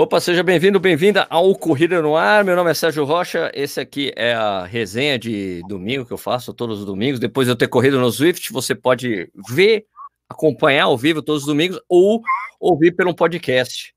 Opa, 0.00 0.20
seja 0.20 0.44
bem-vindo, 0.44 0.78
bem-vinda 0.78 1.26
ao 1.28 1.52
Corrida 1.56 2.00
no 2.00 2.14
Ar. 2.14 2.44
Meu 2.44 2.54
nome 2.54 2.70
é 2.70 2.74
Sérgio 2.74 3.02
Rocha. 3.02 3.50
Esse 3.52 3.80
aqui 3.80 4.12
é 4.14 4.32
a 4.32 4.64
resenha 4.64 5.18
de 5.18 5.60
domingo 5.66 6.06
que 6.06 6.12
eu 6.12 6.16
faço 6.16 6.54
todos 6.54 6.78
os 6.78 6.84
domingos. 6.84 7.18
Depois 7.18 7.48
de 7.48 7.50
eu 7.50 7.56
ter 7.56 7.66
corrido 7.66 7.98
no 7.98 8.08
Swift, 8.08 8.52
você 8.52 8.76
pode 8.76 9.28
ver, 9.50 9.86
acompanhar 10.28 10.84
ao 10.84 10.96
vivo 10.96 11.20
todos 11.20 11.42
os 11.42 11.48
domingos 11.48 11.80
ou 11.88 12.22
ouvir 12.60 12.92
pelo 12.92 13.12
podcast. 13.12 13.92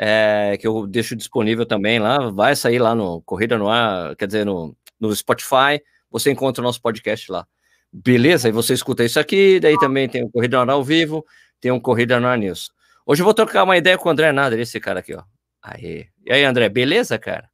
É, 0.00 0.56
que 0.58 0.66
eu 0.66 0.86
deixo 0.86 1.14
disponível 1.14 1.66
também 1.66 1.98
lá. 1.98 2.30
Vai 2.30 2.56
sair 2.56 2.78
lá 2.78 2.94
no 2.94 3.20
Corrida 3.20 3.58
no 3.58 3.68
Ar, 3.68 4.16
quer 4.16 4.28
dizer, 4.28 4.46
no, 4.46 4.74
no 4.98 5.14
Spotify. 5.14 5.82
Você 6.10 6.30
encontra 6.30 6.62
o 6.62 6.64
nosso 6.64 6.80
podcast 6.80 7.30
lá. 7.30 7.46
Beleza? 7.92 8.48
E 8.48 8.52
você 8.52 8.72
escuta 8.72 9.04
isso 9.04 9.20
aqui. 9.20 9.60
Daí 9.60 9.78
também 9.78 10.08
tem 10.08 10.24
o 10.24 10.30
Corrida 10.30 10.56
no 10.56 10.62
Ar 10.62 10.70
ao 10.70 10.82
vivo, 10.82 11.22
tem 11.60 11.70
um 11.70 11.78
Corrida 11.78 12.18
no 12.18 12.26
Ar 12.26 12.38
News. 12.38 12.70
Hoje 13.04 13.20
eu 13.20 13.26
vou 13.26 13.34
trocar 13.34 13.64
uma 13.64 13.76
ideia 13.76 13.98
com 13.98 14.08
o 14.08 14.12
André 14.12 14.32
Nader, 14.32 14.58
esse 14.58 14.80
cara 14.80 15.00
aqui, 15.00 15.14
ó. 15.14 15.22
Aí. 15.62 16.08
E 16.26 16.32
aí, 16.32 16.44
André, 16.44 16.68
beleza, 16.68 17.18
cara? 17.18 17.48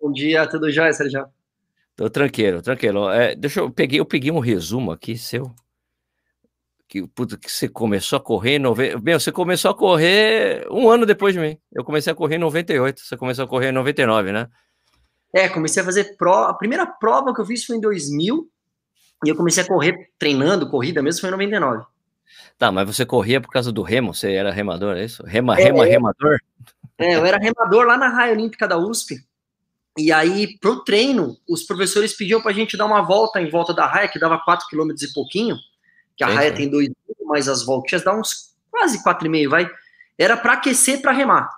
Bom 0.00 0.12
dia, 0.12 0.46
tudo 0.46 0.70
jóia, 0.70 0.92
Sérgio? 0.92 1.26
Tô 1.96 2.10
tranquilo, 2.10 2.60
tranquilo. 2.60 3.08
É, 3.10 3.34
deixa 3.34 3.60
eu 3.60 3.70
peguei, 3.70 4.00
eu 4.00 4.04
peguei 4.04 4.30
um 4.30 4.40
resumo 4.40 4.92
aqui 4.92 5.16
seu. 5.16 5.50
Que, 6.86 7.06
puta, 7.06 7.38
que 7.38 7.50
você 7.50 7.68
começou 7.68 8.18
a 8.18 8.20
correr 8.20 8.56
em 8.56 8.58
90. 8.58 9.00
Meu, 9.00 9.18
você 9.18 9.32
começou 9.32 9.70
a 9.70 9.74
correr 9.74 10.66
um 10.70 10.90
ano 10.90 11.06
depois 11.06 11.32
de 11.32 11.40
mim. 11.40 11.58
Eu 11.72 11.84
comecei 11.84 12.12
a 12.12 12.16
correr 12.16 12.36
em 12.36 12.40
98. 12.40 13.00
Você 13.00 13.16
começou 13.16 13.44
a 13.44 13.48
correr 13.48 13.70
em 13.70 13.72
99, 13.72 14.32
né? 14.32 14.48
É, 15.34 15.48
comecei 15.48 15.82
a 15.82 15.84
fazer 15.84 16.16
prova. 16.16 16.50
A 16.50 16.54
primeira 16.54 16.86
prova 16.86 17.34
que 17.34 17.40
eu 17.40 17.46
fiz 17.46 17.64
foi 17.64 17.76
em 17.76 17.80
2000. 17.80 18.48
E 19.24 19.28
eu 19.28 19.36
comecei 19.36 19.62
a 19.62 19.66
correr 19.66 20.10
treinando, 20.18 20.68
corrida 20.68 21.02
mesmo, 21.02 21.20
foi 21.20 21.30
em 21.30 21.32
99. 21.32 21.84
Tá, 22.58 22.70
mas 22.70 22.86
você 22.86 23.04
corria 23.04 23.40
por 23.40 23.50
causa 23.50 23.72
do 23.72 23.82
remo? 23.82 24.14
Você 24.14 24.32
era 24.32 24.50
remador, 24.50 24.96
é 24.96 25.04
isso? 25.04 25.24
Rema, 25.24 25.58
é, 25.58 25.64
rema, 25.64 25.84
remador? 25.84 26.38
É, 26.98 27.16
eu 27.16 27.26
era 27.26 27.38
remador 27.38 27.84
lá 27.84 27.96
na 27.96 28.08
Raia 28.08 28.32
Olímpica 28.32 28.68
da 28.68 28.78
USP. 28.78 29.16
E 29.96 30.12
aí, 30.12 30.58
pro 30.58 30.82
treino, 30.82 31.36
os 31.48 31.62
professores 31.64 32.16
pediam 32.16 32.42
pra 32.42 32.52
gente 32.52 32.76
dar 32.76 32.86
uma 32.86 33.02
volta 33.02 33.40
em 33.40 33.48
volta 33.48 33.72
da 33.72 33.86
raia, 33.86 34.08
que 34.08 34.18
dava 34.18 34.38
4 34.38 34.66
km 34.68 34.90
e 35.00 35.12
pouquinho, 35.12 35.56
que 36.16 36.24
a 36.24 36.28
sim, 36.28 36.34
raia 36.34 36.52
tem 36.52 36.68
dois, 36.68 36.88
mas 37.26 37.48
as 37.48 37.64
voltinhas 37.64 38.02
dá 38.02 38.12
uns 38.12 38.54
quase 38.70 39.02
4,5, 39.04 39.48
vai. 39.48 39.70
Era 40.18 40.36
para 40.36 40.54
aquecer 40.54 41.00
para 41.00 41.12
remar. 41.12 41.48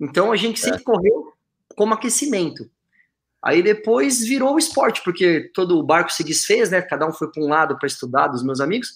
Então 0.00 0.32
a 0.32 0.36
gente 0.36 0.58
sempre 0.58 0.80
é. 0.80 0.84
correu 0.84 1.32
como 1.76 1.94
aquecimento. 1.94 2.68
Aí 3.42 3.62
depois 3.62 4.24
virou 4.24 4.54
o 4.54 4.58
esporte, 4.58 5.02
porque 5.04 5.50
todo 5.54 5.78
o 5.78 5.82
barco 5.82 6.10
se 6.10 6.24
desfez, 6.24 6.70
né? 6.70 6.80
Cada 6.82 7.06
um 7.06 7.12
foi 7.12 7.30
para 7.30 7.42
um 7.42 7.48
lado 7.48 7.78
para 7.78 7.86
estudar 7.86 8.28
dos 8.28 8.42
meus 8.42 8.60
amigos. 8.60 8.94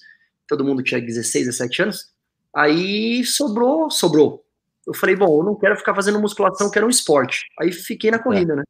Todo 0.48 0.64
mundo 0.64 0.82
tinha 0.82 1.00
16, 1.00 1.46
17 1.46 1.82
anos. 1.82 2.12
Aí 2.54 3.24
sobrou, 3.24 3.90
sobrou 3.90 4.44
eu 4.88 4.94
falei, 4.94 5.14
bom, 5.14 5.40
eu 5.40 5.44
não 5.44 5.54
quero 5.54 5.76
ficar 5.76 5.94
fazendo 5.94 6.18
musculação, 6.18 6.70
quero 6.70 6.86
um 6.86 6.90
esporte. 6.90 7.44
Aí 7.60 7.70
fiquei 7.70 8.10
na 8.10 8.18
corrida, 8.18 8.54
é. 8.54 8.56
né? 8.56 8.62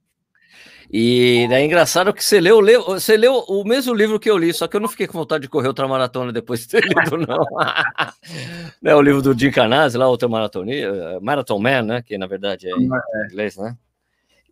E 0.90 1.46
é 1.50 1.64
engraçado 1.64 2.12
que 2.12 2.24
você 2.24 2.40
leu, 2.40 2.58
leu, 2.60 2.82
você 2.82 3.16
leu 3.16 3.44
o 3.46 3.62
mesmo 3.62 3.94
livro 3.94 4.18
que 4.18 4.28
eu 4.28 4.36
li, 4.36 4.52
só 4.52 4.66
que 4.66 4.74
eu 4.74 4.80
não 4.80 4.88
fiquei 4.88 5.06
com 5.06 5.18
vontade 5.18 5.42
de 5.42 5.48
correr 5.48 5.68
outra 5.68 5.86
maratona 5.86 6.32
depois 6.32 6.60
de 6.60 6.68
ter 6.68 6.82
lido, 6.82 7.18
não. 7.18 7.44
é 8.82 8.94
o 8.96 9.02
livro 9.02 9.22
do 9.22 9.38
Jim 9.38 9.50
Canazzi, 9.52 9.96
lá, 9.96 10.08
outra 10.08 10.28
maratona, 10.28 10.72
Marathon 11.20 11.58
Man, 11.60 11.82
né? 11.82 12.02
Que 12.02 12.18
na 12.18 12.26
verdade 12.26 12.68
é 12.68 12.72
em 12.72 12.88
é. 12.92 13.26
inglês, 13.26 13.56
né? 13.56 13.76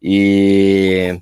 E 0.00 1.18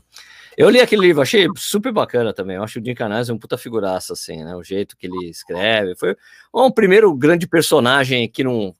eu 0.56 0.70
li 0.70 0.80
aquele 0.80 1.02
livro, 1.02 1.22
achei 1.22 1.48
super 1.56 1.92
bacana 1.92 2.32
também. 2.32 2.56
Eu 2.56 2.62
acho 2.62 2.80
o 2.80 2.84
Jim 2.84 2.94
Canazzi 2.94 3.32
um 3.32 3.38
puta 3.38 3.58
figuraça, 3.58 4.12
assim, 4.12 4.44
né? 4.44 4.54
O 4.54 4.62
jeito 4.62 4.96
que 4.96 5.06
ele 5.06 5.28
escreve. 5.28 5.94
Foi 5.96 6.16
um 6.54 6.70
primeiro 6.70 7.14
grande 7.14 7.46
personagem 7.46 8.28
que 8.28 8.44
não 8.44 8.74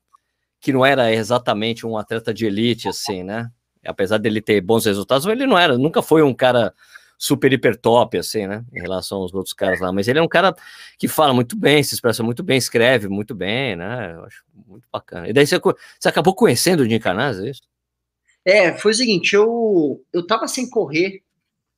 que 0.61 0.73
não 0.73 0.85
era 0.85 1.13
exatamente 1.13 1.87
um 1.87 1.99
atleta 1.99 2.33
de 2.33 2.47
elite, 2.47 2.89
assim, 2.89 3.23
né? 3.23 3.51
Apesar 3.85 4.17
dele 4.17 4.41
ter 4.41 4.63
bons 4.63 4.87
resultados, 4.87 5.27
ele 5.27 5.47
não 5.47 5.59
era, 5.59 5.77
nunca 5.77 6.01
foi 6.01 6.23
um 6.23 6.33
cara 6.33 6.73
super 7.19 7.53
hiper 7.53 7.77
top, 7.77 8.17
assim, 8.17 8.47
né? 8.47 8.65
Em 8.73 8.81
relação 8.81 9.19
aos 9.19 9.35
outros 9.35 9.53
caras 9.53 9.81
lá. 9.81 9.93
Mas 9.93 10.09
ele 10.09 10.19
é 10.19 10.23
um 10.23 10.29
cara 10.29 10.55
que 10.99 11.07
fala 11.07 11.35
muito 11.35 11.57
bem, 11.57 11.83
se 11.83 11.95
expressa 11.95 12.23
muito 12.23 12.43
bem, 12.43 12.57
escreve 12.57 13.09
muito 13.09 13.35
bem, 13.35 13.77
né? 13.77 14.15
Eu 14.15 14.25
acho 14.25 14.43
muito 14.67 14.89
bacana. 14.91 15.29
E 15.29 15.33
daí 15.33 15.47
você, 15.47 15.59
você 15.59 16.09
acabou 16.09 16.35
conhecendo 16.35 16.81
o 16.81 16.89
Jim 16.89 16.99
Canazzi, 16.99 17.47
é 17.47 17.51
isso? 17.51 17.63
É, 18.45 18.73
foi 18.73 18.93
o 18.93 18.95
seguinte, 18.95 19.35
eu, 19.35 20.03
eu 20.13 20.27
tava 20.27 20.47
sem 20.47 20.69
correr, 20.69 21.23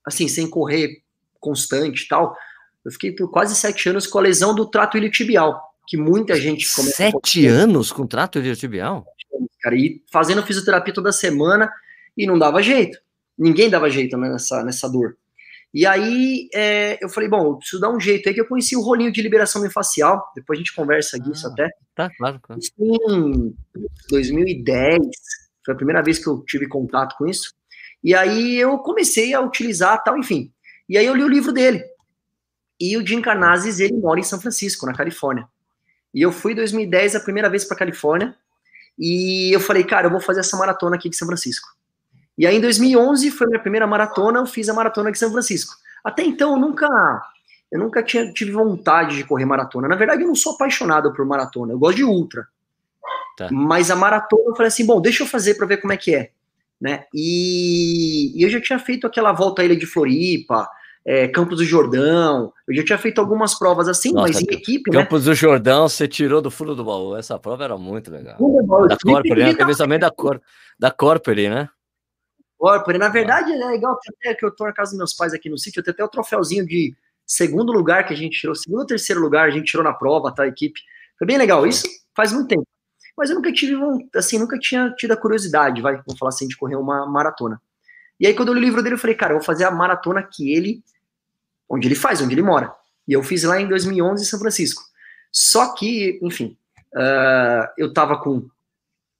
assim, 0.06 0.28
sem 0.28 0.49
correr 0.49 1.03
constante 1.41 2.05
e 2.05 2.09
tal. 2.09 2.37
Eu 2.84 2.93
fiquei 2.93 3.12
por 3.12 3.31
quase 3.31 3.56
sete 3.56 3.89
anos 3.89 4.06
com 4.06 4.19
a 4.19 4.22
lesão 4.22 4.55
do 4.55 4.65
trato 4.65 4.97
iliotibial 4.97 5.67
que 5.87 5.97
muita 5.97 6.34
gente 6.34 6.72
começa 6.75 6.97
Sete 6.97 7.47
anos 7.47 7.93
com 7.93 8.06
trato 8.06 8.39
iliotibial? 8.39 9.06
Cara, 9.61 9.77
e 9.77 10.03
fazendo 10.11 10.43
fisioterapia 10.43 10.93
toda 10.93 11.12
semana 11.12 11.71
e 12.17 12.27
não 12.27 12.39
dava 12.39 12.62
jeito. 12.62 12.99
Ninguém 13.39 13.71
dava 13.71 13.89
jeito 13.89 14.17
nessa, 14.17 14.65
nessa 14.65 14.89
dor. 14.89 15.17
E 15.72 15.87
aí 15.87 16.49
é, 16.55 16.99
eu 17.03 17.09
falei, 17.09 17.28
bom, 17.28 17.47
eu 17.47 17.56
preciso 17.56 17.81
dar 17.81 17.91
um 17.91 18.00
jeito 18.00 18.28
aí 18.28 18.34
que 18.34 18.41
eu 18.41 18.47
conheci 18.49 18.77
o 18.77 18.81
rolinho 18.81 19.12
de 19.12 19.23
liberação 19.23 19.61
miofascial. 19.61 20.33
Depois 20.34 20.56
a 20.56 20.61
gente 20.61 20.75
conversa 20.75 21.21
disso 21.21 21.47
ah, 21.47 21.50
até. 21.50 21.71
Tá, 21.94 22.11
claro, 22.17 22.41
claro. 22.41 22.61
Isso 22.61 22.73
em 22.78 23.55
2010 24.11 24.99
foi 25.65 25.75
a 25.75 25.77
primeira 25.77 26.03
vez 26.03 26.19
que 26.19 26.28
eu 26.28 26.43
tive 26.44 26.67
contato 26.67 27.17
com 27.17 27.27
isso. 27.27 27.53
E 28.06 28.15
aí 28.15 28.56
eu 28.56 28.78
comecei 28.78 29.34
a 29.34 29.41
utilizar 29.41 30.00
tal, 30.05 30.17
enfim. 30.17 30.53
E 30.89 30.97
aí 30.97 31.05
eu 31.05 31.12
li 31.17 31.25
o 31.25 31.28
livro 31.28 31.53
dele. 31.53 31.84
E 32.78 32.97
o 32.97 33.05
Jim 33.05 33.21
Carnazes, 33.21 33.81
ele 33.81 33.94
mora 33.94 34.21
em 34.21 34.22
São 34.22 34.41
Francisco, 34.41 34.87
na 34.87 34.94
Califórnia. 34.94 35.49
E 36.15 36.22
eu 36.22 36.31
fui 36.31 36.53
em 36.53 36.55
2010 36.55 37.17
a 37.17 37.21
primeira 37.21 37.50
vez 37.50 37.65
para 37.65 37.77
Califórnia 37.77 38.37
e 38.97 39.53
eu 39.53 39.59
falei, 39.59 39.83
cara, 39.83 40.06
eu 40.06 40.11
vou 40.12 40.21
fazer 40.21 40.39
essa 40.39 40.56
maratona 40.56 40.94
aqui 40.94 41.11
de 41.11 41.17
São 41.17 41.27
Francisco. 41.27 41.67
E 42.39 42.47
aí 42.47 42.56
em 42.56 42.61
2011 42.61 43.28
foi 43.33 43.49
a 43.49 43.50
minha 43.50 43.61
primeira 43.61 43.89
maratona, 43.89 44.38
eu 44.38 44.47
fiz 44.47 44.69
a 44.69 44.75
maratona 44.75 45.11
de 45.11 45.19
São 45.19 45.33
Francisco. 45.33 45.75
Até 46.05 46.23
então 46.23 46.53
eu 46.53 46.61
nunca 46.61 46.87
eu 47.73 47.81
nunca 47.81 48.05
tinha 48.05 48.33
tive 48.33 48.53
vontade 48.53 49.17
de 49.17 49.25
correr 49.25 49.47
maratona. 49.47 49.88
Na 49.88 49.97
verdade 49.97 50.23
eu 50.23 50.28
não 50.28 50.37
sou 50.37 50.53
apaixonado 50.55 51.12
por 51.12 51.27
maratona, 51.27 51.73
eu 51.73 51.78
gosto 51.81 51.97
de 51.97 52.05
ultra. 52.05 52.47
Tá. 53.37 53.49
Mas 53.50 53.91
a 53.91 53.97
maratona 53.97 54.44
eu 54.47 54.55
falei 54.55 54.69
assim, 54.69 54.87
bom, 54.87 55.00
deixa 55.00 55.25
eu 55.25 55.27
fazer 55.27 55.55
para 55.55 55.67
ver 55.67 55.78
como 55.78 55.93
é 55.93 55.97
que 55.97 56.15
é, 56.15 56.31
né? 56.81 57.04
E, 57.14 58.38
e 58.38 58.42
eu 58.42 58.50
já 58.50 58.60
tinha 58.60 58.78
feito 58.78 59.06
aquela 59.06 59.32
volta 59.32 59.62
à 59.62 59.64
ilha 59.64 59.76
de 59.76 59.87
Floripa, 59.87 60.69
é, 61.04 61.28
Campos 61.28 61.59
do 61.59 61.64
Jordão. 61.64 62.53
Eu 62.66 62.75
já 62.75 62.84
tinha 62.84 62.98
feito 62.98 63.20
algumas 63.20 63.56
provas 63.56 63.88
assim, 63.88 64.12
Nossa, 64.12 64.32
mas 64.32 64.42
em 64.42 64.54
equipe, 64.54 64.91
né? 64.91 65.03
Campos 65.03 65.25
né? 65.25 65.31
do 65.31 65.34
Jordão, 65.34 65.88
você 65.88 66.09
tirou 66.09 66.42
do 66.42 66.50
fundo 66.50 66.75
do 66.75 66.84
baú. 66.84 67.16
Essa 67.16 67.38
prova 67.38 67.64
era 67.64 67.78
muito 67.78 68.10
legal. 68.10 68.37
Baú, 68.38 68.88
da 68.88 68.97
Corpore, 68.97 69.44
né? 69.44 69.54
Teve 69.54 69.76
também 69.76 69.98
da, 69.98 70.10
Cor, 70.10 70.41
da 70.78 70.91
Corpore, 70.91 71.48
né? 71.48 71.69
Corpore. 72.59 72.98
Na 72.98 73.08
verdade, 73.08 73.53
é 73.53 73.66
legal 73.66 73.97
até 74.08 74.34
que 74.34 74.44
eu 74.44 74.54
tô 74.54 74.64
na 74.64 74.72
casa 74.72 74.91
dos 74.91 74.98
meus 74.98 75.14
pais 75.14 75.32
aqui 75.32 75.48
no 75.48 75.58
sítio, 75.58 75.81
eu 75.81 75.84
tenho 75.84 75.94
até 75.94 76.04
o 76.04 76.08
troféuzinho 76.08 76.66
de 76.66 76.94
segundo 77.25 77.72
lugar 77.72 78.06
que 78.06 78.14
a 78.14 78.16
gente 78.16 78.38
tirou, 78.38 78.54
segundo 78.54 78.81
ou 78.81 78.87
terceiro 78.87 79.20
lugar 79.20 79.48
a 79.48 79.50
gente 79.50 79.66
tirou 79.66 79.82
na 79.84 79.93
prova, 79.93 80.32
tá, 80.34 80.43
a 80.43 80.48
equipe. 80.48 80.81
Foi 81.19 81.26
bem 81.26 81.38
legal. 81.38 81.66
Isso 81.66 81.87
faz 82.14 82.32
muito 82.32 82.48
tempo. 82.48 82.66
Mas 83.16 83.31
eu 83.31 83.37
nunca 83.37 83.53
tive, 83.53 83.75
assim, 84.15 84.38
nunca 84.38 84.59
tinha 84.59 84.91
tido 84.97 85.12
a 85.12 85.16
curiosidade, 85.16 85.81
vai, 85.81 85.97
vamos 85.97 86.19
falar 86.19 86.28
assim, 86.28 86.47
de 86.47 86.56
correr 86.56 86.77
uma 86.77 87.06
maratona. 87.06 87.60
E 88.21 88.27
aí, 88.27 88.34
quando 88.34 88.49
eu 88.49 88.54
li 88.54 88.60
o 88.60 88.65
livro 88.65 88.82
dele, 88.82 88.94
eu 88.94 88.99
falei, 88.99 89.16
cara, 89.16 89.32
eu 89.32 89.38
vou 89.38 89.44
fazer 89.44 89.65
a 89.65 89.71
maratona 89.71 90.22
que 90.22 90.53
ele 90.53 90.82
onde 91.69 91.88
ele 91.88 91.94
faz, 91.94 92.21
onde 92.21 92.34
ele 92.34 92.43
mora. 92.43 92.72
E 93.06 93.12
eu 93.12 93.22
fiz 93.22 93.43
lá 93.44 93.60
em 93.60 93.69
2011 93.69 94.22
em 94.22 94.26
São 94.26 94.38
Francisco. 94.38 94.82
Só 95.32 95.75
que, 95.75 96.19
enfim, 96.22 96.56
uh, 96.94 97.69
eu 97.76 97.93
tava 97.93 98.19
com, 98.19 98.49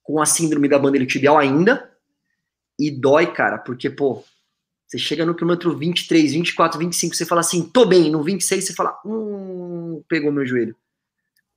com 0.03 0.21
a 0.21 0.27
síndrome 0.27 0.69
da 0.69 0.79
bandeira 0.79 1.07
tibial 1.07 1.39
ainda, 1.39 1.91
e 2.79 2.91
dói, 2.91 3.33
cara, 3.33 3.59
porque, 3.59 3.89
pô, 3.89 4.23
você 4.87 4.99
chega 4.99 5.27
no 5.27 5.35
quilômetro 5.35 5.77
23, 5.77 6.33
24, 6.33 6.79
25, 6.79 7.15
você 7.15 7.25
fala 7.25 7.41
assim, 7.41 7.63
tô 7.63 7.87
bem, 7.87 8.11
no 8.11 8.23
26 8.23 8.65
você 8.65 8.75
fala, 8.75 8.99
hum, 9.05 10.03
pegou 10.09 10.31
meu 10.31 10.47
joelho. 10.47 10.77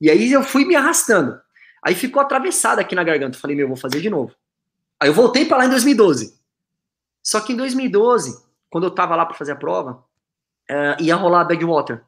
E 0.02 0.10
aí 0.10 0.32
eu 0.32 0.44
fui 0.44 0.66
me 0.66 0.76
arrastando. 0.76 1.40
Aí 1.82 1.96
ficou 1.96 2.22
atravessado 2.22 2.80
aqui 2.80 2.96
na 2.96 3.04
garganta. 3.04 3.38
falei, 3.38 3.56
meu, 3.56 3.68
vou 3.68 3.78
fazer 3.78 4.02
de 4.02 4.10
novo. 4.10 4.34
Aí 5.00 5.10
eu 5.10 5.14
voltei 5.14 5.46
para 5.46 5.58
lá 5.58 5.66
em 5.66 5.70
2012. 5.70 6.38
Só 7.24 7.40
que 7.40 7.54
em 7.54 7.56
2012, 7.56 8.44
quando 8.70 8.86
eu 8.86 8.92
tava 8.92 9.16
lá 9.16 9.26
para 9.26 9.38
fazer 9.38 9.54
a 9.54 9.56
prova, 9.56 10.04
uh, 10.70 11.02
ia 11.02 11.16
rolar 11.16 11.42
a 11.42 11.46
Badwater, 11.46 12.04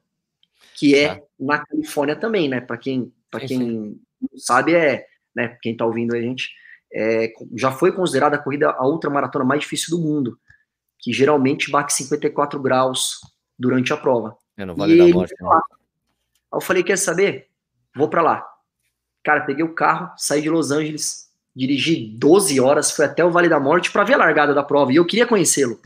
que 0.76 0.96
é 0.96 1.16
tá. 1.16 1.22
na 1.40 1.66
Califórnia 1.66 2.16
também, 2.16 2.50
né? 2.50 2.62
Para 2.62 2.78
quem, 2.78 3.14
pra 3.30 3.40
quem 3.40 3.60
não 3.60 4.38
sabe, 4.38 4.76
é, 4.76 5.06
né? 5.36 5.58
Quem 5.62 5.76
tá 5.76 5.86
ouvindo 5.86 6.16
a 6.16 6.22
gente, 6.22 6.50
é, 6.94 7.32
já 7.56 7.72
foi 7.72 7.92
considerada 7.92 8.36
a 8.36 8.40
corrida 8.40 8.70
a 8.72 8.86
ultramaratona 8.86 9.46
mais 9.46 9.62
difícil 9.62 9.98
do 9.98 10.04
mundo, 10.04 10.38
que 11.00 11.14
geralmente 11.14 11.72
bate 11.72 11.94
54 11.94 12.60
graus 12.60 13.20
durante 13.58 13.94
a 13.94 13.98
prova. 13.98 14.38
É, 14.58 14.66
no 14.66 14.76
Vale 14.76 14.96
e 14.96 14.98
da 14.98 15.08
Morte. 15.08 15.34
Né? 15.40 15.50
Aí 15.50 15.62
eu 16.54 16.62
falei, 16.62 16.84
quer 16.84 16.98
saber? 16.98 17.48
Vou 17.96 18.10
para 18.10 18.22
lá. 18.22 18.51
Cara, 19.24 19.42
peguei 19.42 19.64
o 19.64 19.74
carro, 19.74 20.12
saí 20.18 20.42
de 20.42 20.50
Los 20.50 20.72
Angeles, 20.72 21.30
dirigi 21.56 22.16
12 22.18 22.60
horas, 22.60 22.92
fui 22.92 23.06
até 23.06 23.24
o 23.24 23.32
Vale 23.32 23.50
da 23.50 23.60
Morte 23.60 23.92
para 23.92 24.04
ver 24.04 24.16
a 24.16 24.18
largada 24.18 24.54
da 24.54 24.64
prova, 24.64 24.92
e 24.92 24.96
eu 24.96 25.06
queria 25.06 25.28
conhecê-lo. 25.28 25.80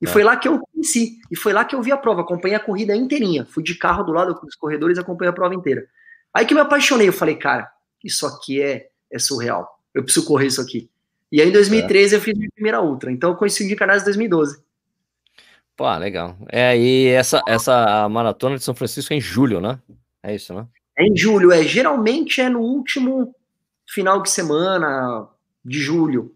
E 0.00 0.06
é. 0.06 0.08
foi 0.08 0.22
lá 0.22 0.36
que 0.36 0.48
eu 0.48 0.60
conheci. 0.60 1.18
E 1.30 1.36
foi 1.36 1.52
lá 1.52 1.64
que 1.64 1.74
eu 1.74 1.82
vi 1.82 1.90
a 1.92 1.96
prova. 1.96 2.20
Acompanhei 2.20 2.56
a 2.56 2.60
corrida 2.60 2.94
inteirinha. 2.94 3.44
Fui 3.44 3.62
de 3.62 3.74
carro 3.74 4.04
do 4.04 4.12
lado 4.12 4.34
dos 4.34 4.54
corredores 4.54 4.96
e 4.96 5.00
acompanhei 5.00 5.30
a 5.30 5.34
prova 5.34 5.54
inteira. 5.54 5.86
Aí 6.32 6.46
que 6.46 6.54
eu 6.54 6.56
me 6.56 6.62
apaixonei. 6.62 7.08
Eu 7.08 7.12
falei, 7.12 7.34
cara, 7.34 7.70
isso 8.02 8.26
aqui 8.26 8.62
é, 8.62 8.88
é 9.10 9.18
surreal. 9.18 9.80
Eu 9.92 10.04
preciso 10.04 10.26
correr 10.26 10.46
isso 10.46 10.60
aqui. 10.60 10.88
E 11.30 11.42
aí 11.42 11.48
em 11.48 11.52
2013 11.52 12.14
é. 12.14 12.18
eu 12.18 12.22
fiz 12.22 12.36
minha 12.36 12.50
primeira 12.54 12.80
ultra. 12.80 13.10
Então 13.10 13.30
eu 13.30 13.36
conheci 13.36 13.64
o 13.64 13.68
Jim 13.68 13.76
Carnazes 13.76 14.02
em 14.02 14.06
2012. 14.06 14.62
Pô, 15.76 15.92
legal. 15.96 16.36
É, 16.48 16.76
e 16.76 17.08
essa, 17.08 17.42
essa 17.46 18.08
maratona 18.08 18.56
de 18.56 18.64
São 18.64 18.74
Francisco 18.74 19.12
é 19.12 19.16
em 19.16 19.20
julho, 19.20 19.60
né? 19.60 19.78
É 20.22 20.34
isso, 20.34 20.52
né? 20.54 20.66
É 20.98 21.06
em 21.06 21.16
julho, 21.16 21.52
é. 21.52 21.62
Geralmente 21.62 22.40
é 22.40 22.48
no 22.48 22.60
último 22.60 23.34
final 23.86 24.20
de 24.20 24.30
semana 24.30 25.28
de 25.64 25.78
julho. 25.78 26.34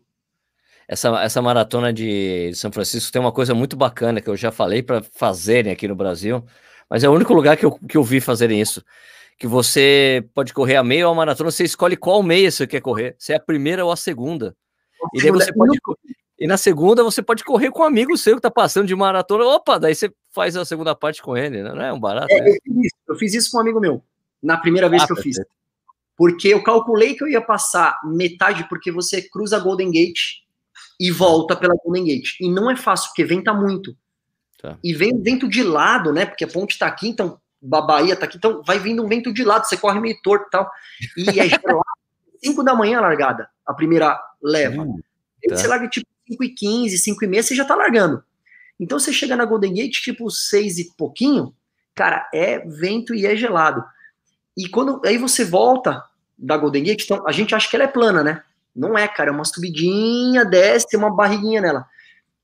Essa, 0.87 1.09
essa 1.23 1.43
maratona 1.43 1.93
de 1.93 2.53
São 2.55 2.71
Francisco 2.71 3.13
tem 3.13 3.21
uma 3.21 3.33
coisa 3.33 3.55
muito 3.55 3.77
bacana 3.77 4.21
que 4.21 4.29
eu 4.29 4.37
já 4.37 4.53
falei 4.53 4.83
para 4.83 5.03
fazerem 5.03 5.73
aqui 5.73 5.89
no 5.89 5.95
Brasil, 5.95 6.45
mas 6.89 7.03
é 7.03 7.09
o 7.09 7.13
único 7.13 7.33
lugar 7.33 7.57
que 7.57 7.65
eu, 7.65 7.73
que 7.73 7.97
eu 7.97 8.03
vi 8.03 8.21
fazerem 8.21 8.61
isso. 8.61 8.85
Que 9.39 9.47
você 9.47 10.25
pode 10.35 10.53
correr 10.53 10.77
a 10.77 10.85
meia 10.85 11.07
ou 11.07 11.13
a 11.13 11.17
maratona, 11.17 11.51
você 11.51 11.65
escolhe 11.65 11.97
qual 11.97 12.23
meia 12.23 12.51
você 12.51 12.67
quer 12.67 12.81
correr, 12.81 13.17
se 13.19 13.33
é 13.33 13.37
a 13.37 13.41
primeira 13.41 13.85
ou 13.85 13.91
a 13.91 13.97
segunda. 13.97 14.55
E 15.15 15.31
você 15.31 15.53
pode, 15.53 15.79
e 16.39 16.47
na 16.47 16.57
segunda 16.57 17.03
você 17.03 17.23
pode 17.23 17.45
correr 17.45 17.71
com 17.71 17.83
um 17.83 17.87
amigo 17.87 18.17
seu 18.17 18.35
que 18.37 18.43
tá 18.43 18.51
passando 18.51 18.87
de 18.87 18.95
maratona. 18.95 19.45
Opa, 19.45 19.79
daí 19.79 19.95
você 19.95 20.13
faz 20.33 20.57
a 20.57 20.65
segunda 20.65 20.95
parte 20.95 21.23
com 21.23 21.37
ele, 21.37 21.63
né? 21.63 21.73
Não 21.73 21.83
é 21.83 21.93
um 21.93 22.01
barato? 22.01 22.33
É, 22.33 22.41
né? 22.41 22.51
eu, 22.51 22.55
fiz 22.63 22.85
isso, 22.85 22.97
eu, 23.09 23.17
fiz 23.17 23.35
isso, 23.35 23.51
com 23.51 23.59
um 23.59 23.61
amigo 23.61 23.81
meu, 23.81 24.03
na 24.43 24.57
primeira 24.57 24.89
vez 24.89 25.03
ah, 25.03 25.07
que 25.07 25.13
eu 25.13 25.17
fiz. 25.17 25.37
Porque 26.17 26.49
eu 26.49 26.63
calculei 26.63 27.15
que 27.15 27.25
eu 27.25 27.29
ia 27.29 27.41
passar 27.41 27.99
metade, 28.05 28.69
porque 28.69 28.91
você 28.91 29.23
cruza 29.23 29.57
a 29.57 29.61
Golden 29.61 29.91
Gate 29.91 30.43
e 30.99 31.11
volta 31.11 31.57
pela 31.57 31.75
Golden 31.85 32.05
Gate. 32.05 32.41
E 32.41 32.51
não 32.51 32.71
é 32.71 32.77
fácil, 32.77 33.09
porque 33.09 33.25
venta 33.25 33.53
muito. 33.53 33.97
Tá. 34.61 34.79
E 34.83 34.95
vem 34.95 35.21
vento 35.21 35.49
de 35.49 35.63
lado, 35.63 36.13
né? 36.13 36.27
Porque 36.27 36.45
a 36.45 36.49
ponte 36.49 36.79
tá 36.79 36.87
aqui, 36.87 37.09
então 37.09 37.41
a 37.73 37.81
Bahia 37.81 38.17
tá 38.17 38.27
aqui, 38.27 38.37
então 38.37 38.63
vai 38.65 38.79
vindo 38.79 39.05
um 39.05 39.09
vento 39.09 39.33
de 39.33 39.45
lado, 39.45 39.67
você 39.67 39.77
corre 39.77 40.01
meio 40.01 40.17
torto 40.23 40.47
e 40.47 40.51
tal. 40.51 40.71
E 41.17 41.41
é 41.41 41.49
gelado. 41.49 41.83
5 42.45 42.63
da 42.65 42.75
manhã 42.75 42.99
a 42.99 43.03
largada, 43.03 43.49
a 43.65 43.73
primeira 43.73 44.21
leva. 44.43 44.83
Hum, 44.83 45.01
tá. 45.49 45.57
Você 45.57 45.67
larga 45.69 45.89
tipo 45.89 46.07
5 46.29 46.45
e 46.45 46.49
15, 46.55 46.99
5 46.99 47.25
e 47.25 47.29
meia, 47.29 47.43
você 47.43 47.55
já 47.55 47.65
tá 47.65 47.75
largando. 47.75 48.23
Então 48.79 48.99
você 48.99 49.13
chega 49.13 49.37
na 49.37 49.45
Golden 49.45 49.75
Gate, 49.75 50.01
tipo 50.01 50.29
6 50.29 50.79
e 50.79 50.95
pouquinho, 50.97 51.55
cara, 51.95 52.29
é 52.35 52.59
vento 52.61 53.15
e 53.15 53.27
é 53.27 53.37
gelado. 53.37 53.85
E 54.57 54.69
quando 54.69 55.01
aí 55.05 55.19
você 55.19 55.45
volta 55.45 56.05
da 56.37 56.57
Golden 56.57 56.85
Gate, 56.85 57.05
então 57.05 57.27
a 57.27 57.33
gente 57.33 57.55
acha 57.55 57.69
que 57.69 57.77
ela 57.77 57.85
é 57.85 57.89
plana, 57.89 58.23
né? 58.23 58.43
Não 58.75 58.97
é, 58.97 59.07
cara, 59.07 59.31
é 59.31 59.33
uma 59.33 59.45
subidinha, 59.45 60.45
desce, 60.45 60.89
tem 60.89 60.99
uma 60.99 61.15
barriguinha 61.15 61.61
nela. 61.61 61.87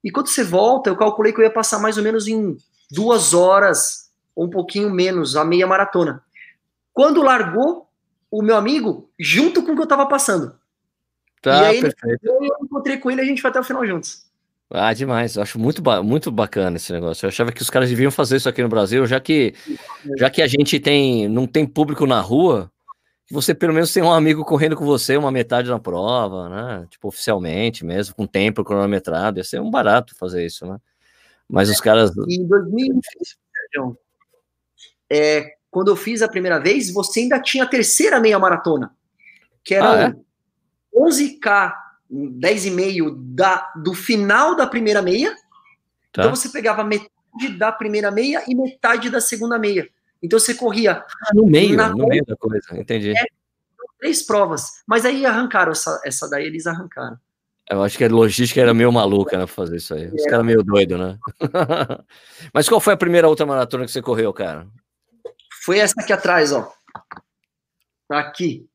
E 0.03 0.11
quando 0.11 0.29
você 0.29 0.45
volta, 0.45 0.91
eu 0.91 0.97
calculei 0.97 1.33
que 1.33 1.41
eu 1.41 1.45
ia 1.45 1.51
passar 1.51 1.79
mais 1.79 1.97
ou 1.97 2.05
menos 2.05 2.29
em 2.29 2.57
duas 2.91 3.35
horas, 3.35 4.11
ou 4.35 4.47
um 4.47 4.51
pouquinho 4.51 4.91
menos, 4.91 5.37
a 5.37 5.45
meia 5.45 5.67
maratona. 5.67 6.23
Quando 6.93 7.23
largou, 7.23 7.89
o 8.31 8.43
meu 8.43 8.57
amigo, 8.57 9.11
junto 9.19 9.63
com 9.63 9.73
o 9.73 9.77
que 9.77 9.83
eu 9.83 9.87
tava 9.87 10.07
passando. 10.07 10.55
Tá, 11.41 11.63
e 11.63 11.67
aí, 11.67 11.81
perfeito. 11.81 12.21
Eu 12.23 12.41
encontrei 12.63 12.99
com 12.99 13.11
ele 13.11 13.23
e 13.23 13.25
a 13.25 13.27
gente 13.27 13.41
foi 13.41 13.51
até 13.51 13.61
o 13.61 13.65
final 13.65 13.87
juntos. 13.87 14.28
Ah, 14.71 14.93
demais. 14.93 15.37
Eu 15.37 15.43
acho 15.43 15.59
muito, 15.59 15.83
muito 16.03 16.31
bacana 16.31 16.77
esse 16.77 16.93
negócio. 16.93 17.25
Eu 17.25 17.29
achava 17.29 17.53
que 17.53 17.63
os 17.63 17.71
caras 17.71 17.89
deviam 17.89 18.11
fazer 18.11 18.37
isso 18.37 18.49
aqui 18.49 18.63
no 18.63 18.69
Brasil, 18.69 19.07
já 19.07 19.19
que, 19.19 19.55
já 20.19 20.29
que 20.29 20.43
a 20.43 20.47
gente 20.47 20.79
tem, 20.79 21.27
não 21.27 21.47
tem 21.47 21.67
público 21.67 22.07
na 22.07 22.21
rua, 22.21 22.71
você 23.31 23.55
pelo 23.55 23.73
menos 23.73 23.93
tem 23.93 24.03
um 24.03 24.13
amigo 24.13 24.45
correndo 24.45 24.77
com 24.77 24.85
você 24.85 25.17
uma 25.17 25.31
metade 25.31 25.69
na 25.71 25.79
prova, 25.79 26.49
né? 26.49 26.87
Tipo, 26.91 27.09
oficialmente 27.09 27.85
mesmo, 27.85 28.15
com 28.15 28.27
tempo 28.27 28.63
cronometrado. 28.63 29.39
Ia 29.39 29.45
ser 29.45 29.61
um 29.61 29.71
barato 29.71 30.15
fazer 30.17 30.45
isso, 30.45 30.67
né? 30.67 30.79
Mas 31.49 31.71
os 31.71 31.81
caras. 31.81 32.11
Em 32.29 32.47
2020, 32.47 33.03
é, 35.11 35.55
quando 35.71 35.89
eu 35.89 35.97
fiz 35.97 36.21
a 36.21 36.29
primeira 36.29 36.59
vez, 36.59 36.93
você 36.93 37.21
ainda 37.21 37.41
tinha 37.41 37.65
a 37.65 37.69
terceira 37.69 38.21
meia 38.21 38.39
maratona, 38.39 38.95
que 39.65 39.75
era 39.75 39.93
ah, 39.93 40.09
é? 40.09 40.15
11K, 40.95 41.73
10,5 42.11 43.15
da, 43.17 43.73
do 43.77 43.95
final 43.95 44.57
da 44.57 44.67
primeira 44.67 45.03
meia. 45.03 45.35
Tá. 46.13 46.23
Então 46.23 46.35
você 46.35 46.49
pegava 46.49 46.83
metade 46.85 47.57
da 47.59 47.71
primeira 47.71 48.11
meia 48.11 48.43
e 48.49 48.55
metade 48.55 49.11
da 49.11 49.21
segunda 49.21 49.59
meia. 49.59 49.89
Então 50.23 50.39
você 50.39 50.55
corria. 50.55 51.05
Ah, 51.23 51.35
no 51.35 51.47
meio, 51.47 51.77
no 51.77 52.07
meio 52.07 52.25
da 52.25 52.37
coisa, 52.37 52.77
entendi. 52.79 53.13
É, 53.13 53.25
três 53.99 54.23
provas. 54.23 54.83
Mas 54.87 55.05
aí 55.05 55.25
arrancaram 55.25 55.73
essa, 55.73 56.01
essa 56.05 56.29
daí, 56.29 56.47
eles 56.47 56.67
arrancaram. 56.67 57.19
Eu 57.71 57.83
acho 57.83 57.99
que 57.99 58.05
a 58.05 58.09
logística 58.09 58.61
era 58.61 58.73
meio 58.73 58.91
maluca, 58.91 59.37
né, 59.37 59.45
pra 59.45 59.55
fazer 59.55 59.77
isso 59.77 59.93
aí. 59.93 60.09
Os 60.09 60.25
é. 60.25 60.31
caras 60.31 60.47
meio 60.47 60.63
doido, 60.63 60.97
né? 60.97 61.19
Mas 62.53 62.67
qual 62.67 62.81
foi 62.81 62.95
a 62.95 62.97
primeira 62.97 63.29
outra 63.29 63.45
maratona 63.45 63.85
que 63.85 63.93
você 63.93 64.01
correu, 64.01 64.33
cara? 64.33 64.67
Foi 65.65 65.79
essa 65.79 66.01
aqui 66.01 66.13
atrás, 66.13 66.51
ó. 66.51 66.73
Tá 68.09 68.19
aqui. 68.19 68.67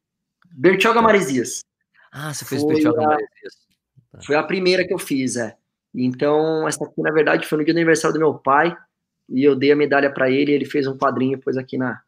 Bertioga 0.52 1.02
Maresias. 1.02 1.64
Ah, 2.14 2.32
você 2.32 2.46
fez 2.46 2.62
foi 2.62 2.76
Bertioga 2.76 3.02
Maresias. 3.02 3.68
Tá. 4.12 4.22
Foi 4.22 4.36
a 4.36 4.44
primeira 4.44 4.86
que 4.86 4.94
eu 4.94 5.00
fiz, 5.00 5.36
é. 5.36 5.58
Então, 5.96 6.68
essa 6.68 6.84
aqui, 6.84 7.02
na 7.02 7.12
verdade, 7.12 7.48
foi 7.48 7.58
no 7.58 7.66
dia 7.66 7.74
do 7.74 7.78
aniversário 7.78 8.14
do 8.14 8.20
meu 8.20 8.36
pai 8.36 8.76
e 9.28 9.44
eu 9.44 9.56
dei 9.56 9.72
a 9.72 9.76
medalha 9.76 10.14
para 10.14 10.30
ele 10.30 10.52
e 10.52 10.56
ele 10.56 10.66
fez 10.66 10.86
um 10.86 10.96
quadrinho 10.96 11.38
depois 11.38 11.58
aqui 11.58 11.76
na, 11.76 12.02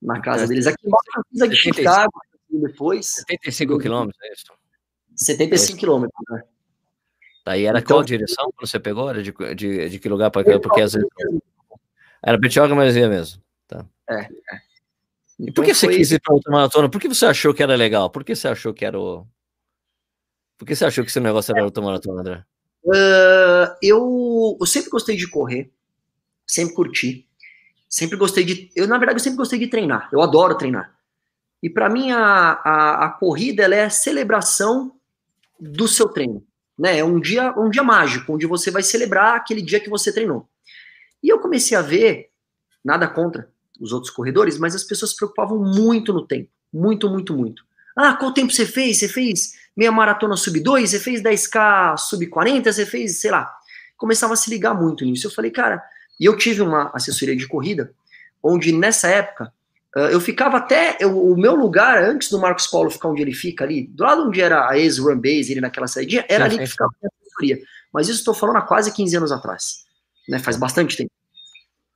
na 0.00 0.20
casa 0.20 0.46
deles. 0.46 0.68
Aqui 0.68 0.86
eu 0.86 0.92
fiz 1.30 1.42
aqui 1.42 1.54
em 1.54 1.74
Chicago 1.74 2.12
depois. 2.48 3.06
75 3.06 3.78
quilômetros, 3.78 4.22
é 4.22 4.32
isso? 4.32 4.44
75 5.16 5.76
é 5.76 5.80
quilômetros, 5.80 6.24
né? 6.30 6.42
Daí 7.44 7.64
era 7.64 7.80
então, 7.80 7.96
qual 7.96 8.04
direção 8.04 8.52
quando 8.54 8.68
você 8.68 8.78
pegou? 8.78 9.10
Era 9.10 9.20
de, 9.20 9.32
de, 9.56 9.88
de 9.88 9.98
que 9.98 10.08
lugar 10.08 10.30
para? 10.30 10.60
Porque 10.60 10.80
às 10.80 10.92
vezes. 10.92 11.08
Era 12.22 12.38
Bertioga 12.38 12.74
mesmo. 12.74 13.42
Tá. 13.66 13.84
É, 14.08 14.20
é. 14.20 14.28
Então, 15.42 15.54
por 15.54 15.64
que 15.64 15.74
você 15.74 15.86
foi... 15.86 15.96
quis 15.96 16.12
ir 16.12 16.20
para 16.20 16.34
outra 16.34 16.52
maratona? 16.52 16.88
Por 16.88 17.00
que 17.00 17.08
você 17.08 17.26
achou 17.26 17.52
que 17.52 17.62
era 17.62 17.74
legal? 17.74 18.08
Por 18.08 18.24
que 18.24 18.34
você 18.34 18.48
achou 18.48 18.72
que 18.72 18.84
era 18.84 18.98
o. 18.98 19.26
Por 20.56 20.66
que 20.66 20.74
você 20.74 20.84
achou 20.84 21.02
que 21.04 21.10
esse 21.10 21.20
negócio 21.20 21.52
era 21.52 21.64
outra 21.64 21.82
maratona, 21.82 22.20
André? 22.20 22.44
Uh, 22.84 23.76
eu, 23.82 24.56
eu 24.60 24.66
sempre 24.66 24.90
gostei 24.90 25.16
de 25.16 25.28
correr 25.28 25.70
sempre 26.52 26.74
curti. 26.74 27.28
Sempre 27.88 28.16
gostei 28.16 28.44
de. 28.44 28.70
Eu, 28.74 28.86
na 28.86 28.98
verdade, 28.98 29.18
eu 29.18 29.22
sempre 29.22 29.38
gostei 29.38 29.58
de 29.58 29.66
treinar. 29.66 30.08
Eu 30.12 30.20
adoro 30.20 30.56
treinar. 30.56 30.94
E 31.62 31.70
para 31.70 31.88
mim, 31.88 32.10
a, 32.10 32.52
a, 32.64 33.06
a, 33.06 33.10
corrida 33.10 33.62
ela 33.62 33.74
é 33.74 33.84
a 33.84 33.90
celebração 33.90 34.92
do 35.60 35.86
seu 35.86 36.08
treino. 36.08 36.44
Né? 36.76 36.98
É 36.98 37.04
um 37.04 37.20
dia, 37.20 37.54
um 37.56 37.70
dia 37.70 37.82
mágico, 37.82 38.34
onde 38.34 38.46
você 38.46 38.70
vai 38.70 38.82
celebrar 38.82 39.36
aquele 39.36 39.62
dia 39.62 39.78
que 39.78 39.90
você 39.90 40.12
treinou. 40.12 40.48
E 41.22 41.28
eu 41.28 41.38
comecei 41.38 41.76
a 41.76 41.82
ver, 41.82 42.30
nada 42.84 43.06
contra 43.06 43.48
os 43.80 43.92
outros 43.92 44.12
corredores, 44.12 44.58
mas 44.58 44.74
as 44.74 44.84
pessoas 44.84 45.12
se 45.12 45.16
preocupavam 45.16 45.58
muito 45.58 46.12
no 46.12 46.26
tempo. 46.26 46.48
Muito, 46.72 47.08
muito, 47.08 47.34
muito. 47.34 47.64
Ah, 47.96 48.14
qual 48.14 48.32
tempo 48.32 48.52
você 48.52 48.64
fez? 48.64 48.98
Você 48.98 49.08
fez 49.08 49.52
meia 49.76 49.92
maratona 49.92 50.36
sub 50.36 50.58
2? 50.58 50.90
Você 50.90 50.98
fez 50.98 51.22
10K 51.22 51.96
sub 51.98 52.26
40? 52.26 52.72
Você 52.72 52.86
fez, 52.86 53.18
sei 53.18 53.30
lá. 53.30 53.52
Começava 53.96 54.32
a 54.32 54.36
se 54.36 54.50
ligar 54.50 54.74
muito 54.74 55.04
nisso. 55.04 55.26
Eu 55.26 55.30
falei, 55.30 55.50
cara, 55.50 55.82
e 56.18 56.24
eu 56.24 56.36
tive 56.36 56.62
uma 56.62 56.90
assessoria 56.94 57.36
de 57.36 57.46
corrida, 57.46 57.92
onde 58.42 58.72
nessa 58.72 59.08
época 59.08 59.52
eu 59.94 60.20
ficava 60.20 60.56
até. 60.56 60.96
Eu, 60.98 61.18
o 61.18 61.36
meu 61.36 61.54
lugar, 61.54 62.02
antes 62.02 62.30
do 62.30 62.40
Marcos 62.40 62.66
Paulo 62.66 62.90
ficar 62.90 63.08
onde 63.08 63.20
ele 63.20 63.34
fica 63.34 63.64
ali, 63.64 63.86
do 63.88 64.04
lado 64.04 64.26
onde 64.26 64.40
era 64.40 64.68
a 64.68 64.78
ex-run 64.78 65.20
base, 65.20 65.52
ele 65.52 65.60
naquela 65.60 65.86
saída, 65.86 66.24
era 66.28 66.46
ali 66.46 66.58
que 66.58 66.66
ficava 66.66 66.90
a 67.04 67.08
assessoria. 67.08 67.58
Mas 67.92 68.08
isso 68.08 68.20
estou 68.20 68.32
falando 68.32 68.56
há 68.56 68.62
quase 68.62 68.92
15 68.92 69.16
anos 69.16 69.32
atrás. 69.32 69.84
Né, 70.28 70.38
faz 70.38 70.56
bastante 70.56 70.96
tempo. 70.96 71.10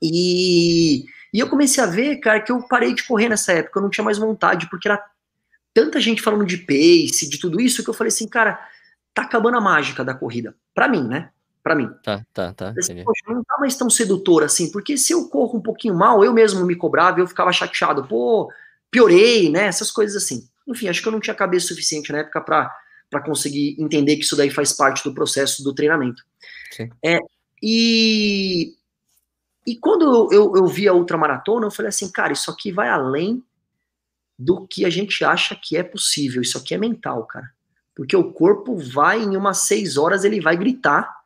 E, 0.02 1.04
e 1.33 1.40
eu 1.40 1.49
comecei 1.49 1.83
a 1.83 1.87
ver, 1.87 2.16
cara, 2.16 2.40
que 2.40 2.52
eu 2.52 2.62
parei 2.62 2.95
de 2.95 3.04
correr 3.04 3.28
nessa 3.28 3.52
época, 3.52 3.78
eu 3.78 3.83
não 3.83 3.90
tinha 3.90 4.04
mais 4.04 4.18
vontade, 4.18 4.68
porque 4.71 4.88
era 4.88 5.02
tanta 5.75 6.00
gente 6.00 6.23
falando 6.23 6.47
de 6.47 6.59
pace, 6.59 7.28
de 7.28 7.38
tudo 7.38 7.61
isso, 7.61 7.83
que 7.85 7.90
eu 7.90 7.95
falei 7.95 8.09
assim, 8.09 8.28
cara, 8.28 8.59
tá 9.12 9.23
acabando 9.23 9.56
a 9.56 9.61
mágica 9.61 10.04
da 10.04 10.14
corrida. 10.14 10.54
Para 10.75 10.88
mim, 10.88 11.06
né? 11.06 11.30
para 11.66 11.75
mim. 11.75 11.90
Tá, 12.00 12.25
tá, 12.33 12.52
tá. 12.52 12.73
Esse, 12.78 12.95
poxa, 13.02 13.23
não 13.26 13.42
tá 13.42 13.56
mais 13.59 13.75
tão 13.75 13.90
sedutor 13.90 14.45
assim, 14.45 14.71
porque 14.71 14.97
se 14.97 15.12
eu 15.12 15.28
corro 15.28 15.59
um 15.59 15.61
pouquinho 15.61 15.97
mal, 15.97 16.25
eu 16.25 16.33
mesmo 16.33 16.64
me 16.64 16.76
cobrava, 16.76 17.18
eu 17.18 17.26
ficava 17.26 17.52
chateado, 17.52 18.06
pô, 18.06 18.49
piorei, 18.88 19.50
né? 19.50 19.64
Essas 19.64 19.90
coisas 19.90 20.23
assim. 20.23 20.49
Enfim, 20.64 20.87
acho 20.87 21.02
que 21.02 21.09
eu 21.09 21.12
não 21.12 21.18
tinha 21.18 21.35
cabeça 21.35 21.66
suficiente 21.66 22.12
na 22.12 22.18
época 22.18 22.40
para 22.40 23.21
conseguir 23.21 23.75
entender 23.80 24.14
que 24.14 24.23
isso 24.23 24.37
daí 24.37 24.49
faz 24.49 24.73
parte 24.73 25.02
do 25.02 25.12
processo 25.12 25.64
do 25.64 25.75
treinamento. 25.75 26.23
Sim. 26.71 26.88
É, 27.04 27.18
e, 27.61 28.76
e 29.66 29.76
quando 29.76 30.32
eu, 30.32 30.52
eu 30.56 30.66
vi 30.66 30.87
a 30.87 30.92
ultramaratona, 30.92 31.66
eu 31.66 31.70
falei 31.70 31.88
assim, 31.88 32.11
cara, 32.11 32.32
isso 32.32 32.50
aqui 32.50 32.70
vai 32.70 32.88
além 32.88 33.42
do 34.38 34.66
que 34.66 34.85
a 34.85 34.90
gente 34.90 35.25
acha 35.25 35.56
que 35.56 35.76
é 35.76 35.82
possível. 35.82 36.42
Isso 36.42 36.58
aqui 36.58 36.75
é 36.75 36.78
mental, 36.78 37.25
cara. 37.26 37.50
Porque 37.94 38.14
o 38.14 38.32
corpo 38.32 38.76
vai, 38.76 39.23
em 39.23 39.37
umas 39.37 39.58
seis 39.58 39.96
horas, 39.96 40.25
ele 40.25 40.40
vai 40.40 40.56
gritar 40.56 41.16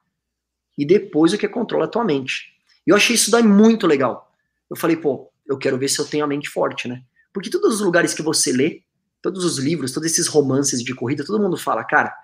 e 0.78 0.86
depois 0.86 1.32
o 1.32 1.38
que 1.38 1.48
controla 1.48 1.84
a 1.84 1.88
tua 1.88 2.04
mente. 2.04 2.54
E 2.86 2.90
eu 2.90 2.96
achei 2.96 3.14
isso 3.14 3.30
daí 3.30 3.42
muito 3.42 3.86
legal. 3.86 4.32
Eu 4.70 4.76
falei, 4.76 4.96
pô, 4.96 5.30
eu 5.46 5.58
quero 5.58 5.76
ver 5.76 5.88
se 5.88 5.98
eu 5.98 6.06
tenho 6.06 6.24
a 6.24 6.28
mente 6.28 6.48
forte, 6.48 6.86
né? 6.86 7.02
Porque 7.32 7.50
todos 7.50 7.74
os 7.74 7.80
lugares 7.80 8.14
que 8.14 8.22
você 8.22 8.52
lê, 8.52 8.82
todos 9.20 9.44
os 9.44 9.58
livros, 9.58 9.92
todos 9.92 10.10
esses 10.10 10.28
romances 10.28 10.82
de 10.82 10.94
corrida, 10.94 11.24
todo 11.24 11.42
mundo 11.42 11.56
fala, 11.56 11.84
cara, 11.84 12.14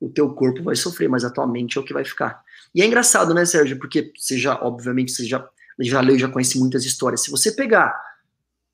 o 0.00 0.10
teu 0.10 0.34
corpo 0.34 0.64
vai 0.64 0.74
sofrer, 0.74 1.08
mas 1.08 1.24
a 1.24 1.30
tua 1.30 1.46
mente 1.46 1.78
é 1.78 1.80
o 1.80 1.84
que 1.84 1.92
vai 1.92 2.04
ficar. 2.04 2.42
E 2.74 2.82
é 2.82 2.86
engraçado, 2.86 3.32
né, 3.32 3.44
Sérgio? 3.44 3.78
Porque 3.78 4.12
você 4.16 4.36
já, 4.36 4.60
obviamente, 4.60 5.12
você 5.12 5.24
já, 5.24 5.48
já 5.82 6.00
leu, 6.00 6.18
já 6.18 6.28
conhece 6.28 6.58
muitas 6.58 6.84
histórias. 6.84 7.22
Se 7.22 7.30
você 7.30 7.52
pegar 7.52 7.94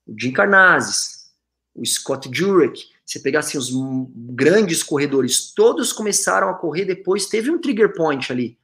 o 0.07 0.13
Jim 0.19 0.31
Carnazes, 0.31 1.29
o 1.75 1.85
Scott 1.85 2.29
Jurek, 2.31 2.85
você 3.05 3.19
pegasse 3.19 3.57
os 3.57 3.71
grandes 4.15 4.83
corredores, 4.83 5.51
todos 5.53 5.91
começaram 5.91 6.49
a 6.49 6.53
correr 6.53 6.85
depois, 6.85 7.25
teve 7.25 7.49
um 7.49 7.59
trigger 7.59 7.93
point 7.93 8.31
ali. 8.31 8.57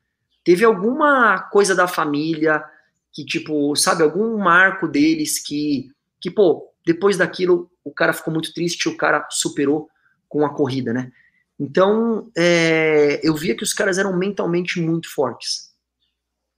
Teve 0.44 0.64
alguma 0.64 1.40
coisa 1.50 1.74
da 1.74 1.88
família 1.88 2.64
que, 3.12 3.26
tipo, 3.26 3.76
sabe, 3.76 4.04
algum 4.04 4.38
marco 4.38 4.88
deles 4.88 5.40
que, 5.40 5.90
que 6.22 6.30
pô, 6.30 6.72
depois 6.86 7.18
daquilo 7.18 7.72
o 7.84 7.92
cara 7.92 8.14
ficou 8.14 8.34
muito 8.34 8.54
triste, 8.54 8.90
o 8.90 8.98
cara 8.98 9.28
superou 9.32 9.90
com 10.28 10.46
a 10.46 10.54
corrida, 10.54 10.94
né? 10.94 11.12
Então, 11.60 12.30
é, 12.38 13.22
eu 13.24 13.34
via 13.34 13.56
que 13.56 13.64
os 13.64 13.74
caras 13.74 13.98
eram 13.98 14.16
mentalmente 14.18 14.80
muito 14.80 15.12
fortes. 15.12 15.74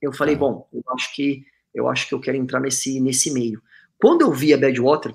Eu 0.02 0.12
falei, 0.12 0.36
tá. 0.36 0.40
bom, 0.40 0.68
eu 0.74 0.84
acho 0.90 1.14
que 1.16 1.46
eu 1.78 1.88
acho 1.88 2.08
que 2.08 2.14
eu 2.16 2.20
quero 2.20 2.38
entrar 2.38 2.60
nesse, 2.60 3.00
nesse 3.00 3.32
meio. 3.32 3.62
Quando 4.00 4.22
eu 4.22 4.32
vi 4.32 4.54
a 4.54 4.58
Badwater, 4.58 5.14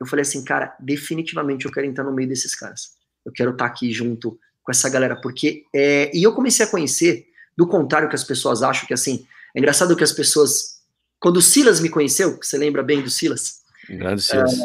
eu 0.00 0.06
falei 0.06 0.22
assim, 0.22 0.44
cara, 0.44 0.76
definitivamente 0.78 1.64
eu 1.64 1.72
quero 1.72 1.86
entrar 1.86 2.04
no 2.04 2.12
meio 2.12 2.28
desses 2.28 2.54
caras. 2.54 2.92
Eu 3.24 3.32
quero 3.32 3.50
estar 3.50 3.64
tá 3.64 3.70
aqui 3.70 3.92
junto 3.92 4.38
com 4.62 4.70
essa 4.70 4.88
galera, 4.88 5.20
porque. 5.20 5.64
É, 5.74 6.16
e 6.16 6.22
eu 6.22 6.32
comecei 6.32 6.64
a 6.64 6.68
conhecer, 6.68 7.26
do 7.56 7.66
contrário 7.66 8.08
que 8.08 8.14
as 8.14 8.22
pessoas 8.22 8.62
acham, 8.62 8.86
que 8.86 8.94
assim, 8.94 9.26
é 9.54 9.58
engraçado 9.58 9.96
que 9.96 10.04
as 10.04 10.12
pessoas. 10.12 10.76
Quando 11.18 11.38
o 11.38 11.42
Silas 11.42 11.80
me 11.80 11.88
conheceu, 11.88 12.36
você 12.36 12.56
lembra 12.56 12.82
bem 12.82 13.02
do 13.02 13.10
Silas? 13.10 13.62
Grande 13.88 14.22
Silas. 14.22 14.60
É, 14.60 14.64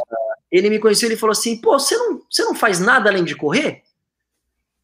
ele 0.52 0.70
me 0.70 0.80
conheceu 0.80 1.12
e 1.12 1.16
falou 1.16 1.32
assim: 1.32 1.60
pô, 1.60 1.80
você 1.80 1.98
não, 1.98 2.22
você 2.30 2.44
não 2.44 2.54
faz 2.54 2.80
nada 2.80 3.10
além 3.10 3.24
de 3.24 3.36
correr? 3.36 3.84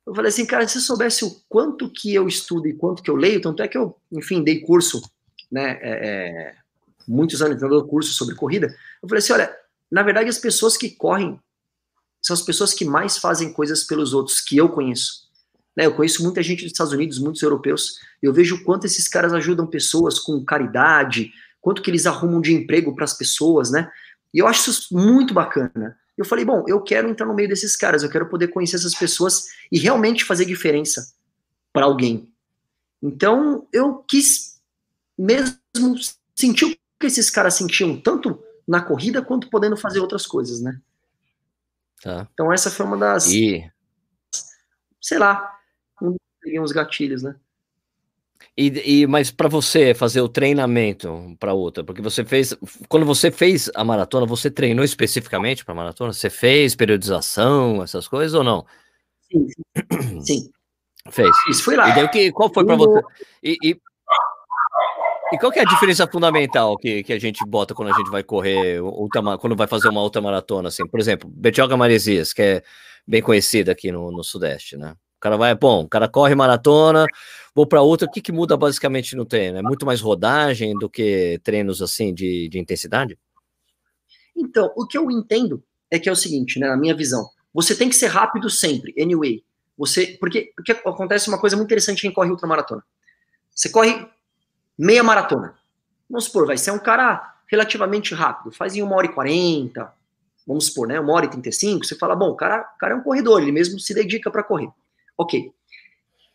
Eu 0.08 0.16
falei 0.16 0.30
assim, 0.30 0.46
cara, 0.46 0.66
se 0.66 0.80
você 0.80 0.86
soubesse 0.86 1.26
o 1.26 1.36
quanto 1.50 1.92
que 1.92 2.16
eu 2.16 2.30
estudo 2.30 2.66
e 2.68 2.74
quanto 2.74 3.04
que 3.04 3.12
eu 3.12 3.16
leio, 3.18 3.42
tanto 3.42 3.62
é 3.62 3.68
que 3.68 3.78
eu, 3.78 3.94
enfim, 4.10 4.42
dei 4.42 4.62
curso, 4.62 5.02
né, 5.52 5.80
é, 5.82 5.90
é, 5.92 6.56
muitos 7.08 7.42
anos 7.42 7.60
dando 7.60 7.86
curso 7.88 8.14
sobre 8.14 8.36
corrida, 8.36 8.68
eu 9.02 9.08
falei 9.08 9.20
assim, 9.20 9.34
olha, 9.34 9.56
na 9.92 10.04
verdade 10.04 10.30
as 10.30 10.38
pessoas 10.38 10.78
que 10.78 10.92
correm 10.92 11.40
são 12.22 12.34
as 12.34 12.42
pessoas 12.42 12.74
que 12.74 12.84
mais 12.84 13.18
fazem 13.18 13.54
coisas 13.54 13.84
pelos 13.84 14.14
outros, 14.14 14.42
que 14.42 14.58
eu 14.58 14.70
conheço. 14.70 15.28
Né, 15.76 15.86
eu 15.86 15.94
conheço 15.94 16.24
muita 16.24 16.42
gente 16.42 16.64
dos 16.64 16.72
Estados 16.72 16.94
Unidos, 16.94 17.20
muitos 17.20 17.42
europeus, 17.42 18.00
eu 18.22 18.34
vejo 18.34 18.56
o 18.56 18.64
quanto 18.64 18.86
esses 18.86 19.08
caras 19.08 19.34
ajudam 19.34 19.68
pessoas 19.68 20.20
com 20.20 20.44
caridade, 20.44 21.32
quanto 21.62 21.82
que 21.82 21.92
eles 21.92 22.06
arrumam 22.06 22.42
de 22.42 22.54
emprego 22.54 22.96
para 22.96 23.06
as 23.06 23.14
pessoas, 23.14 23.70
né, 23.70 23.90
e 24.34 24.40
eu 24.40 24.48
acho 24.48 24.70
isso 24.70 24.96
muito 24.96 25.34
bacana. 25.34 25.98
Eu 26.18 26.26
falei, 26.26 26.44
bom, 26.44 26.64
eu 26.68 26.82
quero 26.82 27.08
entrar 27.08 27.28
no 27.28 27.36
meio 27.36 27.48
desses 27.48 27.76
caras, 27.76 28.02
eu 28.02 28.10
quero 28.10 28.28
poder 28.28 28.48
conhecer 28.48 28.76
essas 28.76 28.96
pessoas 28.96 29.46
e 29.72 29.78
realmente 29.78 30.26
fazer 30.26 30.46
diferença 30.46 31.14
para 31.72 31.86
alguém. 31.86 32.32
Então, 33.02 33.68
eu 33.72 34.04
quis 34.08 34.57
mesmo 35.18 35.96
sentir 36.36 36.66
o 36.66 36.78
que 37.00 37.08
esses 37.08 37.30
caras 37.30 37.56
sentiam, 37.56 38.00
tanto 38.00 38.42
na 38.68 38.82
corrida 38.82 39.22
quanto 39.22 39.50
podendo 39.50 39.78
fazer 39.78 40.00
outras 40.00 40.26
coisas, 40.26 40.62
né? 40.62 40.80
Tá. 42.02 42.28
Então, 42.34 42.52
essa 42.52 42.70
foi 42.70 42.86
uma 42.86 42.98
das. 42.98 43.28
E... 43.32 43.70
Sei 45.02 45.18
lá, 45.18 45.58
uns 46.60 46.72
gatilhos, 46.72 47.24
né? 47.24 47.36
E, 48.56 49.02
e, 49.02 49.08
mas 49.08 49.30
para 49.30 49.48
você 49.48 49.94
fazer 49.94 50.20
o 50.22 50.28
treinamento 50.28 51.36
para 51.40 51.54
outra, 51.54 51.84
porque 51.84 52.02
você 52.02 52.26
fez, 52.26 52.56
quando 52.90 53.06
você 53.06 53.30
fez 53.32 53.70
a 53.76 53.84
maratona, 53.84 54.26
você 54.26 54.50
treinou 54.50 54.84
especificamente 54.84 55.64
para 55.64 55.76
maratona? 55.76 56.12
Você 56.12 56.30
fez 56.30 56.76
periodização, 56.76 57.84
essas 57.84 58.08
coisas 58.08 58.34
ou 58.34 58.44
não? 58.44 58.66
Sim. 59.32 59.48
Sim. 60.22 60.52
Fez. 61.10 61.34
Isso 61.50 61.64
foi 61.64 61.78
lá. 61.78 61.90
E 61.90 61.96
daí, 61.96 62.10
que, 62.10 62.32
qual 62.34 62.54
foi 62.54 62.66
para 62.66 62.76
você? 62.76 63.02
E, 63.42 63.58
e, 63.64 63.82
e, 65.32 65.38
qual 65.38 65.52
que 65.52 65.60
é 65.60 65.62
a 65.62 65.66
diferença 65.66 66.08
fundamental 66.08 66.78
que, 66.78 67.04
que 67.04 67.14
a 67.14 67.20
gente 67.20 67.46
bota 67.46 67.74
quando 67.74 67.94
a 67.94 67.98
gente 67.98 68.10
vai 68.10 68.24
correr, 68.24 68.82
ultra, 68.82 69.38
quando 69.38 69.56
vai 69.56 69.68
fazer 69.68 69.90
uma 69.90 70.02
outra 70.02 70.22
maratona, 70.22 70.70
assim? 70.70 70.88
Por 70.88 71.00
exemplo, 71.00 71.30
Betioga 71.30 71.76
Maresias, 71.76 72.34
que 72.34 72.42
é 72.42 72.64
bem 73.08 73.22
conhecida 73.22 73.72
aqui 73.72 73.92
no, 73.92 74.12
no 74.12 74.24
Sudeste, 74.24 74.78
né? 74.78 74.96
O 75.18 75.20
cara 75.20 75.36
vai, 75.36 75.56
bom, 75.56 75.84
o 75.84 75.90
cara 75.90 76.08
corre 76.08 76.36
maratona, 76.36 77.06
vou 77.56 77.66
para 77.66 77.82
outra, 77.82 78.08
o 78.08 78.12
que, 78.12 78.22
que 78.22 78.32
muda 78.32 78.56
basicamente 78.56 79.16
no 79.16 79.26
treino? 79.26 79.58
É 79.58 79.62
muito 79.64 79.86
mais 79.86 80.00
rodagem 80.00 80.78
do 80.78 80.88
que 80.88 81.40
treinos 81.44 81.82
assim 81.82 82.14
de, 82.14 82.48
de 82.50 82.60
intensidade? 82.60 83.18
Então, 84.36 84.72
o 84.76 84.86
que 84.86 84.96
eu 84.98 85.10
entendo 85.10 85.64
é 85.90 85.98
que 85.98 86.08
é 86.08 86.12
o 86.12 86.16
seguinte, 86.16 86.60
né, 86.60 86.68
na 86.68 86.78
minha 86.78 86.96
visão, 86.96 87.28
você 87.52 87.76
tem 87.76 87.90
que 87.90 87.96
ser 87.96 88.08
rápido 88.08 88.50
sempre, 88.50 88.94
anyway. 89.02 89.44
Você, 89.76 90.18
porque, 90.20 90.52
porque 90.56 90.72
acontece 90.72 91.30
uma 91.30 91.40
coisa 91.40 91.56
muito 91.56 91.68
interessante 91.68 92.06
em 92.06 92.12
corre 92.12 92.30
ultramaratona. 92.30 92.84
Você 93.50 93.70
corre 93.70 94.08
meia 94.78 95.04
maratona. 95.04 95.56
Vamos 96.10 96.26
supor, 96.26 96.46
vai 96.46 96.58
ser 96.58 96.72
um 96.72 96.80
cara 96.80 97.36
relativamente 97.48 98.14
rápido, 98.14 98.52
faz 98.52 98.76
em 98.76 98.82
uma 98.82 98.96
hora 98.96 99.08
e 99.08 99.14
quarenta, 99.14 99.92
vamos 100.46 100.68
supor, 100.68 100.88
né, 100.88 101.00
uma 101.00 101.14
hora 101.14 101.26
e 101.26 101.30
trinta 101.30 101.50
e 101.50 101.54
cinco, 101.54 101.86
você 101.86 101.96
fala, 101.96 102.16
bom, 102.16 102.30
o 102.30 102.36
cara, 102.36 102.70
o 102.76 102.78
cara 102.78 102.94
é 102.94 102.98
um 102.98 103.02
corredor, 103.02 103.42
ele 103.42 103.52
mesmo 103.52 103.80
se 103.80 103.94
dedica 103.94 104.30
para 104.30 104.44
correr. 104.44 104.70
Ok. 105.18 105.52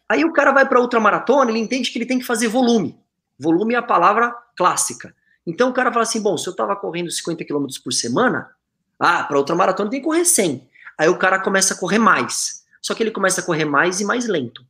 Aí 0.09 0.25
o 0.25 0.33
cara 0.33 0.53
vai 0.53 0.69
para 0.69 0.81
outra 0.81 1.01
maratona, 1.01 1.51
ele 1.51 1.59
entende 1.59 1.91
que 1.91 1.99
ele 1.99 2.07
tem 2.07 2.19
que 2.19 2.25
fazer 2.25 2.49
volume. 2.49 2.99
Volume 3.39 3.75
é 3.75 3.79
a 3.79 3.83
palavra 3.83 4.35
clássica. 4.57 5.15
Então 5.47 5.71
o 5.71 5.73
cara 5.73 5.91
fala 5.91 6.03
assim: 6.03 6.21
bom, 6.21 6.37
se 6.37 6.47
eu 6.47 6.51
estava 6.51 6.77
correndo 6.77 7.11
50 7.11 7.45
km 7.45 7.67
por 7.83 7.93
semana, 7.93 8.51
ah, 8.99 9.25
para 9.25 9.39
outra 9.39 9.57
maratona 9.57 9.91
tem 9.91 10.01
que 10.01 10.05
correr 10.05 10.25
100. 10.25 10.69
Aí 10.99 11.09
o 11.09 11.19
cara 11.19 11.39
começa 11.41 11.75
a 11.75 11.77
correr 11.77 11.99
mais. 11.99 12.65
Só 12.81 12.95
que 12.95 13.03
ele 13.03 13.11
começa 13.11 13.41
a 13.41 13.45
correr 13.45 13.65
mais 13.65 14.01
e 14.01 14.05
mais 14.05 14.27
lento. 14.27 14.65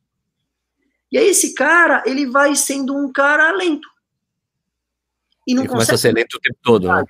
E 1.13 1.17
aí 1.17 1.27
esse 1.27 1.53
cara, 1.53 2.03
ele 2.05 2.25
vai 2.25 2.55
sendo 2.55 2.93
um 2.93 3.09
cara 3.09 3.49
lento. 3.53 3.87
E 5.47 5.53
não 5.53 5.63
ele 5.63 5.69
começa 5.69 5.95
a 5.95 5.97
ser 5.97 6.13
lento 6.13 6.35
o 6.35 6.41
tempo 6.41 6.57
todo, 6.61 6.87
né? 6.87 7.05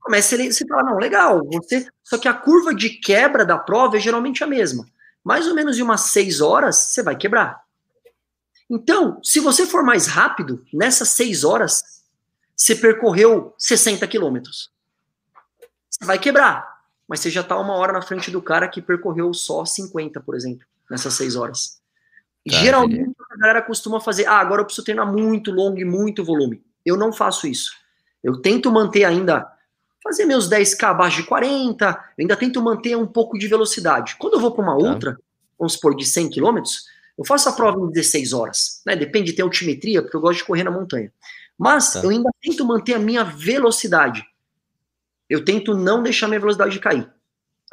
Começa 0.00 0.34
a 0.34 0.38
ser, 0.38 0.50
você 0.50 0.66
fala, 0.66 0.84
não, 0.84 0.96
legal, 0.96 1.44
você. 1.44 1.86
Só 2.02 2.16
que 2.16 2.28
a 2.28 2.32
curva 2.32 2.74
de 2.74 2.88
quebra 2.88 3.44
da 3.44 3.58
prova 3.58 3.98
é 3.98 4.00
geralmente 4.00 4.42
a 4.42 4.46
mesma 4.46 4.86
mais 5.28 5.46
ou 5.46 5.54
menos 5.54 5.78
em 5.78 5.82
umas 5.82 6.00
seis 6.02 6.40
horas, 6.40 6.76
você 6.76 7.02
vai 7.02 7.14
quebrar. 7.14 7.62
Então, 8.70 9.20
se 9.22 9.40
você 9.40 9.66
for 9.66 9.82
mais 9.82 10.06
rápido, 10.06 10.64
nessas 10.72 11.10
seis 11.10 11.44
horas, 11.44 12.02
você 12.56 12.74
percorreu 12.74 13.54
60 13.58 14.06
quilômetros. 14.06 14.72
Você 15.90 16.06
vai 16.06 16.18
quebrar, 16.18 16.82
mas 17.06 17.20
você 17.20 17.28
já 17.28 17.42
está 17.42 17.58
uma 17.58 17.74
hora 17.74 17.92
na 17.92 18.00
frente 18.00 18.30
do 18.30 18.40
cara 18.40 18.68
que 18.68 18.80
percorreu 18.80 19.34
só 19.34 19.66
50, 19.66 20.18
por 20.22 20.34
exemplo, 20.34 20.66
nessas 20.90 21.12
seis 21.12 21.36
horas. 21.36 21.78
Tá, 22.48 22.56
Geralmente 22.56 23.14
a 23.30 23.36
galera 23.36 23.62
costuma 23.62 24.00
fazer, 24.00 24.26
ah, 24.26 24.38
agora 24.38 24.62
eu 24.62 24.64
preciso 24.64 24.84
treinar 24.84 25.10
muito 25.10 25.50
longo 25.50 25.78
e 25.78 25.84
muito 25.84 26.24
volume. 26.24 26.62
Eu 26.84 26.96
não 26.96 27.12
faço 27.12 27.46
isso. 27.46 27.72
Eu 28.22 28.40
tento 28.40 28.70
manter 28.70 29.04
ainda 29.04 29.46
fazer 30.02 30.24
meus 30.24 30.48
10k 30.48 30.82
abaixo 30.84 31.22
de 31.22 31.28
40, 31.28 31.86
eu 31.86 32.22
ainda 32.22 32.36
tento 32.36 32.62
manter 32.62 32.96
um 32.96 33.06
pouco 33.06 33.38
de 33.38 33.46
velocidade. 33.46 34.16
Quando 34.18 34.34
eu 34.34 34.40
vou 34.40 34.52
para 34.52 34.62
uma 34.62 34.78
tá. 34.78 34.88
outra, 34.88 35.18
vamos 35.58 35.74
supor, 35.74 35.94
de 35.94 36.06
100 36.06 36.30
km, 36.30 36.62
eu 37.18 37.24
faço 37.24 37.48
a 37.48 37.52
prova 37.52 37.78
em 37.80 37.90
16 37.90 38.32
horas, 38.32 38.80
né? 38.86 38.94
Depende 38.94 39.32
de 39.32 39.36
ter 39.36 39.42
altimetria, 39.42 40.00
porque 40.00 40.16
eu 40.16 40.20
gosto 40.20 40.38
de 40.38 40.44
correr 40.44 40.64
na 40.64 40.70
montanha. 40.70 41.12
Mas 41.58 41.92
tá. 41.92 42.00
eu 42.02 42.10
ainda 42.10 42.30
tento 42.40 42.64
manter 42.64 42.94
a 42.94 42.98
minha 42.98 43.24
velocidade. 43.24 44.24
Eu 45.28 45.44
tento 45.44 45.74
não 45.74 46.02
deixar 46.02 46.28
minha 46.28 46.40
velocidade 46.40 46.78
cair. 46.78 47.10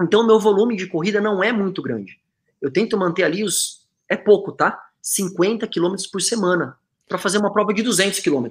Então, 0.01 0.21
o 0.21 0.27
meu 0.27 0.39
volume 0.39 0.75
de 0.75 0.87
corrida 0.87 1.21
não 1.21 1.43
é 1.43 1.51
muito 1.51 1.81
grande. 1.81 2.19
Eu 2.59 2.71
tento 2.71 2.97
manter 2.97 3.23
ali 3.23 3.43
os. 3.43 3.84
É 4.09 4.15
pouco, 4.15 4.51
tá? 4.51 4.79
50 5.01 5.67
km 5.67 5.95
por 6.11 6.21
semana. 6.21 6.77
para 7.07 7.19
fazer 7.19 7.37
uma 7.37 7.53
prova 7.53 7.71
de 7.71 7.83
200 7.83 8.19
km. 8.19 8.47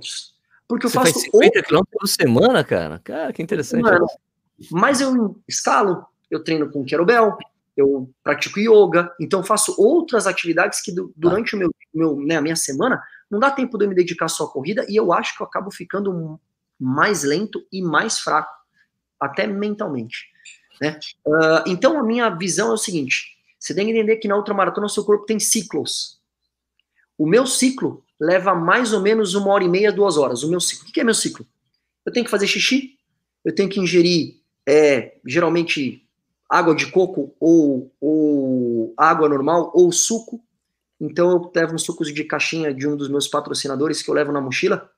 Porque 0.69 0.87
eu 0.87 0.91
Você 0.91 0.95
faço. 0.95 1.13
Faz 1.13 1.25
50 1.25 1.63
km 1.63 1.83
por 1.91 2.07
semana, 2.07 2.63
cara? 2.63 3.01
Cara, 3.01 3.33
que 3.33 3.43
interessante. 3.43 3.83
Mano, 3.83 4.07
mas 4.71 5.01
eu 5.01 5.37
escalo, 5.49 6.07
eu 6.31 6.43
treino 6.43 6.71
com 6.71 6.85
kettlebell, 6.85 7.37
eu 7.77 8.09
pratico 8.23 8.61
yoga, 8.61 9.13
então 9.21 9.43
faço 9.43 9.75
outras 9.79 10.27
atividades 10.27 10.81
que 10.81 10.95
durante 11.17 11.57
o 11.57 11.59
meu, 11.59 11.71
meu 11.93 12.17
né, 12.17 12.37
a 12.37 12.41
minha 12.41 12.57
semana 12.57 13.03
não 13.31 13.41
dá 13.41 13.51
tempo 13.51 13.77
de 13.77 13.85
eu 13.85 13.89
me 13.89 13.95
dedicar 13.95 14.29
só 14.29 14.45
à 14.45 14.51
corrida 14.51 14.87
e 14.89 14.97
eu 14.97 15.13
acho 15.13 15.37
que 15.37 15.43
eu 15.43 15.47
acabo 15.47 15.71
ficando 15.71 16.41
mais 16.79 17.25
lento 17.25 17.67
e 17.73 17.83
mais 17.83 18.21
fraco, 18.21 18.53
até 19.19 19.47
mentalmente. 19.47 20.29
Né? 20.81 20.99
Uh, 21.27 21.63
então 21.67 21.99
a 21.99 22.03
minha 22.03 22.29
visão 22.31 22.71
é 22.71 22.75
o 22.75 22.79
seguinte: 22.79 23.34
você 23.65 23.75
tem 23.75 23.87
que 23.87 23.93
entender 23.93 24.17
que 24.17 24.29
na 24.29 24.37
ultramaratona 24.37 24.87
o 24.87 24.91
seu 24.91 25.03
corpo 25.03 25.25
tem 25.25 25.41
ciclos. 25.41 26.21
O 27.17 27.27
meu 27.27 27.47
ciclo 27.47 28.05
leva 28.21 28.55
mais 28.55 28.93
ou 28.93 29.01
menos 29.01 29.35
uma 29.35 29.51
hora 29.51 29.65
e 29.65 29.69
meia, 29.69 29.91
duas 29.91 30.19
horas. 30.19 30.43
O 30.43 30.51
meu 30.51 30.61
ciclo. 30.61 30.87
O 30.87 30.93
que 30.93 31.01
é 31.01 31.05
meu 31.05 31.15
ciclo? 31.15 31.47
Eu 32.05 32.13
tenho 32.13 32.27
que 32.27 32.31
fazer 32.31 32.47
xixi, 32.47 32.99
eu 33.43 33.55
tenho 33.55 33.71
que 33.71 33.81
ingerir, 33.81 34.35
é, 34.69 35.17
geralmente, 35.25 36.07
água 36.47 36.75
de 36.75 36.91
coco 36.91 37.35
ou, 37.41 37.91
ou 37.99 38.93
água 38.99 39.31
normal 39.31 39.73
ou 39.75 39.91
suco. 39.91 40.45
Então 41.01 41.31
eu 41.31 41.51
levo 41.55 41.75
uns 41.75 41.85
sucos 41.85 42.13
de 42.13 42.23
caixinha 42.23 42.75
de 42.75 42.87
um 42.87 42.95
dos 42.95 43.09
meus 43.09 43.27
patrocinadores 43.27 44.03
que 44.03 44.11
eu 44.11 44.15
levo 44.15 44.31
na 44.31 44.43
mochila 44.43 44.91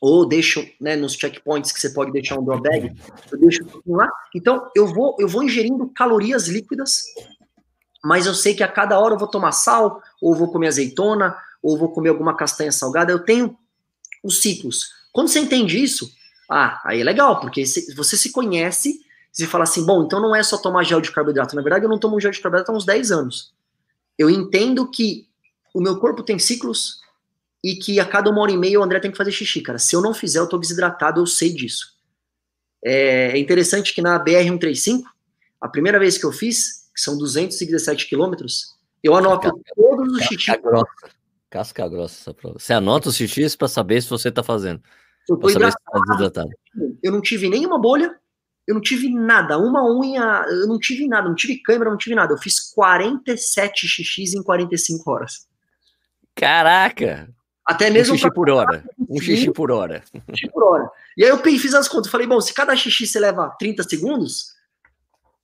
ou 0.00 0.26
deixo 0.26 0.66
né, 0.80 0.96
nos 0.96 1.14
checkpoints 1.14 1.70
que 1.70 1.80
você 1.80 1.90
pode 1.90 2.12
deixar 2.12 2.38
um 2.38 2.44
drop 2.44 2.62
bag, 2.62 2.94
eu 3.30 3.38
deixo 3.38 3.62
lá. 3.86 4.10
Então 4.34 4.70
eu 4.74 4.86
vou 4.86 5.16
eu 5.18 5.28
vou 5.28 5.42
ingerindo 5.42 5.90
calorias 5.94 6.48
líquidas, 6.48 7.04
mas 8.06 8.24
eu 8.24 8.34
sei 8.36 8.54
que 8.54 8.62
a 8.62 8.68
cada 8.68 9.00
hora 9.00 9.14
eu 9.14 9.18
vou 9.18 9.26
tomar 9.26 9.50
sal, 9.50 10.00
ou 10.22 10.32
vou 10.32 10.52
comer 10.52 10.68
azeitona, 10.68 11.36
ou 11.60 11.76
vou 11.76 11.90
comer 11.90 12.10
alguma 12.10 12.36
castanha 12.36 12.70
salgada, 12.70 13.10
eu 13.10 13.18
tenho 13.18 13.58
os 14.22 14.40
ciclos. 14.40 14.92
Quando 15.12 15.26
você 15.26 15.40
entende 15.40 15.82
isso, 15.82 16.08
ah, 16.48 16.80
aí 16.84 17.00
é 17.00 17.04
legal, 17.04 17.40
porque 17.40 17.64
você 17.66 18.16
se 18.16 18.30
conhece, 18.30 19.04
Você 19.32 19.44
fala 19.44 19.64
assim, 19.64 19.84
bom, 19.84 20.04
então 20.04 20.20
não 20.20 20.36
é 20.36 20.42
só 20.42 20.56
tomar 20.56 20.84
gel 20.84 21.00
de 21.00 21.10
carboidrato. 21.10 21.56
Na 21.56 21.62
verdade, 21.62 21.84
eu 21.84 21.88
não 21.88 21.98
tomo 21.98 22.20
gel 22.20 22.30
de 22.30 22.40
carboidrato 22.40 22.70
há 22.70 22.76
uns 22.76 22.86
10 22.86 23.10
anos. 23.10 23.52
Eu 24.16 24.30
entendo 24.30 24.88
que 24.88 25.26
o 25.74 25.80
meu 25.80 25.98
corpo 25.98 26.22
tem 26.22 26.38
ciclos 26.38 27.00
e 27.62 27.74
que 27.74 27.98
a 27.98 28.06
cada 28.06 28.30
uma 28.30 28.40
hora 28.40 28.52
e 28.52 28.56
meia 28.56 28.78
o 28.78 28.84
André 28.84 29.00
tem 29.00 29.10
que 29.10 29.16
fazer 29.16 29.32
xixi, 29.32 29.60
cara. 29.60 29.80
Se 29.80 29.96
eu 29.96 30.00
não 30.00 30.14
fizer, 30.14 30.38
eu 30.38 30.48
tô 30.48 30.56
desidratado, 30.56 31.20
eu 31.20 31.26
sei 31.26 31.52
disso. 31.52 31.96
É, 32.84 33.32
é 33.32 33.38
interessante 33.38 33.92
que 33.92 34.00
na 34.00 34.18
BR-135, 34.24 35.02
a 35.60 35.68
primeira 35.68 35.98
vez 35.98 36.16
que 36.16 36.24
eu 36.24 36.32
fiz, 36.32 36.85
que 36.96 37.02
são 37.02 37.18
217 37.18 38.08
quilômetros, 38.08 38.74
eu 39.04 39.14
anoto 39.14 39.52
casca, 39.52 39.72
todos 39.76 40.14
os 40.14 40.22
xixi. 40.22 40.46
Casca 40.46 40.62
grossa. 40.62 40.86
Casca 41.50 41.88
grossa 41.88 42.14
essa 42.22 42.34
prova. 42.34 42.58
Você 42.58 42.72
anota 42.72 43.10
os 43.10 43.16
xixis 43.16 43.54
para 43.54 43.68
saber 43.68 44.02
se 44.02 44.08
você 44.08 44.32
tá 44.32 44.42
fazendo. 44.42 44.82
Eu 45.28 45.36
tô 45.36 45.50
hidratado. 45.50 45.84
Tá 45.92 46.00
desidratado. 46.08 46.50
Eu 47.02 47.12
não 47.12 47.20
tive 47.20 47.50
nenhuma 47.50 47.78
bolha, 47.78 48.18
eu 48.66 48.74
não 48.74 48.80
tive 48.80 49.12
nada, 49.12 49.58
uma 49.58 49.84
unha, 49.84 50.44
eu 50.48 50.66
não 50.66 50.78
tive 50.78 51.06
nada, 51.06 51.28
não 51.28 51.34
tive 51.34 51.58
câmera, 51.58 51.90
não 51.90 51.98
tive 51.98 52.16
nada. 52.16 52.32
Eu 52.32 52.38
fiz 52.38 52.72
47 52.72 53.86
xixis 53.86 54.34
em 54.34 54.42
45 54.42 55.10
horas. 55.10 55.46
Caraca! 56.34 57.28
Até 57.64 57.90
mesmo. 57.90 58.14
Um 58.14 58.16
xixi 58.16 58.32
por 58.32 58.48
hora. 58.48 58.84
Um 59.08 59.20
xixi 59.20 59.52
por 59.52 59.70
hora. 59.70 60.02
Um 60.28 60.34
xixi 60.34 60.50
por 60.50 60.64
hora. 60.64 60.90
E 61.16 61.24
aí 61.24 61.30
eu 61.30 61.38
fiz 61.38 61.74
as 61.74 61.88
contas. 61.88 62.10
Falei, 62.10 62.26
bom, 62.26 62.40
se 62.40 62.54
cada 62.54 62.74
xixi 62.74 63.06
você 63.06 63.20
leva 63.20 63.54
30 63.58 63.82
segundos. 63.82 64.55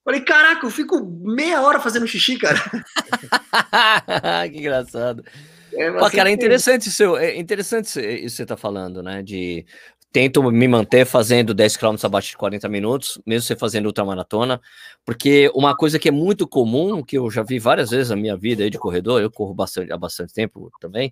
Falei, 0.03 0.21
caraca, 0.21 0.65
eu 0.65 0.71
fico 0.71 1.03
meia 1.05 1.61
hora 1.61 1.79
fazendo 1.79 2.05
xixi, 2.05 2.37
cara. 2.37 2.59
que 4.51 4.57
engraçado. 4.57 5.23
É, 5.71 5.91
Pô, 5.91 6.09
cara, 6.11 6.29
é 6.29 6.33
interessante, 6.33 6.91
seu, 6.91 7.17
é 7.17 7.37
interessante 7.37 7.99
isso 7.99 7.99
que 7.99 8.29
você 8.29 8.45
tá 8.45 8.57
falando, 8.57 9.01
né? 9.01 9.23
De 9.23 9.65
tento 10.11 10.43
me 10.43 10.67
manter 10.67 11.05
fazendo 11.05 11.55
10 11.55 11.75
km 11.75 11.95
abaixo 12.03 12.29
de 12.29 12.37
40 12.37 12.69
minutos, 12.69 13.19
mesmo 13.25 13.47
você 13.47 13.55
fazendo 13.55 13.87
ultramaratona, 13.87 14.61
porque 15.03 15.51
uma 15.55 15.75
coisa 15.75 15.97
que 15.97 16.07
é 16.07 16.11
muito 16.11 16.47
comum, 16.47 17.03
que 17.03 17.17
eu 17.17 17.31
já 17.31 17.41
vi 17.41 17.57
várias 17.57 17.89
vezes 17.89 18.11
na 18.11 18.15
minha 18.15 18.37
vida 18.37 18.63
aí 18.63 18.69
de 18.69 18.77
corredor, 18.77 19.21
eu 19.21 19.31
corro 19.31 19.55
bastante, 19.55 19.91
há 19.91 19.97
bastante 19.97 20.31
tempo 20.31 20.69
também, 20.79 21.11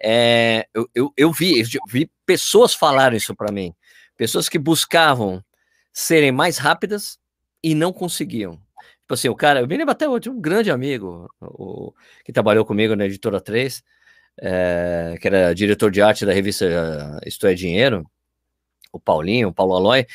é, 0.00 0.64
eu, 0.72 0.88
eu, 0.94 1.12
eu, 1.16 1.32
vi, 1.32 1.58
eu 1.58 1.80
vi 1.88 2.08
pessoas 2.24 2.72
falarem 2.72 3.16
isso 3.16 3.34
para 3.34 3.52
mim, 3.52 3.74
pessoas 4.16 4.48
que 4.48 4.60
buscavam 4.60 5.42
serem 5.92 6.30
mais 6.30 6.56
rápidas 6.56 7.18
e 7.62 7.74
não 7.74 7.92
conseguiam. 7.92 8.60
Tipo 9.10 9.14
assim, 9.14 9.28
o 9.28 9.34
cara, 9.34 9.60
eu 9.60 9.66
me 9.66 9.76
lembro 9.76 9.92
até 9.92 10.08
hoje, 10.08 10.30
um 10.30 10.40
grande 10.40 10.70
amigo, 10.70 11.28
o, 11.40 11.92
que 12.24 12.32
trabalhou 12.32 12.64
comigo 12.64 12.94
na 12.94 13.06
Editora 13.06 13.40
3, 13.40 13.82
é, 14.40 15.16
que 15.20 15.26
era 15.26 15.52
diretor 15.52 15.90
de 15.90 16.00
arte 16.00 16.24
da 16.24 16.32
revista 16.32 16.64
Isto 17.26 17.46
é 17.46 17.54
Dinheiro, 17.54 18.08
o 18.92 19.00
Paulinho, 19.00 19.48
o 19.48 19.52
Paulo 19.52 19.74
Aloy, 19.74 20.06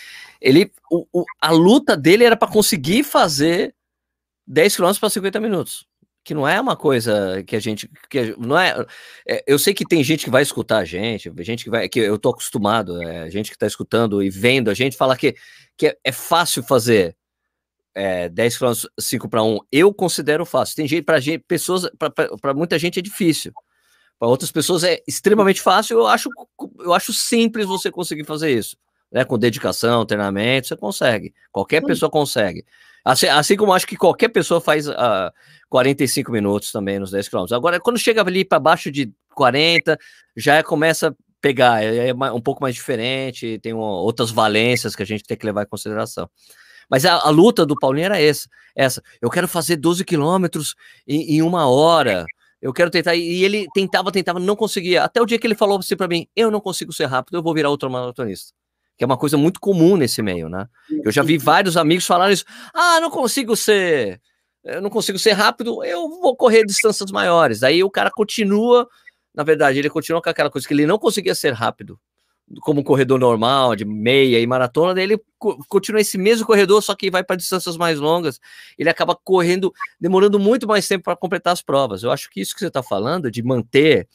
ele, 0.42 0.72
o, 0.92 1.06
o, 1.12 1.26
a 1.42 1.52
luta 1.52 1.96
dele 1.98 2.24
era 2.24 2.38
para 2.38 2.52
conseguir 2.52 3.04
fazer 3.04 3.76
10 4.48 4.78
km 4.78 4.92
para 5.00 5.10
50 5.10 5.40
minutos. 5.40 5.86
Que 6.24 6.34
não 6.34 6.48
é 6.48 6.60
uma 6.60 6.76
coisa 6.76 7.44
que 7.44 7.56
a 7.56 7.60
gente. 7.60 7.88
Que 8.10 8.34
não 8.38 8.58
é, 8.58 8.84
é, 9.28 9.44
Eu 9.46 9.60
sei 9.60 9.76
que 9.76 9.86
tem 9.86 10.04
gente 10.04 10.26
que 10.26 10.32
vai 10.32 10.42
escutar 10.42 10.80
a 10.80 10.86
gente, 10.86 11.32
gente 11.40 11.64
que 11.64 11.70
vai. 11.70 11.88
que 11.88 12.00
Eu 12.00 12.18
tô 12.18 12.30
acostumado, 12.30 13.00
é, 13.04 13.30
gente 13.30 13.50
que 13.50 13.56
está 13.56 13.68
escutando 13.68 14.24
e 14.24 14.30
vendo 14.30 14.72
a 14.72 14.74
gente 14.74 14.98
falar 14.98 15.18
que, 15.18 15.36
que 15.78 15.88
é, 15.88 15.98
é 16.04 16.12
fácil 16.12 16.64
fazer 16.64 17.16
é, 17.96 18.28
10 18.28 18.58
km 18.58 18.72
5 19.00 19.30
para 19.30 19.42
1. 19.42 19.60
Eu 19.72 19.94
considero 19.94 20.46
fácil. 20.46 20.76
Tem 20.76 20.88
gente, 20.88 21.04
para 21.04 21.20
pessoas, 21.48 21.90
para 22.42 22.54
muita 22.54 22.78
gente 22.78 23.00
é 23.00 23.02
difícil. 23.02 23.54
Para 24.20 24.28
outras 24.28 24.52
pessoas 24.52 24.84
é 24.84 25.02
extremamente 25.08 25.62
fácil. 25.62 26.00
Eu 26.00 26.08
acho, 26.08 26.30
eu 26.80 26.94
acho 26.94 27.14
simples 27.14 27.66
você 27.66 27.90
conseguir 27.90 28.26
fazer 28.26 28.52
isso. 28.52 28.78
Né? 29.12 29.24
Com 29.24 29.40
dedicação, 29.40 30.06
treinamento, 30.06 30.68
você 30.68 30.76
consegue. 30.76 31.34
Qualquer 31.52 31.82
Sim. 31.82 31.88
pessoa 31.88 32.10
consegue. 32.10 32.66
Assim, 33.04 33.28
assim, 33.28 33.56
como 33.56 33.72
acho 33.72 33.86
que 33.88 33.96
qualquer 33.96 34.30
pessoa 34.30 34.60
faz 34.60 34.88
uh, 34.88 34.94
ah, 34.98 35.34
45 35.70 36.32
minutos 36.32 36.72
também 36.72 37.00
nos 37.00 37.12
10 37.12 37.30
km. 37.30 37.46
Agora, 37.54 37.80
quando 37.80 38.00
chega 38.00 38.22
ali 38.22 38.44
para 38.44 38.60
baixo 38.60 38.92
de 38.92 39.14
40, 39.36 39.98
já 40.36 40.64
começa 40.64 41.10
a 41.10 41.14
pegar, 41.40 41.84
é, 41.84 42.10
é 42.10 42.14
um 42.14 42.42
pouco 42.42 42.64
mais 42.64 42.74
diferente, 42.74 43.60
tem 43.60 43.74
uma, 43.74 44.02
outras 44.02 44.32
valências 44.32 44.96
que 44.96 45.04
a 45.04 45.06
gente 45.06 45.24
tem 45.24 45.38
que 45.38 45.46
levar 45.46 45.64
em 45.64 45.68
consideração. 45.68 46.28
Mas 46.90 47.06
a, 47.06 47.16
a 47.16 47.30
luta 47.30 47.66
do 47.66 47.76
Paulinho 47.76 48.06
era 48.06 48.22
essa, 48.22 48.48
essa. 48.76 49.02
Eu 49.22 49.30
quero 49.30 49.48
fazer 49.48 49.76
12 49.78 50.04
quilômetros 50.04 50.76
em, 51.08 51.36
em 51.36 51.42
uma 51.42 51.68
hora 51.68 52.26
eu 52.66 52.74
quero 52.74 52.90
tentar. 52.90 53.16
E 53.16 53.44
ele 53.44 53.68
tentava, 53.76 54.12
tentava, 54.12 54.40
não 54.40 54.56
conseguia. 54.56 55.04
Até 55.04 55.22
o 55.22 55.26
dia 55.26 55.38
que 55.38 55.46
ele 55.46 55.54
falou 55.54 55.78
assim 55.78 55.96
para 55.96 56.08
mim: 56.08 56.28
eu 56.36 56.50
não 56.50 56.60
consigo 56.60 56.92
ser 56.92 57.06
rápido, 57.06 57.38
eu 57.38 57.44
vou 57.44 57.54
virar 57.54 57.70
outro 57.70 57.92
maratonista. 57.92 58.54
Que 58.98 59.04
é 59.04 59.06
uma 59.06 59.18
coisa 59.18 59.38
muito 59.38 59.60
comum 59.60 59.96
nesse 59.96 60.22
meio, 60.24 60.50
né? 60.50 60.68
Eu 61.04 61.12
já 61.12 61.22
vi 61.22 61.38
vários 61.38 61.78
amigos 61.78 62.08
falarem 62.08 62.34
isso: 62.34 62.46
ah, 62.74 63.00
não 63.00 63.12
consigo 63.12 63.56
ser. 63.56 64.20
Eu 64.64 64.82
não 64.82 64.90
consigo 64.90 65.20
ser 65.20 65.34
rápido, 65.34 65.84
eu 65.84 66.10
vou 66.10 66.36
correr 66.36 66.66
distâncias 66.66 67.12
maiores. 67.12 67.62
Aí 67.62 67.84
o 67.84 67.92
cara 67.92 68.10
continua, 68.10 68.88
na 69.32 69.44
verdade, 69.44 69.78
ele 69.78 69.92
continua 69.92 70.20
com 70.20 70.30
aquela 70.30 70.50
coisa 70.50 70.68
que 70.68 70.74
ele 70.74 70.88
não 70.88 70.98
conseguia 70.98 71.36
ser 71.36 71.54
rápido 71.54 72.00
como 72.62 72.82
um 72.82 72.84
corredor 72.84 73.20
normal, 73.20 73.76
de 73.76 73.84
meia 73.84 74.40
e 74.40 74.46
maratona, 74.46 74.94
daí 74.94 75.04
ele 75.04 75.22
continua 75.68 76.00
esse 76.00 76.18
mesmo 76.18 76.46
corredor, 76.46 76.82
só 76.82 76.96
que 76.96 77.10
vai 77.10 77.24
para 77.24 77.36
distâncias 77.36 77.76
mais 77.76 78.00
longas. 78.00 78.40
Ele 78.78 78.90
acaba 78.90 79.16
correndo, 79.16 79.74
demorando 80.00 80.40
muito 80.40 80.68
mais 80.68 80.88
tempo 80.88 81.06
para 81.06 81.16
completar 81.16 81.54
as 81.54 81.62
provas. 81.62 82.04
Eu 82.04 82.12
acho 82.12 82.30
que 82.30 82.40
isso 82.40 82.54
que 82.54 82.60
você 82.60 82.68
está 82.68 82.84
falando, 82.84 83.32
de 83.32 83.42
manter 83.42 84.08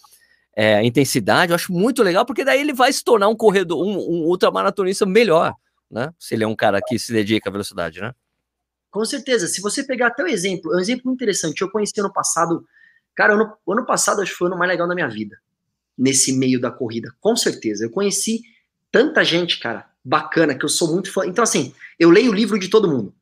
é, 0.54 0.82
intensidade, 0.84 1.50
eu 1.50 1.56
acho 1.56 1.72
muito 1.72 2.02
legal, 2.02 2.24
porque 2.24 2.44
daí 2.44 2.60
ele 2.60 2.72
vai 2.72 2.92
se 2.92 3.02
tornar 3.02 3.28
um 3.28 3.36
corredor, 3.36 3.84
um, 3.84 3.96
um 3.96 4.24
ultramaratonista 4.26 5.04
melhor, 5.04 5.52
né? 5.90 6.12
Se 6.18 6.34
ele 6.34 6.44
é 6.44 6.46
um 6.46 6.56
cara 6.56 6.80
que 6.80 6.98
se 6.98 7.12
dedica 7.12 7.50
à 7.50 7.52
velocidade, 7.52 8.00
né? 8.00 8.12
Com 8.90 9.04
certeza. 9.04 9.46
Se 9.48 9.60
você 9.60 9.82
pegar 9.84 10.08
até 10.08 10.22
o 10.22 10.26
exemplo, 10.26 10.72
é 10.72 10.76
um 10.76 10.80
exemplo 10.80 11.12
interessante. 11.12 11.62
Eu 11.62 11.70
conheci 11.70 11.98
ano 11.98 12.12
passado, 12.12 12.64
cara, 13.14 13.34
ano, 13.34 13.52
ano 13.68 13.86
passado 13.86 14.20
acho 14.20 14.32
que 14.32 14.38
foi 14.38 14.48
o 14.48 14.50
ano 14.50 14.58
mais 14.58 14.68
legal 14.68 14.86
da 14.86 14.94
minha 14.94 15.08
vida 15.08 15.36
nesse 16.00 16.32
meio 16.32 16.58
da 16.58 16.70
corrida, 16.70 17.14
com 17.20 17.36
certeza. 17.36 17.84
Eu 17.84 17.90
conheci 17.90 18.42
tanta 18.90 19.22
gente, 19.22 19.60
cara, 19.60 19.86
bacana, 20.02 20.54
que 20.54 20.64
eu 20.64 20.68
sou 20.68 20.90
muito 20.90 21.12
fã. 21.12 21.26
Então, 21.26 21.44
assim, 21.44 21.74
eu 21.98 22.10
leio 22.10 22.30
o 22.30 22.34
livro 22.34 22.58
de 22.58 22.68
todo 22.68 22.90
mundo. 22.90 23.14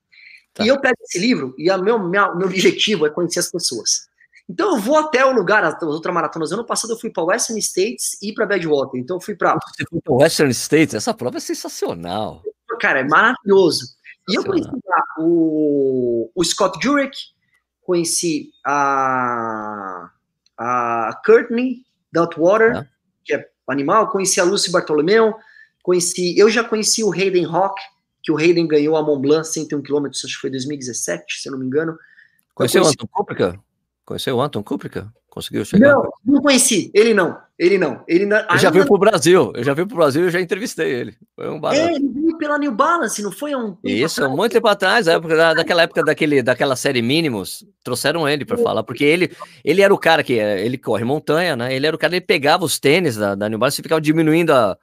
Tá. 0.54 0.64
E 0.64 0.68
eu 0.68 0.80
pego 0.80 0.96
esse 1.02 1.18
livro 1.18 1.54
e 1.58 1.70
o 1.70 1.82
meu, 1.82 1.98
meu, 1.98 2.36
meu 2.36 2.46
objetivo 2.46 3.04
é 3.04 3.10
conhecer 3.10 3.40
as 3.40 3.50
pessoas. 3.50 4.08
Então 4.48 4.76
eu 4.76 4.80
vou 4.80 4.96
até 4.96 5.24
o 5.26 5.32
lugar, 5.32 5.62
as 5.62 5.82
outras 5.82 6.14
maratonas. 6.14 6.52
Ano 6.52 6.64
passado 6.64 6.92
eu 6.92 6.98
fui 6.98 7.10
para 7.10 7.24
Western 7.24 7.60
States 7.60 8.16
e 8.22 8.32
para 8.32 8.46
Badwater. 8.46 8.98
Então 8.98 9.16
eu 9.16 9.20
fui 9.20 9.34
para. 9.34 9.54
Você 9.54 9.84
foi 9.88 10.00
para 10.00 10.14
Western 10.14 10.54
States? 10.54 10.94
Essa 10.94 11.12
prova 11.12 11.36
é 11.36 11.40
sensacional. 11.40 12.42
Cara, 12.80 13.00
é 13.00 13.04
maravilhoso. 13.04 13.96
E 14.28 14.36
eu 14.36 14.44
conheci 14.44 14.70
o, 15.18 16.30
o 16.34 16.44
Scott 16.44 16.78
Jurek, 16.82 17.16
conheci 17.82 18.50
a, 18.64 20.10
a 20.56 21.20
Courtney, 21.24 21.84
Water, 22.14 22.76
é. 22.76 22.88
que 23.24 23.34
é 23.34 23.48
animal, 23.68 24.08
conheci 24.10 24.40
a 24.40 24.44
Lucy 24.44 24.70
Bartolomeu, 24.70 25.34
conheci, 25.82 26.38
eu 26.38 26.48
já 26.48 26.64
conheci 26.64 27.04
o 27.04 27.12
Hayden 27.12 27.44
Rock, 27.44 27.80
que 28.22 28.32
o 28.32 28.36
Hayden 28.36 28.66
ganhou 28.66 28.96
a 28.96 29.02
Mont 29.02 29.20
Blanc 29.20 29.46
101 29.46 29.82
km, 29.82 30.06
acho 30.06 30.26
que 30.26 30.40
foi 30.40 30.50
2017, 30.50 31.40
se 31.40 31.48
eu 31.48 31.52
não 31.52 31.58
me 31.58 31.66
engano. 31.66 31.98
Conheceu 32.54 32.82
conheci... 32.82 32.98
o 32.98 33.02
Anton 33.02 33.08
Kuprica? 33.12 33.60
Conheceu 34.04 34.36
o 34.36 34.40
Anton 34.40 34.62
Kuprica? 34.62 35.12
Conseguiu 35.30 35.64
chegar? 35.64 35.92
Não, 35.92 36.10
não 36.24 36.42
conheci. 36.42 36.90
Ele 36.94 37.12
não. 37.12 37.38
Ele 37.58 37.76
não. 37.76 38.02
Ele 38.06 38.24
não. 38.24 38.38
Eu 38.50 38.58
já 38.58 38.70
veio 38.70 38.86
pro 38.86 38.98
Brasil. 38.98 39.52
Eu 39.54 39.64
já 39.64 39.74
veio 39.74 39.86
pro 39.86 39.96
Brasil 39.96 40.26
e 40.26 40.30
já 40.30 40.40
entrevistei 40.40 40.90
ele. 40.90 41.16
Foi 41.34 41.48
um 41.50 41.60
barato. 41.60 41.80
É, 41.80 41.94
ele 41.94 42.08
veio 42.08 42.38
pela 42.38 42.56
New 42.56 42.72
Balance, 42.72 43.20
não 43.20 43.32
foi 43.32 43.54
um. 43.54 43.76
Isso, 43.84 44.28
muito 44.30 44.52
tempo 44.52 44.68
atrás, 44.68 45.08
época, 45.08 45.54
daquela 45.54 45.82
época 45.82 46.04
daquele, 46.04 46.42
daquela 46.42 46.76
série 46.76 47.02
Mínimos, 47.02 47.66
trouxeram 47.82 48.28
ele 48.28 48.44
para 48.44 48.56
falar, 48.56 48.84
porque 48.84 49.04
ele, 49.04 49.30
ele 49.64 49.82
era 49.82 49.92
o 49.92 49.98
cara 49.98 50.22
que 50.22 50.34
ele 50.34 50.78
corre 50.78 51.04
montanha, 51.04 51.56
né? 51.56 51.74
Ele 51.74 51.86
era 51.86 51.94
o 51.94 51.98
cara, 51.98 52.14
ele 52.14 52.24
pegava 52.24 52.64
os 52.64 52.78
tênis 52.78 53.16
da, 53.16 53.34
da 53.34 53.48
New 53.48 53.58
Balance 53.58 53.80
e 53.80 53.82
ficava 53.82 54.00
diminuindo, 54.00 54.52
a, 54.52 54.78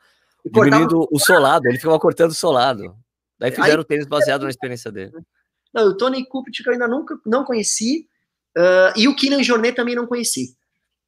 diminuindo 0.46 1.08
o 1.10 1.18
solado. 1.18 1.66
Ele 1.68 1.78
ficava 1.78 1.98
cortando 1.98 2.32
o 2.32 2.36
solado. 2.36 2.94
Daí 3.40 3.52
fizeram 3.52 3.76
Aí, 3.76 3.82
o 3.82 3.86
tênis 3.86 4.06
baseado 4.06 4.44
na 4.44 4.50
experiência 4.50 4.92
dele. 4.92 5.14
Não, 5.74 5.88
o 5.88 5.98
Tony 5.98 6.26
Kupich 6.26 6.62
eu 6.66 6.74
ainda 6.74 6.88
nunca 6.88 7.18
não 7.26 7.44
conheci. 7.44 8.08
Uh, 8.58 8.94
e 8.96 9.08
o 9.08 9.16
Kylian 9.16 9.44
Jornet 9.44 9.76
também 9.76 9.96
não 9.96 10.08
conheci. 10.08 10.56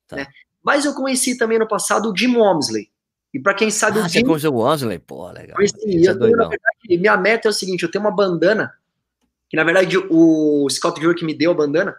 Tá. 0.08 0.18
Né? 0.18 0.28
Mas 0.64 0.86
eu 0.86 0.94
conheci 0.94 1.38
também 1.38 1.58
no 1.58 1.68
passado 1.68 2.12
o 2.12 2.18
Jim 2.18 2.36
Wamsley. 2.36 2.90
E 3.34 3.40
para 3.40 3.54
quem 3.54 3.70
sabe 3.70 4.00
ah, 4.00 4.06
o 4.06 4.10
Jim. 4.10 4.20
Você 4.20 4.26
conheceu 4.26 4.54
o 4.54 4.64
Wamsley? 4.64 5.00
Pô, 5.00 5.30
legal. 5.32 5.56
Conheci, 5.56 6.08
é 6.08 6.10
eu, 6.10 6.20
tenho, 6.20 6.38
verdade, 6.38 6.98
minha 6.98 7.18
meta 7.18 7.48
é 7.48 7.52
o 7.52 7.54
seguinte: 7.54 7.84
eu 7.84 7.92
tenho 7.92 8.04
uma 8.04 8.16
bandana, 8.16 8.74
que 9.50 9.56
na 9.56 9.64
verdade 9.64 9.98
o 9.98 10.68
Scott 10.70 11.02
Jurek 11.02 11.24
me 11.24 11.34
deu 11.34 11.52
a 11.52 11.56
bandana, 11.56 11.96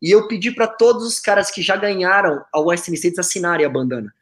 e 0.00 0.10
eu 0.10 0.28
pedi 0.28 0.52
para 0.52 0.66
todos 0.66 1.04
os 1.06 1.18
caras 1.18 1.50
que 1.50 1.62
já 1.62 1.76
ganharam 1.76 2.44
a 2.52 2.60
Western 2.60 2.96
States 2.96 3.18
assinarem 3.18 3.66
a 3.66 3.68
bandana. 3.68 4.12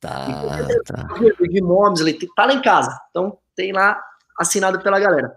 Tá, 0.00 0.26
então, 0.28 0.82
tá. 0.84 1.08
O 1.40 1.50
Jim 1.50 1.62
Wamsley 1.62 2.18
tá 2.36 2.46
lá 2.46 2.52
em 2.52 2.62
casa. 2.62 2.96
Então 3.10 3.38
tem 3.54 3.72
lá 3.72 4.00
assinado 4.38 4.80
pela 4.80 5.00
galera. 5.00 5.36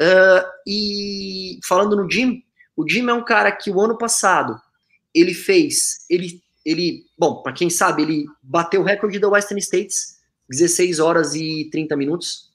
Uh, 0.00 0.48
e 0.66 1.60
falando 1.64 1.94
no 1.96 2.10
Jim, 2.10 2.42
o 2.78 2.88
Jim 2.88 3.08
é 3.08 3.12
um 3.12 3.24
cara 3.24 3.50
que 3.50 3.72
o 3.72 3.80
ano 3.80 3.98
passado 3.98 4.56
ele 5.12 5.34
fez, 5.34 6.06
ele, 6.08 6.40
ele 6.64 7.04
bom, 7.18 7.42
para 7.42 7.52
quem 7.52 7.68
sabe, 7.68 8.02
ele 8.02 8.24
bateu 8.40 8.82
o 8.82 8.84
recorde 8.84 9.18
da 9.18 9.28
Western 9.28 9.60
States, 9.60 10.20
16 10.48 11.00
horas 11.00 11.34
e 11.34 11.68
30 11.72 11.96
minutos. 11.96 12.52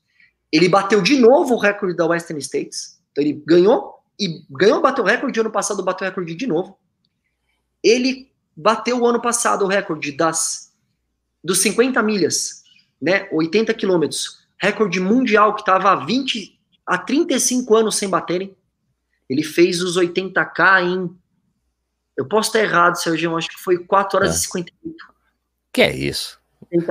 Ele 0.50 0.70
bateu 0.70 1.02
de 1.02 1.20
novo 1.20 1.56
o 1.56 1.60
recorde 1.60 1.98
da 1.98 2.06
Western 2.06 2.42
States. 2.42 2.98
Então 3.12 3.22
ele 3.22 3.44
ganhou 3.46 3.96
e 4.18 4.46
ganhou, 4.50 4.82
bateu 4.82 5.04
o 5.04 5.08
recorde. 5.08 5.42
Ano 5.42 5.52
passado 5.52 5.84
bateu 5.84 6.08
o 6.08 6.10
recorde 6.10 6.34
de 6.36 6.48
novo. 6.48 6.80
Ele 7.84 8.32
bateu 8.56 9.02
o 9.02 9.06
ano 9.06 9.22
passado 9.22 9.66
o 9.66 9.68
recorde 9.68 10.14
das 10.14 10.72
dos 11.44 11.60
50 11.60 12.02
milhas, 12.02 12.64
né? 13.02 13.28
80 13.30 13.74
quilômetros. 13.74 14.40
Recorde 14.58 15.02
mundial 15.02 15.54
que 15.54 15.64
estava 15.64 15.92
há 15.92 15.96
20 16.06 16.58
a 16.86 16.98
35 16.98 17.76
anos 17.76 17.98
sem 17.98 18.08
baterem. 18.08 18.56
Ele 19.30 19.44
fez 19.44 19.82
os 19.82 19.98
80k 19.98 20.84
em 20.84 21.24
eu 22.16 22.26
posso 22.26 22.50
estar 22.50 22.60
errado, 22.60 22.96
Sérgio, 22.96 23.36
acho 23.36 23.50
que 23.50 23.60
foi 23.60 23.78
4 23.78 24.18
horas 24.18 24.34
é. 24.34 24.38
e 24.38 24.42
58. 24.42 24.96
Que 25.72 25.82
é 25.82 25.96
isso? 25.96 26.40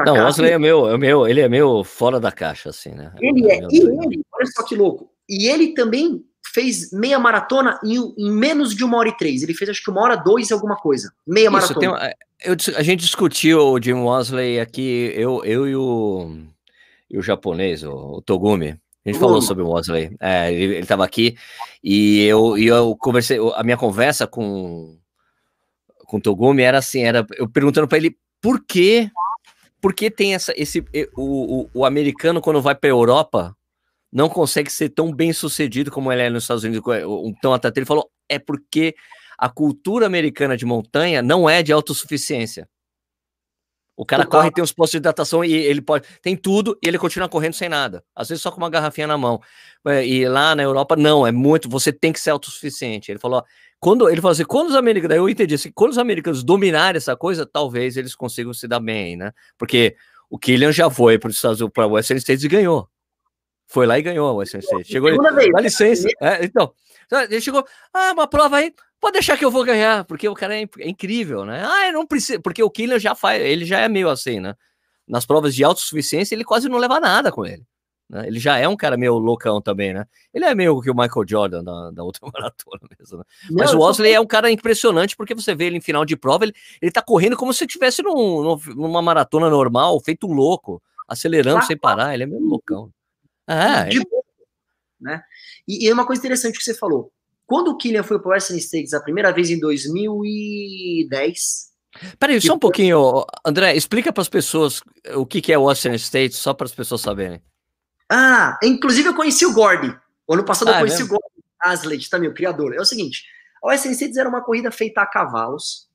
Não, 0.05 0.15
o 0.15 0.25
Wesley 0.25 0.53
é 0.53 0.59
meu, 0.59 0.89
é 0.89 0.99
meu, 0.99 1.27
ele 1.27 1.41
é 1.41 1.49
meu 1.49 1.83
fora 1.83 2.21
da 2.21 2.31
caixa, 2.31 2.71
assim, 2.71 2.91
né? 2.91 3.13
Ele 3.21 3.51
é, 3.51 3.59
é 3.59 3.69
e 3.71 3.79
ele, 3.79 4.25
olha 4.33 4.47
só 4.47 4.65
que 4.65 4.77
louco, 4.77 5.11
e 5.29 5.49
ele 5.49 5.75
também 5.75 6.25
fez 6.53 6.93
meia 6.93 7.19
maratona 7.19 7.81
em, 7.83 7.97
em, 8.19 8.31
menos 8.31 8.75
de 8.75 8.85
uma 8.85 8.99
hora 8.99 9.09
e 9.09 9.17
três. 9.17 9.43
Ele 9.43 9.55
fez 9.55 9.71
acho 9.71 9.83
que 9.83 9.91
uma 9.91 10.03
hora 10.03 10.17
dois 10.17 10.51
e 10.51 10.53
alguma 10.53 10.77
coisa. 10.77 11.13
Meia 11.27 11.45
Isso, 11.47 11.53
maratona. 11.53 11.99
Tem, 11.99 12.15
eu, 12.45 12.57
a 12.77 12.83
gente 12.83 13.01
discutiu 13.01 13.61
o 13.61 13.83
Jim 13.83 13.95
Wesley 13.95 14.61
aqui, 14.61 15.13
eu, 15.17 15.45
eu 15.45 15.67
e, 15.67 15.75
o, 15.75 16.37
e 17.11 17.19
o 17.19 17.23
japonês, 17.23 17.83
o, 17.83 17.93
o 17.93 18.23
Togumi. 18.23 18.79
A 19.05 19.11
gente 19.11 19.19
falou 19.19 19.43
sobre 19.43 19.65
o 19.65 19.71
Wesley. 19.71 20.15
É, 20.21 20.53
ele 20.53 20.79
estava 20.79 21.05
aqui 21.05 21.37
e 21.83 22.23
eu, 22.23 22.57
e 22.57 22.67
eu 22.67 22.97
conversei. 22.97 23.39
A 23.57 23.63
minha 23.65 23.77
conversa 23.77 24.27
com, 24.27 24.97
com 26.07 26.17
o 26.19 26.21
Togumi 26.21 26.63
era 26.63 26.79
assim: 26.79 27.03
era 27.03 27.27
eu 27.37 27.49
perguntando 27.49 27.89
para 27.89 27.99
ele 27.99 28.17
por 28.41 28.65
que, 28.65 29.11
por 29.81 29.93
que 29.93 30.11
tem 30.11 30.35
essa, 30.35 30.53
esse. 30.57 30.85
O, 31.17 31.63
o, 31.63 31.71
o 31.75 31.85
americano, 31.85 32.41
quando 32.41 32.63
vai 32.63 32.77
para 32.77 32.89
a 32.89 32.93
Europa, 32.93 33.57
não 34.13 34.29
consegue 34.29 34.71
ser 34.71 34.91
tão 34.91 35.13
bem 35.13 35.33
sucedido 35.33 35.91
como 35.91 36.13
ele 36.13 36.23
é 36.23 36.31
nos 36.31 36.45
Estados 36.45 36.63
Unidos. 36.63 36.85
Então, 37.25 37.53
até 37.53 37.73
ele 37.75 37.87
falou, 37.87 38.09
é 38.29 38.39
porque 38.39 38.95
a 39.37 39.49
cultura 39.49 40.07
americana 40.07 40.57
de 40.57 40.65
montanha 40.65 41.23
não 41.23 41.51
é 41.51 41.63
de 41.63 41.73
autossuficiência. 41.73 42.69
O 44.03 44.05
cara 44.05 44.27
corre, 44.27 44.51
tem 44.51 44.65
uns 44.65 44.73
postos 44.73 44.91
de 44.91 44.97
hidratação 44.97 45.45
e 45.45 45.53
ele 45.53 45.81
pode. 45.81 46.05
Tem 46.21 46.37
tudo 46.37 46.77
e 46.83 46.89
ele 46.89 46.99
continua 46.99 47.29
correndo 47.29 47.55
sem 47.55 47.69
nada. 47.69 48.03
Às 48.17 48.31
vezes 48.31 48.43
só 48.43 48.51
com 48.51 48.57
uma 48.57 48.69
garrafinha 48.69 49.07
na 49.07 49.17
mão. 49.17 49.41
É, 49.87 50.05
e 50.05 50.29
lá 50.29 50.57
na 50.57 50.63
Europa, 50.65 50.97
não, 50.97 51.25
é 51.25 51.31
muito. 51.31 51.69
Você 51.69 51.93
tem 51.93 52.13
que 52.13 52.19
ser 52.19 52.31
autossuficiente. 52.31 53.13
Ele 53.13 53.21
falou, 53.21 53.45
quando 53.79 54.11
ele 54.11 54.21
falou 54.21 54.33
assim, 54.33 54.45
quando 54.45 54.71
os 54.71 54.75
americanos. 54.75 55.17
Eu 55.17 55.29
entendi 55.29 55.55
assim, 55.55 55.71
quando 55.73 55.93
os 55.93 55.99
americanos 55.99 56.43
dominarem 56.43 56.97
essa 56.97 57.15
coisa, 57.15 57.47
talvez 57.47 57.97
eles 57.97 58.13
consigam 58.17 58.53
se 58.53 58.67
dar 58.67 58.81
bem, 58.81 59.17
né? 59.17 59.31
Porque 59.57 59.95
o 60.29 60.37
Killian 60.37 60.73
já 60.73 60.91
foi 60.91 61.17
para 61.17 61.31
os 61.31 61.37
Estados 61.37 61.61
Unidos, 61.61 61.73
para 61.73 61.87
o 61.87 61.93
Western 61.93 62.19
States 62.19 62.43
e 62.43 62.49
ganhou. 62.49 62.89
Foi 63.69 63.87
lá 63.87 64.01
e 64.01 64.03
ganhou 64.03 64.29
a 64.29 64.33
Western 64.33 64.65
State. 64.65 64.91
Chegou 64.91 65.11
ali, 65.11 65.53
dá 65.53 65.61
licença. 65.61 66.09
É, 66.21 66.45
então, 66.45 66.75
ele 67.31 67.41
chegou, 67.41 67.65
ah, 67.95 68.11
uma 68.13 68.27
prova 68.27 68.57
aí, 68.57 68.75
pode 69.03 69.15
deixar 69.15 69.37
que 69.37 69.45
eu 69.45 69.51
vou 69.51 69.65
ganhar, 69.65 70.05
porque 70.05 70.29
o 70.29 70.35
cara 70.35 70.57
é, 70.57 70.63
é 70.79 70.89
incrível, 70.89 71.45
né? 71.45 71.65
Ah, 71.65 71.91
não 71.91 72.07
precisa, 72.07 72.41
porque 72.41 72.63
o 72.63 72.71
Killer 72.71 73.01
já 73.01 73.17
faz, 73.17 73.43
ele 73.43 73.65
já 73.65 73.81
é 73.81 73.89
meio 73.89 74.09
assim, 74.09 74.39
né? 74.39 74.55
Nas 75.09 75.27
provas 75.27 75.57
de 75.57 75.65
autossuficiência, 75.65 76.37
ele 76.37 76.45
quase 76.45 76.69
não 76.69 76.79
leva 76.79 77.01
nada 77.01 77.33
com 77.33 77.45
ele. 77.45 77.67
Né? 78.09 78.29
Ele 78.29 78.39
já 78.39 78.59
é 78.59 78.69
um 78.69 78.77
cara 78.77 78.97
meio 78.97 79.19
loucão 79.19 79.61
também, 79.61 79.93
né? 79.93 80.07
Ele 80.33 80.45
é 80.45 80.55
meio 80.55 80.81
que 80.81 80.89
o 80.89 80.95
Michael 80.95 81.27
Jordan 81.27 81.65
da, 81.65 81.91
da 81.91 82.05
outra 82.05 82.21
maratona 82.33 82.81
mesmo, 82.97 83.19
né? 83.19 83.25
Mas 83.51 83.75
o 83.75 83.81
Wesley 83.81 84.13
é 84.13 84.21
um 84.21 84.27
cara 84.27 84.49
impressionante 84.53 85.17
porque 85.17 85.35
você 85.35 85.53
vê 85.53 85.65
ele 85.65 85.79
em 85.79 85.83
final 85.83 86.05
de 86.05 86.17
prova, 86.17 86.45
ele, 86.45 86.55
ele 86.81 86.93
tá 86.93 87.03
correndo 87.03 87.37
como 87.37 87.53
se 87.53 87.65
estivesse 87.65 88.05
num, 88.05 88.57
numa 88.77 89.03
maratona 89.03 89.51
normal, 89.51 89.99
feito 90.01 90.29
louco, 90.29 90.81
acelerando 91.09 91.65
sem 91.65 91.77
parar, 91.77 92.15
ele 92.15 92.23
é 92.23 92.27
meio 92.27 92.41
loucão. 92.41 92.89
Ah, 93.49 93.83
de 93.83 93.99
é. 93.99 94.03
né? 95.01 95.25
E, 95.67 95.87
e 95.87 95.89
é 95.89 95.93
uma 95.93 96.07
coisa 96.07 96.21
interessante 96.21 96.57
que 96.57 96.65
você 96.65 96.75
falou. 96.75 97.11
Quando 97.53 97.69
o 97.69 97.77
Killian 97.77 98.03
foi 98.03 98.19
para 98.19 98.31
o 98.31 98.33
Western 98.33 98.59
States 98.59 98.95
a 98.95 99.01
primeira 99.01 99.31
vez 99.31 99.51
em 99.51 99.61
2010. 99.61 101.71
Peraí, 102.19 102.41
só 102.41 102.55
um 102.55 102.59
pouquinho, 102.59 103.27
André, 103.45 103.77
explica 103.77 104.11
para 104.11 104.23
as 104.23 104.29
pessoas 104.31 104.81
o 105.15 105.27
que, 105.27 105.43
que 105.43 105.53
é 105.53 105.59
o 105.59 105.65
Western 105.65 105.95
States, 105.99 106.39
só 106.39 106.55
para 106.55 106.65
as 106.65 106.75
pessoas 106.75 107.03
saberem. 107.03 107.43
Ah, 108.11 108.59
inclusive 108.63 109.11
eu 109.11 109.15
conheci 109.15 109.45
o 109.45 109.53
Gordy. 109.53 109.95
O 110.27 110.33
ano 110.33 110.47
passado 110.47 110.69
ah, 110.69 110.71
eu 110.71 110.77
é 110.77 110.79
conheci 110.79 111.03
é 111.03 111.05
o 111.05 111.09
Gordy 111.09 111.45
Aslet, 111.61 112.09
também, 112.09 112.31
o 112.31 112.35
criador. 112.35 112.75
É 112.75 112.81
o 112.81 112.87
seguinte: 112.87 113.23
a 113.63 113.67
Western 113.67 113.95
States 113.95 114.17
era 114.17 114.31
uma 114.31 114.43
corrida 114.43 114.71
feita 114.71 115.03
a 115.03 115.07
cavalos. 115.07 115.91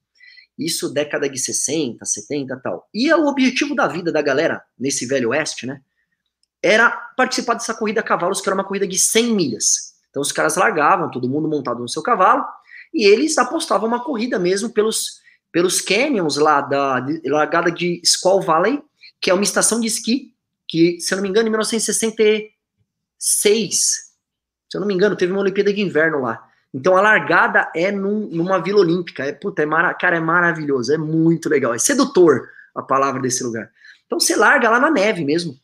Isso 0.59 0.93
década 0.93 1.27
de 1.27 1.39
60, 1.39 2.05
70 2.05 2.53
e 2.53 2.61
tal. 2.61 2.87
E 2.93 3.09
é 3.09 3.15
o 3.15 3.25
objetivo 3.25 3.73
da 3.73 3.87
vida 3.87 4.11
da 4.11 4.21
galera 4.21 4.61
nesse 4.77 5.07
velho 5.07 5.29
oeste, 5.29 5.65
né? 5.65 5.81
era 6.63 6.89
participar 7.15 7.53
dessa 7.53 7.73
corrida 7.73 8.01
a 8.01 8.03
cavalos, 8.03 8.41
que 8.41 8.49
era 8.49 8.55
uma 8.55 8.63
corrida 8.63 8.87
de 8.87 8.99
100 8.99 9.33
milhas. 9.33 9.96
Então 10.17 10.23
os 10.23 10.32
caras 10.32 10.56
largavam, 10.56 11.12
todo 11.12 11.30
mundo 11.30 11.47
montado 11.47 11.80
no 11.80 11.88
seu 11.88 12.01
cavalo, 12.01 12.43
e 12.91 13.06
eles 13.06 13.38
apostavam 13.38 13.88
uma 13.88 14.03
corrida 14.03 14.39
mesmo 14.39 14.71
pelos, 14.71 15.21
pelos 15.51 15.80
canyons 15.80 16.38
lá 16.38 16.60
da 16.60 17.06
largada 17.25 17.71
de 17.71 18.01
Squall 18.03 18.41
Valley, 18.41 18.82
que 19.21 19.30
é 19.30 19.34
uma 19.36 19.43
estação 19.43 19.80
de 19.80 19.86
esqui 19.86 20.34
que, 20.67 20.99
se 20.99 21.13
eu 21.13 21.17
não 21.17 21.21
me 21.21 21.30
engano, 21.30 21.49
em 21.49 21.51
1966, 21.51 23.77
se 23.77 24.75
eu 24.75 24.82
não 24.82 24.88
me 24.88 24.95
engano, 24.95 25.15
teve 25.15 25.32
uma 25.32 25.41
Olimpíada 25.41 25.71
de 25.71 25.82
Inverno 25.82 26.23
lá. 26.23 26.43
Então 26.73 26.97
a 26.97 27.01
largada 27.01 27.71
é 27.75 27.91
num, 27.91 28.27
numa 28.32 28.58
Vila 28.58 28.80
Olímpica. 28.80 29.23
É, 29.23 29.32
puta, 29.32 29.62
é 29.62 29.67
mara, 29.67 29.93
cara, 29.93 30.17
é 30.17 30.19
maravilhoso, 30.19 30.91
é 30.91 30.97
muito 30.97 31.47
legal. 31.47 31.75
É 31.75 31.77
sedutor 31.77 32.49
a 32.73 32.82
palavra 32.82 33.21
desse 33.21 33.43
lugar. 33.43 33.69
Então 34.08 34.19
você 34.19 34.36
larga 34.36 34.67
lá 34.67 34.80
na 34.80 34.89
neve 34.89 35.23
mesmo. 35.23 35.56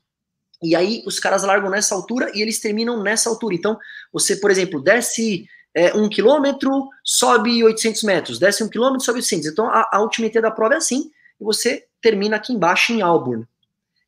E 0.63 0.75
aí 0.75 1.03
os 1.05 1.19
caras 1.19 1.43
largam 1.43 1.69
nessa 1.69 1.93
altura 1.93 2.31
e 2.33 2.41
eles 2.41 2.59
terminam 2.59 3.03
nessa 3.03 3.29
altura. 3.29 3.53
Então, 3.53 3.77
você, 4.11 4.37
por 4.37 4.49
exemplo, 4.49 4.81
desce 4.81 5.45
é, 5.75 5.93
um 5.93 6.07
quilômetro, 6.07 6.87
sobe 7.03 7.61
800 7.63 8.03
metros, 8.03 8.39
desce 8.39 8.63
um 8.63 8.69
quilômetro, 8.69 9.03
sobe 9.03 9.17
800. 9.17 9.47
Então, 9.47 9.67
a, 9.69 9.89
a 9.91 10.01
ultimate 10.01 10.39
da 10.39 10.49
prova 10.49 10.75
é 10.75 10.77
assim, 10.77 11.11
e 11.39 11.43
você 11.43 11.85
termina 12.01 12.37
aqui 12.37 12.53
embaixo 12.53 12.93
em 12.93 13.01
Auburn, 13.01 13.45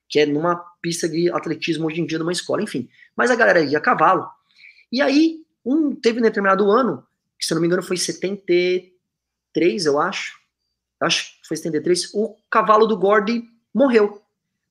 que 0.07 0.19
é 0.19 0.25
numa 0.25 0.55
pista 0.81 1.09
de 1.09 1.29
atletismo 1.29 1.87
hoje 1.87 1.99
em 1.99 2.05
dia, 2.05 2.19
numa 2.19 2.31
escola, 2.31 2.61
enfim. 2.61 2.87
Mas 3.15 3.29
a 3.29 3.35
galera 3.35 3.59
ia 3.61 3.77
a 3.77 3.81
cavalo. 3.81 4.25
E 4.91 5.01
aí, 5.01 5.41
um 5.65 5.93
teve 5.93 6.19
um 6.19 6.23
determinado 6.23 6.71
ano, 6.71 7.05
que 7.37 7.45
se 7.45 7.51
eu 7.51 7.55
não 7.55 7.61
me 7.61 7.67
engano 7.67 7.83
foi 7.83 7.97
73, 7.97 9.85
eu 9.85 9.99
acho, 9.99 10.37
acho 11.01 11.41
que 11.41 11.47
foi 11.47 11.57
73, 11.57 12.13
o 12.13 12.37
cavalo 12.49 12.87
do 12.87 12.97
Gordy 12.97 13.43
morreu 13.73 14.21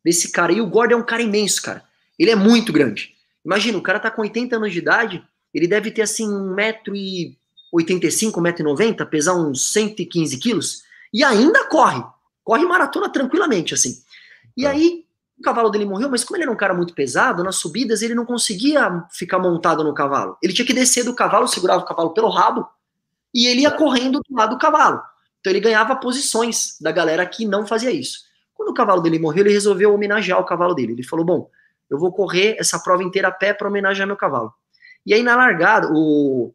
desse 0.05 0.31
cara. 0.31 0.53
E 0.53 0.61
o 0.61 0.67
Gordon 0.67 0.97
é 0.97 0.99
um 0.99 1.07
cara 1.07 1.23
imenso, 1.23 1.63
cara. 1.63 1.83
Ele 2.19 2.31
é 2.31 2.37
muito 2.37 2.73
grande. 2.73 3.15
Imagina, 3.45 3.79
o 3.79 3.83
cara 3.83 4.01
tá 4.01 4.11
com 4.11 4.23
80 4.23 4.57
anos 4.57 4.73
de 4.73 4.79
idade, 4.79 5.23
ele 5.53 5.69
deve 5.69 5.91
ter 5.91 6.03
assim 6.03 6.29
1,85m, 6.29 8.33
1,90m, 8.33 9.09
pesar 9.09 9.35
uns 9.35 9.73
115 9.73 10.39
quilos, 10.39 10.83
e 11.13 11.23
ainda 11.23 11.69
corre. 11.69 12.03
Corre 12.43 12.65
maratona 12.65 13.09
tranquilamente, 13.09 13.75
assim. 13.75 14.03
E 14.57 14.67
ah. 14.67 14.71
aí, 14.71 15.05
o 15.39 15.43
cavalo 15.43 15.71
dele 15.71 15.85
morreu, 15.85 16.11
mas 16.11 16.25
como 16.25 16.37
ele 16.37 16.45
era 16.45 16.53
um 16.53 16.57
cara 16.57 16.75
muito 16.75 16.95
pesado, 16.95 17.45
nas 17.45 17.57
subidas 17.57 18.03
ele 18.03 18.15
não 18.15 18.25
conseguia 18.25 19.05
ficar 19.11 19.39
montado 19.39 19.85
no 19.85 19.95
cavalo. 19.95 20.37
Ele 20.43 20.53
tinha 20.53 20.67
que 20.67 20.73
descer 20.73 21.05
do 21.05 21.15
cavalo, 21.15 21.49
segurava 21.49 21.83
o 21.83 21.87
cavalo 21.87 22.11
pelo 22.11 22.31
rabo, 22.31 22.67
e 23.35 23.47
ele 23.47 23.63
ia 23.63 23.71
correndo 23.71 24.21
do 24.21 24.37
lado 24.37 24.51
do 24.51 24.59
cavalo. 24.59 25.03
Então 25.41 25.53
ele 25.53 25.61
ganhava 25.61 25.97
posições 25.97 26.79
da 26.81 26.91
galera 26.91 27.27
que 27.27 27.45
não 27.45 27.67
fazia 27.67 27.91
isso. 27.91 28.21
Quando 28.65 28.71
o 28.71 28.75
cavalo 28.75 29.03
dele 29.03 29.19
morreu, 29.19 29.45
ele 29.45 29.53
resolveu 29.53 29.93
homenagear 29.93 30.41
o 30.41 30.45
cavalo 30.45 30.75
dele. 30.75 30.93
Ele 30.93 31.03
falou: 31.03 31.23
Bom, 31.23 31.51
eu 31.91 31.99
vou 31.99 32.11
correr 32.11 32.57
essa 32.59 32.79
prova 32.79 33.03
inteira 33.03 33.29
a 33.29 33.31
pé 33.31 33.53
para 33.53 33.69
homenagear 33.69 34.07
meu 34.07 34.17
cavalo. 34.17 34.55
E 35.05 35.13
aí, 35.13 35.23
na 35.23 35.37
largada, 35.37 35.89
o, 35.93 36.55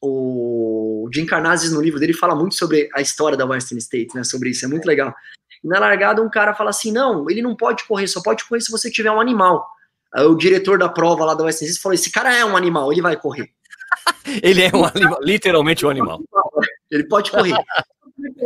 o 0.00 1.06
Jim 1.12 1.26
Carnazes, 1.26 1.70
no 1.70 1.82
livro 1.82 2.00
dele, 2.00 2.14
fala 2.14 2.34
muito 2.34 2.54
sobre 2.54 2.88
a 2.94 3.02
história 3.02 3.36
da 3.36 3.44
Western 3.44 3.78
State, 3.78 4.14
né? 4.14 4.24
Sobre 4.24 4.48
isso, 4.48 4.64
é 4.64 4.68
muito 4.68 4.86
legal. 4.86 5.14
E 5.62 5.68
na 5.68 5.78
largada, 5.78 6.22
um 6.22 6.30
cara 6.30 6.54
fala 6.54 6.70
assim: 6.70 6.90
Não, 6.90 7.28
ele 7.28 7.42
não 7.42 7.54
pode 7.54 7.84
correr, 7.84 8.06
só 8.06 8.22
pode 8.22 8.42
correr 8.48 8.62
se 8.62 8.72
você 8.72 8.90
tiver 8.90 9.10
um 9.10 9.20
animal. 9.20 9.68
Aí, 10.14 10.24
o 10.24 10.34
diretor 10.34 10.78
da 10.78 10.88
prova 10.88 11.26
lá 11.26 11.34
da 11.34 11.44
Western 11.44 11.68
State 11.68 11.82
falou: 11.82 11.94
Esse 11.94 12.10
cara 12.10 12.34
é 12.34 12.42
um 12.42 12.56
animal, 12.56 12.90
ele 12.90 13.02
vai 13.02 13.18
correr. 13.18 13.50
ele 14.42 14.62
é 14.62 14.70
um 14.74 14.86
animal, 14.86 15.18
literalmente 15.20 15.84
um 15.84 15.90
animal. 15.90 16.22
Ele 16.90 17.04
pode 17.08 17.32
correr. 17.32 17.56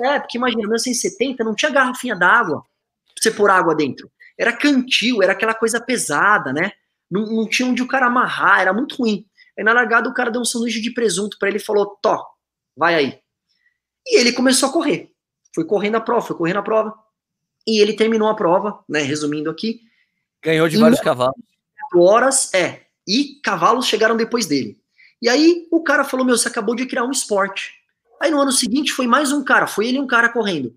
É, 0.05 0.19
porque 0.21 0.39
imagina, 0.39 0.63
em 0.63 0.65
1970 0.65 1.45
não 1.45 1.55
tinha 1.55 1.71
garrafinha 1.71 2.17
d'água 2.17 2.65
você 3.23 3.31
pôr 3.31 3.51
água 3.51 3.75
dentro. 3.75 4.11
Era 4.39 4.53
cantil, 4.53 5.23
era 5.23 5.33
aquela 5.33 5.55
coisa 5.55 5.81
pesada, 5.81 6.53
né? 6.53 6.73
Não, 7.11 7.27
não 7.27 7.49
tinha 7.49 7.69
onde 7.69 7.83
o 7.83 7.89
cara 7.89 8.07
amarrar, 8.07 8.61
era 8.61 8.73
muito 8.73 8.97
ruim. 8.97 9.27
Aí 9.59 9.65
na 9.65 9.73
largada 9.73 10.09
o 10.09 10.15
cara 10.15 10.31
deu 10.31 10.41
um 10.41 10.45
sanduíche 10.45 10.81
de 10.81 10.93
presunto 10.93 11.37
para 11.39 11.49
ele 11.49 11.59
e 11.59 11.63
falou: 11.63 11.99
Tó, 12.01 12.25
vai 12.77 12.95
aí. 12.95 13.19
E 14.07 14.21
ele 14.21 14.33
começou 14.33 14.69
a 14.69 14.73
correr. 14.73 15.11
Foi 15.55 15.65
correndo 15.65 15.97
a 15.97 16.01
prova, 16.01 16.27
foi 16.27 16.37
correndo 16.37 16.59
a 16.59 16.63
prova. 16.63 16.95
E 17.67 17.81
ele 17.81 17.95
terminou 17.95 18.29
a 18.29 18.37
prova, 18.37 18.83
né? 18.89 19.01
Resumindo 19.01 19.51
aqui. 19.51 19.81
Ganhou 20.43 20.69
de 20.69 20.77
vários 20.77 21.01
cavalos. 21.01 21.35
Horas, 21.95 22.55
é. 22.55 22.83
E 23.07 23.41
cavalos 23.43 23.87
chegaram 23.87 24.17
depois 24.17 24.47
dele. 24.47 24.79
E 25.21 25.29
aí 25.29 25.67
o 25.71 25.83
cara 25.83 26.05
falou: 26.05 26.25
Meu, 26.25 26.37
você 26.37 26.49
acabou 26.49 26.77
de 26.77 26.87
criar 26.87 27.05
um 27.05 27.11
esporte. 27.11 27.73
Aí 28.21 28.31
no 28.31 28.41
ano 28.41 28.53
seguinte 28.53 28.93
foi 28.93 29.07
mais 29.07 29.33
um 29.33 29.45
cara, 29.45 29.67
foi 29.67 29.89
ele 29.89 29.99
e 29.99 30.01
um 30.01 30.07
cara 30.07 30.29
correndo. 30.29 30.77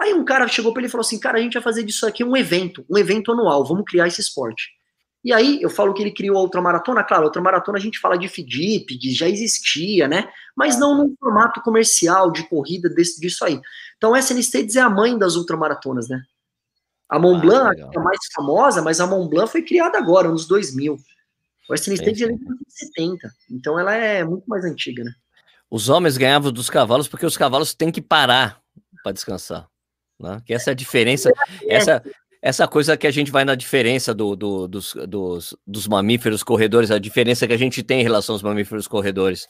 Aí 0.00 0.14
um 0.14 0.24
cara 0.24 0.46
chegou 0.46 0.72
para 0.72 0.80
ele 0.80 0.88
e 0.88 0.90
falou 0.90 1.04
assim: 1.04 1.18
Cara, 1.18 1.38
a 1.38 1.40
gente 1.40 1.54
vai 1.54 1.62
fazer 1.62 1.82
disso 1.82 2.06
aqui 2.06 2.22
um 2.22 2.36
evento, 2.36 2.84
um 2.88 2.96
evento 2.96 3.32
anual, 3.32 3.64
vamos 3.64 3.84
criar 3.86 4.06
esse 4.06 4.20
esporte. 4.20 4.70
E 5.24 5.32
aí 5.32 5.60
eu 5.60 5.68
falo 5.68 5.92
que 5.92 6.00
ele 6.00 6.12
criou 6.12 6.38
a 6.38 6.42
ultramaratona, 6.42 7.02
claro, 7.02 7.24
a 7.24 7.26
ultramaratona 7.26 7.76
a 7.76 7.80
gente 7.80 7.98
fala 7.98 8.16
de 8.16 8.28
FIDIP, 8.28 8.96
que 8.98 9.10
já 9.12 9.28
existia, 9.28 10.06
né? 10.06 10.30
Mas 10.56 10.78
não 10.78 10.96
num 10.96 11.14
formato 11.18 11.60
comercial 11.60 12.30
de 12.30 12.48
corrida 12.48 12.88
desse, 12.88 13.20
disso 13.20 13.44
aí. 13.44 13.60
Então 13.96 14.14
a 14.14 14.20
SN 14.20 14.38
States 14.38 14.76
é 14.76 14.80
a 14.80 14.88
mãe 14.88 15.18
das 15.18 15.34
ultramaratonas, 15.34 16.08
né? 16.08 16.22
A 17.08 17.18
Mont 17.18 17.38
ah, 17.38 17.40
Blanc 17.40 17.82
ah, 17.82 17.90
é 17.92 17.98
a 17.98 18.02
mais 18.02 18.18
famosa, 18.32 18.80
mas 18.80 19.00
a 19.00 19.06
Mont 19.06 19.28
Blanc 19.28 19.50
foi 19.50 19.62
criada 19.62 19.98
agora, 19.98 20.28
nos 20.28 20.46
2000. 20.46 20.96
O 21.68 21.74
SN 21.74 21.94
States 21.94 22.22
é 22.22 22.26
de 22.26 22.26
1970, 22.26 23.30
então 23.50 23.78
ela 23.78 23.94
é 23.94 24.24
muito 24.24 24.44
mais 24.46 24.64
antiga, 24.64 25.02
né? 25.02 25.12
Os 25.70 25.88
homens 25.88 26.16
ganhavam 26.16 26.52
dos 26.52 26.70
cavalos 26.70 27.08
porque 27.08 27.26
os 27.26 27.36
cavalos 27.36 27.74
têm 27.74 27.90
que 27.90 28.00
parar 28.00 28.62
para 29.02 29.12
descansar. 29.12 29.68
Né? 30.18 30.40
Que 30.44 30.54
essa 30.54 30.72
é 30.72 30.74
diferença, 30.74 31.32
essa, 31.68 32.02
essa 32.42 32.66
coisa 32.66 32.96
que 32.96 33.06
a 33.06 33.10
gente 33.10 33.30
vai 33.30 33.44
na 33.44 33.54
diferença 33.54 34.14
do, 34.14 34.34
do, 34.34 34.68
dos, 34.68 34.94
dos, 35.06 35.56
dos, 35.66 35.86
mamíferos 35.86 36.42
corredores, 36.42 36.90
a 36.90 36.98
diferença 36.98 37.46
que 37.46 37.52
a 37.52 37.58
gente 37.58 37.82
tem 37.82 38.00
em 38.00 38.04
relação 38.04 38.34
aos 38.34 38.42
mamíferos 38.42 38.88
corredores, 38.88 39.46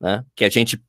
né? 0.00 0.24
Que 0.34 0.44
a 0.44 0.50
gente 0.50 0.80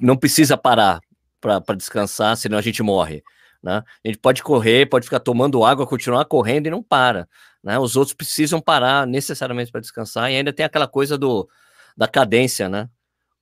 não 0.00 0.16
precisa 0.16 0.56
parar 0.56 1.00
para 1.40 1.74
descansar, 1.76 2.36
senão 2.36 2.58
a 2.58 2.62
gente 2.62 2.82
morre. 2.82 3.22
Né? 3.62 3.82
A 4.04 4.08
gente 4.08 4.18
pode 4.18 4.42
correr, 4.42 4.86
pode 4.86 5.04
ficar 5.06 5.20
tomando 5.20 5.64
água, 5.64 5.86
continuar 5.86 6.24
correndo 6.26 6.66
e 6.66 6.70
não 6.70 6.82
para. 6.82 7.26
Né? 7.62 7.78
Os 7.78 7.96
outros 7.96 8.14
precisam 8.14 8.60
parar 8.60 9.06
necessariamente 9.06 9.72
para 9.72 9.80
descansar, 9.80 10.30
e 10.30 10.36
ainda 10.36 10.52
tem 10.52 10.66
aquela 10.66 10.86
coisa 10.86 11.16
do, 11.16 11.48
da 11.96 12.06
cadência, 12.06 12.68
né? 12.68 12.88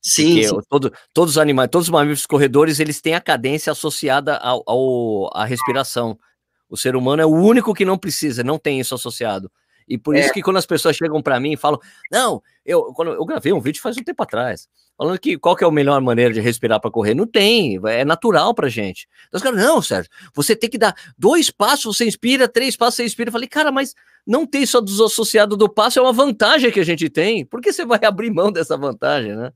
Sim, 0.03 0.43
sim. 0.43 0.59
Todo, 0.69 0.93
todos 1.15 1.35
os 1.35 1.39
animais, 1.39 1.69
todos 1.71 1.87
os 1.87 1.93
mamíferos 1.93 2.27
corredores, 2.27 2.81
eles 2.81 3.01
têm 3.01 3.15
a 3.15 3.21
cadência 3.21 3.71
associada 3.71 4.37
ao, 4.37 4.63
ao, 4.67 5.31
à 5.33 5.45
respiração. 5.45 6.19
O 6.69 6.77
ser 6.77 6.97
humano 6.97 7.23
é 7.23 7.27
o 7.27 7.31
único 7.31 7.73
que 7.73 7.85
não 7.85 7.97
precisa, 7.97 8.43
não 8.43 8.59
tem 8.59 8.81
isso 8.81 8.95
associado. 8.95 9.51
E 9.89 9.99
por 9.99 10.17
é. 10.17 10.21
isso 10.21 10.33
que 10.33 10.43
quando 10.43 10.57
as 10.57 10.67
pessoas 10.67 10.97
chegam 10.97 11.23
para 11.23 11.39
mim 11.39 11.53
e 11.53 11.57
falam, 11.57 11.79
não, 12.11 12.43
eu, 12.65 12.85
quando 12.95 13.13
eu 13.13 13.25
gravei 13.25 13.53
um 13.53 13.61
vídeo 13.61 13.83
faz 13.83 13.97
um 13.97 14.03
tempo 14.03 14.23
atrás, 14.23 14.69
falando 14.97 15.19
que 15.19 15.37
qual 15.37 15.55
que 15.55 15.65
é 15.65 15.67
a 15.67 15.71
melhor 15.71 16.01
maneira 16.01 16.33
de 16.33 16.41
respirar 16.41 16.81
para 16.81 16.91
correr? 16.91 17.15
Não 17.15 17.27
tem, 17.27 17.79
é 17.87 18.05
natural 18.05 18.55
pra 18.55 18.69
gente. 18.69 19.07
Então 19.29 19.39
os 19.39 19.43
caras, 19.43 19.61
não, 19.61 19.83
Sérgio, 19.83 20.11
você 20.35 20.57
tem 20.57 20.71
que 20.71 20.79
dar 20.79 20.95
dois 21.19 21.51
passos, 21.51 21.97
você 21.97 22.07
inspira, 22.07 22.49
três 22.49 22.77
passos, 22.77 22.97
você 22.97 23.05
inspira. 23.05 23.29
Eu 23.29 23.33
falei, 23.33 23.49
cara, 23.49 23.71
mas 23.71 23.95
não 24.27 24.47
tem 24.47 24.65
só 24.65 24.81
desassociado 24.81 25.57
do 25.57 25.69
passo, 25.69 25.99
é 25.99 26.03
uma 26.03 26.13
vantagem 26.13 26.71
que 26.71 26.81
a 26.81 26.85
gente 26.85 27.11
tem. 27.11 27.45
Por 27.45 27.61
que 27.61 27.73
você 27.73 27.85
vai 27.85 28.01
abrir 28.05 28.31
mão 28.31 28.51
dessa 28.51 28.77
vantagem, 28.77 29.35
né? 29.35 29.53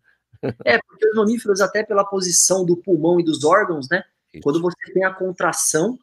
É, 0.65 0.79
porque 0.79 1.09
os 1.09 1.15
mamíferos, 1.17 1.61
até 1.61 1.83
pela 1.83 2.05
posição 2.05 2.65
do 2.65 2.77
pulmão 2.77 3.21
e 3.21 3.25
dos 3.25 3.45
órgãos, 3.45 3.89
né? 3.91 4.03
Quando 4.43 4.61
você 4.61 4.77
tem 4.93 5.05
a 5.05 5.13
contração, 5.13 5.99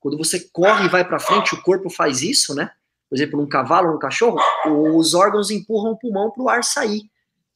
quando 0.00 0.18
você 0.18 0.40
corre 0.52 0.86
e 0.86 0.88
vai 0.88 1.04
para 1.04 1.20
frente, 1.20 1.54
o 1.54 1.62
corpo 1.62 1.88
faz 1.88 2.22
isso, 2.22 2.54
né? 2.54 2.70
Por 3.08 3.16
exemplo, 3.16 3.40
num 3.40 3.48
cavalo 3.48 3.88
ou 3.88 3.92
num 3.94 3.98
cachorro, 3.98 4.38
os 4.96 5.14
órgãos 5.14 5.50
empurram 5.50 5.92
o 5.92 5.98
pulmão 5.98 6.30
para 6.30 6.42
o 6.42 6.48
ar 6.48 6.64
sair. 6.64 7.08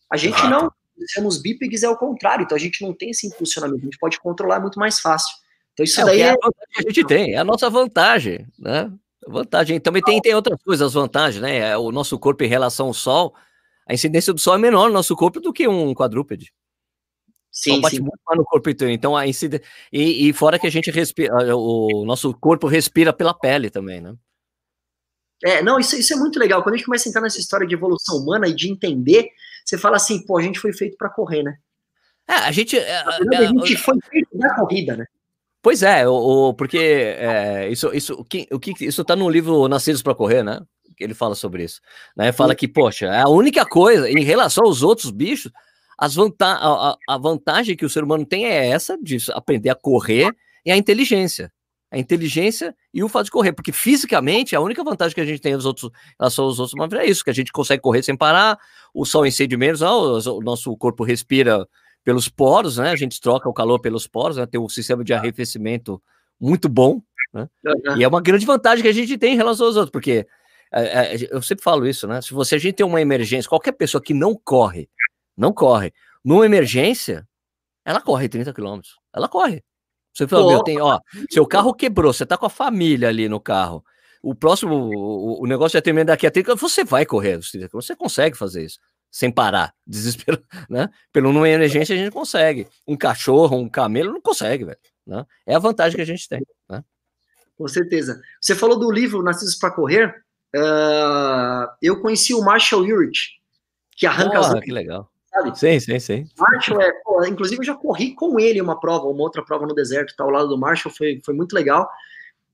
A 0.08 0.16
gente 0.16 0.40
não, 0.48 0.70
somos 1.14 1.40
bípedes 1.40 1.82
é 1.82 1.88
o 1.88 1.96
contrário, 1.96 2.44
então 2.44 2.56
a 2.56 2.60
gente 2.60 2.82
não 2.84 2.92
tem 2.92 3.10
esse 3.10 3.26
impulsionamento, 3.26 3.80
a 3.80 3.84
gente 3.84 3.98
pode 3.98 4.20
controlar 4.20 4.60
muito 4.60 4.78
mais 4.78 5.00
fácil. 5.00 5.34
Então 5.72 5.84
isso 5.84 6.00
é, 6.00 6.04
daí 6.04 6.22
é, 6.22 6.28
é 6.28 6.34
a 6.78 6.82
gente 6.82 7.04
tem, 7.04 7.34
é 7.34 7.38
a 7.38 7.44
nossa 7.44 7.68
vantagem, 7.70 8.46
né? 8.58 8.92
Vantagem. 9.26 9.78
Também 9.78 10.02
tem, 10.02 10.20
tem 10.20 10.34
outras 10.34 10.60
coisas, 10.62 10.86
as 10.86 10.94
vantagens, 10.94 11.42
né? 11.42 11.58
É 11.58 11.76
o 11.76 11.92
nosso 11.92 12.18
corpo 12.18 12.42
em 12.42 12.48
relação 12.48 12.86
ao 12.86 12.94
sol, 12.94 13.34
a 13.90 13.92
incidência 13.92 14.32
do 14.32 14.38
sol 14.38 14.54
é 14.54 14.58
menor 14.58 14.86
no 14.86 14.94
nosso 14.94 15.16
corpo 15.16 15.40
do 15.40 15.52
que 15.52 15.66
um 15.66 15.92
quadrúpede. 15.92 16.52
Sim, 17.50 17.80
bate 17.80 17.96
sim. 17.96 18.02
muito 18.02 18.20
mais 18.24 18.38
no 18.38 18.44
corpo 18.44 18.70
inteiro. 18.70 18.92
Então, 18.94 19.16
a 19.16 19.26
incide... 19.26 19.60
e, 19.92 20.28
e 20.28 20.32
fora 20.32 20.60
que 20.60 20.66
a 20.68 20.70
gente 20.70 20.92
respira, 20.92 21.56
o 21.56 22.04
nosso 22.06 22.32
corpo 22.32 22.68
respira 22.68 23.12
pela 23.12 23.34
pele 23.34 23.68
também, 23.68 24.00
né? 24.00 24.14
É, 25.42 25.60
não, 25.60 25.80
isso, 25.80 25.96
isso 25.96 26.12
é 26.12 26.16
muito 26.16 26.38
legal. 26.38 26.62
Quando 26.62 26.74
a 26.74 26.78
gente 26.78 26.86
começa 26.86 27.08
a 27.08 27.10
entrar 27.10 27.22
nessa 27.22 27.40
história 27.40 27.66
de 27.66 27.74
evolução 27.74 28.18
humana 28.18 28.46
e 28.46 28.54
de 28.54 28.70
entender, 28.70 29.28
você 29.64 29.76
fala 29.76 29.96
assim, 29.96 30.24
pô, 30.24 30.38
a 30.38 30.42
gente 30.42 30.60
foi 30.60 30.72
feito 30.72 30.96
para 30.96 31.10
correr, 31.10 31.42
né? 31.42 31.56
É, 32.28 32.34
a 32.34 32.52
gente. 32.52 32.78
É, 32.78 32.96
a, 32.96 33.08
a, 33.08 33.46
gente 33.46 33.76
foi 33.76 33.98
feito 34.08 34.38
da 34.38 34.54
corrida, 34.54 34.96
né? 34.96 35.06
Pois 35.60 35.82
é, 35.82 36.08
o, 36.08 36.12
o 36.12 36.54
porque 36.54 36.78
é, 36.78 37.68
isso, 37.68 37.92
isso, 37.92 38.14
o 38.14 38.24
que, 38.24 38.46
o 38.52 38.60
que, 38.60 38.72
isso 38.84 39.04
tá 39.04 39.16
no 39.16 39.28
livro 39.28 39.66
Nascidos 39.66 40.00
para 40.00 40.14
Correr, 40.14 40.44
né? 40.44 40.60
Ele 41.00 41.14
fala 41.14 41.34
sobre 41.34 41.64
isso. 41.64 41.80
Né? 42.16 42.32
Fala 42.32 42.54
que, 42.54 42.68
poxa, 42.68 43.06
é 43.06 43.22
a 43.22 43.28
única 43.28 43.64
coisa, 43.64 44.10
em 44.10 44.22
relação 44.22 44.64
aos 44.64 44.82
outros 44.82 45.10
bichos, 45.10 45.50
as 45.98 46.14
vanta 46.14 46.46
a, 46.46 46.96
a, 47.08 47.18
vantagem 47.18 47.76
que 47.76 47.84
o 47.84 47.90
ser 47.90 48.02
humano 48.02 48.24
tem 48.24 48.46
é 48.46 48.68
essa, 48.68 48.96
de 49.02 49.18
aprender 49.32 49.70
a 49.70 49.74
correr, 49.74 50.34
e 50.64 50.70
a 50.70 50.76
inteligência. 50.76 51.52
A 51.92 51.98
inteligência 51.98 52.74
e 52.94 53.02
o 53.02 53.08
fato 53.08 53.24
de 53.24 53.30
correr, 53.32 53.52
porque 53.52 53.72
fisicamente 53.72 54.54
a 54.54 54.60
única 54.60 54.84
vantagem 54.84 55.14
que 55.14 55.20
a 55.20 55.26
gente 55.26 55.40
tem 55.40 55.56
dos 55.56 55.66
outros, 55.66 55.90
em 55.90 56.14
relação 56.20 56.44
aos 56.44 56.58
outros 56.58 56.74
mamíferos 56.78 57.04
é 57.04 57.10
isso, 57.10 57.24
que 57.24 57.30
a 57.30 57.34
gente 57.34 57.52
consegue 57.52 57.82
correr 57.82 58.02
sem 58.02 58.16
parar, 58.16 58.58
o 58.94 59.04
sol 59.04 59.26
incende 59.26 59.56
menos, 59.56 59.82
o, 59.82 60.38
o 60.38 60.40
nosso 60.40 60.74
corpo 60.76 61.02
respira 61.02 61.66
pelos 62.04 62.28
poros, 62.28 62.78
né? 62.78 62.90
A 62.90 62.96
gente 62.96 63.20
troca 63.20 63.48
o 63.48 63.52
calor 63.52 63.80
pelos 63.80 64.06
poros, 64.06 64.36
né? 64.36 64.46
Tem 64.46 64.60
um 64.60 64.68
sistema 64.68 65.04
de 65.04 65.12
arrefecimento 65.12 66.00
muito 66.40 66.68
bom, 66.68 67.02
né? 67.32 67.48
E 67.98 68.04
é 68.04 68.08
uma 68.08 68.20
grande 68.20 68.46
vantagem 68.46 68.82
que 68.82 68.88
a 68.88 68.94
gente 68.94 69.18
tem 69.18 69.34
em 69.34 69.36
relação 69.36 69.66
aos 69.66 69.76
outros, 69.76 69.90
porque 69.90 70.26
eu 71.30 71.42
sempre 71.42 71.64
falo 71.64 71.86
isso, 71.86 72.06
né? 72.06 72.20
Se 72.22 72.32
você 72.32 72.54
a 72.54 72.58
gente 72.58 72.76
tem 72.76 72.86
uma 72.86 73.00
emergência, 73.00 73.48
qualquer 73.48 73.72
pessoa 73.72 74.02
que 74.02 74.14
não 74.14 74.34
corre 74.34 74.88
não 75.36 75.52
corre. 75.52 75.92
Numa 76.22 76.44
emergência, 76.44 77.26
ela 77.84 78.00
corre 78.00 78.28
30 78.28 78.52
km. 78.52 78.80
Ela 79.12 79.28
corre. 79.28 79.64
Você 80.12 80.28
falou, 80.28 80.50
meu, 80.50 80.62
tem, 80.62 80.80
ó, 80.80 81.00
seu 81.30 81.46
carro 81.46 81.72
quebrou, 81.72 82.12
você 82.12 82.26
tá 82.26 82.36
com 82.36 82.44
a 82.44 82.50
família 82.50 83.08
ali 83.08 83.28
no 83.28 83.40
carro. 83.40 83.82
O 84.22 84.34
próximo, 84.34 84.74
o, 84.74 85.42
o 85.42 85.46
negócio 85.46 85.78
é 85.78 85.80
terminar 85.80 86.04
daqui 86.04 86.26
a 86.26 86.30
30 86.30 86.56
você 86.56 86.84
vai 86.84 87.06
correr, 87.06 87.38
você 87.38 87.96
consegue 87.96 88.36
fazer 88.36 88.64
isso 88.64 88.78
sem 89.10 89.30
parar, 89.30 89.74
desespero, 89.86 90.42
né? 90.68 90.88
Pelo 91.12 91.32
numa 91.32 91.48
emergência 91.48 91.94
a 91.94 91.98
gente 91.98 92.12
consegue. 92.12 92.68
Um 92.86 92.96
cachorro, 92.96 93.56
um 93.56 93.68
camelo 93.68 94.12
não 94.12 94.20
consegue, 94.20 94.64
velho, 94.64 94.78
né? 95.06 95.24
É 95.46 95.54
a 95.54 95.58
vantagem 95.58 95.96
que 95.96 96.02
a 96.02 96.06
gente 96.06 96.28
tem, 96.28 96.42
né? 96.68 96.84
Com 97.56 97.66
certeza. 97.68 98.20
Você 98.40 98.54
falou 98.54 98.78
do 98.78 98.90
livro 98.90 99.22
Nascidos 99.22 99.56
para 99.56 99.70
Correr. 99.70 100.14
Uh, 100.54 101.68
eu 101.80 102.00
conheci 102.00 102.34
o 102.34 102.42
Marshall 102.42 102.82
Urich, 102.82 103.38
que 103.96 104.06
arranca 104.06 104.40
oh, 104.40 104.44
as... 104.44 104.60
que 104.60 104.72
legal 104.72 105.10
sabe? 105.30 105.58
Sim, 105.58 105.80
sim, 105.80 105.98
sim. 105.98 106.28
Marshall 106.36 106.80
é, 106.80 106.92
pô, 107.04 107.24
inclusive 107.24 107.60
eu 107.60 107.64
já 107.64 107.74
corri 107.74 108.14
com 108.14 108.38
ele 108.38 108.60
uma 108.60 108.78
prova, 108.78 109.06
uma 109.06 109.22
outra 109.22 109.44
prova 109.44 109.66
no 109.66 109.74
deserto, 109.74 110.14
tá 110.16 110.24
ao 110.24 110.30
lado 110.30 110.48
do 110.48 110.58
Marshall, 110.58 110.94
foi, 110.94 111.20
foi 111.24 111.34
muito 111.34 111.54
legal. 111.54 111.88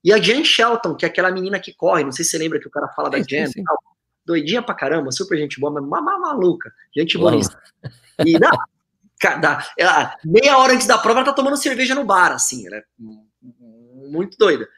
E 0.05 0.13
a 0.13 0.19
Jen 0.19 0.45
Shelton, 0.45 0.95
que 0.95 1.05
é 1.05 1.09
aquela 1.09 1.33
menina 1.33 1.59
que 1.59 1.73
corre, 1.73 2.05
não 2.05 2.13
sei 2.13 2.25
se 2.25 2.33
você 2.33 2.39
lembra 2.39 2.61
que 2.61 2.69
o 2.69 2.71
cara 2.71 2.89
fala 2.89 3.11
sim, 3.11 3.19
da 3.19 3.25
Jen, 3.27 3.65
tal, 3.65 3.79
doidinha 4.25 4.63
pra 4.63 4.75
caramba, 4.75 5.11
super 5.11 5.39
gente 5.39 5.59
boa, 5.59 5.73
mas 5.73 6.03
maluca, 6.03 6.73
gente 6.95 7.19
boa. 7.19 7.41
E 8.25 8.39
não, 8.39 8.51
cada, 9.19 9.67
ela, 9.77 10.17
meia 10.25 10.59
hora 10.59 10.75
antes 10.75 10.87
da 10.87 10.99
prova 10.99 11.21
ela 11.21 11.27
tá 11.27 11.33
tomando 11.33 11.57
cerveja 11.57 11.95
no 11.95 12.05
bar, 12.05 12.33
assim, 12.33 12.69
né? 12.69 12.83
Muito 12.99 14.37
doida. 14.39 14.69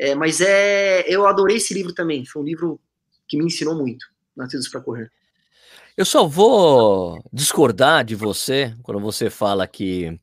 É, 0.00 0.14
mas 0.14 0.40
é, 0.40 1.04
eu 1.06 1.26
adorei 1.26 1.58
esse 1.58 1.74
livro 1.74 1.92
também, 1.92 2.24
foi 2.24 2.40
um 2.40 2.44
livro 2.44 2.80
que 3.28 3.36
me 3.36 3.44
ensinou 3.44 3.76
muito, 3.76 4.06
Nascidos 4.34 4.66
para 4.66 4.80
Correr. 4.80 5.10
Eu 5.94 6.06
só 6.06 6.26
vou 6.26 7.22
discordar 7.30 8.02
de 8.02 8.14
você 8.14 8.74
quando 8.82 8.98
você 8.98 9.28
fala 9.28 9.66
que, 9.66 10.18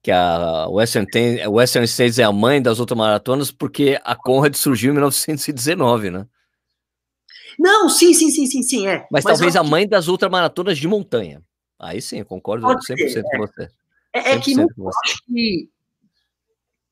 que 0.00 0.12
a 0.12 0.68
Western, 0.68 1.08
Western 1.48 1.84
States 1.88 2.20
é 2.20 2.22
a 2.22 2.30
mãe 2.30 2.62
das 2.62 2.78
ultramaratonas, 2.78 3.50
porque 3.50 4.00
a 4.04 4.14
Conrad 4.14 4.54
surgiu 4.54 4.90
em 4.90 4.94
1919, 4.94 6.10
né? 6.10 6.24
Não, 7.58 7.88
sim, 7.88 8.14
sim, 8.14 8.30
sim, 8.30 8.46
sim, 8.46 8.62
sim, 8.62 8.86
é. 8.86 9.08
Mas, 9.10 9.24
Mas 9.24 9.38
talvez 9.38 9.56
a 9.56 9.64
mãe 9.64 9.88
das 9.88 10.06
ultramaratonas 10.06 10.78
de 10.78 10.86
montanha. 10.86 11.42
Aí 11.80 12.00
sim, 12.00 12.22
concordo 12.22 12.64
Pode 12.64 12.86
100% 12.86 13.08
ser, 13.08 13.22
com 13.24 13.38
você. 13.38 13.68
É, 14.12 14.34
é 14.34 14.38
que 14.38 14.54
não, 14.54 14.68
acho 15.04 15.18
que 15.26 15.68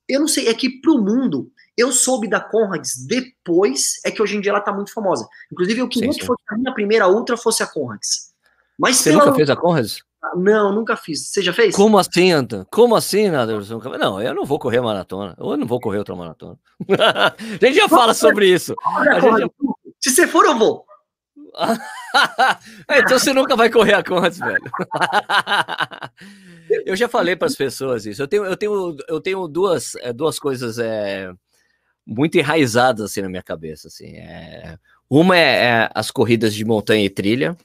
eu 0.08 0.18
não 0.20 0.28
sei, 0.28 0.48
é 0.48 0.54
que 0.54 0.80
pro 0.80 0.98
mundo, 0.98 1.50
eu 1.76 1.92
soube 1.92 2.28
da 2.28 2.40
Conrads 2.40 3.06
depois, 3.06 4.00
é 4.04 4.10
que 4.10 4.22
hoje 4.22 4.36
em 4.36 4.40
dia 4.40 4.50
ela 4.50 4.60
tá 4.60 4.72
muito 4.72 4.92
famosa. 4.92 5.26
Inclusive, 5.52 5.80
eu 5.80 5.88
queria 5.88 6.08
sim, 6.08 6.12
sim. 6.14 6.20
que 6.20 6.26
fosse 6.26 6.42
a 6.48 6.56
minha 6.56 6.72
primeira 6.72 7.08
ultra 7.08 7.36
fosse 7.36 7.62
a 7.62 7.66
Conrads. 7.66 8.32
Mas 8.78 8.96
Você 8.96 9.12
nunca 9.12 9.32
fez 9.32 9.50
a 9.50 9.56
Conrads? 9.56 10.02
Não, 10.36 10.72
nunca 10.72 10.96
fiz. 10.96 11.28
Você 11.28 11.42
já 11.42 11.52
fez? 11.52 11.74
Como 11.74 11.98
assim, 11.98 12.32
Anta? 12.32 12.66
Como 12.70 12.96
assim, 12.96 13.28
Naderson? 13.28 13.78
Não, 13.98 14.20
eu 14.22 14.34
não 14.34 14.44
vou 14.44 14.58
correr 14.58 14.80
maratona. 14.80 15.34
Eu 15.38 15.56
não 15.56 15.66
vou 15.66 15.80
correr 15.80 15.98
outra 15.98 16.16
maratona. 16.16 16.58
a 16.88 17.64
gente 17.64 17.76
já 17.76 17.88
fala 17.88 18.14
sobre 18.14 18.48
isso. 18.48 18.74
Já... 19.04 19.48
Se 20.00 20.10
você 20.10 20.26
for, 20.26 20.44
eu 20.46 20.58
vou. 20.58 20.84
então 22.88 23.18
você 23.18 23.32
nunca 23.32 23.54
vai 23.54 23.70
correr 23.70 23.94
a 23.94 24.02
Conrads, 24.02 24.38
velho. 24.38 24.64
eu 26.86 26.96
já 26.96 27.08
falei 27.08 27.36
para 27.36 27.46
as 27.46 27.54
pessoas 27.54 28.06
isso. 28.06 28.22
Eu 28.22 28.28
tenho, 28.28 28.44
eu 28.44 28.56
tenho, 28.56 28.96
eu 29.08 29.20
tenho 29.20 29.46
duas, 29.46 29.94
é, 29.96 30.12
duas 30.12 30.38
coisas 30.38 30.78
é, 30.78 31.32
muito 32.06 32.36
enraizadas 32.38 33.10
assim 33.10 33.22
na 33.22 33.28
minha 33.28 33.42
cabeça. 33.42 33.88
Assim. 33.88 34.16
É, 34.16 34.78
uma 35.08 35.36
é, 35.36 35.64
é, 35.64 35.90
as 35.94 36.10
corridas 36.10 36.54
de 36.54 36.64
montanha 36.64 37.04
e 37.04 37.10
trilha, 37.10 37.56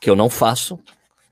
que 0.00 0.10
eu 0.10 0.16
não 0.16 0.30
faço. 0.30 0.78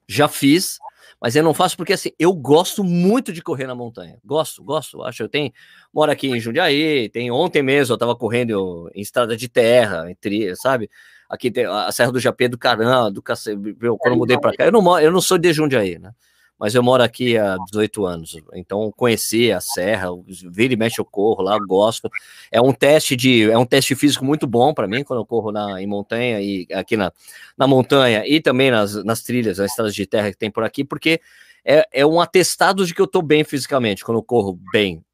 Já 0.06 0.28
fiz, 0.28 0.78
mas 1.20 1.34
eu 1.34 1.42
não 1.42 1.54
faço 1.54 1.76
porque 1.76 1.94
assim, 1.94 2.10
eu 2.18 2.32
gosto 2.34 2.84
muito 2.84 3.32
de 3.32 3.42
correr 3.42 3.66
na 3.66 3.74
montanha. 3.74 4.18
Gosto, 4.24 4.62
gosto. 4.62 5.02
Acho 5.02 5.22
eu 5.22 5.28
tenho, 5.28 5.52
moro 5.92 6.12
aqui 6.12 6.28
em 6.28 6.40
Jundiaí, 6.40 7.08
tem 7.08 7.30
ontem 7.30 7.62
mesmo 7.62 7.92
eu 7.92 7.96
estava 7.96 8.14
correndo 8.14 8.90
em 8.94 9.00
estrada 9.00 9.36
de 9.36 9.48
terra, 9.48 10.10
em 10.10 10.14
trilha, 10.14 10.54
sabe? 10.56 10.90
aqui 11.28 11.50
tem 11.50 11.66
a 11.66 11.90
Serra 11.92 12.12
do 12.12 12.20
Japê 12.20 12.48
do 12.48 12.58
Caramba, 12.58 13.10
do 13.10 13.22
Cacete, 13.22 13.56
quando 13.98 14.12
eu 14.12 14.16
mudei 14.16 14.38
para 14.38 14.56
cá, 14.56 14.64
eu 14.66 14.72
não, 14.72 15.00
eu 15.00 15.10
não 15.10 15.20
sou 15.20 15.38
de 15.38 15.52
Jundiaí, 15.52 15.98
né? 15.98 16.12
Mas 16.58 16.74
eu 16.74 16.82
moro 16.82 17.02
aqui 17.02 17.36
há 17.36 17.56
18 17.70 18.06
anos, 18.06 18.36
então 18.54 18.92
conheci 18.96 19.50
a 19.50 19.60
serra, 19.60 20.08
vira 20.50 20.72
e 20.72 20.76
mexe 20.76 21.00
eu 21.00 21.04
corro 21.04 21.42
lá, 21.42 21.58
gosto. 21.58 22.08
É 22.50 22.60
um 22.60 22.72
teste 22.72 23.16
de, 23.16 23.50
é 23.50 23.58
um 23.58 23.66
teste 23.66 23.94
físico 23.96 24.24
muito 24.24 24.46
bom 24.46 24.72
para 24.72 24.86
mim 24.86 25.02
quando 25.02 25.20
eu 25.20 25.26
corro 25.26 25.50
na, 25.50 25.82
em 25.82 25.86
montanha 25.86 26.40
e 26.40 26.66
aqui 26.72 26.96
na, 26.96 27.12
na 27.58 27.66
montanha 27.66 28.24
e 28.26 28.40
também 28.40 28.70
nas, 28.70 29.02
nas 29.04 29.22
trilhas, 29.22 29.58
nas 29.58 29.70
estradas 29.70 29.94
de 29.94 30.06
terra 30.06 30.30
que 30.30 30.38
tem 30.38 30.50
por 30.50 30.62
aqui, 30.62 30.84
porque 30.84 31.20
é, 31.64 31.88
é 31.90 32.06
um 32.06 32.20
atestado 32.20 32.86
de 32.86 32.94
que 32.94 33.00
eu 33.00 33.06
estou 33.06 33.22
bem 33.22 33.42
fisicamente 33.42 34.04
quando 34.04 34.18
eu 34.18 34.22
corro 34.22 34.58
bem. 34.72 35.04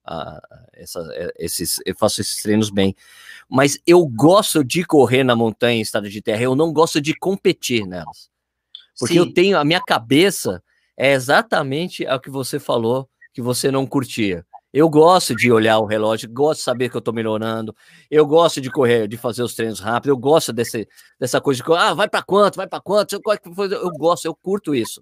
Essa, 0.74 1.00
é, 1.12 1.33
esses, 1.38 1.76
eu 1.87 1.94
faço 1.94 2.20
esses 2.20 2.42
treinos 2.42 2.68
bem. 2.68 2.94
Mas 3.48 3.79
eu 3.87 4.05
gosto 4.07 4.64
de 4.64 4.85
correr 4.85 5.22
na 5.22 5.37
montanha 5.37 5.79
em 5.79 5.83
estrada 5.83 6.09
de 6.09 6.20
terra, 6.20 6.42
eu 6.42 6.55
não 6.55 6.72
gosto 6.72 7.00
de 7.00 7.14
competir 7.14 7.87
nelas. 7.87 8.29
Porque 8.98 9.14
Sim. 9.14 9.20
eu 9.20 9.33
tenho 9.33 9.59
a 9.59 9.64
minha 9.64 9.81
cabeça 9.81 10.62
é 11.01 11.13
exatamente 11.13 12.05
o 12.05 12.21
que 12.21 12.29
você 12.29 12.61
falou 12.61 13.09
que 13.33 13.41
você 13.41 13.71
não 13.71 13.87
curtia. 13.87 14.45
Eu 14.71 14.87
gosto 14.91 15.35
de 15.35 15.51
olhar 15.51 15.79
o 15.79 15.87
relógio, 15.87 16.29
gosto 16.31 16.59
de 16.59 16.65
saber 16.65 16.91
que 16.91 16.97
eu 16.97 16.99
estou 16.99 17.15
melhorando, 17.15 17.75
eu 18.11 18.27
gosto 18.27 18.61
de 18.61 18.71
correr, 18.71 19.09
de 19.09 19.17
fazer 19.17 19.43
os 19.43 19.55
treinos 19.55 19.81
rápidos, 19.81 20.11
eu 20.15 20.17
gosto 20.19 20.53
desse, 20.53 20.87
dessa 21.19 21.41
coisa 21.41 21.63
de 21.63 21.73
ah, 21.73 21.95
vai 21.95 22.07
para 22.07 22.23
quanto, 22.23 22.57
vai 22.57 22.67
para 22.67 22.83
quanto, 22.83 23.15
eu 23.15 23.91
gosto, 23.93 24.27
eu 24.27 24.35
curto 24.35 24.75
isso. 24.75 25.01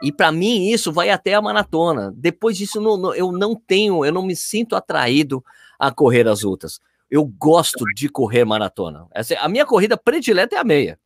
E 0.00 0.12
para 0.12 0.30
mim 0.30 0.68
isso 0.68 0.92
vai 0.92 1.10
até 1.10 1.34
a 1.34 1.42
maratona. 1.42 2.14
Depois 2.16 2.56
disso 2.56 2.80
não, 2.80 3.12
eu 3.12 3.32
não 3.32 3.56
tenho, 3.56 4.04
eu 4.04 4.12
não 4.12 4.22
me 4.24 4.36
sinto 4.36 4.76
atraído 4.76 5.44
a 5.76 5.90
correr 5.90 6.28
as 6.28 6.42
lutas. 6.42 6.78
Eu 7.10 7.24
gosto 7.24 7.84
de 7.96 8.08
correr 8.08 8.44
maratona. 8.44 9.08
Essa, 9.12 9.34
a 9.40 9.48
minha 9.48 9.66
corrida 9.66 9.96
predileta 9.96 10.54
é 10.54 10.58
a 10.60 10.64
meia. 10.64 11.00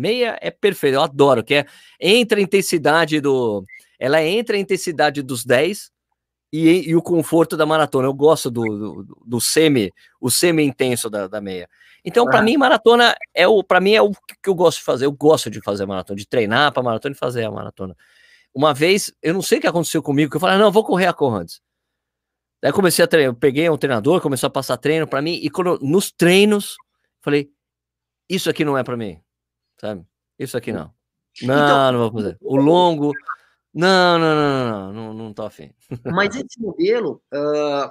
Meia 0.00 0.38
é 0.40 0.50
perfeito, 0.50 0.94
eu 0.94 1.02
adoro, 1.02 1.44
que 1.44 1.54
é 1.54 1.66
entre 2.00 2.40
a 2.40 2.42
intensidade 2.42 3.20
do. 3.20 3.66
Ela 3.98 4.20
é 4.20 4.28
entre 4.28 4.56
a 4.56 4.60
intensidade 4.60 5.22
dos 5.22 5.44
10 5.44 5.90
e, 6.50 6.88
e 6.88 6.96
o 6.96 7.02
conforto 7.02 7.54
da 7.54 7.66
maratona. 7.66 8.08
Eu 8.08 8.14
gosto 8.14 8.50
do, 8.50 8.62
do, 8.62 9.18
do 9.26 9.40
semi, 9.42 9.92
o 10.18 10.30
semi-intenso 10.30 11.10
da, 11.10 11.28
da 11.28 11.38
meia. 11.38 11.68
Então, 12.02 12.24
para 12.24 12.40
mim, 12.40 12.56
maratona 12.56 13.14
é 13.34 13.46
o 13.46 13.62
para 13.62 13.78
mim 13.78 13.92
é 13.92 14.00
o 14.00 14.10
que 14.42 14.48
eu 14.48 14.54
gosto 14.54 14.78
de 14.78 14.84
fazer. 14.84 15.04
Eu 15.04 15.12
gosto 15.12 15.50
de 15.50 15.60
fazer 15.60 15.84
maratona, 15.84 16.18
de 16.18 16.26
treinar 16.26 16.72
para 16.72 16.82
maratona 16.82 17.14
e 17.14 17.18
fazer 17.18 17.44
a 17.44 17.50
maratona. 17.50 17.94
Uma 18.54 18.72
vez, 18.72 19.12
eu 19.22 19.34
não 19.34 19.42
sei 19.42 19.58
o 19.58 19.60
que 19.60 19.66
aconteceu 19.66 20.02
comigo, 20.02 20.30
que 20.30 20.36
eu 20.38 20.40
falei, 20.40 20.56
não, 20.56 20.64
eu 20.66 20.72
vou 20.72 20.82
correr 20.82 21.06
a 21.06 21.12
Conrads. 21.12 21.60
Daí 22.62 22.72
comecei 22.72 23.04
a 23.04 23.08
treinar, 23.08 23.34
eu 23.34 23.38
peguei 23.38 23.68
um 23.68 23.76
treinador, 23.76 24.22
começou 24.22 24.46
a 24.46 24.50
passar 24.50 24.78
treino 24.78 25.06
para 25.06 25.20
mim, 25.20 25.38
e 25.42 25.50
quando, 25.50 25.78
nos 25.82 26.10
treinos, 26.10 26.74
falei, 27.20 27.50
isso 28.28 28.48
aqui 28.48 28.64
não 28.64 28.78
é 28.78 28.82
para 28.82 28.96
mim 28.96 29.20
sabe? 29.80 30.04
Isso 30.38 30.56
aqui 30.56 30.72
não. 30.72 30.92
Não, 31.42 31.54
então, 31.54 31.92
não 31.92 31.98
vou 32.00 32.12
fazer. 32.12 32.36
O 32.40 32.56
longo, 32.56 33.12
não, 33.72 34.18
não, 34.18 34.34
não, 34.34 34.68
não, 34.68 34.92
não, 34.92 35.14
não 35.14 35.32
tô 35.32 35.42
afim. 35.42 35.72
Mas 36.04 36.36
esse 36.36 36.60
modelo, 36.60 37.22
uh, 37.32 37.90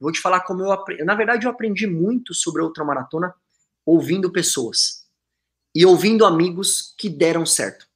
vou 0.00 0.10
te 0.10 0.20
falar 0.20 0.40
como 0.40 0.62
eu 0.62 0.72
aprendi. 0.72 1.04
Na 1.04 1.14
verdade, 1.14 1.46
eu 1.46 1.50
aprendi 1.50 1.86
muito 1.86 2.34
sobre 2.34 2.62
a 2.62 2.64
ultramaratona 2.64 3.32
ouvindo 3.86 4.32
pessoas 4.32 5.06
e 5.74 5.86
ouvindo 5.86 6.24
amigos 6.24 6.94
que 6.98 7.08
deram 7.08 7.46
certo. 7.46 7.86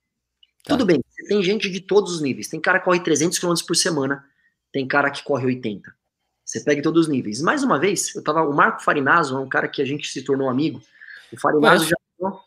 Tá. 0.64 0.74
Tudo 0.74 0.86
bem, 0.86 1.02
tem 1.28 1.42
gente 1.42 1.68
de 1.68 1.80
todos 1.80 2.14
os 2.14 2.20
níveis. 2.20 2.48
Tem 2.48 2.60
cara 2.60 2.78
que 2.78 2.84
corre 2.84 3.00
300 3.00 3.38
km 3.38 3.54
por 3.66 3.76
semana, 3.76 4.24
tem 4.72 4.86
cara 4.86 5.10
que 5.10 5.22
corre 5.24 5.46
80. 5.46 5.92
Você 6.44 6.60
pega 6.60 6.82
todos 6.82 7.06
os 7.06 7.08
níveis. 7.08 7.40
Mais 7.40 7.62
uma 7.62 7.78
vez, 7.78 8.14
eu 8.14 8.22
tava, 8.22 8.42
o 8.42 8.52
Marco 8.52 8.82
Farinazo 8.82 9.36
é 9.36 9.40
um 9.40 9.48
cara 9.48 9.68
que 9.68 9.80
a 9.80 9.84
gente 9.84 10.08
se 10.08 10.22
tornou 10.22 10.48
amigo. 10.48 10.82
O 11.32 11.40
Farinazo 11.40 11.86
já 11.86 11.96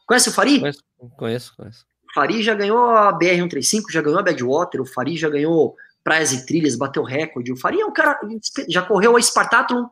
Conhece 0.05 0.29
o 0.29 0.31
Fari? 0.31 0.59
Conheço, 0.59 0.83
conheço. 1.17 1.55
conheço. 1.55 1.85
O 2.09 2.13
Fari 2.13 2.41
já 2.41 2.53
ganhou 2.53 2.89
a 2.89 3.17
BR-135, 3.17 3.91
já 3.91 4.01
ganhou 4.01 4.19
a 4.19 4.23
Badwater, 4.23 4.81
o 4.81 4.85
Fari 4.85 5.17
já 5.17 5.29
ganhou 5.29 5.75
praias 6.03 6.31
e 6.31 6.45
trilhas, 6.45 6.75
bateu 6.75 7.03
recorde. 7.03 7.51
O 7.51 7.57
Fari 7.57 7.81
é 7.81 7.85
um 7.85 7.91
cara, 7.91 8.19
já 8.69 8.81
correu 8.81 9.17
a 9.17 9.21
Spartathlon. 9.21 9.87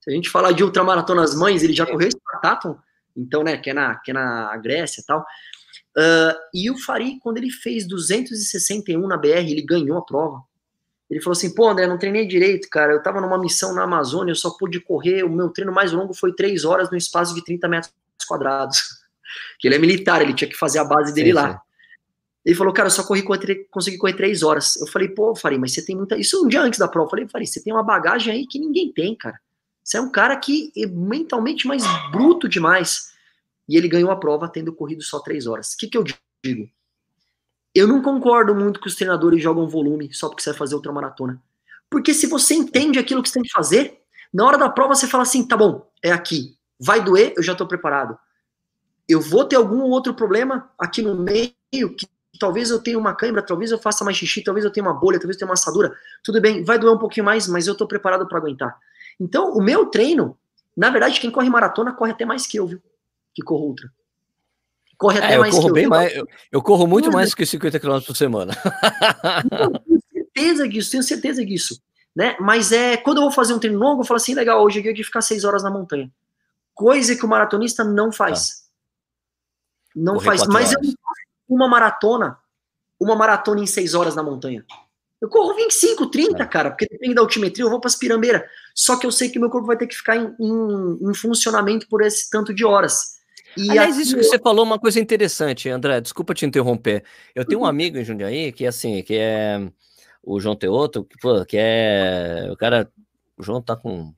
Se 0.00 0.10
a 0.10 0.12
gente 0.12 0.28
falar 0.28 0.52
de 0.52 0.62
ultramaratonas 0.62 1.34
mães, 1.34 1.62
ele 1.62 1.72
já 1.72 1.84
é. 1.84 1.86
correu 1.86 2.08
a 2.08 2.10
Spartathlon, 2.10 2.74
então, 3.16 3.42
né, 3.42 3.56
que 3.56 3.70
é 3.70 3.74
na, 3.74 3.96
que 3.96 4.10
é 4.10 4.14
na 4.14 4.56
Grécia 4.58 5.00
e 5.00 5.04
tal. 5.04 5.20
Uh, 5.96 6.36
e 6.52 6.70
o 6.70 6.78
Fari, 6.78 7.18
quando 7.20 7.38
ele 7.38 7.50
fez 7.50 7.88
261 7.88 9.06
na 9.06 9.16
BR, 9.16 9.48
ele 9.48 9.62
ganhou 9.62 9.96
a 9.96 10.02
prova. 10.02 10.42
Ele 11.08 11.20
falou 11.20 11.32
assim, 11.32 11.54
pô, 11.54 11.68
André, 11.68 11.86
não 11.86 11.98
treinei 11.98 12.26
direito, 12.26 12.68
cara. 12.68 12.92
Eu 12.92 13.02
tava 13.02 13.20
numa 13.20 13.38
missão 13.38 13.72
na 13.72 13.84
Amazônia, 13.84 14.32
eu 14.32 14.36
só 14.36 14.50
pude 14.50 14.80
correr. 14.80 15.22
O 15.22 15.30
meu 15.30 15.48
treino 15.48 15.72
mais 15.72 15.92
longo 15.92 16.12
foi 16.12 16.34
três 16.34 16.64
horas 16.64 16.90
no 16.90 16.96
espaço 16.96 17.34
de 17.34 17.44
30 17.44 17.68
metros 17.68 17.94
quadrados 18.28 19.05
que 19.58 19.68
ele 19.68 19.74
é 19.74 19.78
militar, 19.78 20.22
ele 20.22 20.34
tinha 20.34 20.48
que 20.48 20.56
fazer 20.56 20.78
a 20.78 20.84
base 20.84 21.12
dele 21.12 21.30
sim, 21.30 21.34
lá. 21.34 21.52
Sim. 21.52 21.58
Ele 22.46 22.54
falou, 22.54 22.72
cara, 22.72 22.86
eu 22.86 22.92
só 22.92 23.02
corri, 23.02 23.24
consegui 23.70 23.98
correr 23.98 24.14
três 24.14 24.44
horas. 24.44 24.76
Eu 24.76 24.86
falei, 24.86 25.08
pô, 25.08 25.34
Faria, 25.34 25.58
mas 25.58 25.74
você 25.74 25.84
tem 25.84 25.96
muita. 25.96 26.16
Isso 26.16 26.44
um 26.44 26.46
dia 26.46 26.62
antes 26.62 26.78
da 26.78 26.86
prova. 26.86 27.06
Eu 27.06 27.10
falei, 27.10 27.28
Faria, 27.28 27.46
você 27.46 27.60
tem 27.60 27.72
uma 27.72 27.82
bagagem 27.82 28.32
aí 28.32 28.46
que 28.46 28.56
ninguém 28.60 28.92
tem, 28.92 29.16
cara. 29.16 29.36
Você 29.82 29.96
é 29.96 30.00
um 30.00 30.12
cara 30.12 30.36
que 30.36 30.70
é 30.76 30.86
mentalmente 30.86 31.66
mais 31.66 31.82
bruto 32.12 32.48
demais. 32.48 33.12
E 33.68 33.76
ele 33.76 33.88
ganhou 33.88 34.12
a 34.12 34.16
prova 34.16 34.48
tendo 34.48 34.72
corrido 34.72 35.02
só 35.02 35.18
três 35.18 35.48
horas. 35.48 35.72
O 35.72 35.76
que, 35.76 35.88
que 35.88 35.98
eu 35.98 36.04
digo? 36.04 36.70
Eu 37.74 37.88
não 37.88 38.00
concordo 38.00 38.54
muito 38.54 38.80
que 38.80 38.86
os 38.86 38.94
treinadores 38.94 39.42
jogam 39.42 39.68
volume 39.68 40.14
só 40.14 40.28
porque 40.28 40.40
você 40.40 40.50
vai 40.50 40.58
fazer 40.58 40.76
outra 40.76 40.92
maratona. 40.92 41.42
Porque 41.90 42.14
se 42.14 42.28
você 42.28 42.54
entende 42.54 42.98
aquilo 43.00 43.24
que 43.24 43.28
você 43.28 43.34
tem 43.34 43.42
que 43.42 43.52
fazer, 43.52 44.00
na 44.32 44.46
hora 44.46 44.56
da 44.56 44.68
prova 44.68 44.94
você 44.94 45.08
fala 45.08 45.24
assim, 45.24 45.46
tá 45.46 45.56
bom, 45.56 45.90
é 46.00 46.12
aqui. 46.12 46.56
Vai 46.78 47.02
doer, 47.02 47.34
eu 47.36 47.42
já 47.42 47.56
tô 47.56 47.66
preparado 47.66 48.16
eu 49.08 49.20
vou 49.20 49.44
ter 49.44 49.56
algum 49.56 49.82
outro 49.82 50.14
problema 50.14 50.70
aqui 50.78 51.02
no 51.02 51.14
meio, 51.14 51.54
que 51.70 52.06
talvez 52.38 52.70
eu 52.70 52.80
tenha 52.80 52.98
uma 52.98 53.14
cãibra, 53.14 53.42
talvez 53.42 53.70
eu 53.70 53.78
faça 53.78 54.04
mais 54.04 54.16
xixi, 54.16 54.42
talvez 54.42 54.64
eu 54.64 54.70
tenha 54.70 54.84
uma 54.84 54.94
bolha, 54.94 55.18
talvez 55.18 55.36
eu 55.36 55.38
tenha 55.40 55.48
uma 55.48 55.54
assadura. 55.54 55.94
Tudo 56.22 56.40
bem, 56.40 56.64
vai 56.64 56.78
doer 56.78 56.94
um 56.94 56.98
pouquinho 56.98 57.24
mais, 57.24 57.46
mas 57.46 57.66
eu 57.66 57.72
estou 57.72 57.86
preparado 57.86 58.26
para 58.26 58.38
aguentar. 58.38 58.76
Então, 59.18 59.52
o 59.52 59.62
meu 59.62 59.86
treino, 59.86 60.36
na 60.76 60.90
verdade, 60.90 61.20
quem 61.20 61.30
corre 61.30 61.48
maratona 61.48 61.92
corre 61.92 62.12
até 62.12 62.24
mais 62.24 62.46
que 62.46 62.58
eu, 62.58 62.66
viu? 62.66 62.82
Que 63.34 63.42
corro 63.42 63.66
ultra. 63.66 63.90
Corre 64.98 65.18
até 65.18 65.34
é, 65.34 65.38
mais 65.38 65.54
eu 65.54 65.60
corro 65.60 65.72
que 65.72 65.74
bem 65.74 65.84
eu. 65.84 65.90
Mais, 65.90 66.16
eu, 66.16 66.28
eu 66.52 66.62
corro 66.62 66.86
muito 66.86 67.12
mais 67.12 67.34
que 67.34 67.44
50 67.44 67.78
km 67.78 68.00
por 68.00 68.16
semana. 68.16 68.54
Tenho 69.86 70.02
certeza 70.56 70.68
disso, 70.68 70.90
tenho 70.90 71.02
certeza 71.02 71.44
disso. 71.44 71.80
Né? 72.14 72.36
Mas 72.40 72.72
é 72.72 72.96
quando 72.96 73.18
eu 73.18 73.22
vou 73.22 73.30
fazer 73.30 73.52
um 73.52 73.58
treino 73.58 73.78
longo, 73.78 74.02
eu 74.02 74.06
falo 74.06 74.16
assim, 74.16 74.34
legal, 74.34 74.62
hoje 74.62 74.78
é 74.78 74.82
dia 74.82 74.94
de 74.94 75.04
ficar 75.04 75.20
seis 75.20 75.44
horas 75.44 75.62
na 75.62 75.70
montanha. 75.70 76.10
Coisa 76.74 77.16
que 77.16 77.24
o 77.24 77.28
maratonista 77.28 77.84
não 77.84 78.10
faz. 78.10 78.48
Tá. 78.48 78.65
Não 79.96 80.20
faz. 80.20 80.46
Mas 80.46 80.72
eu 80.72 80.80
uma 81.48 81.68
maratona, 81.68 82.38
uma 83.00 83.16
maratona 83.16 83.60
em 83.60 83.66
seis 83.66 83.94
horas 83.94 84.14
na 84.14 84.22
montanha. 84.22 84.64
Eu 85.20 85.30
corro 85.30 85.54
25, 85.54 86.10
30, 86.10 86.42
é. 86.42 86.46
cara, 86.46 86.70
porque 86.70 86.86
depende 86.86 87.14
da 87.14 87.22
altimetria, 87.22 87.64
eu 87.64 87.70
vou 87.70 87.80
para 87.80 87.88
as 87.88 87.96
pirambeiras. 87.96 88.42
Só 88.74 88.98
que 88.98 89.06
eu 89.06 89.10
sei 89.12 89.30
que 89.30 89.38
meu 89.38 89.48
corpo 89.48 89.66
vai 89.66 89.76
ter 89.76 89.86
que 89.86 89.96
ficar 89.96 90.16
em, 90.16 90.34
em, 90.38 91.10
em 91.10 91.14
funcionamento 91.14 91.88
por 91.88 92.02
esse 92.02 92.28
tanto 92.28 92.52
de 92.52 92.64
horas. 92.64 93.16
E 93.56 93.70
Aliás, 93.70 93.96
isso 93.96 94.14
que 94.14 94.22
você 94.22 94.38
falou 94.38 94.64
uma 94.64 94.78
coisa 94.78 95.00
interessante, 95.00 95.70
André, 95.70 96.00
desculpa 96.02 96.34
te 96.34 96.44
interromper. 96.44 97.02
Eu 97.34 97.46
tenho 97.46 97.60
um 97.60 97.62
uhum. 97.62 97.68
amigo 97.70 97.96
em 97.96 98.04
Jundiaí 98.04 98.52
que, 98.52 98.66
assim, 98.66 99.02
que 99.02 99.14
é 99.14 99.66
o 100.22 100.38
João 100.38 100.54
Teoto, 100.54 101.04
que, 101.04 101.16
pô, 101.18 101.42
que 101.46 101.56
é. 101.58 102.48
O 102.50 102.56
cara. 102.56 102.90
O 103.38 103.42
João 103.42 103.62
tá 103.62 103.76
com 103.76 104.14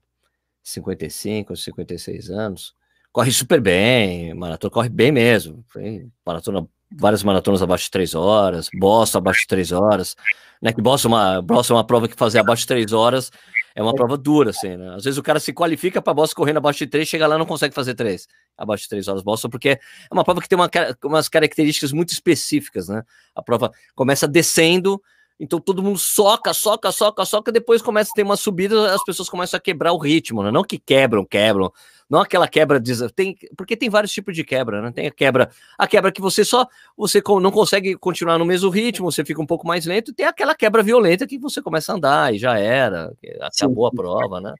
55, 0.63 1.57
56 1.57 2.31
anos 2.31 2.78
corre 3.13 3.33
super 3.33 3.61
bem, 3.61 4.35
maratona 4.35 4.71
corre 4.71 4.89
bem 4.89 5.13
mesmo. 5.13 5.65
Maratona, 6.25 6.67
várias 6.91 7.23
maratonas 7.23 7.63
abaixo 7.63 7.85
de 7.85 7.91
três 7.91 8.15
horas, 8.15 8.69
Boston 8.75 9.19
abaixo 9.19 9.41
de 9.41 9.47
três 9.47 9.73
horas. 9.73 10.17
Né, 10.61 10.73
que 10.73 10.83
Boston, 10.83 11.09
é 11.09 11.13
uma, 11.13 11.43
Boston 11.43 11.75
é 11.75 11.77
uma 11.77 11.87
prova 11.87 12.09
que 12.09 12.17
fazer 12.17 12.41
abaixo 12.41 12.63
de 12.63 12.67
três 12.69 12.93
horas 12.93 13.31
é 13.79 13.83
uma 13.83 13.95
prova 13.95 14.19
dura, 14.19 14.51
assim, 14.51 14.77
né? 14.77 14.97
Às 14.97 15.05
vezes 15.05 15.19
o 15.19 15.23
cara 15.23 15.39
se 15.39 15.53
qualifica 15.53 16.03
para 16.03 16.13
Boston 16.13 16.35
correndo 16.35 16.57
abaixo 16.57 16.81
de 16.81 16.89
três, 16.89 17.07
chega 17.07 17.29
lá 17.29 17.39
não 17.39 17.47
consegue 17.47 17.73
fazer 17.73 17.95
três, 17.95 18.27
abaixo 18.57 18.83
de 18.83 18.89
três 18.89 19.07
horas 19.07 19.23
Boston, 19.23 19.49
porque 19.49 19.69
é 19.69 19.79
uma 20.11 20.25
prova 20.25 20.41
que 20.41 20.49
tem 20.49 20.59
uma, 20.59 20.69
umas 21.05 21.29
características 21.29 21.93
muito 21.93 22.13
específicas, 22.13 22.89
né? 22.89 23.05
A 23.37 23.41
prova 23.41 23.71
começa 23.95 24.27
descendo, 24.27 25.01
então 25.41 25.61
todo 25.61 25.83
mundo 25.83 25.99
soca, 25.99 26.53
soca, 26.53 26.91
soca, 26.91 27.25
soca, 27.25 27.53
depois 27.53 27.81
começa 27.81 28.11
a 28.11 28.15
ter 28.15 28.25
uma 28.25 28.37
subida, 28.37 28.93
as 28.93 29.05
pessoas 29.05 29.29
começam 29.29 29.57
a 29.57 29.61
quebrar 29.61 29.93
o 29.93 29.99
ritmo, 29.99 30.43
né? 30.43 30.51
Não 30.51 30.65
que 30.65 30.79
quebram, 30.79 31.25
quebram, 31.25 31.73
não 32.11 32.21
aquela 32.21 32.49
quebra 32.49 32.81
de, 32.81 33.09
tem, 33.13 33.37
porque 33.57 33.77
tem 33.77 33.89
vários 33.89 34.13
tipos 34.13 34.35
de 34.35 34.43
quebra, 34.43 34.83
né? 34.83 34.91
Tem 34.91 35.07
a 35.07 35.11
quebra, 35.13 35.49
a 35.79 35.87
quebra 35.87 36.11
que 36.11 36.21
você 36.21 36.45
só 36.45 36.67
você 36.97 37.23
não 37.41 37.53
consegue 37.53 37.95
continuar 37.97 38.37
no 38.37 38.45
mesmo 38.45 38.69
ritmo, 38.69 39.13
você 39.13 39.25
fica 39.25 39.41
um 39.41 39.47
pouco 39.47 39.67
mais 39.67 39.87
lento, 39.87 40.11
e 40.11 40.15
tem 40.15 40.27
aquela 40.27 40.57
quebra 40.57 40.83
violenta 40.83 41.27
que 41.27 41.39
você 41.39 41.63
começa 41.63 41.93
a 41.93 41.97
andar 41.97 42.35
e 42.35 42.39
já 42.39 42.59
era, 42.59 43.13
acabou 43.41 43.87
a 43.87 43.93
prova, 43.93 44.41
né? 44.41 44.53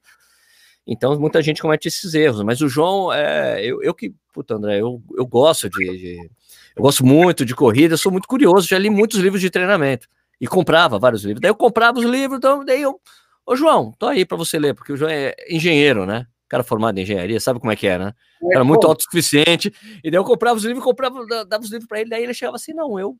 Então 0.87 1.19
muita 1.19 1.41
gente 1.41 1.61
comete 1.61 1.89
esses 1.89 2.13
erros, 2.13 2.41
mas 2.41 2.61
o 2.61 2.69
João 2.69 3.11
é 3.11 3.61
eu, 3.65 3.83
eu 3.83 3.93
que, 3.93 4.13
puta, 4.33 4.55
André, 4.55 4.79
eu, 4.79 5.01
eu 5.17 5.27
gosto 5.27 5.69
de, 5.69 5.97
de 5.97 6.29
eu 6.73 6.81
gosto 6.83 7.05
muito 7.05 7.45
de 7.45 7.53
corrida, 7.53 7.97
sou 7.97 8.13
muito 8.13 8.29
curioso, 8.29 8.65
já 8.65 8.77
li 8.79 8.89
muitos 8.89 9.19
livros 9.19 9.41
de 9.41 9.49
treinamento 9.49 10.07
e 10.39 10.47
comprava 10.47 10.99
vários 10.99 11.23
livros. 11.23 11.41
Daí 11.41 11.49
eu 11.51 11.55
comprava 11.55 11.99
os 11.99 12.05
livros, 12.05 12.37
então 12.37 12.63
daí 12.63 12.81
eu, 12.81 12.99
ô 13.45 13.55
João, 13.55 13.93
tô 13.97 14.07
aí 14.07 14.25
para 14.25 14.37
você 14.37 14.57
ler, 14.57 14.73
porque 14.73 14.93
o 14.93 14.97
João 14.97 15.11
é 15.11 15.33
engenheiro, 15.49 16.05
né? 16.05 16.25
cara 16.49 16.63
formado 16.63 16.97
em 16.97 17.03
engenharia, 17.03 17.39
sabe 17.39 17.59
como 17.59 17.71
é 17.71 17.75
que 17.75 17.87
é, 17.87 17.99
né? 17.99 18.13
É, 18.41 18.55
era 18.55 18.63
muito 18.63 18.85
autossuficiente. 18.87 19.71
E 20.03 20.09
daí 20.09 20.17
eu 20.17 20.23
comprava 20.23 20.57
os 20.57 20.65
livros, 20.65 20.83
comprava, 20.83 21.23
dava 21.45 21.63
os 21.63 21.69
livros 21.69 21.87
para 21.87 22.01
ele, 22.01 22.09
daí 22.09 22.23
ele 22.23 22.33
chegava 22.33 22.57
assim: 22.57 22.73
não, 22.73 22.99
eu 22.99 23.15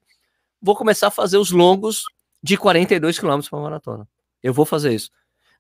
vou 0.59 0.76
começar 0.76 1.07
a 1.07 1.11
fazer 1.11 1.38
os 1.38 1.51
longos 1.51 2.03
de 2.41 2.57
42 2.57 3.20
quilômetros 3.20 3.49
para 3.49 3.59
maratona. 3.59 4.07
Eu 4.41 4.53
vou 4.53 4.65
fazer 4.65 4.93
isso. 4.93 5.11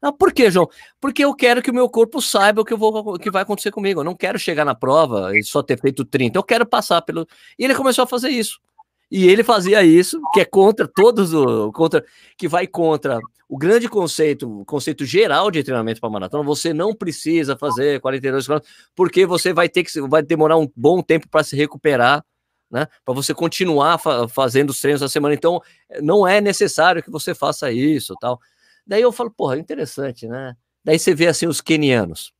Não, 0.01 0.13
por 0.13 0.33
quê, 0.33 0.49
João? 0.49 0.67
Porque 0.99 1.23
eu 1.23 1.35
quero 1.35 1.61
que 1.61 1.69
o 1.69 1.73
meu 1.73 1.89
corpo 1.89 2.21
saiba 2.21 2.61
o 2.61 2.65
que, 2.65 2.73
eu 2.73 2.77
vou, 2.77 3.15
o 3.15 3.19
que 3.19 3.29
vai 3.29 3.43
acontecer 3.43 3.69
comigo. 3.69 3.99
Eu 3.99 4.05
não 4.05 4.15
quero 4.15 4.39
chegar 4.39 4.63
na 4.63 4.73
prova 4.73 5.37
e 5.37 5.43
só 5.43 5.61
ter 5.61 5.77
feito 5.79 6.05
30. 6.05 6.39
Eu 6.39 6.43
quero 6.43 6.65
passar 6.65 7.01
pelo. 7.01 7.27
E 7.57 7.65
ele 7.65 7.75
começou 7.75 8.03
a 8.03 8.07
fazer 8.07 8.29
isso. 8.29 8.59
E 9.11 9.27
ele 9.27 9.43
fazia 9.43 9.83
isso, 9.83 10.21
que 10.33 10.41
é 10.41 10.45
contra 10.45 10.87
todos 10.87 11.33
o. 11.33 11.71
Contra, 11.71 12.03
que 12.37 12.47
vai 12.47 12.67
contra 12.67 13.19
o 13.47 13.57
grande 13.57 13.89
conceito, 13.89 14.61
o 14.61 14.65
conceito 14.65 15.03
geral 15.05 15.49
de 15.49 15.63
treinamento 15.63 15.99
para 15.99 16.09
maratona. 16.09 16.43
Você 16.43 16.73
não 16.73 16.93
precisa 16.93 17.57
fazer 17.57 17.99
42 18.01 18.45
quilômetros, 18.45 18.71
porque 18.95 19.25
você 19.25 19.51
vai 19.51 19.67
ter 19.67 19.83
que 19.83 20.01
vai 20.01 20.21
demorar 20.21 20.57
um 20.57 20.69
bom 20.75 21.01
tempo 21.01 21.27
para 21.27 21.43
se 21.43 21.55
recuperar 21.55 22.23
né? 22.69 22.87
Para 23.03 23.13
você 23.13 23.33
continuar 23.33 23.97
fa 23.97 24.27
fazendo 24.27 24.69
os 24.69 24.79
treinos 24.79 25.01
da 25.01 25.09
semana. 25.09 25.33
Então, 25.33 25.61
não 26.01 26.27
é 26.27 26.39
necessário 26.39 27.01
que 27.01 27.09
você 27.09 27.33
faça 27.33 27.71
isso, 27.71 28.13
tal. 28.19 28.39
Daí 28.85 29.01
eu 29.01 29.11
falo, 29.11 29.31
porra, 29.31 29.57
interessante, 29.57 30.27
né? 30.27 30.55
Daí 30.83 30.99
você 30.99 31.13
vê 31.13 31.27
assim 31.27 31.47
os 31.47 31.61
quenianos. 31.61 32.31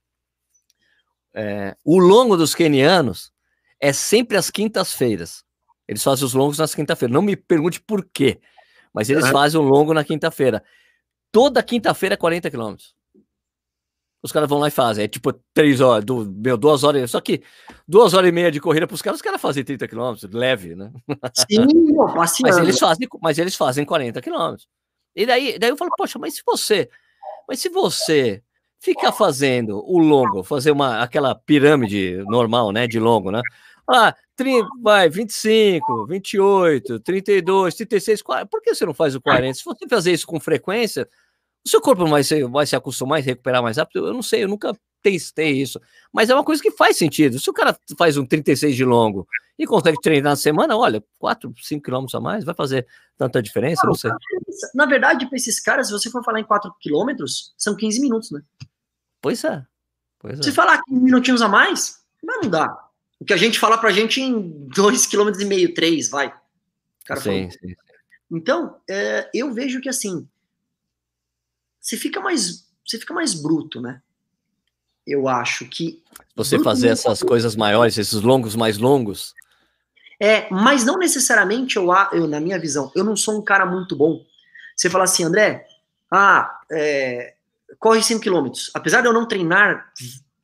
É, 1.34 1.76
o 1.84 2.00
longo 2.00 2.36
dos 2.38 2.56
quenianos 2.56 3.32
é 3.80 3.94
sempre 3.94 4.38
às 4.38 4.50
quintas-feiras. 4.50 5.44
Eles 5.90 6.04
fazem 6.04 6.24
os 6.24 6.36
longos 6.36 6.60
nas 6.60 6.76
quinta-feiras. 6.76 7.12
Não 7.12 7.24
me 7.24 7.36
pergunte 7.36 7.82
por 7.82 8.06
quê, 8.06 8.40
mas 8.94 9.10
eles 9.10 9.28
fazem 9.30 9.60
o 9.60 9.64
longo 9.64 9.92
na 9.92 10.04
quinta-feira. 10.04 10.64
Toda 11.32 11.64
quinta-feira 11.64 12.14
é 12.14 12.16
40 12.16 12.48
quilômetros. 12.52 12.96
Os 14.22 14.32
caras 14.32 14.48
vão 14.48 14.60
lá 14.60 14.68
e 14.68 14.72
fazem. 14.72 15.04
É 15.04 15.08
tipo 15.08 15.34
três 15.52 15.82
horas, 15.82 16.06
do, 16.06 16.26
meu, 16.26 16.58
duas 16.58 16.84
horas. 16.84 17.10
Só 17.10 17.20
que 17.20 17.42
duas 17.88 18.14
horas 18.14 18.30
e 18.30 18.32
meia 18.32 18.52
de 18.52 18.60
corrida 18.60 18.86
para 18.86 18.94
os 18.94 19.02
caras, 19.02 19.18
os 19.18 19.22
caras 19.24 19.42
fazem 19.42 19.64
30 19.64 19.88
quilômetros, 19.88 20.32
leve, 20.32 20.76
né? 20.76 20.92
Sim, 21.34 21.66
mas 22.16 22.58
eles 22.60 22.78
fazem, 22.78 23.08
mas 23.20 23.40
eles 23.40 23.56
fazem 23.56 23.84
40 23.84 24.22
quilômetros. 24.22 24.68
E 25.16 25.26
daí, 25.26 25.58
daí 25.58 25.72
eu 25.72 25.78
falo, 25.78 25.90
poxa, 25.98 26.20
mas 26.20 26.36
se 26.36 26.44
você, 26.46 26.88
mas 27.48 27.60
se 27.60 27.70
você 27.70 28.44
ficar 28.80 29.12
fazendo 29.12 29.84
o 29.84 29.98
longo, 29.98 30.44
fazer 30.44 30.70
uma 30.70 31.02
aquela 31.02 31.34
pirâmide 31.34 32.24
normal, 32.28 32.72
né, 32.72 32.86
de 32.86 33.00
longo, 33.00 33.32
né? 33.32 33.42
Ah, 33.92 34.16
30, 34.36 34.68
vai, 34.82 35.10
25, 35.10 36.06
28, 36.08 37.00
32, 37.00 37.76
36, 37.76 38.22
40. 38.22 38.46
Por 38.48 38.62
que 38.62 38.74
você 38.74 38.86
não 38.86 38.94
faz 38.94 39.16
o 39.16 39.22
40? 39.22 39.54
Se 39.56 39.66
você 39.66 39.88
fazer 39.88 40.14
isso 40.14 40.28
com 40.28 40.40
frequência, 40.40 41.10
o 41.66 41.70
seu 41.70 41.82
corpo 41.82 42.06
vai 42.06 42.24
se, 42.24 42.44
vai 42.46 42.66
se 42.66 42.76
acostumar 42.76 43.20
e 43.20 43.24
recuperar 43.24 43.62
mais 43.62 43.78
rápido? 43.78 44.08
Eu 44.08 44.14
não 44.14 44.22
sei, 44.22 44.44
eu 44.44 44.48
nunca 44.48 44.74
testei 45.02 45.52
isso. 45.62 45.80
Mas 46.12 46.30
é 46.30 46.34
uma 46.34 46.44
coisa 46.44 46.62
que 46.62 46.72
faz 46.72 46.98
sentido. 46.98 47.40
Se 47.40 47.50
o 47.50 47.54
cara 47.54 47.78
faz 47.98 48.18
um 48.18 48.26
36 48.26 48.76
de 48.76 48.86
longo 48.86 49.28
e 49.58 49.66
consegue 49.66 50.00
treinar 50.02 50.32
na 50.32 50.36
semana, 50.36 50.78
olha, 50.78 51.04
4, 51.18 51.54
5 51.58 51.84
quilômetros 51.84 52.16
a 52.16 52.22
mais, 52.22 52.44
vai 52.44 52.56
fazer 52.56 52.88
tanta 53.18 53.42
diferença? 53.42 53.82
Não, 53.84 53.90
não 53.90 53.96
sei. 53.96 54.12
Na 54.74 54.86
verdade, 54.86 55.28
para 55.28 55.36
esses 55.36 55.60
caras, 55.60 55.88
se 55.88 55.94
você 55.94 56.10
for 56.10 56.24
falar 56.24 56.40
em 56.40 56.46
4 56.46 56.74
quilômetros, 56.80 57.54
são 57.58 57.76
15 57.76 58.00
minutos, 58.00 58.32
né? 58.32 58.42
Pois 59.22 59.44
é. 59.44 59.66
Pois 60.20 60.40
é. 60.40 60.44
Se 60.44 60.52
falar 60.52 60.82
15 60.84 61.02
minutinhos 61.02 61.42
a 61.42 61.48
mais, 61.48 62.00
não 62.24 62.42
dá. 62.42 62.89
O 63.20 63.26
que 63.26 63.34
a 63.34 63.38
gente 63.38 63.60
fala 63.60 63.78
pra 63.78 63.92
gente 63.92 64.22
em 64.22 64.68
2,5 64.70 65.10
km, 65.10 65.74
3, 65.74 66.10
vai. 66.10 66.34
Cara 67.06 67.20
sim, 67.20 67.50
sim. 67.52 67.76
Então, 68.32 68.78
é, 68.90 69.30
eu 69.34 69.52
vejo 69.54 69.82
que 69.82 69.90
assim, 69.90 70.28
você 71.80 71.98
fica 71.98 72.22
mais, 72.22 72.68
você 72.86 73.00
fica 73.00 73.14
mais 73.14 73.34
bruto, 73.34 73.82
né? 73.82 74.02
Eu 75.06 75.28
acho 75.28 75.66
que 75.66 76.04
você 76.36 76.60
fazer 76.60 76.90
essas 76.90 77.24
coisas 77.24 77.56
maiores, 77.56 77.98
esses 77.98 78.22
longos 78.22 78.56
mais 78.56 78.78
longos. 78.78 79.34
É, 80.20 80.48
mas 80.52 80.86
não 80.86 80.98
necessariamente 80.98 81.78
eu, 81.78 81.88
eu, 82.12 82.28
na 82.28 82.40
minha 82.40 82.60
visão, 82.60 82.92
eu 82.96 83.04
não 83.04 83.16
sou 83.16 83.40
um 83.40 83.44
cara 83.44 83.66
muito 83.66 83.96
bom. 83.96 84.24
Você 84.76 84.90
fala 84.90 85.06
assim, 85.06 85.24
André, 85.24 85.66
ah, 86.12 86.62
é, 86.72 87.36
corre 87.80 88.04
5 88.04 88.22
km. 88.22 88.52
Apesar 88.74 89.02
de 89.02 89.08
eu 89.08 89.14
não 89.14 89.28
treinar 89.28 89.92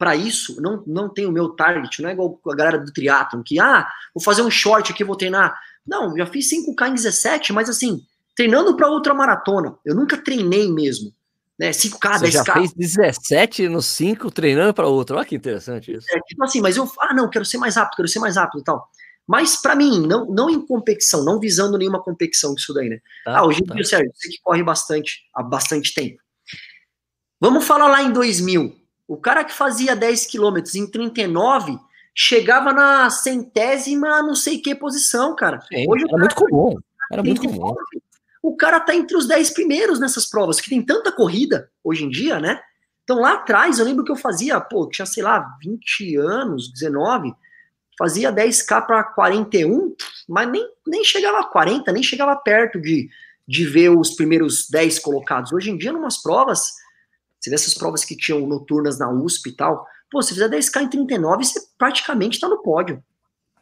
para 0.05 0.15
isso, 0.15 0.61
não, 0.61 0.83
não 0.85 1.09
tenho 1.09 1.29
o 1.29 1.31
meu 1.31 1.49
target, 1.49 1.99
não 1.99 2.09
é 2.09 2.13
igual 2.13 2.39
a 2.47 2.55
galera 2.55 2.77
do 2.77 2.93
triatlon, 2.93 3.41
que, 3.43 3.59
ah, 3.59 3.87
vou 4.13 4.23
fazer 4.23 4.43
um 4.43 4.51
short 4.51 4.91
aqui, 4.91 5.03
vou 5.03 5.15
treinar. 5.15 5.57
Não, 5.85 6.15
já 6.15 6.27
fiz 6.27 6.47
5K 6.51 6.89
em 6.89 6.93
17, 6.93 7.53
mas 7.53 7.69
assim, 7.69 8.03
treinando 8.35 8.75
para 8.75 8.87
outra 8.87 9.15
maratona. 9.15 9.75
Eu 9.83 9.95
nunca 9.95 10.15
treinei 10.15 10.71
mesmo 10.71 11.11
né? 11.57 11.71
5K, 11.71 12.19
Você 12.19 12.25
10K. 12.27 12.31
já 12.31 12.53
fez 12.53 12.73
17 12.73 13.69
no 13.69 13.81
5 13.81 14.29
treinando 14.29 14.73
para 14.73 14.87
outro. 14.87 15.15
Olha 15.15 15.25
que 15.25 15.35
interessante 15.35 15.93
isso. 15.93 16.05
É, 16.11 16.19
tipo 16.19 16.43
assim, 16.43 16.61
mas 16.61 16.77
eu, 16.77 16.89
ah, 16.99 17.13
não, 17.13 17.29
quero 17.29 17.45
ser 17.45 17.57
mais 17.57 17.75
rápido, 17.75 17.95
quero 17.95 18.07
ser 18.07 18.19
mais 18.19 18.35
rápido 18.35 18.59
e 18.59 18.63
tal. 18.63 18.87
Mas 19.25 19.55
para 19.55 19.75
mim, 19.75 20.05
não, 20.05 20.25
não 20.25 20.49
em 20.49 20.63
competição, 20.65 21.23
não 21.23 21.39
visando 21.39 21.77
nenhuma 21.77 22.03
competição 22.03 22.53
isso 22.53 22.73
daí, 22.73 22.89
né? 22.89 22.99
Tá, 23.23 23.39
ah, 23.39 23.45
hoje 23.45 23.61
em 23.63 23.65
tá. 23.65 23.73
dia, 23.73 23.83
Sérgio, 23.83 24.11
você 24.13 24.29
que 24.29 24.39
corre 24.43 24.63
bastante, 24.63 25.23
há 25.33 25.41
bastante 25.41 25.93
tempo. 25.93 26.21
Vamos 27.39 27.65
falar 27.65 27.87
lá 27.87 28.03
em 28.03 28.11
2000. 28.11 28.75
O 29.07 29.17
cara 29.17 29.43
que 29.43 29.53
fazia 29.53 29.95
10 29.95 30.25
quilômetros 30.25 30.75
em 30.75 30.89
39 30.89 31.77
chegava 32.13 32.71
na 32.71 33.09
centésima, 33.09 34.21
não 34.23 34.35
sei 34.35 34.59
que 34.59 34.73
posição, 34.73 35.35
cara. 35.35 35.61
Sim, 35.61 35.85
hoje 35.87 36.05
era 36.07 36.17
muito 36.17 36.35
comum. 36.35 36.75
Era 37.11 37.23
muito 37.23 37.41
comum 37.41 37.75
o 38.45 38.55
cara 38.55 38.79
tá 38.79 38.95
entre 38.95 39.17
os 39.17 39.27
10 39.27 39.49
primeiros 39.51 39.99
nessas 39.99 40.27
provas, 40.27 40.61
que 40.61 40.69
tem 40.69 40.79
tanta 40.79 41.11
corrida 41.11 41.67
hoje 41.83 42.03
em 42.05 42.09
dia, 42.09 42.39
né? 42.39 42.61
Então 43.03 43.19
lá 43.19 43.33
atrás, 43.33 43.79
eu 43.79 43.85
lembro 43.85 44.03
que 44.03 44.11
eu 44.11 44.15
fazia, 44.15 44.61
pô, 44.61 44.87
tinha, 44.87 45.05
sei 45.05 45.23
lá, 45.23 45.57
20 45.63 46.15
anos, 46.17 46.71
19, 46.71 47.33
fazia 47.97 48.31
10k 48.31 48.85
para 48.85 49.03
41, 49.03 49.95
mas 50.29 50.47
nem, 50.47 50.63
nem 50.85 51.03
chegava 51.03 51.39
a 51.39 51.43
40, 51.43 51.91
nem 51.91 52.03
chegava 52.03 52.35
perto 52.35 52.79
de, 52.79 53.09
de 53.47 53.65
ver 53.65 53.89
os 53.89 54.11
primeiros 54.11 54.69
10 54.69 54.99
colocados. 54.99 55.51
Hoje 55.51 55.71
em 55.71 55.77
dia, 55.77 55.91
numas 55.91 56.21
provas, 56.21 56.71
você 57.45 57.49
vê 57.51 57.55
essas 57.55 57.73
provas 57.73 58.03
que 58.03 58.17
tinham 58.17 58.45
noturnas 58.47 58.97
na 58.97 59.09
USP 59.11 59.49
e 59.49 59.55
tal, 59.55 59.85
pô, 60.09 60.21
se 60.21 60.33
fizer 60.33 60.49
10k 60.49 60.83
em 60.83 60.89
39, 60.89 61.43
você 61.43 61.59
praticamente 61.77 62.39
tá 62.39 62.49
no 62.49 62.61
pódio. 62.61 63.03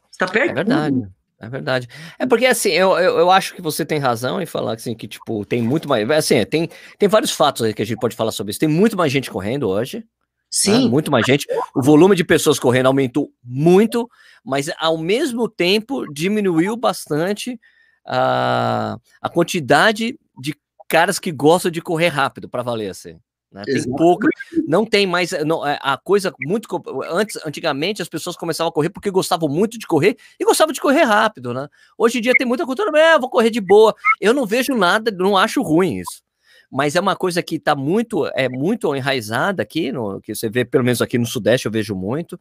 Você 0.09 0.17
tá 0.19 0.27
perto. 0.27 0.51
É 0.51 0.53
verdade. 0.53 1.07
É 1.39 1.49
verdade. 1.49 1.89
É 2.17 2.25
porque, 2.25 2.45
assim, 2.45 2.69
eu, 2.69 2.91
eu, 2.97 3.17
eu, 3.19 3.31
acho 3.31 3.53
que 3.53 3.61
você 3.61 3.85
tem 3.85 3.99
razão 3.99 4.41
em 4.41 4.45
falar 4.45 4.75
assim, 4.75 4.95
que, 4.95 5.07
tipo, 5.07 5.43
tem 5.43 5.61
muito 5.61 5.89
mais. 5.89 6.09
Assim, 6.09 6.43
tem, 6.45 6.69
tem 6.97 7.09
vários 7.09 7.31
fatos 7.31 7.63
aí 7.63 7.73
que 7.73 7.81
a 7.81 7.85
gente 7.85 7.99
pode 7.99 8.15
falar 8.15 8.31
sobre 8.31 8.51
isso. 8.51 8.59
Tem 8.59 8.69
muito 8.69 8.95
mais 8.95 9.11
gente 9.11 9.29
correndo 9.29 9.67
hoje. 9.67 9.97
Né? 9.97 10.03
Sim. 10.49 10.83
Né? 10.85 10.89
Muito 10.89 11.11
mais 11.11 11.25
gente. 11.25 11.45
O 11.75 11.81
volume 11.81 12.15
de 12.15 12.23
pessoas 12.23 12.57
correndo 12.57 12.85
aumentou 12.85 13.29
muito, 13.43 14.07
mas 14.45 14.69
ao 14.79 14.97
mesmo 14.97 15.49
tempo 15.49 16.05
diminuiu 16.13 16.77
bastante 16.77 17.59
a, 18.07 18.97
a 19.21 19.29
quantidade 19.29 20.17
de 20.39 20.55
caras 20.87 21.19
que 21.19 21.31
gostam 21.31 21.71
de 21.71 21.81
correr 21.81 22.09
rápido 22.09 22.47
para 22.47 22.63
valer, 22.63 22.89
assim. 22.89 23.19
Né? 23.53 23.61
Tem 23.65 23.83
pouca, 23.83 24.27
não 24.67 24.83
tem 24.83 25.05
mais 25.05 25.31
não, 25.45 25.65
é, 25.65 25.77
a 25.79 25.95
coisa 25.95 26.33
muito 26.41 26.67
antes, 27.11 27.39
antigamente 27.45 28.01
as 28.01 28.09
pessoas 28.09 28.35
começavam 28.35 28.69
a 28.69 28.73
correr 28.73 28.89
porque 28.89 29.11
gostavam 29.11 29.47
muito 29.47 29.77
de 29.77 29.85
correr 29.85 30.17
e 30.39 30.43
gostavam 30.43 30.73
de 30.73 30.81
correr 30.81 31.03
rápido, 31.03 31.53
né? 31.53 31.67
Hoje 31.95 32.17
em 32.17 32.21
dia 32.21 32.33
tem 32.35 32.47
muita 32.47 32.65
cultura, 32.65 32.97
é, 32.99 33.19
vou 33.19 33.29
correr 33.29 33.51
de 33.51 33.61
boa. 33.61 33.93
Eu 34.19 34.33
não 34.33 34.47
vejo 34.47 34.75
nada, 34.75 35.11
não 35.11 35.37
acho 35.37 35.61
ruim 35.61 35.99
isso. 35.99 36.23
Mas 36.71 36.95
é 36.95 36.99
uma 36.99 37.15
coisa 37.15 37.43
que 37.43 37.57
está 37.57 37.75
muito 37.75 38.25
é 38.33 38.49
muito 38.49 38.95
enraizada 38.95 39.61
aqui, 39.61 39.91
no, 39.91 40.19
que 40.19 40.33
você 40.33 40.49
vê 40.49 40.65
pelo 40.65 40.83
menos 40.83 41.03
aqui 41.03 41.19
no 41.19 41.25
sudeste 41.27 41.67
eu 41.67 41.71
vejo 41.71 41.95
muito. 41.95 42.39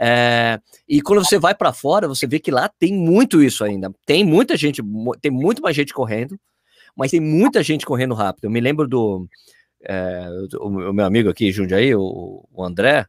É, 0.00 0.58
e 0.88 1.02
quando 1.02 1.22
você 1.22 1.38
vai 1.38 1.54
para 1.54 1.72
fora, 1.72 2.08
você 2.08 2.26
vê 2.26 2.38
que 2.38 2.50
lá 2.50 2.70
tem 2.78 2.94
muito 2.94 3.42
isso 3.42 3.62
ainda. 3.62 3.92
Tem 4.06 4.24
muita 4.24 4.56
gente, 4.56 4.82
tem 5.20 5.30
muito 5.30 5.60
mais 5.60 5.76
gente 5.76 5.92
correndo, 5.92 6.38
mas 6.96 7.10
tem 7.10 7.20
muita 7.20 7.62
gente 7.62 7.84
correndo 7.84 8.14
rápido. 8.14 8.44
Eu 8.44 8.50
me 8.50 8.60
lembro 8.60 8.88
do 8.88 9.28
é, 9.88 10.28
o, 10.58 10.66
o, 10.66 10.92
meu 10.92 11.04
amigo 11.04 11.28
aqui, 11.28 11.52
Jundiaí, 11.52 11.94
o, 11.94 12.46
o 12.52 12.64
André, 12.64 13.06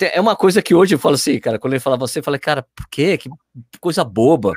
é 0.00 0.20
uma 0.20 0.36
coisa 0.36 0.62
que 0.62 0.74
hoje 0.74 0.94
eu 0.94 0.98
falo 0.98 1.14
assim, 1.14 1.38
cara, 1.38 1.58
quando 1.58 1.74
ele 1.74 1.80
fala 1.80 1.96
você, 1.96 2.20
eu 2.20 2.22
falei, 2.22 2.40
cara, 2.40 2.66
por 2.74 2.88
quê? 2.88 3.18
Que 3.18 3.28
coisa 3.80 4.04
boba. 4.04 4.52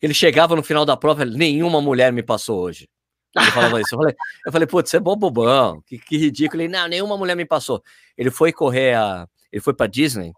Ele 0.00 0.14
chegava 0.14 0.54
no 0.54 0.62
final 0.62 0.84
da 0.84 0.96
prova, 0.96 1.24
nenhuma 1.24 1.80
mulher 1.80 2.12
me 2.12 2.22
passou 2.22 2.60
hoje. 2.60 2.88
Ele 3.36 3.50
falava 3.50 3.80
isso. 3.80 3.94
Eu 3.94 3.98
falei, 3.98 4.14
eu 4.46 4.52
falei 4.52 4.66
putz, 4.66 4.90
você 4.90 4.96
é 4.96 5.00
bom 5.00 5.16
bobão, 5.16 5.82
que, 5.86 5.98
que 5.98 6.16
ridículo. 6.16 6.62
Ele, 6.62 6.72
não, 6.72 6.88
nenhuma 6.88 7.16
mulher 7.16 7.36
me 7.36 7.44
passou. 7.44 7.82
Ele 8.16 8.30
foi 8.30 8.52
correr 8.52 8.94
a. 8.94 9.28
Ele 9.52 9.60
foi 9.60 9.74
para 9.74 9.86
Disney 9.86 10.32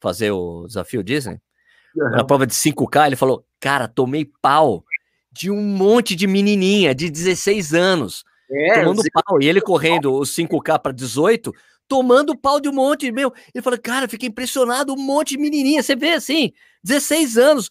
fazer 0.00 0.30
o 0.32 0.66
desafio 0.66 1.02
Disney. 1.02 1.40
Uhum. 1.96 2.10
Na 2.10 2.24
prova 2.24 2.46
de 2.46 2.54
5K, 2.54 3.06
ele 3.06 3.16
falou: 3.16 3.44
Cara, 3.60 3.88
tomei 3.88 4.30
pau 4.40 4.84
de 5.30 5.50
um 5.50 5.62
monte 5.62 6.14
de 6.14 6.26
menininha 6.26 6.94
de 6.94 7.10
16 7.10 7.72
anos. 7.74 8.24
É, 8.52 8.82
tomando 8.82 9.02
pau. 9.12 9.40
E 9.40 9.48
ele 9.48 9.60
correndo 9.60 10.14
os 10.14 10.30
5K 10.30 10.78
para 10.78 10.92
18, 10.92 11.52
tomando 11.88 12.36
pau 12.36 12.60
de 12.60 12.68
um 12.68 12.72
monte, 12.72 13.10
meu. 13.10 13.32
Ele 13.54 13.62
falou, 13.62 13.78
cara, 13.80 14.08
fiquei 14.08 14.28
impressionado, 14.28 14.92
um 14.92 14.96
monte 14.96 15.30
de 15.30 15.38
menininha. 15.38 15.82
Você 15.82 15.96
vê 15.96 16.12
assim, 16.12 16.52
16 16.84 17.38
anos, 17.38 17.70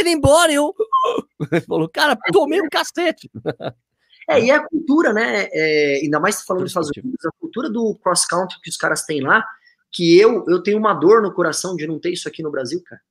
indo 0.00 0.08
embora. 0.08 0.52
Eu. 0.52 0.74
Ele 1.52 1.60
falou, 1.60 1.88
cara, 1.88 2.16
tomei 2.32 2.60
um 2.60 2.68
cacete. 2.68 3.30
É, 4.26 4.40
e 4.40 4.50
a 4.50 4.66
cultura, 4.66 5.12
né? 5.12 5.48
É, 5.52 6.00
ainda 6.02 6.18
mais 6.18 6.42
falando 6.42 6.62
dos 6.62 6.70
Estados 6.70 6.90
Unidos, 6.96 7.26
a 7.26 7.30
cultura 7.38 7.68
do 7.68 7.94
cross-country 7.96 8.58
que 8.62 8.70
os 8.70 8.76
caras 8.78 9.02
têm 9.02 9.20
lá, 9.20 9.44
que 9.92 10.18
eu 10.18 10.44
eu 10.48 10.62
tenho 10.62 10.78
uma 10.78 10.94
dor 10.94 11.20
no 11.20 11.30
coração 11.30 11.76
de 11.76 11.86
não 11.86 11.98
ter 11.98 12.10
isso 12.10 12.26
aqui 12.26 12.42
no 12.42 12.50
Brasil, 12.50 12.82
cara. 12.86 13.02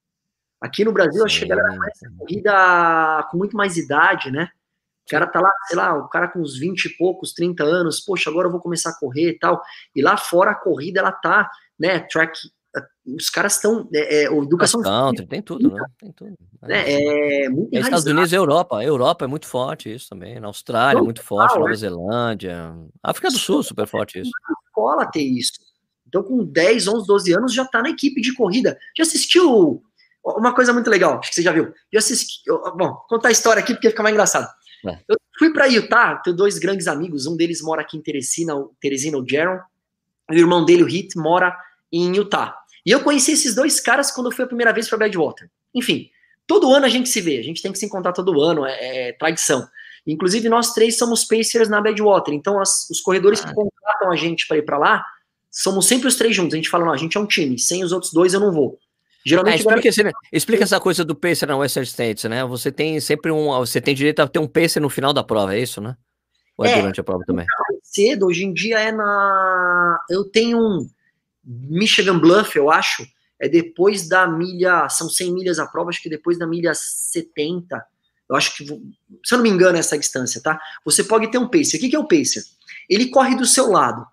Aqui 0.59 0.84
no 0.84 0.91
Brasil, 0.91 1.23
acho 1.23 1.39
que 1.39 1.45
a 1.45 1.55
galera 1.55 1.77
faz 1.77 1.99
corrida 2.17 3.27
com 3.29 3.38
muito 3.38 3.55
mais 3.55 3.77
idade, 3.77 4.31
né? 4.31 4.49
O 5.05 5.09
cara 5.09 5.27
tá 5.27 5.41
lá, 5.41 5.51
sei 5.67 5.77
lá, 5.77 5.97
o 5.97 6.07
cara 6.07 6.27
com 6.29 6.39
uns 6.39 6.57
20 6.57 6.85
e 6.85 6.97
poucos, 6.97 7.33
30 7.33 7.63
anos, 7.63 7.99
poxa, 7.99 8.29
agora 8.29 8.47
eu 8.47 8.51
vou 8.51 8.61
começar 8.61 8.91
a 8.91 8.97
correr 8.97 9.31
e 9.31 9.39
tal. 9.39 9.61
E 9.95 10.01
lá 10.01 10.15
fora 10.17 10.51
a 10.51 10.55
corrida, 10.55 10.99
ela 10.99 11.11
tá, 11.11 11.49
né, 11.77 11.99
track, 11.99 12.39
os 13.05 13.29
caras 13.29 13.55
estão, 13.55 13.87
é, 13.93 14.23
é, 14.23 14.23
educação... 14.25 14.81
Country, 14.81 15.27
tem 15.27 15.41
tudo, 15.41 15.71
né? 15.71 15.85
Tem 15.99 16.11
tudo. 16.13 16.35
É, 16.69 17.43
é 17.43 17.49
muito 17.49 17.75
é 17.75 17.79
Estados 17.79 18.05
Unidos 18.05 18.31
e 18.31 18.35
Europa. 18.35 18.79
A 18.79 18.83
Europa 18.83 19.25
é 19.25 19.27
muito 19.27 19.45
forte 19.45 19.93
isso 19.93 20.09
também. 20.09 20.39
Na 20.39 20.47
Austrália, 20.47 20.99
é 20.99 21.03
muito 21.03 21.21
forte. 21.21 21.55
Nova 21.55 21.69
né? 21.69 21.75
Zelândia. 21.75 22.73
África 23.03 23.29
do 23.29 23.37
Sul, 23.37 23.61
super 23.61 23.85
forte 23.85 24.21
isso. 24.21 24.31
escola 24.67 25.05
ter 25.05 25.21
isso. 25.21 25.51
Então, 26.07 26.23
com 26.23 26.45
10, 26.45 26.87
11, 26.87 27.07
12 27.07 27.33
anos, 27.33 27.53
já 27.53 27.65
tá 27.65 27.81
na 27.81 27.89
equipe 27.89 28.21
de 28.21 28.33
corrida. 28.33 28.77
Já 28.97 29.03
assistiu 29.03 29.83
uma 30.23 30.53
coisa 30.55 30.71
muito 30.71 30.89
legal, 30.89 31.19
acho 31.19 31.29
que 31.29 31.35
você 31.35 31.41
já 31.41 31.51
viu. 31.51 31.73
Eu 31.91 31.99
assisti. 31.99 32.41
Bom, 32.77 32.95
contar 33.09 33.27
a 33.27 33.31
história 33.31 33.61
aqui 33.61 33.73
porque 33.73 33.89
fica 33.89 34.01
mais 34.01 34.13
engraçado. 34.13 34.47
É. 34.86 34.99
Eu 35.07 35.17
fui 35.38 35.51
para 35.51 35.65
Utah, 35.67 36.17
tenho 36.17 36.36
dois 36.36 36.57
grandes 36.57 36.88
amigos. 36.88 37.25
Um 37.25 37.36
deles 37.36 37.61
mora 37.61 37.81
aqui 37.81 37.97
em 37.97 38.01
Teresina, 38.01 38.53
Teresina, 38.79 39.17
o 39.17 39.25
Jaron. 39.27 39.59
O 40.29 40.34
irmão 40.34 40.63
dele, 40.65 40.84
o 40.84 40.88
Hit, 40.88 41.17
mora 41.17 41.55
em 41.91 42.15
Utah. 42.15 42.57
E 42.86 42.91
eu 42.91 43.01
conheci 43.01 43.31
esses 43.31 43.55
dois 43.55 43.79
caras 43.79 44.11
quando 44.11 44.27
eu 44.27 44.36
fui 44.36 44.43
a 44.43 44.47
primeira 44.47 44.73
vez 44.73 44.89
para 44.89 44.97
Badwater. 44.97 45.49
Enfim, 45.73 46.09
todo 46.45 46.71
ano 46.73 46.86
a 46.86 46.89
gente 46.89 47.09
se 47.09 47.21
vê, 47.21 47.38
a 47.39 47.43
gente 47.43 47.61
tem 47.61 47.71
que 47.71 47.79
se 47.79 47.86
encontrar 47.86 48.13
todo 48.13 48.41
ano, 48.41 48.65
é, 48.65 49.09
é 49.09 49.13
tradição. 49.13 49.67
Inclusive, 50.05 50.49
nós 50.49 50.73
três 50.73 50.97
somos 50.97 51.23
Pacers 51.23 51.69
na 51.69 51.81
Badwater, 51.81 52.34
então 52.34 52.59
as, 52.59 52.89
os 52.89 52.99
corredores 52.99 53.41
ah. 53.41 53.47
que 53.47 53.53
contratam 53.53 54.11
a 54.11 54.15
gente 54.15 54.45
para 54.47 54.57
ir 54.57 54.63
para 54.63 54.77
lá, 54.77 55.05
somos 55.49 55.88
sempre 55.88 56.07
os 56.07 56.15
três 56.15 56.36
juntos. 56.36 56.53
A 56.53 56.57
gente 56.57 56.69
fala, 56.69 56.86
não, 56.86 56.93
a 56.93 56.97
gente 56.97 57.17
é 57.17 57.19
um 57.19 57.25
time, 57.25 57.57
sem 57.57 57.84
os 57.84 57.91
outros 57.91 58.11
dois 58.11 58.34
eu 58.34 58.39
não 58.39 58.51
vou. 58.51 58.77
Geralmente. 59.26 59.53
É, 59.53 59.57
explica, 59.57 60.01
agora... 60.01 60.13
explica, 60.32 60.63
essa 60.63 60.80
coisa 60.80 61.05
do 61.05 61.15
pacer 61.15 61.47
na 61.47 61.55
Western 61.55 61.88
States, 61.88 62.26
né? 62.26 62.43
Você 62.45 62.71
tem 62.71 62.99
sempre 62.99 63.32
um. 63.32 63.47
Você 63.59 63.80
tem 63.80 63.95
direito 63.95 64.19
a 64.19 64.28
ter 64.28 64.39
um 64.39 64.47
pacer 64.47 64.80
no 64.80 64.89
final 64.89 65.13
da 65.13 65.24
prova, 65.24 65.55
é 65.55 65.59
isso, 65.59 65.80
né? 65.80 65.95
Ou 66.57 66.65
é, 66.65 66.71
é 66.71 66.82
durante 66.82 66.99
a 66.99 67.03
prova 67.03 67.24
também? 67.26 67.45
Cedo, 67.82 68.28
hoje 68.28 68.43
em 68.43 68.53
dia 68.53 68.80
é 68.80 68.91
na. 68.91 69.99
Eu 70.09 70.26
tenho 70.26 70.59
um 70.59 70.89
Michigan 71.43 72.19
Bluff, 72.19 72.55
eu 72.57 72.69
acho. 72.69 73.05
É 73.39 73.47
depois 73.47 74.07
da 74.07 74.28
milha. 74.28 74.88
São 74.89 75.09
100 75.09 75.34
milhas 75.34 75.59
a 75.59 75.67
prova, 75.67 75.89
acho 75.89 76.01
que 76.01 76.09
depois 76.09 76.38
da 76.38 76.45
milha 76.45 76.74
70. 76.74 77.84
Eu 78.30 78.36
acho 78.36 78.55
que. 78.55 78.65
Se 78.65 79.34
eu 79.34 79.38
não 79.38 79.43
me 79.43 79.49
engano, 79.49 79.78
é 79.78 79.80
essa 79.80 79.97
distância, 79.97 80.41
tá? 80.41 80.59
Você 80.84 81.03
pode 81.03 81.32
ter 81.32 81.38
um 81.38 81.47
pacer. 81.47 81.78
O 81.78 81.80
que 81.80 81.95
é 81.95 81.99
o 81.99 82.07
pacer? 82.07 82.43
Ele 82.89 83.07
corre 83.07 83.36
do 83.36 83.45
seu 83.45 83.69
lado. 83.69 84.05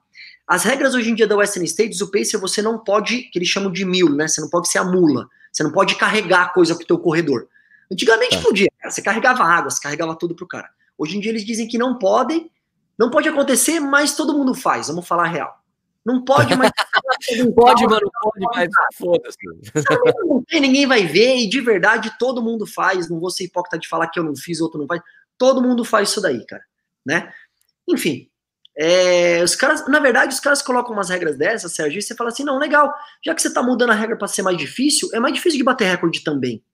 As 0.50 0.64
regras 0.64 0.96
hoje 0.96 1.08
em 1.08 1.14
dia 1.14 1.28
da 1.28 1.36
Western 1.36 1.64
States, 1.64 2.00
o 2.00 2.10
pacer 2.10 2.36
você 2.36 2.60
não 2.60 2.76
pode, 2.76 3.22
que 3.30 3.38
eles 3.38 3.46
chamam 3.46 3.70
de 3.70 3.84
mule, 3.84 4.16
né? 4.16 4.26
Você 4.26 4.40
não 4.40 4.50
pode 4.50 4.68
ser 4.68 4.78
a 4.78 4.84
mula. 4.84 5.28
Você 5.52 5.62
não 5.62 5.70
pode 5.70 5.94
carregar 5.94 6.52
coisa 6.52 6.74
pro 6.74 6.84
teu 6.84 6.98
corredor. 6.98 7.46
Antigamente 7.88 8.36
tá. 8.36 8.42
podia, 8.42 8.68
você 8.84 9.00
carregava 9.00 9.44
água, 9.44 9.70
você 9.70 9.80
carregava 9.80 10.16
tudo 10.16 10.34
pro 10.34 10.48
cara. 10.48 10.68
Hoje 10.98 11.16
em 11.16 11.20
dia 11.20 11.30
eles 11.30 11.44
dizem 11.44 11.68
que 11.68 11.78
não 11.78 11.96
podem, 11.98 12.50
não 12.98 13.12
pode 13.12 13.28
acontecer, 13.28 13.78
mas 13.78 14.16
todo 14.16 14.36
mundo 14.36 14.52
faz, 14.52 14.88
vamos 14.88 15.06
falar 15.06 15.26
a 15.26 15.28
real. 15.28 15.56
Não 16.04 16.24
pode, 16.24 16.52
mas. 16.56 16.72
pode, 17.54 17.86
mano, 17.86 18.10
pode, 18.20 18.46
mas 18.52 18.68
foda-se. 18.96 19.38
Não 20.24 20.42
tem, 20.42 20.60
ninguém 20.60 20.84
vai 20.84 21.06
ver, 21.06 21.36
e 21.36 21.48
de 21.48 21.60
verdade 21.60 22.12
todo 22.18 22.42
mundo 22.42 22.66
faz. 22.66 23.08
Não 23.08 23.20
vou 23.20 23.30
ser 23.30 23.44
hipócrita 23.44 23.78
de 23.78 23.86
falar 23.86 24.08
que 24.08 24.18
eu 24.18 24.24
não 24.24 24.34
fiz, 24.34 24.60
outro 24.60 24.80
não 24.80 24.88
faz. 24.88 25.00
Todo 25.38 25.62
mundo 25.62 25.84
faz 25.84 26.08
isso 26.08 26.20
daí, 26.20 26.44
cara. 26.44 26.64
Né? 27.06 27.32
Enfim, 27.88 28.29
é, 28.82 29.44
os 29.44 29.54
caras, 29.54 29.86
na 29.88 30.00
verdade, 30.00 30.32
os 30.32 30.40
caras 30.40 30.62
colocam 30.62 30.94
umas 30.94 31.10
regras 31.10 31.36
dessas, 31.36 31.74
Sérgio, 31.74 31.98
e 31.98 32.02
você 32.02 32.14
fala 32.14 32.30
assim: 32.30 32.44
não, 32.44 32.58
legal, 32.58 32.90
já 33.22 33.34
que 33.34 33.42
você 33.42 33.52
tá 33.52 33.62
mudando 33.62 33.90
a 33.90 33.94
regra 33.94 34.16
para 34.16 34.26
ser 34.26 34.40
mais 34.40 34.56
difícil, 34.56 35.10
é 35.12 35.20
mais 35.20 35.34
difícil 35.34 35.58
de 35.58 35.64
bater 35.64 35.84
recorde 35.84 36.24
também. 36.24 36.64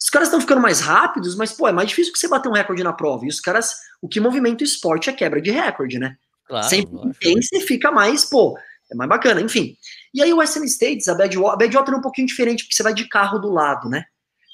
Os 0.00 0.08
caras 0.08 0.28
estão 0.28 0.40
ficando 0.40 0.62
mais 0.62 0.80
rápidos, 0.80 1.36
mas, 1.36 1.52
pô, 1.52 1.68
é 1.68 1.72
mais 1.72 1.90
difícil 1.90 2.10
que 2.10 2.18
você 2.18 2.26
bater 2.26 2.48
um 2.48 2.54
recorde 2.54 2.82
na 2.82 2.92
prova. 2.94 3.26
E 3.26 3.28
os 3.28 3.38
caras, 3.38 3.74
o 4.00 4.08
que 4.08 4.18
movimenta 4.18 4.62
o 4.62 4.66
esporte 4.66 5.10
é 5.10 5.12
quebra 5.12 5.38
de 5.38 5.50
recorde, 5.50 5.98
né? 5.98 6.16
Claro, 6.46 6.66
Sempre 6.66 7.12
tem, 7.20 7.42
você 7.42 7.60
fica 7.60 7.90
mais, 7.90 8.24
pô, 8.24 8.58
é 8.90 8.94
mais 8.94 9.08
bacana, 9.10 9.42
enfim. 9.42 9.76
E 10.14 10.22
aí 10.22 10.32
o 10.32 10.40
SM 10.40 10.64
States, 10.64 11.06
a 11.06 11.14
Badwater, 11.14 11.52
a 11.52 11.56
Badwater 11.56 11.94
é 11.94 11.96
um 11.98 12.02
pouquinho 12.02 12.26
diferente, 12.26 12.64
porque 12.64 12.74
você 12.74 12.82
vai 12.82 12.94
de 12.94 13.06
carro 13.10 13.38
do 13.38 13.50
lado, 13.50 13.90
né? 13.90 14.04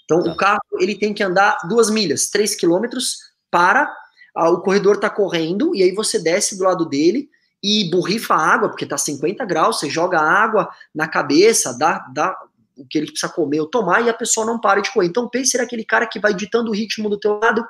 Então, 0.05 0.21
tá. 0.21 0.33
o 0.33 0.37
carro, 0.37 0.61
ele 0.81 0.99
tem 0.99 1.15
que 1.15 1.23
andar 1.23 1.59
duas 1.69 1.91
milhas, 1.91 2.29
três 2.29 2.57
quilômetros, 2.57 3.19
para 3.53 3.95
ah, 4.35 4.51
o 4.51 4.61
corredor 4.61 4.99
tá 4.99 5.11
correndo, 5.11 5.75
e 5.75 5.83
aí 5.83 5.93
você 5.93 6.19
desce 6.19 6.57
do 6.57 6.65
lado 6.65 6.87
dele 6.87 7.29
e 7.63 7.89
borrifa 7.91 8.35
água, 8.35 8.69
porque 8.69 8.87
tá 8.87 8.99
50 8.99 9.45
graus, 9.45 9.79
você 9.79 9.89
joga 9.89 10.21
água 10.21 10.69
na 10.95 11.07
cabeça, 11.07 11.77
dá, 11.79 11.99
dá 12.13 12.37
o 12.77 12.87
que 12.87 12.99
ele 12.99 13.07
precisa 13.09 13.33
comer 13.33 13.61
ou 13.61 13.67
tomar, 13.67 14.01
e 14.01 14.11
a 14.11 14.15
pessoa 14.15 14.47
não 14.47 14.59
para 14.59 14.81
de 14.81 14.93
correr. 14.93 15.07
Então, 15.07 15.29
pense 15.29 15.53
ser 15.53 15.61
aquele 15.61 15.85
cara 15.85 16.07
que 16.07 16.19
vai 16.19 16.35
ditando 16.35 16.71
o 16.71 16.75
ritmo 16.75 17.09
do 17.09 17.19
teu 17.19 17.39
lado, 17.39 17.65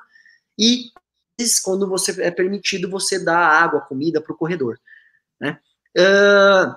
e 0.58 0.90
quando 1.64 1.88
você 1.88 2.22
é 2.22 2.30
permitido, 2.30 2.88
você 2.88 3.22
dá 3.22 3.36
água, 3.36 3.80
comida 3.80 4.20
para 4.20 4.32
o 4.32 4.36
corredor. 4.36 4.78
Né? 5.40 5.58
Uh, 5.98 6.74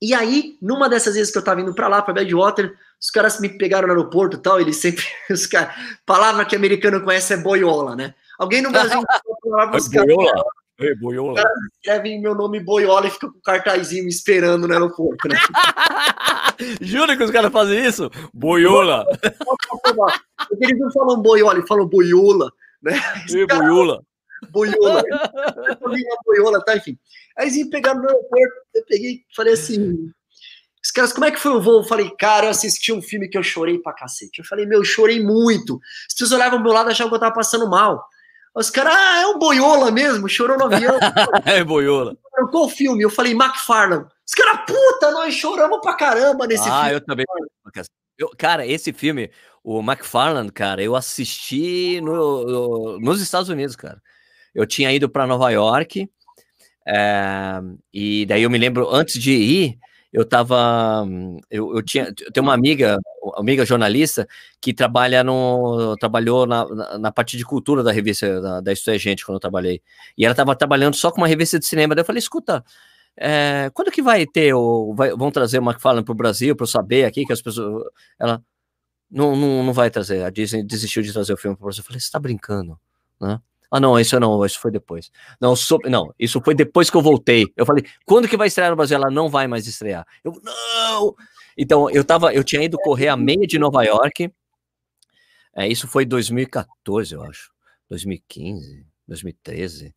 e 0.00 0.14
aí, 0.14 0.56
numa 0.62 0.88
dessas 0.88 1.14
vezes 1.14 1.32
que 1.32 1.38
eu 1.38 1.44
tava 1.44 1.60
indo 1.60 1.74
para 1.74 1.88
lá, 1.88 2.00
para 2.00 2.14
Badwater, 2.14 2.74
os 3.00 3.10
caras 3.10 3.40
me 3.40 3.48
pegaram 3.48 3.88
no 3.88 3.94
aeroporto 3.94 4.36
e 4.36 4.40
tal, 4.40 4.60
eles 4.60 4.76
sempre. 4.76 5.04
Os 5.30 5.46
cara, 5.46 5.74
palavra 6.06 6.44
que 6.44 6.54
americano 6.54 7.02
conhece 7.02 7.34
é 7.34 7.36
boiola, 7.36 7.96
né? 7.96 8.14
Alguém 8.40 8.62
no 8.62 8.72
Brasil 8.72 9.00
os 9.76 9.88
caras. 9.88 10.06
Boiola. 10.06 10.44
Ei, 10.78 10.94
boiola. 10.94 11.34
Os 11.34 11.42
caras 11.42 11.58
escrevem 11.74 12.22
meu 12.22 12.34
nome 12.34 12.58
boiola 12.58 13.06
e 13.06 13.10
fica 13.10 13.30
com 13.30 13.38
o 13.38 13.42
cartazinho 13.42 14.04
me 14.04 14.08
esperando 14.08 14.66
no 14.66 14.72
aeroporto, 14.72 15.28
né? 15.28 15.36
Jura 16.80 17.18
que 17.18 17.22
os 17.22 17.30
caras 17.30 17.52
fazem 17.52 17.84
isso? 17.84 18.10
Boiola. 18.32 19.04
Porque 20.48 20.64
eles 20.64 20.78
não 20.78 20.90
falam 20.90 21.20
boiola, 21.20 21.58
eles 21.58 21.68
falam 21.68 21.86
boiola, 21.86 22.50
né? 22.82 22.94
Ei, 23.30 23.46
cara, 23.46 23.62
boiola. 23.62 24.02
Boiola. 24.50 25.02
boiola, 26.24 26.64
tá? 26.64 26.78
Enfim. 26.78 26.98
Aí 27.36 27.44
eles 27.44 27.58
me 27.58 27.68
pegaram 27.68 28.00
no 28.00 28.08
aeroporto, 28.08 28.54
eu 28.74 28.84
peguei 28.88 29.22
falei 29.36 29.52
assim. 29.52 30.10
Os 30.82 30.90
caras, 30.90 31.12
como 31.12 31.26
é 31.26 31.30
que 31.30 31.38
foi 31.38 31.52
o 31.52 31.60
voo? 31.60 31.80
Eu 31.80 31.84
falei, 31.84 32.10
cara, 32.18 32.46
eu 32.46 32.50
assisti 32.50 32.90
um 32.90 33.02
filme 33.02 33.28
que 33.28 33.36
eu 33.36 33.42
chorei 33.42 33.78
pra 33.78 33.92
cacete. 33.92 34.38
Eu 34.38 34.46
falei, 34.46 34.64
meu, 34.64 34.78
eu 34.78 34.84
chorei 34.84 35.22
muito. 35.22 35.78
As 36.08 36.14
pessoas 36.14 36.32
olhavam 36.32 36.58
pro 36.58 36.64
meu 36.64 36.72
lado 36.72 36.88
e 36.88 36.92
achavam 36.92 37.10
que 37.10 37.16
eu 37.16 37.20
tava 37.20 37.34
passando 37.34 37.68
mal. 37.68 38.02
Os 38.54 38.68
caras, 38.68 38.94
ah, 38.94 39.22
é 39.22 39.26
um 39.26 39.38
boiola 39.38 39.90
mesmo, 39.90 40.28
chorou 40.28 40.58
no 40.58 40.64
avião. 40.64 40.98
é 41.46 41.62
boiola. 41.62 42.16
Qual 42.50 42.68
filme? 42.68 43.02
Eu 43.02 43.10
falei, 43.10 43.32
McFarlane. 43.32 44.06
Os 44.26 44.34
caras, 44.34 44.60
puta, 44.66 45.10
nós 45.12 45.34
choramos 45.34 45.80
pra 45.80 45.94
caramba 45.94 46.46
nesse 46.46 46.62
ah, 46.62 46.64
filme. 46.64 46.80
Ah, 46.80 46.92
eu 46.92 47.00
também. 47.00 47.26
Eu, 48.18 48.30
cara, 48.36 48.66
esse 48.66 48.92
filme, 48.92 49.30
o 49.62 49.80
McFarlane, 49.80 50.50
cara, 50.50 50.82
eu 50.82 50.96
assisti 50.96 52.00
no, 52.00 52.44
no, 52.44 53.00
nos 53.00 53.20
Estados 53.20 53.48
Unidos, 53.48 53.76
cara. 53.76 54.00
Eu 54.54 54.66
tinha 54.66 54.92
ido 54.92 55.08
para 55.08 55.26
Nova 55.26 55.48
York, 55.50 56.10
é, 56.86 57.60
e 57.92 58.26
daí 58.26 58.42
eu 58.42 58.50
me 58.50 58.58
lembro, 58.58 58.88
antes 58.92 59.20
de 59.20 59.32
ir, 59.32 59.78
eu 60.12 60.24
tava. 60.24 61.06
Eu, 61.50 61.74
eu 61.76 61.82
tinha. 61.82 62.08
Eu 62.08 62.32
tenho 62.32 62.44
uma 62.44 62.54
amiga, 62.54 62.98
amiga 63.36 63.64
jornalista, 63.64 64.26
que 64.60 64.72
trabalha 64.74 65.22
no. 65.22 65.96
trabalhou 65.98 66.46
na, 66.46 66.66
na, 66.66 66.98
na 66.98 67.12
parte 67.12 67.36
de 67.36 67.44
cultura 67.44 67.82
da 67.82 67.92
revista 67.92 68.40
da, 68.40 68.60
da 68.60 68.72
Isto 68.72 68.90
é 68.90 68.98
Gente, 68.98 69.24
quando 69.24 69.36
eu 69.36 69.40
trabalhei. 69.40 69.80
E 70.18 70.24
ela 70.24 70.32
estava 70.32 70.56
trabalhando 70.56 70.94
só 70.94 71.10
com 71.10 71.18
uma 71.18 71.28
revista 71.28 71.58
de 71.58 71.66
cinema. 71.66 71.94
Daí 71.94 72.02
eu 72.02 72.06
falei, 72.06 72.18
escuta. 72.18 72.64
É, 73.16 73.70
quando 73.74 73.90
que 73.90 74.02
vai 74.02 74.26
ter, 74.26 74.54
ou 74.54 74.94
vai, 74.94 75.10
vão 75.10 75.30
trazer 75.30 75.58
uma 75.58 75.74
que 75.74 75.82
fala 75.82 76.02
para 76.02 76.12
o 76.12 76.14
Brasil, 76.14 76.56
para 76.56 76.64
eu 76.64 76.68
saber 76.68 77.04
aqui 77.04 77.24
que 77.24 77.32
as 77.32 77.42
pessoas. 77.42 77.84
Ela 78.18 78.42
não, 79.10 79.36
não, 79.36 79.64
não 79.64 79.72
vai 79.72 79.90
trazer. 79.90 80.24
A 80.24 80.30
Disney 80.30 80.62
desistiu 80.64 81.02
de 81.02 81.12
trazer 81.12 81.32
o 81.34 81.36
filme 81.36 81.56
para 81.56 81.64
Brasil. 81.64 81.82
Eu 81.82 81.86
falei, 81.86 82.00
você 82.00 82.06
está 82.06 82.18
brincando, 82.18 82.78
né? 83.20 83.40
Ah, 83.70 83.78
não, 83.78 83.98
isso 83.98 84.18
não, 84.18 84.44
isso 84.44 84.58
foi 84.58 84.70
depois. 84.70 85.10
Não, 85.40 85.54
so, 85.54 85.78
não, 85.84 86.12
isso 86.18 86.40
foi 86.40 86.54
depois 86.54 86.90
que 86.90 86.96
eu 86.96 87.02
voltei. 87.02 87.46
Eu 87.56 87.64
falei, 87.64 87.84
quando 88.04 88.28
que 88.28 88.36
vai 88.36 88.48
estrear 88.48 88.70
no 88.70 88.76
Brasil? 88.76 88.96
Ela 88.96 89.10
não 89.10 89.28
vai 89.28 89.46
mais 89.46 89.66
estrear. 89.66 90.04
Eu, 90.24 90.32
não! 90.42 91.14
Então, 91.56 91.88
eu 91.90 92.04
tava, 92.04 92.34
eu 92.34 92.42
tinha 92.42 92.62
ido 92.62 92.76
correr 92.78 93.08
a 93.08 93.16
meia 93.16 93.46
de 93.46 93.58
Nova 93.58 93.84
York. 93.84 94.32
É, 95.54 95.68
isso 95.68 95.86
foi 95.86 96.04
2014, 96.04 97.14
eu 97.14 97.22
acho. 97.22 97.50
2015, 97.88 98.86
2013. 99.06 99.94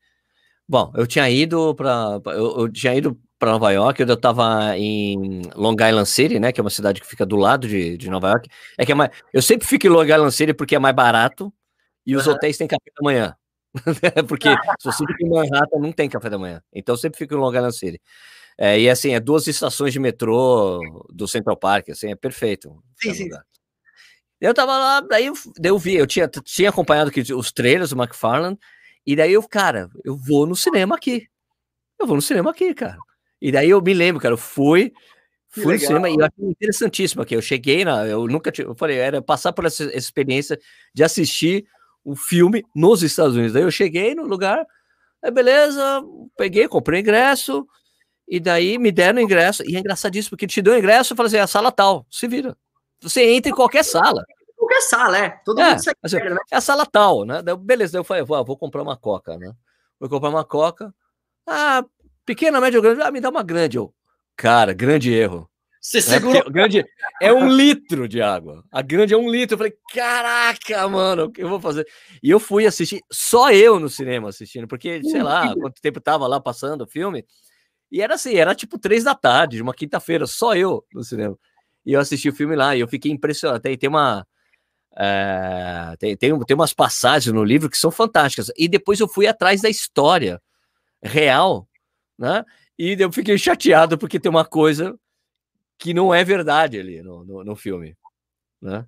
Bom, 0.67 0.91
eu 0.95 1.05
tinha 1.07 1.30
ido 1.30 1.76
para 1.76 2.19
eu, 2.28 2.61
eu, 2.61 2.71
tinha 2.71 2.95
ido 2.95 3.19
para 3.38 3.51
Nova 3.51 3.71
York, 3.71 4.01
eu 4.01 4.13
estava 4.13 4.78
em 4.78 5.41
Long 5.55 5.74
Island 5.74 6.07
City, 6.07 6.39
né, 6.39 6.51
que 6.51 6.59
é 6.59 6.63
uma 6.63 6.69
cidade 6.69 7.01
que 7.01 7.07
fica 7.07 7.26
do 7.26 7.36
lado 7.36 7.67
de, 7.67 7.97
de 7.97 8.09
Nova 8.09 8.30
York. 8.30 8.49
É 8.78 8.86
que 8.86 8.91
é 8.91 8.95
mais, 8.95 9.11
eu 9.34 9.41
sempre 9.41 9.67
fico 9.67 9.86
em 9.88 9.89
Long 9.89 10.05
Island 10.05 10.32
City 10.32 10.53
porque 10.53 10.76
é 10.76 10.80
mais 10.80 10.95
barato 10.95 11.53
e 12.05 12.15
os 12.15 12.28
hotéis 12.28 12.57
têm 12.57 12.67
café 12.67 12.91
da 12.95 13.03
manhã. 13.03 13.36
Porque 14.28 14.49
se 14.49 14.86
você 14.86 15.05
fica 15.05 15.26
em 15.26 15.30
Manhattan, 15.30 15.80
não 15.80 15.91
tem 15.91 16.09
café 16.09 16.30
da 16.30 16.38
manhã. 16.38 16.61
Então 16.74 16.95
sempre 16.95 17.17
fico 17.17 17.34
em 17.34 17.38
Long 17.38 17.53
Island 17.53 17.76
City. 17.76 18.01
É, 18.57 18.80
e 18.80 18.89
assim, 18.89 19.13
é 19.13 19.19
duas 19.19 19.47
estações 19.47 19.93
de 19.93 19.99
metrô 19.99 20.80
do 21.09 21.28
Central 21.28 21.57
Park, 21.57 21.89
assim, 21.89 22.11
é 22.11 22.15
perfeito. 22.15 22.84
Sim, 23.01 23.13
sim. 23.13 23.30
Eu 24.39 24.53
tava 24.53 24.78
lá, 24.78 24.99
daí 25.01 25.26
eu, 25.26 25.34
daí 25.57 25.71
eu 25.71 25.80
vi, 25.80 25.95
eu 25.95 26.05
tinha, 26.05 26.28
tinha 26.28 26.69
acompanhado 26.69 27.09
aqui 27.09 27.21
os 27.34 27.51
trailers 27.51 27.89
do 27.89 28.01
McFarlane, 28.01 28.59
e 29.05 29.15
daí 29.15 29.34
eu, 29.34 29.41
cara, 29.47 29.89
eu 30.03 30.15
vou 30.15 30.45
no 30.45 30.55
cinema 30.55 30.95
aqui. 30.95 31.28
Eu 31.99 32.05
vou 32.05 32.15
no 32.15 32.21
cinema 32.21 32.51
aqui, 32.51 32.74
cara. 32.74 32.97
E 33.41 33.51
daí 33.51 33.69
eu 33.69 33.82
me 33.82 33.93
lembro, 33.93 34.21
cara, 34.21 34.34
eu 34.34 34.38
fui, 34.38 34.93
Fui 35.61 35.76
no 35.76 35.80
cinema 35.80 36.09
e 36.09 36.15
eu 36.15 36.26
achei 36.26 36.49
interessantíssimo 36.49 37.21
aqui. 37.21 37.36
Eu 37.36 37.41
cheguei 37.41 37.86
na. 37.86 38.07
Eu 38.07 38.26
nunca 38.26 38.51
tinha. 38.51 38.65
Eu 38.65 38.74
falei, 38.74 38.97
era 38.97 39.21
passar 39.21 39.53
por 39.53 39.65
essa 39.65 39.84
experiência 39.95 40.59
de 40.95 41.03
assistir 41.03 41.67
o 42.04 42.16
filme 42.16 42.66
nos 42.76 43.04
Estados 43.04 43.36
Unidos. 43.36 43.54
Daí 43.54 43.64
eu 43.64 43.72
cheguei 43.72 44.14
no 44.14 44.24
lugar, 44.24 44.66
aí 45.22 45.32
beleza, 45.32 46.04
peguei, 46.38 46.68
comprei 46.68 46.99
ingresso, 46.99 47.66
e 48.28 48.39
daí 48.39 48.78
me 48.78 48.91
deram 48.91 49.22
ingresso. 49.22 49.64
E 49.66 49.76
é 49.76 49.80
engraçadíssimo, 49.80 50.32
porque 50.32 50.47
te 50.47 50.62
deu 50.62 50.78
ingresso 50.78 51.14
e 51.14 51.18
fala 51.18 51.28
assim: 51.28 51.38
é 51.38 51.41
a 51.41 51.47
sala 51.47 51.72
tal, 51.72 52.06
se 52.10 52.28
vira. 52.28 52.58
Você 53.01 53.24
entra 53.24 53.51
em 53.51 53.56
qualquer 53.56 53.84
sala. 53.84 54.24
Qualquer 54.56 54.82
sala, 54.82 55.18
é. 55.18 55.30
Todo 55.43 55.60
é, 55.60 55.70
mundo 55.70 55.84
segue, 55.84 55.97
assim, 56.01 56.18
né? 56.18 56.38
É 56.51 56.56
a 56.56 56.62
sala 56.62 56.86
tal, 56.86 57.26
né? 57.26 57.41
Daí, 57.41 57.56
beleza, 57.58 57.93
daí 57.93 57.99
eu 57.99 58.06
falei, 58.06 58.24
vou, 58.24 58.43
vou 58.45 58.58
comprar 58.58 58.82
uma 58.82 58.95
coca, 58.95 59.38
né? 59.38 59.54
Vou 59.99 60.10
comprar 60.10 60.30
uma 60.30 60.45
coca. 60.45 60.93
Ah, 61.45 61.84
pequena, 62.26 62.62
média 62.62 62.78
ou 62.78 62.84
grande? 62.84 63.01
Ah, 63.01 63.12
me 63.12 63.20
dá 63.20 63.30
uma 63.30 63.43
grande. 63.43 63.78
Eu, 63.78 63.93
cara, 64.38 64.74
grande 64.74 65.14
erro. 65.14 65.49
Você 65.84 65.98
né? 65.98 66.02
segura. 66.02 66.40
Porque 66.40 66.52
grande 66.54 66.86
é 67.22 67.34
um 67.34 67.46
litro 67.54 68.08
de 68.08 68.22
água. 68.22 68.64
A 68.72 68.82
grande 68.82 69.14
é 69.14 69.18
um 69.18 69.30
litro. 69.30 69.56
Eu 69.56 69.58
falei, 69.58 69.74
caraca, 69.94 70.88
mano, 70.88 71.26
o 71.26 71.32
que 71.32 71.44
eu 71.44 71.50
vou 71.50 71.60
fazer? 71.60 71.86
E 72.24 72.30
eu 72.30 72.40
fui 72.40 72.66
assistir, 72.66 73.02
só 73.12 73.52
eu 73.52 73.78
no 73.80 73.90
cinema 73.90 74.30
assistindo, 74.30 74.66
porque, 74.66 75.04
sei 75.04 75.22
lá, 75.22 75.54
quanto 75.54 75.82
tempo 75.82 76.00
tava 76.00 76.26
lá 76.26 76.40
passando 76.40 76.86
o 76.86 76.88
filme. 76.88 77.26
E 77.92 78.02
era 78.02 78.16
assim, 78.16 78.34
era 78.36 78.56
tipo 78.56 78.80
três 78.80 79.04
da 79.04 79.14
tarde, 79.14 79.58
de 79.58 79.62
uma 79.62 79.74
quinta-feira, 79.74 80.26
só 80.26 80.56
eu 80.56 80.86
no 80.94 81.04
cinema. 81.04 81.38
E 81.86 81.92
eu 81.92 82.00
assisti 82.00 82.30
o 82.30 82.36
filme 82.36 82.56
lá 82.56 82.76
e 82.76 82.80
eu 82.80 82.88
fiquei 82.88 83.12
impressionado. 83.12 83.62
Tem, 83.62 83.78
tem 83.78 83.90
uma. 83.90 84.26
é, 84.98 85.96
tem, 86.00 86.16
tem, 86.16 86.40
tem 86.40 86.56
umas 86.56 86.74
passagens 86.74 87.34
no 87.34 87.44
livro 87.44 87.70
que 87.70 87.78
são 87.78 87.92
fantásticas. 87.92 88.50
E 88.58 88.70
depois 88.70 89.02
eu 89.02 89.08
fui 89.08 89.28
atrás 89.28 89.62
da 89.62 89.70
história 89.70 90.42
real, 91.04 91.68
né? 92.18 92.46
E 92.80 92.96
eu 92.98 93.12
fiquei 93.12 93.38
chateado 93.38 93.98
porque 93.98 94.20
tem 94.20 94.30
uma 94.30 94.46
coisa 94.46 94.98
que 95.78 95.93
não 95.93 96.13
é 96.13 96.24
verdade 96.24 96.80
ali 96.80 97.01
no, 97.01 97.24
no, 97.24 97.43
no 97.43 97.55
filme, 97.55 97.95
né? 98.61 98.86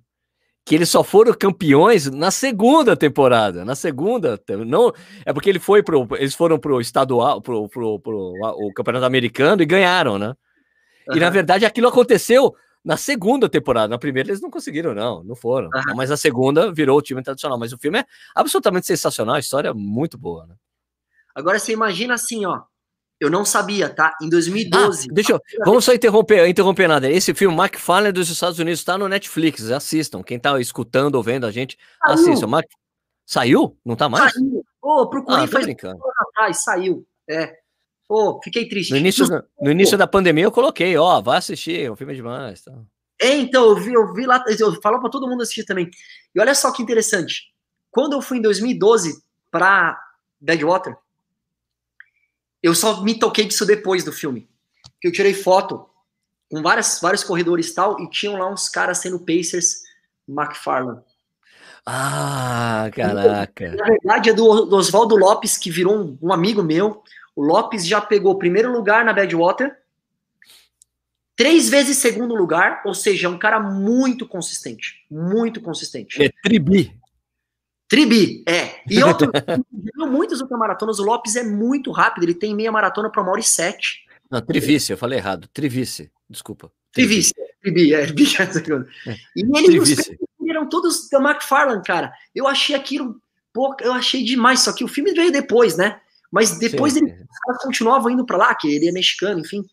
Que 0.64 0.74
eles 0.74 0.88
só 0.88 1.04
foram 1.04 1.32
campeões 1.32 2.10
na 2.10 2.30
segunda 2.30 2.96
temporada. 2.96 3.64
Na 3.64 3.76
segunda, 3.76 4.40
não 4.66 4.92
é 5.24 5.32
porque 5.32 5.48
ele 5.48 5.60
foi 5.60 5.82
pro, 5.82 6.08
eles 6.16 6.34
foram 6.34 6.58
pro 6.58 6.80
estadual, 6.80 7.40
pro, 7.40 7.68
pro, 7.68 8.00
pro 8.00 8.32
o 8.42 8.72
campeonato 8.74 9.04
americano 9.04 9.62
e 9.62 9.66
ganharam, 9.66 10.18
né? 10.18 10.34
E 11.14 11.20
na 11.20 11.30
verdade 11.30 11.64
aquilo 11.64 11.86
aconteceu 11.86 12.52
na 12.84 12.96
segunda 12.96 13.48
temporada. 13.48 13.88
Na 13.88 13.98
primeira 13.98 14.28
eles 14.28 14.40
não 14.40 14.50
conseguiram, 14.50 14.94
não, 14.94 15.22
não 15.22 15.36
foram. 15.36 15.70
Aham. 15.74 15.94
Mas 15.94 16.10
na 16.10 16.16
segunda 16.16 16.72
virou 16.72 16.98
o 16.98 17.02
time 17.02 17.22
tradicional. 17.22 17.58
Mas 17.58 17.72
o 17.72 17.78
filme 17.78 18.00
é 18.00 18.06
absolutamente 18.34 18.86
sensacional, 18.86 19.36
a 19.36 19.40
história 19.40 19.68
é 19.68 19.72
muito 19.72 20.18
boa, 20.18 20.46
né? 20.46 20.54
Agora 21.34 21.58
você 21.58 21.72
imagina 21.72 22.14
assim, 22.14 22.44
ó. 22.44 22.62
Eu 23.20 23.30
não 23.30 23.44
sabia, 23.44 23.88
tá? 23.88 24.14
Em 24.20 24.26
Ah, 24.26 24.30
2012. 24.30 25.08
deixa 25.10 25.32
eu, 25.32 25.40
vamos 25.64 25.84
só 25.84 25.94
interromper, 25.94 26.46
interromper 26.48 26.86
nada. 26.86 27.10
Esse 27.10 27.32
filme, 27.32 27.56
McFarlane 27.56 28.12
dos 28.12 28.28
Estados 28.28 28.58
Unidos, 28.58 28.80
está 28.80 28.98
no 28.98 29.08
Netflix. 29.08 29.70
Assistam. 29.70 30.22
Quem 30.22 30.38
tá 30.38 30.60
escutando 30.60 31.14
ou 31.14 31.22
vendo 31.22 31.46
a 31.46 31.50
gente, 31.50 31.78
Saiu. 32.06 32.14
assistam. 32.14 32.46
Mac... 32.46 32.66
Saiu? 33.24 33.76
Não 33.84 33.96
tá 33.96 34.08
mais? 34.08 34.32
Saiu. 34.34 34.62
Pô, 34.80 35.08
procurei 35.08 35.44
Ah, 35.44 35.48
faz 35.48 35.64
brincando. 35.64 35.98
atrás, 36.28 36.62
saiu. 36.62 37.06
É. 37.28 37.54
Pô, 38.06 38.40
fiquei 38.44 38.68
triste. 38.68 38.90
No 38.90 38.96
início, 38.98 39.26
da- 39.28 39.42
no 39.60 39.70
início 39.70 39.98
da 39.98 40.06
pandemia 40.06 40.44
eu 40.44 40.52
coloquei, 40.52 40.96
ó, 40.96 41.20
vai 41.20 41.38
assistir, 41.38 41.90
o 41.90 41.96
filme 41.96 42.12
é 42.12 42.16
demais. 42.16 42.62
Tá. 42.62 42.72
É, 43.20 43.34
então, 43.34 43.64
eu 43.70 43.76
vi, 43.76 43.94
eu 43.94 44.12
vi 44.12 44.26
lá, 44.26 44.44
eu 44.58 44.80
falo 44.82 45.00
pra 45.00 45.08
todo 45.10 45.26
mundo 45.26 45.42
assistir 45.42 45.64
também. 45.64 45.90
E 46.34 46.38
olha 46.40 46.54
só 46.54 46.70
que 46.70 46.82
interessante. 46.82 47.46
Quando 47.90 48.12
eu 48.12 48.20
fui 48.22 48.38
em 48.38 48.42
2012 48.42 49.22
pra 49.50 49.98
Badwater, 50.40 50.94
eu 52.66 52.74
só 52.74 53.00
me 53.02 53.16
toquei 53.16 53.44
disso 53.44 53.64
depois 53.64 54.02
do 54.02 54.12
filme. 54.12 54.48
Que 55.00 55.06
eu 55.06 55.12
tirei 55.12 55.32
foto 55.32 55.88
com 56.50 56.62
várias, 56.62 57.00
vários 57.00 57.22
corredores 57.22 57.68
e 57.68 57.74
tal, 57.74 58.00
e 58.00 58.10
tinham 58.10 58.36
lá 58.36 58.52
uns 58.52 58.68
caras 58.68 58.98
sendo 58.98 59.20
Pacers 59.20 59.82
McFarlane. 60.28 61.00
Ah, 61.84 62.90
caraca. 62.92 63.70
Na 63.70 63.84
verdade, 63.84 64.30
é 64.30 64.32
do, 64.32 64.64
do 64.64 64.76
Oswaldo 64.76 65.16
Lopes, 65.16 65.56
que 65.56 65.70
virou 65.70 65.96
um, 65.96 66.18
um 66.20 66.32
amigo 66.32 66.62
meu. 66.62 67.04
O 67.36 67.42
Lopes 67.44 67.86
já 67.86 68.00
pegou 68.00 68.36
primeiro 68.38 68.72
lugar 68.72 69.04
na 69.04 69.12
Badwater, 69.12 69.76
três 71.36 71.68
vezes 71.68 71.98
segundo 71.98 72.34
lugar, 72.34 72.82
ou 72.84 72.94
seja, 72.94 73.28
é 73.28 73.30
um 73.30 73.38
cara 73.38 73.60
muito 73.60 74.26
consistente. 74.26 75.04
Muito 75.08 75.60
consistente. 75.60 76.20
É 76.20 76.32
tribi. 76.42 76.98
Tribi, 77.88 78.42
é. 78.48 78.80
E 78.88 79.02
outro, 79.02 79.30
muitas 80.10 80.40
ultramaratonas. 80.40 80.98
O 80.98 81.04
Lopes 81.04 81.36
é 81.36 81.44
muito 81.44 81.92
rápido, 81.92 82.24
ele 82.24 82.34
tem 82.34 82.54
meia 82.54 82.72
maratona 82.72 83.10
para 83.10 83.22
uma 83.22 83.30
hora 83.30 83.40
e 83.40 83.44
sete. 83.44 84.04
Não, 84.30 84.40
trivice, 84.40 84.90
eu 84.90 84.98
falei 84.98 85.18
errado. 85.18 85.48
Trivice, 85.52 86.10
desculpa. 86.28 86.70
Trivice, 86.92 87.32
Tribi, 87.62 87.94
é. 87.94 88.06
É. 89.06 89.16
E 89.36 89.40
ele 89.58 89.78
os 89.78 89.88
Trivice. 89.88 90.18
eram 90.48 90.68
todos 90.68 91.08
da 91.08 91.20
McFarlane, 91.20 91.82
cara. 91.84 92.12
Eu 92.34 92.48
achei 92.48 92.74
aquilo, 92.74 93.20
pô, 93.52 93.76
eu 93.80 93.92
achei 93.92 94.24
demais. 94.24 94.60
Só 94.60 94.72
que 94.72 94.84
o 94.84 94.88
filme 94.88 95.12
veio 95.12 95.30
depois, 95.30 95.76
né? 95.76 96.00
Mas 96.30 96.58
depois 96.58 96.94
Sim, 96.94 97.04
ele, 97.04 97.12
os 97.12 97.38
caras 97.38 97.62
continuavam 97.62 98.10
indo 98.10 98.26
pra 98.26 98.36
lá, 98.36 98.54
que 98.54 98.68
ele 98.68 98.88
é 98.88 98.92
mexicano, 98.92 99.40
enfim. 99.40 99.64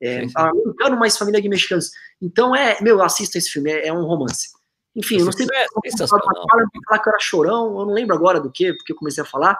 É, 0.00 0.22
Sim, 0.22 0.28
sim. 0.28 0.34
americano, 0.36 0.98
mas 0.98 1.16
família 1.16 1.40
de 1.40 1.48
mexicanos. 1.48 1.90
Então, 2.20 2.56
é, 2.56 2.80
meu, 2.80 3.02
assista 3.02 3.38
esse 3.38 3.50
filme, 3.50 3.70
é, 3.70 3.88
é 3.88 3.92
um 3.92 4.04
romance. 4.04 4.48
Enfim, 4.96 5.18
eu 5.18 5.24
não 5.26 5.32
sei 5.32 5.46
é 5.52 5.66
sensacional. 5.90 6.24
falar, 6.24 6.64
falar 6.86 6.98
que 7.00 7.08
eu 7.08 7.12
era 7.12 7.20
chorão, 7.20 7.78
eu 7.78 7.86
não 7.86 7.92
lembro 7.94 8.14
agora 8.14 8.40
do 8.40 8.50
que, 8.50 8.72
porque 8.74 8.92
eu 8.92 8.96
comecei 8.96 9.22
a 9.22 9.26
falar. 9.26 9.58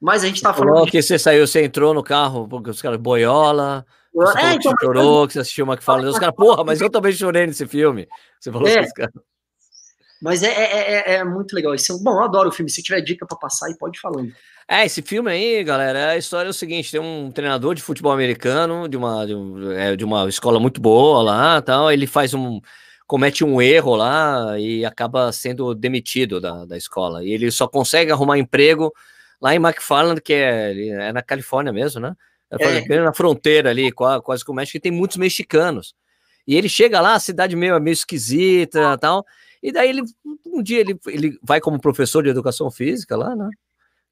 Mas 0.00 0.22
a 0.22 0.26
gente 0.26 0.40
tá 0.42 0.52
falando. 0.52 0.74
Falou 0.74 0.86
que 0.86 1.00
você 1.02 1.18
saiu, 1.18 1.46
você 1.46 1.64
entrou 1.64 1.92
no 1.94 2.02
carro, 2.02 2.46
porque 2.46 2.70
os 2.70 2.80
caras 2.82 2.98
boiola, 3.00 3.84
você 4.14 4.38
É, 4.38 4.50
que 4.50 4.56
então, 4.56 4.72
você 4.72 4.86
chorou, 4.86 5.26
que 5.26 5.32
você 5.32 5.40
assistiu 5.40 5.64
o 5.64 5.68
McFarlane. 5.72 6.10
Os 6.10 6.18
caras, 6.18 6.34
porra, 6.36 6.62
mas 6.64 6.80
eu 6.80 6.90
também 6.90 7.12
chorei 7.12 7.46
nesse 7.46 7.66
filme. 7.66 8.06
Você 8.38 8.52
falou 8.52 8.68
É. 8.68 8.80
que 8.80 8.86
os 8.86 8.92
caras. 8.92 9.12
Mas 10.22 10.42
é, 10.42 10.48
é, 10.48 10.92
é, 10.92 11.14
é 11.16 11.24
muito 11.24 11.52
legal. 11.54 11.74
Esse 11.74 11.92
é 11.92 11.96
bom, 11.98 12.12
eu 12.12 12.22
adoro 12.22 12.48
o 12.48 12.52
filme. 12.52 12.70
Se 12.70 12.82
tiver 12.82 13.00
dica 13.02 13.26
pra 13.26 13.36
passar, 13.36 13.66
aí 13.66 13.76
pode 13.76 13.98
ir 13.98 14.00
falando. 14.00 14.32
É, 14.68 14.84
esse 14.86 15.02
filme 15.02 15.30
aí, 15.30 15.62
galera, 15.62 16.10
a 16.10 16.16
história 16.16 16.48
é 16.48 16.50
o 16.50 16.54
seguinte: 16.54 16.90
tem 16.90 17.00
um 17.00 17.30
treinador 17.30 17.74
de 17.74 17.82
futebol 17.82 18.12
americano 18.12 18.88
de 18.88 18.96
uma, 18.96 19.26
de, 19.26 19.34
um- 19.34 19.70
é, 19.72 19.94
de 19.96 20.04
uma 20.04 20.26
escola 20.28 20.58
muito 20.58 20.80
boa 20.80 21.22
lá, 21.22 21.60
tal. 21.62 21.90
Ele 21.92 22.06
faz 22.06 22.32
um, 22.32 22.60
comete 23.06 23.44
um 23.44 23.62
erro 23.62 23.94
lá 23.94 24.58
e 24.58 24.84
acaba 24.84 25.30
sendo 25.32 25.74
demitido 25.74 26.40
da, 26.40 26.64
da 26.64 26.76
escola. 26.76 27.24
E 27.24 27.30
ele 27.30 27.50
só 27.50 27.68
consegue 27.68 28.10
arrumar 28.10 28.38
emprego 28.38 28.92
lá 29.40 29.54
em 29.54 29.58
McFarland, 29.58 30.20
que 30.20 30.32
é, 30.32 30.88
é 30.88 31.12
na 31.12 31.22
Califórnia 31.22 31.72
mesmo, 31.72 32.00
né? 32.00 32.14
É. 32.50 32.80
Bem 32.82 33.00
na 33.00 33.12
fronteira 33.12 33.70
ali, 33.70 33.90
qua- 33.90 34.20
quase 34.20 34.44
com 34.44 34.52
o 34.52 34.54
México, 34.54 34.76
e 34.76 34.80
tem 34.80 34.92
muitos 34.92 35.16
mexicanos. 35.16 35.94
E 36.46 36.54
ele 36.54 36.68
chega 36.68 37.00
lá, 37.00 37.14
a 37.14 37.20
cidade 37.20 37.56
meio, 37.56 37.80
meio 37.80 37.92
esquisita 37.92 38.96
tal. 38.98 39.24
E 39.62 39.72
daí 39.72 39.88
ele, 39.88 40.02
um 40.46 40.62
dia 40.62 40.80
ele, 40.80 40.96
ele 41.06 41.38
vai 41.42 41.60
como 41.60 41.80
professor 41.80 42.22
de 42.22 42.28
educação 42.28 42.70
física 42.70 43.16
lá, 43.16 43.34
né? 43.34 43.50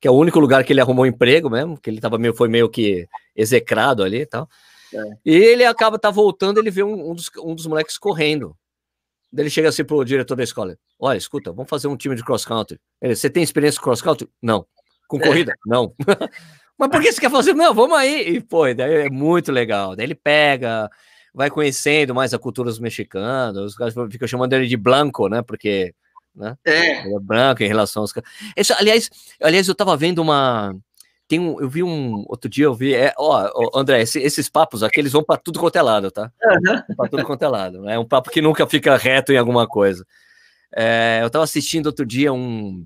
Que 0.01 0.09
é 0.09 0.11
o 0.11 0.15
único 0.15 0.41
lugar 0.41 0.65
que 0.65 0.73
ele 0.73 0.81
arrumou 0.81 1.07
emprego 1.07 1.49
mesmo, 1.49 1.79
que 1.81 1.89
ele 1.89 2.01
tava 2.01 2.19
meio, 2.19 2.35
foi 2.35 2.49
meio 2.49 2.69
que 2.69 3.07
execrado 3.37 4.03
ali 4.03 4.23
e 4.23 4.27
tal. 4.27 4.49
É. 4.93 4.99
E 5.25 5.35
ele 5.37 5.65
acaba 5.65 5.99
tá 5.99 6.11
voltando, 6.11 6.59
ele 6.59 6.71
vê 6.71 6.83
um, 6.83 7.11
um 7.11 7.15
dos, 7.15 7.31
um 7.39 7.55
dos 7.55 7.67
moleques 7.67 7.97
correndo. 7.97 8.57
Daí 9.35 9.43
ele 9.43 9.51
chega 9.51 9.69
assim 9.69 9.85
pro 9.85 10.05
diretor 10.05 10.37
da 10.37 10.45
escola: 10.45 10.77
Olha, 10.99 11.19
escuta, 11.19 11.51
vamos 11.53 11.69
fazer 11.69 11.89
um 11.89 11.97
time 11.97 12.15
de 12.15 12.23
cross 12.25 12.45
country. 12.45 12.79
Ele, 13.03 13.17
você 13.17 13.29
tem 13.29 13.43
experiência 13.43 13.81
com 13.81 13.85
cross 13.87 14.01
country? 14.01 14.29
Não. 14.41 14.65
Com 15.09 15.19
É. 15.19 15.27
corrida? 15.27 15.53
Não. 15.67 15.93
Mas 16.79 16.89
por 16.89 17.01
que 17.03 17.13
você 17.13 17.21
quer 17.21 17.31
fazer? 17.31 17.53
Não, 17.53 17.75
vamos 17.75 17.97
aí. 17.99 18.37
E, 18.37 18.41
pô, 18.41 18.73
daí 18.73 19.07
é 19.07 19.11
muito 19.11 19.51
legal. 19.51 19.95
Daí 19.97 20.07
ele 20.07 20.15
pega, 20.15 20.89
vai 21.33 21.51
conhecendo 21.51 22.15
mais 22.15 22.33
a 22.33 22.39
cultura 22.39 22.69
dos 22.71 22.79
mexicanos, 22.79 23.73
os 23.73 23.75
caras 23.77 23.95
ficam 24.11 24.27
chamando 24.29 24.53
ele 24.53 24.67
de 24.67 24.77
Blanco, 24.77 25.29
né? 25.29 25.43
Porque 25.43 25.95
né? 26.35 26.57
É. 26.65 27.05
Ele 27.05 27.15
é 27.15 27.21
branco 27.21 27.63
em 27.63 27.69
relação 27.69 28.03
aos 28.03 28.13
caras. 28.13 28.29
Aliás, 28.79 29.11
aliás, 29.43 29.69
eu 29.69 29.75
tava 29.75 29.97
vendo 29.97 30.21
uma. 30.21 30.75
Tem 31.27 31.41
um, 31.41 31.59
eu 31.61 31.69
vi 31.69 31.83
um. 31.83 32.25
Outro 32.29 32.49
dia 32.51 32.67
eu 32.67 32.75
vi. 32.75 32.95
É, 32.95 33.15
ó, 33.17 33.71
André, 33.75 34.03
esse- 34.03 34.21
esses 34.21 34.49
papos 34.51 34.83
aqui, 34.83 35.01
eles 35.01 35.13
vão 35.13 35.25
pra 35.25 35.37
tudo 35.37 35.59
quanto 35.59 35.77
é 35.77 35.83
lado, 35.83 36.11
tá? 36.11 36.31
Aham. 36.43 36.85
Pra 36.97 37.09
tudo 37.09 37.25
quanto 37.25 37.43
é 37.43 37.49
lado. 37.49 37.89
É 37.89 37.99
um 37.99 38.05
papo 38.05 38.31
que 38.31 38.43
nunca 38.43 38.67
fica 38.67 38.97
reto 38.97 39.33
em 39.33 39.39
alguma 39.39 39.67
coisa. 39.67 40.07
É, 40.77 41.21
eu 41.23 41.31
tava 41.31 41.45
assistindo 41.45 41.87
outro 41.87 42.05
dia 42.05 42.33
um. 42.33 42.85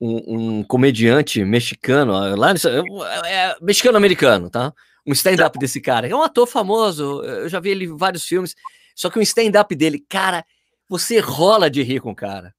Um, 0.00 0.58
um 0.58 0.64
comediante 0.64 1.44
mexicano, 1.44 2.12
lá 2.36 2.52
no- 2.52 3.04
é, 3.24 3.56
mexicano-americano, 3.62 4.50
tá? 4.50 4.72
Um 5.06 5.12
stand-up 5.12 5.58
desse 5.58 5.80
cara, 5.80 6.06
é 6.08 6.14
um 6.14 6.22
ator 6.22 6.46
famoso, 6.46 7.22
eu 7.22 7.48
já 7.48 7.60
vi 7.60 7.70
ele 7.70 7.84
em 7.86 7.96
vários 7.96 8.24
filmes, 8.26 8.54
só 8.94 9.08
que 9.08 9.18
o 9.18 9.22
stand-up 9.22 9.74
dele, 9.74 10.04
cara, 10.08 10.44
você 10.88 11.20
rola 11.20 11.70
de 11.70 11.82
rir 11.82 12.00
com 12.00 12.10
o 12.10 12.14
cara. 12.14 12.54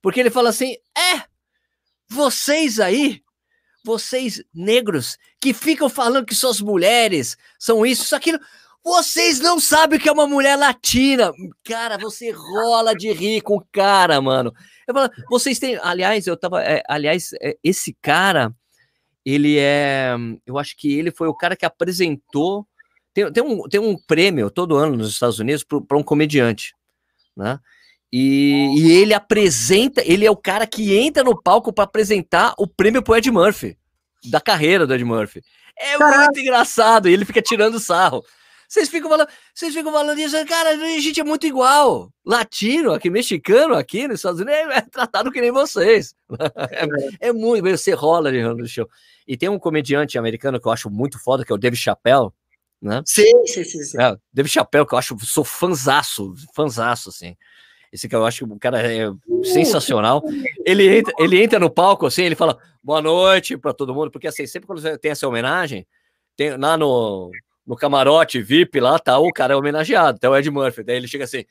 Porque 0.00 0.20
ele 0.20 0.30
fala 0.30 0.48
assim: 0.50 0.76
é, 0.96 1.24
vocês 2.08 2.78
aí, 2.80 3.20
vocês 3.84 4.42
negros, 4.54 5.18
que 5.40 5.52
ficam 5.52 5.88
falando 5.88 6.26
que 6.26 6.34
suas 6.34 6.60
mulheres 6.60 7.36
são 7.58 7.84
isso, 7.84 8.04
isso, 8.04 8.16
aquilo, 8.16 8.38
vocês 8.84 9.40
não 9.40 9.60
sabem 9.60 9.98
o 9.98 10.02
que 10.02 10.08
é 10.08 10.12
uma 10.12 10.26
mulher 10.26 10.56
latina. 10.56 11.32
Cara, 11.64 11.98
você 11.98 12.30
rola 12.30 12.94
de 12.94 13.12
rir 13.12 13.40
com 13.40 13.56
o 13.56 13.66
cara, 13.72 14.20
mano. 14.20 14.52
Eu 14.86 14.94
falo, 14.94 15.10
vocês 15.30 15.58
têm. 15.58 15.78
Aliás, 15.82 16.26
eu 16.26 16.36
tava. 16.36 16.62
é, 16.62 16.82
aliás, 16.88 17.30
é, 17.40 17.56
esse 17.62 17.96
cara, 18.02 18.52
ele 19.24 19.56
é. 19.58 20.14
Eu 20.44 20.58
acho 20.58 20.76
que 20.76 20.92
ele 20.92 21.10
foi 21.12 21.28
o 21.28 21.34
cara 21.34 21.56
que 21.56 21.64
apresentou 21.64 22.66
tem, 23.14 23.30
tem, 23.30 23.42
um, 23.42 23.68
tem 23.68 23.80
um 23.80 23.96
prêmio 23.96 24.50
todo 24.50 24.76
ano 24.76 24.96
nos 24.96 25.10
Estados 25.10 25.38
Unidos 25.38 25.64
para 25.64 25.98
um 25.98 26.02
comediante, 26.02 26.74
né? 27.36 27.58
E, 28.12 28.68
e, 28.78 28.92
ele 28.92 29.14
apresenta, 29.14 30.02
ele 30.04 30.26
é 30.26 30.30
o 30.30 30.36
cara 30.36 30.66
que 30.66 30.94
entra 30.94 31.24
no 31.24 31.40
palco 31.40 31.72
para 31.72 31.84
apresentar 31.84 32.54
o 32.58 32.66
prêmio 32.66 33.02
pro 33.02 33.16
Ed 33.16 33.30
Murphy, 33.30 33.78
da 34.30 34.38
carreira 34.38 34.86
do 34.86 34.94
Ed 34.94 35.02
Murphy. 35.02 35.42
É 35.78 35.96
Caraca. 35.96 36.24
muito 36.24 36.40
engraçado, 36.40 37.08
e 37.08 37.12
ele 37.12 37.24
fica 37.24 37.40
tirando 37.40 37.80
sarro. 37.80 38.22
Vocês 38.68 38.88
ficam 38.88 39.10
falando, 39.10 39.28
vocês 39.54 39.74
ficam 39.74 39.92
falando 39.92 40.18
isso, 40.18 40.46
cara, 40.46 40.70
a 40.70 41.00
gente 41.00 41.20
é 41.20 41.24
muito 41.24 41.46
igual. 41.46 42.10
Latino, 42.24 42.92
aqui, 42.92 43.10
mexicano, 43.10 43.74
aqui 43.74 44.08
nos 44.08 44.20
Estados 44.20 44.40
Unidos, 44.40 44.74
é, 44.74 44.80
tratado 44.80 45.30
que 45.30 45.40
nem 45.40 45.50
vocês. 45.50 46.14
É, 47.20 47.28
é 47.28 47.32
muito, 47.32 47.62
você 47.68 47.92
rola 47.92 48.30
no 48.30 48.66
show. 48.66 48.88
E 49.26 49.36
tem 49.36 49.48
um 49.48 49.58
comediante 49.58 50.18
americano 50.18 50.60
que 50.60 50.66
eu 50.66 50.72
acho 50.72 50.90
muito 50.90 51.18
foda, 51.18 51.44
que 51.44 51.52
é 51.52 51.54
o 51.54 51.58
Dave 51.58 51.76
Chappelle, 51.76 52.30
né? 52.80 53.02
Sim, 53.06 53.46
sim, 53.46 53.64
sim. 53.64 53.82
sim. 53.82 54.00
É, 54.00 54.16
Dave 54.32 54.48
Chappelle, 54.48 54.86
que 54.86 54.94
eu 54.94 54.98
acho, 54.98 55.18
sou 55.20 55.44
fanzaço, 55.44 56.34
fanzaço, 56.54 57.10
assim. 57.10 57.36
Esse 57.92 58.08
que 58.08 58.16
eu 58.16 58.24
acho 58.24 58.46
que 58.46 58.52
o 58.52 58.58
cara 58.58 58.82
é 58.82 59.12
sensacional. 59.44 60.22
Ele 60.64 60.98
entra, 60.98 61.12
ele 61.18 61.42
entra 61.42 61.58
no 61.58 61.68
palco 61.68 62.06
assim, 62.06 62.22
ele 62.22 62.34
fala 62.34 62.58
boa 62.82 63.02
noite 63.02 63.56
para 63.58 63.74
todo 63.74 63.94
mundo, 63.94 64.10
porque 64.10 64.26
assim, 64.26 64.46
sempre 64.46 64.66
quando 64.66 64.98
tem 64.98 65.10
essa 65.10 65.28
homenagem, 65.28 65.86
tem 66.34 66.56
lá 66.56 66.78
no, 66.78 67.30
no 67.66 67.76
camarote 67.76 68.40
VIP 68.40 68.80
lá, 68.80 68.98
tá 68.98 69.18
o 69.18 69.30
cara 69.30 69.52
é 69.52 69.56
homenageado, 69.56 70.18
tá 70.18 70.30
o 70.30 70.36
Ed 70.36 70.50
Murphy. 70.50 70.82
Daí 70.82 70.96
ele 70.96 71.06
chega 71.06 71.24
assim: 71.24 71.44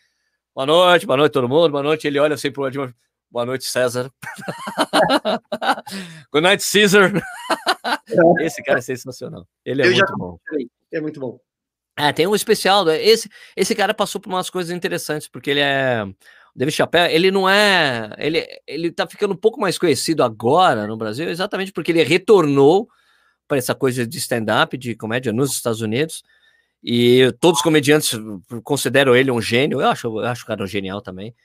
boa 0.56 0.66
noite, 0.66 1.06
boa 1.06 1.18
noite 1.18 1.32
todo 1.32 1.48
mundo, 1.48 1.70
boa 1.70 1.84
noite. 1.84 2.08
Ele 2.08 2.18
olha 2.18 2.34
assim 2.34 2.52
pro 2.52 2.68
Ed 2.68 2.76
Murphy: 2.76 2.96
boa 3.30 3.46
noite, 3.46 3.66
César. 3.66 4.12
Good 6.32 6.44
night, 6.44 6.64
Caesar. 6.64 7.12
Esse 8.40 8.64
cara 8.64 8.80
é 8.80 8.82
sensacional. 8.82 9.48
Ele 9.64 9.84
é 9.84 9.88
eu 9.88 9.92
muito 9.92 10.18
bom. 10.18 10.40
É 10.92 11.00
muito 11.00 11.20
bom. 11.20 11.40
É, 12.02 12.12
tem 12.12 12.26
um 12.26 12.34
especial. 12.34 12.84
Né? 12.84 13.00
Esse, 13.04 13.30
esse 13.56 13.76
cara 13.76 13.94
passou 13.94 14.20
por 14.20 14.30
umas 14.30 14.50
coisas 14.50 14.76
interessantes, 14.76 15.28
porque 15.28 15.52
ele 15.52 15.60
é. 15.60 16.04
O 16.04 16.58
David 16.58 16.76
Chappelle, 16.76 17.14
ele 17.14 17.30
não 17.30 17.48
é. 17.48 18.12
Ele, 18.18 18.46
ele 18.66 18.92
tá 18.92 19.06
ficando 19.08 19.34
um 19.34 19.38
pouco 19.38 19.62
mais 19.62 19.78
conhecido 19.78 20.24
agora 20.24 20.88
no 20.88 20.98
Brasil, 20.98 21.30
exatamente 21.30 21.72
porque 21.72 21.92
ele 21.92 22.04
retornou 22.04 22.90
para 23.48 23.58
essa 23.58 23.76
coisa 23.76 24.06
de 24.06 24.18
stand-up, 24.18 24.76
de 24.78 24.96
comédia 24.96 25.32
nos 25.32 25.54
Estados 25.54 25.82
Unidos. 25.82 26.24
E 26.84 27.32
todos 27.40 27.60
os 27.60 27.64
comediantes 27.64 28.20
consideram 28.64 29.16
ele 29.16 29.30
um 29.30 29.40
gênio. 29.40 29.80
Eu 29.80 29.90
acho, 29.90 30.08
eu 30.08 30.26
acho 30.26 30.44
o 30.44 30.48
cara 30.48 30.64
um 30.64 30.68
genial 30.68 31.02
também. 31.02 31.36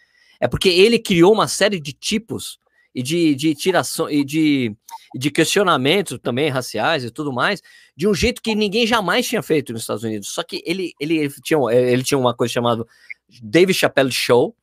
É 0.40 0.48
porque 0.48 0.70
ele 0.70 0.98
criou 0.98 1.34
uma 1.34 1.48
série 1.48 1.78
de 1.78 1.92
tipos 1.92 2.58
e 2.96 3.02
de, 3.02 3.34
de 3.34 3.54
tiração 3.54 4.08
e 4.08 4.24
de, 4.24 4.74
de 5.14 5.30
questionamentos 5.30 6.18
também 6.18 6.48
raciais 6.48 7.04
e 7.04 7.10
tudo 7.10 7.30
mais, 7.30 7.60
de 7.94 8.08
um 8.08 8.14
jeito 8.14 8.40
que 8.40 8.54
ninguém 8.54 8.86
jamais 8.86 9.28
tinha 9.28 9.42
feito 9.42 9.70
nos 9.70 9.82
Estados 9.82 10.02
Unidos. 10.02 10.30
Só 10.30 10.42
que 10.42 10.62
ele, 10.64 10.94
ele, 10.98 11.28
tinha, 11.42 11.58
ele 11.70 12.02
tinha 12.02 12.16
uma 12.16 12.34
coisa 12.34 12.54
chamada 12.54 12.86
Dave 13.42 13.74
Chappelle 13.74 14.10
Show, 14.10 14.56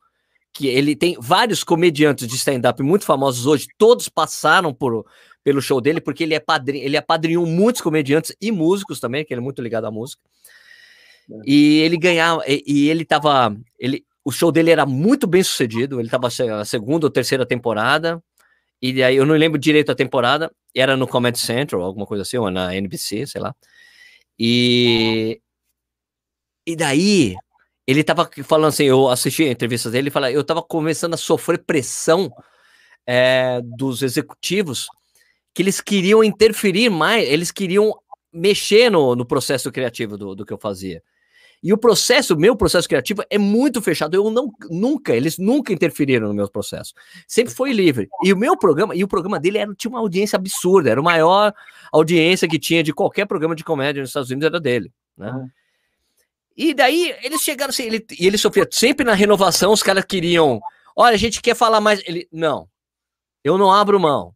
que 0.52 0.66
ele 0.66 0.96
tem 0.96 1.16
vários 1.20 1.62
comediantes 1.62 2.26
de 2.26 2.34
stand-up 2.34 2.82
muito 2.82 3.04
famosos 3.04 3.46
hoje, 3.46 3.68
todos 3.78 4.08
passaram 4.08 4.74
por, 4.74 5.06
pelo 5.44 5.62
show 5.62 5.80
dele, 5.80 6.00
porque 6.00 6.24
ele 6.24 6.34
é 6.34 6.40
padrinho, 6.40 6.84
ele 6.84 6.96
apadrinhou 6.96 7.46
muitos 7.46 7.82
comediantes 7.82 8.34
e 8.40 8.50
músicos 8.50 8.98
também, 8.98 9.24
que 9.24 9.32
ele 9.32 9.40
é 9.40 9.44
muito 9.44 9.62
ligado 9.62 9.84
à 9.84 9.92
música. 9.92 10.20
É. 11.30 11.34
E 11.46 11.80
ele 11.82 11.96
ganhava, 11.96 12.42
e, 12.48 12.64
e 12.66 12.90
ele 12.90 13.04
tava, 13.04 13.56
ele, 13.78 14.04
o 14.24 14.32
show 14.32 14.50
dele 14.50 14.70
era 14.70 14.86
muito 14.86 15.26
bem 15.26 15.42
sucedido, 15.42 16.00
ele 16.00 16.08
estava 16.08 16.28
na 16.46 16.64
segunda 16.64 17.06
ou 17.06 17.10
terceira 17.10 17.44
temporada, 17.44 18.22
e 18.80 19.02
aí 19.02 19.16
eu 19.16 19.26
não 19.26 19.34
lembro 19.34 19.58
direito 19.58 19.92
a 19.92 19.94
temporada, 19.94 20.50
era 20.74 20.96
no 20.96 21.06
Comedy 21.06 21.38
Central, 21.38 21.82
alguma 21.82 22.06
coisa 22.06 22.22
assim, 22.22 22.38
ou 22.38 22.50
na 22.50 22.74
NBC, 22.74 23.26
sei 23.26 23.40
lá. 23.40 23.54
E, 24.38 25.40
e 26.66 26.74
daí 26.74 27.36
ele 27.86 28.00
estava 28.00 28.28
falando 28.44 28.68
assim, 28.68 28.84
eu 28.84 29.08
assisti 29.08 29.44
a 29.44 29.50
entrevista 29.50 29.90
dele, 29.90 30.04
ele 30.04 30.10
fala, 30.10 30.32
eu 30.32 30.40
estava 30.40 30.62
começando 30.62 31.14
a 31.14 31.18
sofrer 31.18 31.62
pressão 31.64 32.32
é, 33.06 33.60
dos 33.62 34.02
executivos 34.02 34.88
que 35.54 35.62
eles 35.62 35.80
queriam 35.80 36.24
interferir 36.24 36.90
mais, 36.90 37.28
eles 37.28 37.50
queriam 37.52 37.94
mexer 38.32 38.90
no, 38.90 39.14
no 39.14 39.24
processo 39.24 39.70
criativo 39.70 40.16
do, 40.16 40.34
do 40.34 40.44
que 40.44 40.52
eu 40.52 40.58
fazia. 40.58 41.02
E 41.64 41.72
o 41.72 41.78
processo, 41.78 42.36
meu 42.36 42.54
processo 42.54 42.86
criativo 42.86 43.24
é 43.30 43.38
muito 43.38 43.80
fechado. 43.80 44.14
Eu 44.14 44.30
não, 44.30 44.52
nunca, 44.70 45.16
eles 45.16 45.38
nunca 45.38 45.72
interferiram 45.72 46.28
no 46.28 46.34
meu 46.34 46.46
processo. 46.46 46.92
Sempre 47.26 47.54
foi 47.54 47.72
livre. 47.72 48.06
E 48.22 48.34
o 48.34 48.36
meu 48.36 48.54
programa, 48.54 48.94
e 48.94 49.02
o 49.02 49.08
programa 49.08 49.40
dele 49.40 49.56
era, 49.56 49.74
tinha 49.74 49.90
uma 49.90 50.00
audiência 50.00 50.36
absurda, 50.36 50.90
era 50.90 51.00
a 51.00 51.02
maior 51.02 51.54
audiência 51.90 52.46
que 52.46 52.58
tinha 52.58 52.82
de 52.82 52.92
qualquer 52.92 53.26
programa 53.26 53.54
de 53.54 53.64
comédia 53.64 54.02
nos 54.02 54.10
Estados 54.10 54.28
Unidos, 54.28 54.46
era 54.46 54.60
dele, 54.60 54.92
né? 55.16 55.30
Uhum. 55.30 55.48
E 56.54 56.74
daí 56.74 57.16
eles 57.22 57.40
chegaram 57.40 57.70
assim, 57.70 57.84
ele, 57.84 58.04
e 58.20 58.26
ele 58.26 58.36
sofria 58.36 58.68
sempre 58.70 59.04
na 59.04 59.14
renovação, 59.14 59.72
os 59.72 59.82
caras 59.82 60.04
queriam, 60.04 60.60
olha, 60.94 61.14
a 61.14 61.18
gente 61.18 61.40
quer 61.40 61.56
falar 61.56 61.80
mais. 61.80 62.02
Ele, 62.06 62.28
não, 62.30 62.68
eu 63.42 63.56
não 63.56 63.72
abro 63.72 63.98
mão 63.98 64.34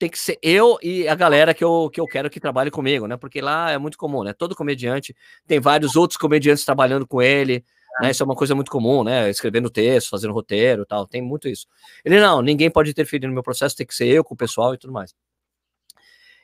tem 0.00 0.08
que 0.08 0.18
ser 0.18 0.38
eu 0.42 0.78
e 0.82 1.06
a 1.06 1.14
galera 1.14 1.52
que 1.52 1.62
eu, 1.62 1.90
que 1.92 2.00
eu 2.00 2.06
quero 2.06 2.30
que 2.30 2.40
trabalhe 2.40 2.70
comigo, 2.70 3.06
né? 3.06 3.18
Porque 3.18 3.38
lá 3.38 3.70
é 3.70 3.76
muito 3.76 3.98
comum, 3.98 4.24
né? 4.24 4.32
Todo 4.32 4.56
comediante 4.56 5.14
tem 5.46 5.60
vários 5.60 5.94
outros 5.94 6.16
comediantes 6.16 6.64
trabalhando 6.64 7.06
com 7.06 7.20
ele, 7.20 7.62
né? 8.00 8.10
Isso 8.10 8.22
é 8.22 8.26
uma 8.26 8.34
coisa 8.34 8.54
muito 8.54 8.70
comum, 8.70 9.04
né? 9.04 9.28
Escrevendo 9.28 9.68
texto, 9.68 10.08
fazendo 10.08 10.32
roteiro 10.32 10.86
tal, 10.86 11.06
tem 11.06 11.20
muito 11.20 11.46
isso. 11.48 11.66
Ele, 12.02 12.18
não, 12.18 12.40
ninguém 12.40 12.70
pode 12.70 12.90
interferir 12.90 13.26
no 13.26 13.34
meu 13.34 13.42
processo, 13.42 13.76
tem 13.76 13.86
que 13.86 13.94
ser 13.94 14.06
eu 14.06 14.24
com 14.24 14.32
o 14.32 14.36
pessoal 14.36 14.72
e 14.72 14.78
tudo 14.78 14.90
mais. 14.90 15.14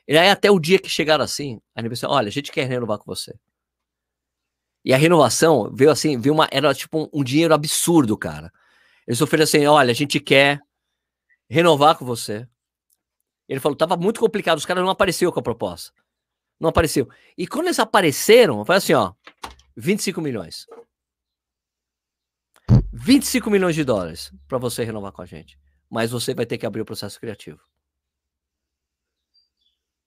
E 0.07 0.15
aí, 0.15 0.29
até 0.29 0.51
o 0.51 0.59
dia 0.59 0.77
que 0.77 0.87
chegaram 0.87 1.23
assim, 1.23 1.59
a 1.75 1.79
universidade, 1.81 2.13
olha, 2.13 2.27
a 2.27 2.31
gente 2.31 2.51
quer 2.51 2.67
renovar 2.67 2.99
com 2.99 3.05
você. 3.05 3.33
E 4.85 4.93
a 4.93 4.97
renovação 4.97 5.71
veio 5.73 5.89
assim, 5.89 6.19
veio 6.19 6.35
uma, 6.35 6.47
era 6.51 6.73
tipo 6.75 6.99
um, 7.01 7.21
um 7.21 7.23
dinheiro 7.23 7.55
absurdo, 7.55 8.15
cara. 8.15 8.51
Eles 9.07 9.19
oferecem, 9.19 9.67
olha, 9.67 9.89
a 9.89 9.95
gente 9.95 10.19
quer 10.19 10.61
renovar 11.49 11.97
com 11.97 12.05
você 12.05 12.47
ele 13.47 13.59
falou, 13.59 13.77
tava 13.77 13.95
muito 13.95 14.19
complicado, 14.19 14.57
os 14.57 14.65
caras 14.65 14.83
não 14.83 14.91
apareceram 14.91 15.31
com 15.31 15.39
a 15.39 15.43
proposta. 15.43 15.93
Não 16.59 16.69
apareceu. 16.69 17.07
E 17.37 17.47
quando 17.47 17.65
eles 17.65 17.79
apareceram, 17.79 18.65
foi 18.65 18.75
assim, 18.75 18.93
ó, 18.93 19.13
25 19.75 20.19
milhões. 20.21 20.65
25 22.91 23.49
milhões 23.49 23.75
de 23.75 23.83
dólares 23.83 24.33
para 24.47 24.57
você 24.57 24.83
renovar 24.83 25.11
com 25.11 25.21
a 25.21 25.25
gente. 25.25 25.57
Mas 25.89 26.11
você 26.11 26.33
vai 26.33 26.45
ter 26.45 26.57
que 26.57 26.65
abrir 26.65 26.81
o 26.81 26.85
processo 26.85 27.19
criativo. 27.19 27.61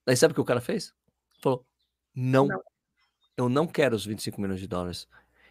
Aí 0.07 0.17
sabe 0.17 0.33
o 0.33 0.35
que 0.35 0.41
o 0.41 0.45
cara 0.45 0.61
fez? 0.61 0.93
Falou: 1.41 1.65
não, 2.15 2.47
não, 2.47 2.63
eu 3.37 3.49
não 3.49 3.67
quero 3.67 3.95
os 3.95 4.05
25 4.05 4.41
milhões 4.41 4.61
de 4.61 4.67
dólares. 4.67 5.07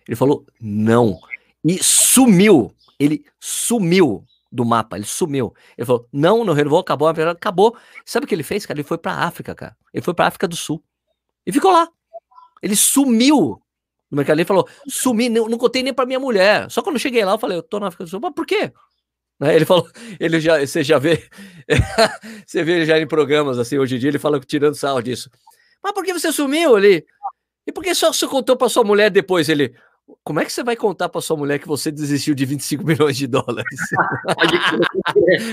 Ele 0.07 0.15
falou: 0.15 0.45
não. 0.59 1.19
E 1.63 1.81
sumiu. 1.83 2.75
Ele 2.99 3.25
sumiu 3.39 4.25
do 4.51 4.65
mapa, 4.65 4.97
ele 4.97 5.05
sumiu. 5.05 5.53
Ele 5.77 5.85
falou: 5.85 6.07
não, 6.11 6.43
não 6.43 6.53
renovou, 6.53 6.79
acabou, 6.79 7.07
acabou. 7.07 7.77
Sabe 8.05 8.25
o 8.25 8.27
que 8.27 8.35
ele 8.35 8.43
fez, 8.43 8.65
cara? 8.65 8.79
Ele 8.79 8.87
foi 8.87 8.97
pra 8.97 9.13
África, 9.13 9.53
cara. 9.53 9.75
Ele 9.93 10.03
foi 10.03 10.13
pra 10.13 10.27
África 10.27 10.47
do 10.47 10.55
Sul. 10.55 10.83
E 11.45 11.51
ficou 11.51 11.71
lá. 11.71 11.87
Ele 12.61 12.75
sumiu 12.75 13.61
no 14.09 14.17
mercado. 14.17 14.37
Ele 14.37 14.45
falou: 14.45 14.67
sumi, 14.87 15.29
não, 15.29 15.47
não 15.47 15.57
contei 15.57 15.83
nem 15.83 15.93
pra 15.93 16.05
minha 16.05 16.19
mulher. 16.19 16.69
Só 16.69 16.81
quando 16.81 16.95
eu 16.95 16.99
cheguei 16.99 17.23
lá, 17.23 17.33
eu 17.33 17.39
falei: 17.39 17.57
eu 17.57 17.63
tô 17.63 17.79
na 17.79 17.87
África 17.87 18.03
do 18.03 18.09
Sul. 18.09 18.19
Mas 18.21 18.33
por 18.33 18.45
quê? 18.45 18.73
Né? 19.39 19.55
Ele 19.55 19.65
falou, 19.65 19.89
ele 20.19 20.39
já, 20.39 20.59
você 20.59 20.83
já 20.83 20.99
vê, 20.99 21.23
você 22.45 22.63
vê 22.63 22.85
já 22.85 22.99
em 22.99 23.07
programas 23.07 23.57
assim, 23.57 23.77
hoje 23.77 23.95
em 23.95 23.99
dia, 23.99 24.09
ele 24.09 24.19
fala 24.19 24.39
tirando 24.39 24.75
sarro 24.75 25.01
disso. 25.01 25.29
Mas 25.81 25.93
por 25.93 26.03
que 26.03 26.13
você 26.13 26.31
sumiu 26.31 26.75
ali? 26.75 27.05
E 27.65 27.71
por 27.71 27.83
que 27.83 27.95
só 27.95 28.11
você 28.11 28.27
contou 28.27 28.57
para 28.57 28.67
sua 28.67 28.83
mulher 28.83 29.09
depois? 29.09 29.47
Ele, 29.47 29.73
como 30.24 30.39
é 30.39 30.45
que 30.45 30.51
você 30.51 30.64
vai 30.64 30.76
contar 30.76 31.10
para 31.10 31.22
sua 31.22 31.38
mulher 31.38 31.60
que 31.60 31.68
você 31.68 31.91
desistiu 31.91 32.36
de 32.36 32.45
25 32.45 32.84
milhões 32.86 33.18
de 33.18 33.28
dólares? 33.28 33.80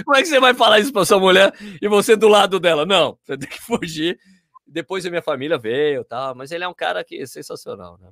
Como 0.04 0.16
é 0.16 0.22
que 0.22 0.28
você 0.28 0.40
vai 0.40 0.54
falar 0.54 0.80
isso 0.80 0.92
para 0.92 1.04
sua 1.04 1.18
mulher 1.18 1.52
e 1.80 1.88
você 1.88 2.16
do 2.16 2.28
lado 2.28 2.58
dela? 2.60 2.84
Não, 2.84 3.18
você 3.24 3.36
tem 3.36 3.48
que 3.48 3.60
fugir. 3.60 4.18
Depois 4.66 5.06
a 5.06 5.10
minha 5.10 5.22
família 5.22 5.58
veio, 5.58 6.04
tal, 6.04 6.34
mas 6.34 6.50
ele 6.50 6.64
é 6.64 6.68
um 6.68 6.74
cara 6.74 7.04
que 7.04 7.20
é 7.20 7.26
sensacional, 7.26 7.98
né? 8.00 8.08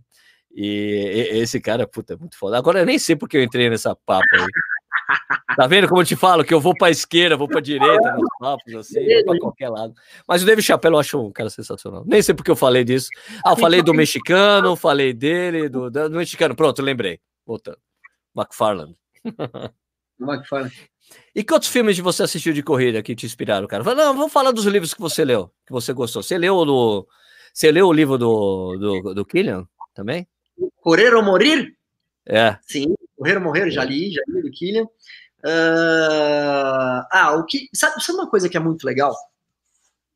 E 0.57 1.29
esse 1.33 1.61
cara, 1.61 1.87
puta, 1.87 2.15
é 2.15 2.17
muito 2.17 2.39
foda. 2.39 2.57
Agora 2.57 2.79
eu 2.79 2.87
nem 2.87 2.99
sei 2.99 3.17
porque 3.17 3.37
eu 3.37 3.43
entrei 3.43 3.69
nessa 3.69 3.97
papo 3.97 4.25
aí. 4.33 4.47
Tá 5.57 5.67
vendo 5.67 5.89
como 5.89 6.01
eu 6.01 6.05
te 6.05 6.17
falo? 6.17 6.45
Que 6.45 6.53
eu 6.53 6.61
vou 6.61 6.75
pra 6.75 6.91
esquerda, 6.91 7.37
vou 7.37 7.47
pra 7.47 7.61
direita, 7.61 8.13
nos 8.13 8.29
papos, 8.39 8.75
assim, 8.75 9.05
vou 9.25 9.25
pra 9.25 9.39
qualquer 9.39 9.69
lado. 9.69 9.95
Mas 10.27 10.43
o 10.43 10.47
David 10.47 10.67
Chappelle 10.67 10.95
eu 10.95 11.01
acho 11.01 11.21
um 11.21 11.31
cara 11.31 11.51
sensacional. 11.51 12.05
Nem 12.07 12.23
sei 12.23 12.35
porque 12.35 12.51
eu 12.51 12.57
falei 12.57 12.85
disso. 12.85 13.09
Ah, 13.45 13.53
eu 13.53 13.57
falei 13.57 13.83
do 13.83 13.95
mexicano, 13.95 14.75
falei 14.75 15.13
dele, 15.13 15.69
do, 15.69 15.91
do 15.91 16.11
mexicano. 16.11 16.57
Pronto, 16.57 16.83
lembrei. 16.83 17.21
Voltando. 17.47 17.79
McFarland. 18.37 18.97
McFarland. 20.19 20.75
E 21.35 21.45
que 21.45 21.53
outros 21.53 21.71
filmes 21.71 21.99
você 21.99 22.23
assistiu 22.23 22.53
de 22.53 22.63
corrida 22.63 23.03
que 23.03 23.15
te 23.15 23.27
inspiraram, 23.27 23.67
cara? 23.67 23.83
Não, 23.95 24.17
vamos 24.17 24.33
falar 24.33 24.53
dos 24.53 24.65
livros 24.65 24.95
que 24.95 25.01
você 25.01 25.25
leu, 25.25 25.51
que 25.67 25.73
você 25.73 25.93
gostou. 25.93 26.23
Você 26.23 26.39
leu 26.39 26.65
do. 26.65 27.07
Você 27.53 27.71
leu 27.71 27.87
o 27.87 27.93
livro 27.93 28.19
do, 28.19 28.77
do, 28.77 29.15
do 29.15 29.25
Killian 29.25 29.67
também? 29.95 30.27
Correr 30.81 31.15
ou 31.15 31.23
Morir? 31.23 31.77
É. 32.27 32.57
Sim, 32.63 32.95
Correr 33.17 33.37
ou 33.37 33.43
Morrer, 33.43 33.71
já 33.71 33.85
li, 33.85 34.12
já 34.12 34.23
li 34.27 34.43
do 34.43 34.51
Killian. 34.51 34.85
Uh, 35.45 37.05
ah, 37.11 37.37
o 37.37 37.45
que. 37.45 37.69
Sabe, 37.75 38.03
sabe 38.03 38.19
uma 38.19 38.31
coisa 38.31 38.49
que 38.49 38.57
é 38.57 38.61
muito 38.61 38.85
legal? 38.85 39.15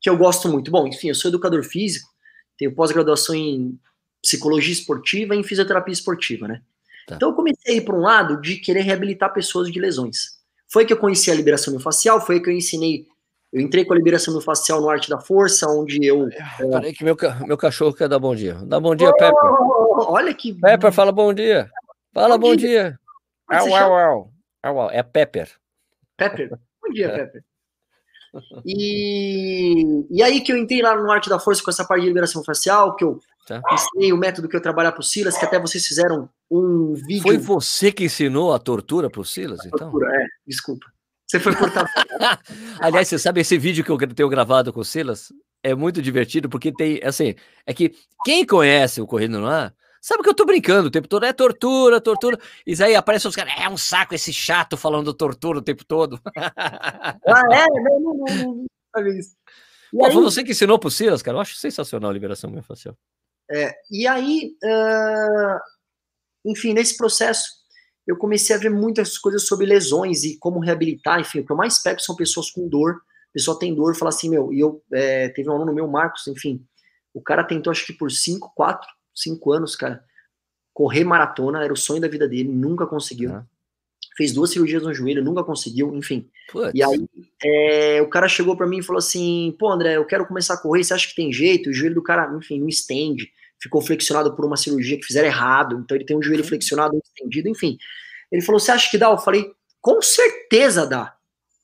Que 0.01 0.09
eu 0.09 0.17
gosto 0.17 0.49
muito? 0.49 0.71
Bom, 0.71 0.87
enfim, 0.87 1.09
eu 1.09 1.15
sou 1.15 1.29
educador 1.29 1.63
físico, 1.63 2.09
tenho 2.57 2.73
pós-graduação 2.73 3.35
em 3.35 3.79
psicologia 4.21 4.73
esportiva 4.73 5.35
e 5.35 5.39
em 5.39 5.43
fisioterapia 5.43 5.93
esportiva, 5.93 6.47
né? 6.47 6.61
Tá. 7.07 7.15
Então 7.15 7.29
eu 7.29 7.35
comecei 7.35 7.79
para 7.81 7.95
um 7.95 8.01
lado 8.01 8.41
de 8.41 8.57
querer 8.57 8.81
reabilitar 8.81 9.33
pessoas 9.33 9.71
de 9.71 9.79
lesões. 9.79 10.39
Foi 10.67 10.85
que 10.85 10.93
eu 10.93 10.97
conheci 10.97 11.31
a 11.31 11.35
liberação 11.35 11.79
facial, 11.79 12.19
foi 12.25 12.39
que 12.39 12.49
eu 12.49 12.53
ensinei 12.53 13.07
eu 13.51 13.59
entrei 13.59 13.83
com 13.83 13.93
a 13.93 13.97
liberação 13.97 14.39
facial 14.41 14.79
no 14.79 14.89
Arte 14.89 15.09
da 15.09 15.19
Força, 15.19 15.67
onde 15.67 16.05
eu. 16.05 16.29
É... 16.29 16.67
Peraí, 16.69 16.93
que 16.93 17.03
meu, 17.03 17.17
meu 17.47 17.57
cachorro 17.57 17.93
quer 17.93 18.07
dar 18.07 18.19
bom 18.19 18.35
dia. 18.35 18.53
Dá 18.63 18.79
bom 18.79 18.95
dia, 18.95 19.09
oh, 19.09 19.13
Pepper. 19.13 19.43
Olha 20.07 20.33
que. 20.35 20.53
Pepper, 20.53 20.91
fala 20.91 21.11
bom 21.11 21.33
dia. 21.33 21.69
Fala 22.19 22.37
bom, 22.37 22.49
bom 22.49 22.55
dia. 22.57 22.69
dia. 22.69 22.99
Au, 23.47 23.73
au, 23.73 23.93
au, 23.93 24.33
au, 24.63 24.79
au. 24.81 24.91
É 24.91 25.01
Pepper. 25.01 25.49
Pepper. 26.17 26.49
Bom 26.81 26.91
dia, 26.91 27.09
Pepper. 27.09 27.43
E, 28.65 30.05
e 30.11 30.21
aí 30.21 30.41
que 30.41 30.51
eu 30.51 30.57
entrei 30.57 30.81
lá 30.81 30.95
no 30.95 31.09
Arte 31.09 31.29
da 31.29 31.39
Força 31.39 31.63
com 31.63 31.71
essa 31.71 31.85
parte 31.85 32.01
de 32.01 32.07
liberação 32.09 32.43
facial, 32.43 32.93
que 32.97 33.05
eu 33.05 33.19
tá. 33.47 33.61
ensinei 33.71 34.11
o 34.11 34.17
método 34.17 34.49
que 34.49 34.55
eu 34.55 34.61
trabalhar 34.61 34.91
para 34.91 34.99
o 34.99 35.03
Silas, 35.03 35.37
que 35.37 35.45
até 35.45 35.57
vocês 35.57 35.87
fizeram 35.87 36.29
um 36.51 36.93
vídeo. 36.93 37.23
Foi 37.23 37.37
você 37.37 37.89
que 37.89 38.03
ensinou 38.03 38.53
a 38.53 38.59
tortura 38.59 39.09
para 39.09 39.21
o 39.21 39.25
Silas, 39.25 39.65
então? 39.65 39.89
Tortura, 39.89 40.13
é, 40.13 40.25
desculpa. 40.45 40.87
Você 41.25 41.39
foi 41.39 41.55
cortado. 41.55 41.87
Aliás, 42.81 43.07
você 43.07 43.17
sabe 43.17 43.39
esse 43.39 43.57
vídeo 43.57 43.83
que 43.83 43.91
eu 43.91 43.97
tenho 43.97 44.27
gravado 44.27 44.73
com 44.73 44.81
o 44.81 44.85
Silas? 44.85 45.31
É 45.63 45.73
muito 45.73 46.01
divertido, 46.01 46.49
porque 46.49 46.71
tem, 46.73 46.99
assim, 47.01 47.33
é 47.65 47.73
que 47.73 47.93
quem 48.25 48.45
conhece 48.45 48.99
o 48.99 49.07
Correndo 49.07 49.39
no 49.39 49.47
Ar, 49.47 49.73
sabe 50.01 50.23
que 50.23 50.29
eu 50.29 50.33
tô 50.33 50.45
brincando 50.45 50.87
o 50.87 50.91
tempo 50.91 51.07
todo, 51.07 51.25
é 51.25 51.33
tortura, 51.33 51.99
tortura. 52.01 52.39
E 52.65 52.81
aí 52.81 52.95
aparece 52.95 53.27
os 53.27 53.35
caras, 53.35 53.53
é 53.57 53.67
um 53.69 53.77
saco 53.77 54.15
esse 54.15 54.31
chato 54.33 54.77
falando 54.77 55.13
tortura 55.13 55.59
o 55.59 55.63
tempo 55.63 55.85
todo. 55.85 56.19
Ah, 57.25 57.43
é? 57.51 57.67
Não, 57.67 57.99
não, 57.99 58.13
não, 58.13 58.65
não, 58.95 59.07
isso. 59.07 59.35
Pô, 59.91 60.11
foi 60.11 60.23
você 60.23 60.43
que 60.43 60.51
ensinou 60.51 60.79
pro 60.79 60.91
Silas, 60.91 61.21
cara? 61.21 61.37
Eu 61.37 61.41
acho 61.41 61.55
sensacional 61.55 62.09
a 62.09 62.13
liberação 62.13 62.49
miofascial. 62.49 62.95
É, 63.51 63.73
e 63.89 64.05
aí, 64.07 64.55
uh, 64.63 65.59
enfim, 66.45 66.73
nesse 66.73 66.95
processo, 66.95 67.59
eu 68.05 68.17
comecei 68.17 68.55
a 68.55 68.59
ver 68.59 68.69
muitas 68.69 69.17
coisas 69.17 69.47
sobre 69.47 69.65
lesões 69.65 70.23
e 70.23 70.37
como 70.37 70.59
reabilitar, 70.59 71.19
enfim, 71.19 71.39
o 71.39 71.45
que 71.45 71.51
eu 71.51 71.55
mais 71.55 71.79
pego 71.79 71.99
são 71.99 72.15
pessoas 72.15 72.51
com 72.51 72.67
dor, 72.67 72.95
a 72.95 73.33
pessoa 73.33 73.57
tem 73.57 73.73
dor, 73.73 73.95
fala 73.95 74.09
assim, 74.09 74.29
meu, 74.29 74.53
e 74.53 74.59
eu, 74.59 74.83
é, 74.93 75.29
teve 75.29 75.49
um 75.49 75.53
aluno 75.53 75.73
meu, 75.73 75.87
Marcos, 75.87 76.27
enfim, 76.27 76.63
o 77.13 77.21
cara 77.21 77.43
tentou, 77.43 77.71
acho 77.71 77.85
que 77.85 77.93
por 77.93 78.11
5, 78.11 78.51
4, 78.55 78.87
5 79.21 79.51
anos, 79.51 79.75
cara, 79.75 80.03
correr 80.73 81.03
maratona, 81.03 81.63
era 81.63 81.73
o 81.73 81.77
sonho 81.77 82.01
da 82.01 82.07
vida 82.07 82.27
dele, 82.27 82.49
nunca 82.49 82.87
conseguiu. 82.87 83.31
Uhum. 83.31 83.43
Fez 84.15 84.31
duas 84.33 84.49
cirurgias 84.49 84.83
no 84.83 84.93
joelho, 84.93 85.23
nunca 85.23 85.43
conseguiu, 85.43 85.93
enfim. 85.95 86.29
Putz. 86.51 86.71
E 86.73 86.83
aí, 86.83 87.07
é, 87.43 88.01
o 88.01 88.09
cara 88.09 88.27
chegou 88.27 88.55
para 88.55 88.67
mim 88.67 88.79
e 88.79 88.83
falou 88.83 88.99
assim: 88.99 89.55
pô, 89.57 89.71
André, 89.71 89.97
eu 89.97 90.05
quero 90.05 90.25
começar 90.25 90.55
a 90.55 90.57
correr, 90.57 90.83
você 90.83 90.93
acha 90.93 91.07
que 91.07 91.15
tem 91.15 91.31
jeito? 91.31 91.69
O 91.69 91.73
joelho 91.73 91.95
do 91.95 92.03
cara, 92.03 92.33
enfim, 92.35 92.59
não 92.59 92.67
estende, 92.67 93.31
ficou 93.61 93.81
flexionado 93.81 94.35
por 94.35 94.45
uma 94.45 94.57
cirurgia 94.57 94.97
que 94.97 95.05
fizeram 95.05 95.27
errado, 95.27 95.81
então 95.83 95.95
ele 95.95 96.05
tem 96.05 96.17
um 96.17 96.23
joelho 96.23 96.43
flexionado, 96.43 96.99
estendido, 97.03 97.49
enfim. 97.49 97.77
Ele 98.31 98.41
falou: 98.41 98.59
você 98.59 98.71
acha 98.71 98.89
que 98.89 98.97
dá? 98.97 99.09
Eu 99.09 99.17
falei: 99.17 99.51
com 99.81 100.01
certeza 100.01 100.85
dá. 100.85 101.15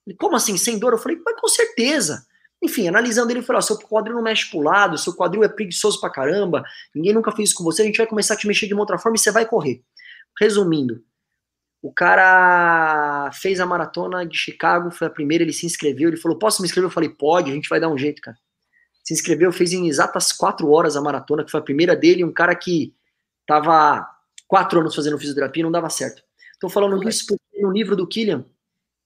Ele, 0.05 0.15
como 0.15 0.35
assim, 0.35 0.57
sem 0.57 0.77
dor? 0.77 0.93
Eu 0.93 0.99
falei: 0.99 1.17
mas 1.25 1.39
com 1.39 1.47
certeza. 1.47 2.25
Enfim, 2.65 2.87
analisando 2.87 3.31
ele, 3.31 3.43
falou: 3.43 3.61
seu 3.61 3.77
quadril 3.77 4.15
não 4.15 4.23
mexe 4.23 4.49
pro 4.49 4.59
lado, 4.59 4.97
seu 4.97 5.13
quadril 5.13 5.43
é 5.43 5.47
preguiçoso 5.47 5.99
pra 5.99 6.09
caramba, 6.09 6.63
ninguém 6.93 7.13
nunca 7.13 7.31
fez 7.31 7.49
isso 7.49 7.57
com 7.57 7.63
você, 7.63 7.83
a 7.83 7.85
gente 7.85 7.97
vai 7.97 8.07
começar 8.07 8.33
a 8.33 8.37
te 8.37 8.47
mexer 8.47 8.65
de 8.65 8.73
uma 8.73 8.81
outra 8.81 8.97
forma 8.97 9.15
e 9.15 9.19
você 9.19 9.31
vai 9.31 9.45
correr. 9.45 9.83
Resumindo, 10.39 11.03
o 11.81 11.93
cara 11.93 13.29
fez 13.33 13.59
a 13.59 13.65
maratona 13.65 14.25
de 14.25 14.35
Chicago, 14.35 14.89
foi 14.89 15.05
a 15.05 15.11
primeira, 15.11 15.43
ele 15.43 15.53
se 15.53 15.65
inscreveu, 15.65 16.09
ele 16.09 16.17
falou: 16.17 16.39
posso 16.39 16.61
me 16.61 16.65
inscrever? 16.65 16.87
Eu 16.87 16.93
falei: 16.93 17.09
pode, 17.09 17.51
a 17.51 17.53
gente 17.53 17.69
vai 17.69 17.79
dar 17.79 17.87
um 17.87 17.97
jeito, 17.97 18.19
cara. 18.19 18.37
Se 19.03 19.13
inscreveu, 19.13 19.51
fez 19.51 19.71
em 19.71 19.87
exatas 19.87 20.31
quatro 20.31 20.71
horas 20.71 20.95
a 20.95 21.01
maratona, 21.01 21.43
que 21.43 21.51
foi 21.51 21.59
a 21.59 21.63
primeira 21.63 21.95
dele, 21.95 22.23
um 22.23 22.33
cara 22.33 22.55
que 22.55 22.95
tava 23.45 24.09
quatro 24.47 24.79
anos 24.79 24.95
fazendo 24.95 25.19
fisioterapia 25.19 25.61
e 25.61 25.63
não 25.63 25.71
dava 25.71 25.89
certo. 25.91 26.23
Estou 26.51 26.71
falando 26.71 26.99
disso 26.99 27.25
porque 27.27 27.61
no 27.61 27.71
livro 27.71 27.95
do 27.95 28.07
Killian, 28.07 28.43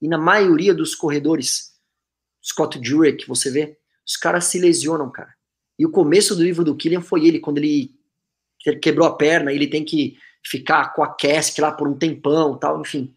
e 0.01 0.07
na 0.07 0.17
maioria 0.17 0.73
dos 0.73 0.95
corredores, 0.95 1.68
Scott 2.43 2.79
Jurek, 2.81 3.27
você 3.27 3.51
vê, 3.51 3.77
os 4.05 4.17
caras 4.17 4.45
se 4.45 4.59
lesionam, 4.59 5.11
cara. 5.11 5.33
E 5.77 5.85
o 5.85 5.91
começo 5.91 6.35
do 6.35 6.43
livro 6.43 6.63
do 6.63 6.75
Killian 6.75 7.01
foi 7.01 7.25
ele, 7.25 7.39
quando 7.39 7.57
ele 7.57 7.93
quebrou 8.81 9.07
a 9.07 9.15
perna, 9.15 9.53
ele 9.53 9.67
tem 9.67 9.85
que 9.85 10.17
ficar 10.43 10.93
com 10.93 11.03
a 11.03 11.13
casque 11.13 11.61
lá 11.61 11.71
por 11.71 11.87
um 11.87 11.97
tempão, 11.97 12.57
tal, 12.57 12.81
enfim. 12.81 13.15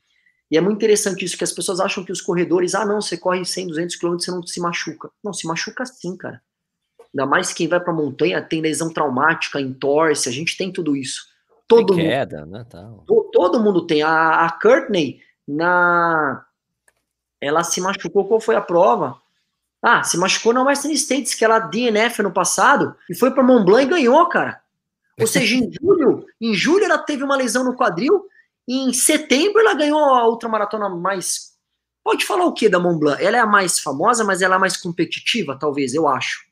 E 0.50 0.56
é 0.56 0.60
muito 0.60 0.76
interessante 0.76 1.24
isso, 1.24 1.36
que 1.36 1.44
as 1.44 1.52
pessoas 1.52 1.80
acham 1.80 2.04
que 2.04 2.12
os 2.12 2.20
corredores, 2.20 2.74
ah, 2.74 2.84
não, 2.84 3.00
você 3.00 3.16
corre 3.16 3.44
100, 3.44 3.68
200 3.68 3.96
quilômetros, 3.96 4.26
você 4.26 4.30
não 4.30 4.42
se 4.42 4.60
machuca. 4.60 5.10
Não, 5.24 5.32
se 5.32 5.46
machuca 5.46 5.84
sim, 5.86 6.16
cara. 6.16 6.42
Ainda 7.14 7.26
mais 7.26 7.52
quem 7.52 7.66
vai 7.66 7.80
pra 7.80 7.92
montanha 7.92 8.42
tem 8.42 8.60
lesão 8.60 8.92
traumática, 8.92 9.60
entorce, 9.60 10.28
a 10.28 10.32
gente 10.32 10.56
tem 10.56 10.70
tudo 10.70 10.94
isso. 10.94 11.26
Todo 11.66 11.94
tem 11.94 12.06
queda, 12.06 12.40
mundo, 12.40 12.50
né? 12.50 12.66
Tal. 12.68 13.04
Todo 13.32 13.60
mundo 13.60 13.86
tem. 13.86 14.02
A, 14.02 14.44
a 14.44 14.52
Courtney, 14.60 15.20
na, 15.48 16.44
ela 17.42 17.64
se 17.64 17.80
machucou. 17.80 18.26
Qual 18.26 18.40
foi 18.40 18.54
a 18.54 18.60
prova? 18.60 19.20
Ah, 19.82 20.04
se 20.04 20.16
machucou 20.16 20.52
na 20.52 20.62
Western 20.62 20.96
States, 20.96 21.34
que 21.34 21.44
ela 21.44 21.58
DNF 21.58 22.22
no 22.22 22.32
passado, 22.32 22.94
e 23.10 23.16
foi 23.16 23.32
para 23.32 23.42
Mont 23.42 23.64
Blanc 23.64 23.84
e 23.84 23.90
ganhou, 23.90 24.28
cara. 24.28 24.62
Ou 25.20 25.26
seja, 25.26 25.56
em 25.56 25.70
julho, 25.72 26.24
em 26.40 26.54
julho 26.54 26.84
ela 26.84 26.98
teve 26.98 27.24
uma 27.24 27.36
lesão 27.36 27.64
no 27.64 27.76
quadril, 27.76 28.24
e 28.66 28.88
em 28.88 28.92
setembro 28.92 29.60
ela 29.60 29.74
ganhou 29.74 29.98
a 29.98 30.24
outra 30.24 30.48
maratona 30.48 30.88
mais. 30.88 31.52
Pode 32.04 32.24
falar 32.24 32.44
o 32.44 32.52
que 32.52 32.68
da 32.68 32.78
Mont 32.78 33.00
Blanc? 33.00 33.22
Ela 33.22 33.36
é 33.36 33.40
a 33.40 33.46
mais 33.46 33.80
famosa, 33.80 34.22
mas 34.22 34.40
ela 34.40 34.54
é 34.54 34.56
a 34.56 34.60
mais 34.60 34.76
competitiva, 34.76 35.58
talvez, 35.58 35.94
eu 35.94 36.06
acho. 36.06 36.44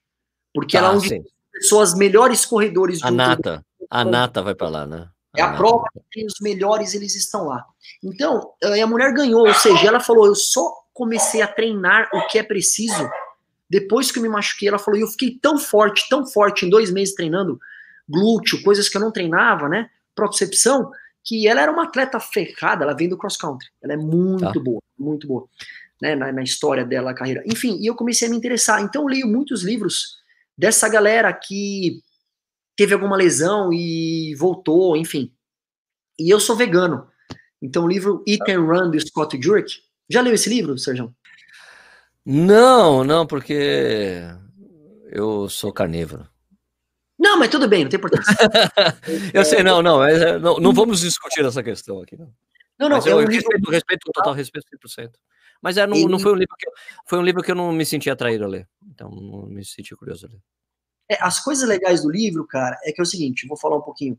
Porque 0.53 0.77
ela 0.77 0.89
é 0.89 0.97
onde 0.97 1.09
sim. 1.09 1.25
são 1.61 1.81
as 1.81 1.95
melhores 1.95 2.45
corredores 2.45 3.01
do 3.01 3.07
A 3.07 3.11
Nata. 3.13 3.65
A 3.89 4.05
Nata 4.05 4.43
vai 4.43 4.57
para 4.57 4.69
lá, 4.69 4.87
né? 4.87 5.09
É 5.37 5.43
a 5.43 5.53
prova 5.53 5.85
que 6.11 6.27
os 6.27 6.35
melhores 6.41 6.95
eles 6.95 7.15
estão 7.15 7.47
lá. 7.47 7.65
Então, 8.03 8.53
a 8.63 8.87
mulher 8.87 9.15
ganhou, 9.15 9.47
ou 9.47 9.55
seja, 9.55 9.87
ela 9.87 10.01
falou: 10.01 10.27
eu 10.27 10.35
só 10.35 10.80
comecei 11.01 11.41
a 11.41 11.49
treinar 11.49 12.11
o 12.13 12.27
que 12.27 12.39
é 12.39 12.43
preciso 12.43 13.09
depois 13.71 14.13
que 14.13 14.19
eu 14.19 14.23
me 14.23 14.29
machuquei. 14.29 14.69
Ela 14.69 14.79
falou: 14.79 15.01
eu 15.01 15.07
fiquei 15.07 15.39
tão 15.41 15.59
forte, 15.59 16.07
tão 16.11 16.27
forte 16.27 16.67
em 16.67 16.71
dois 16.71 16.91
meses 16.91 17.15
treinando 17.15 17.59
glúteo, 18.07 18.63
coisas 18.63 18.87
que 18.87 18.99
eu 18.99 19.01
não 19.01 19.11
treinava, 19.11 19.67
né? 19.67 19.89
Propriocepção, 20.15 20.91
que 21.25 21.49
ela 21.49 21.63
era 21.63 21.73
uma 21.73 21.85
atleta 21.85 22.21
ferrada. 22.21 22.85
Ela 22.85 22.95
vem 22.95 23.09
do 23.09 23.17
cross 23.17 23.39
country. 23.39 23.67
Ela 23.83 23.95
é 23.95 23.97
muito 23.97 24.53
tá. 24.53 24.61
boa, 24.61 24.83
muito 24.99 25.27
boa, 25.27 25.49
né? 26.03 26.15
Na, 26.15 26.31
na 26.31 26.43
história 26.43 26.85
dela, 26.85 27.13
a 27.13 27.15
carreira. 27.15 27.43
Enfim, 27.47 27.79
e 27.81 27.87
eu 27.87 27.95
comecei 27.95 28.29
a 28.29 28.31
me 28.31 28.37
interessar. 28.37 28.83
Então, 28.83 29.03
eu 29.03 29.09
leio 29.09 29.27
muitos 29.27 29.63
livros 29.63 30.19
dessa 30.59 30.87
galera 30.87 31.33
que 31.33 32.03
teve 32.77 32.93
alguma 32.93 33.17
lesão 33.17 33.73
e 33.73 34.35
voltou, 34.35 34.99
enfim. 34.99 35.33
E 36.19 36.29
eu 36.29 36.39
sou 36.39 36.55
vegano. 36.55 37.09
Então, 37.63 37.85
o 37.85 37.89
livro 37.89 38.23
Eat 38.27 38.51
and 38.51 38.67
Run, 38.67 38.91
do 38.91 39.01
Scott 39.01 39.41
Jurek. 39.41 39.90
Já 40.11 40.21
leu 40.21 40.35
esse 40.35 40.51
livro, 40.51 40.77
Sérgio? 40.77 41.15
Não, 42.27 43.05
não, 43.05 43.27
porque 43.27 44.21
eu 45.11 45.49
sou 45.49 45.73
carnívoro. 45.73 46.29
Não, 47.19 47.39
mas 47.39 47.49
tudo 47.51 47.69
bem, 47.69 47.85
não 47.85 47.91
tem 47.91 47.99
importância. 47.99 48.35
eu 49.33 49.45
sei, 49.45 49.63
não, 49.63 49.83
não, 49.83 50.03
é, 50.03 50.39
não, 50.39 50.57
não 50.59 50.73
vamos 50.73 51.01
discutir 51.01 51.45
essa 51.45 51.63
questão 51.63 52.01
aqui. 52.01 52.17
Não, 52.17 52.33
não, 52.79 52.89
não 52.89 52.99
eu, 53.07 53.21
é 53.21 53.25
um 53.25 53.29
respeito, 53.29 53.57
livro... 53.57 53.71
respeito, 53.71 54.11
total 54.13 54.33
respeito 54.33 54.67
100%. 54.85 55.13
Mas 55.63 55.77
é, 55.77 55.87
não, 55.87 55.99
não 56.09 56.19
foi 56.19 56.33
um 56.33 56.37
livro 56.37 56.57
que 56.59 56.67
eu, 56.67 56.73
foi 57.07 57.19
um 57.19 57.23
livro 57.23 57.43
que 57.43 57.51
eu 57.51 57.55
não 57.55 57.71
me 57.73 57.85
senti 57.85 58.11
atraído 58.11 58.45
a 58.45 58.49
ler. 58.49 58.69
Então, 58.89 59.11
não 59.11 59.47
me 59.47 59.65
senti 59.65 59.95
curioso 59.95 60.27
a 60.27 60.31
ler. 60.31 60.41
É, 61.09 61.23
as 61.23 61.39
coisas 61.39 61.69
legais 61.69 62.03
do 62.03 62.11
livro, 62.11 62.47
cara, 62.47 62.79
é 62.85 62.91
que 62.91 63.01
é 63.01 63.05
o 63.05 63.07
seguinte, 63.07 63.47
vou 63.47 63.57
falar 63.57 63.77
um 63.77 63.83
pouquinho. 63.83 64.19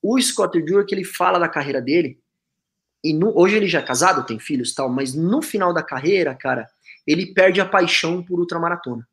O 0.00 0.20
Scott 0.20 0.62
Dewar, 0.62 0.86
que 0.86 0.94
ele 0.94 1.04
fala 1.04 1.38
da 1.38 1.48
carreira 1.48 1.82
dele, 1.82 2.20
e 3.10 3.12
no, 3.12 3.32
hoje 3.38 3.56
ele 3.56 3.68
já 3.68 3.78
é 3.78 3.82
casado, 3.82 4.26
tem 4.26 4.38
filhos 4.38 4.74
tal, 4.74 4.88
mas 4.88 5.14
no 5.14 5.40
final 5.42 5.72
da 5.72 5.82
carreira, 5.82 6.34
cara, 6.34 6.66
ele 7.06 7.32
perde 7.32 7.60
a 7.60 7.66
paixão 7.66 8.22
por 8.22 8.38
ultramaratona. 8.38 9.06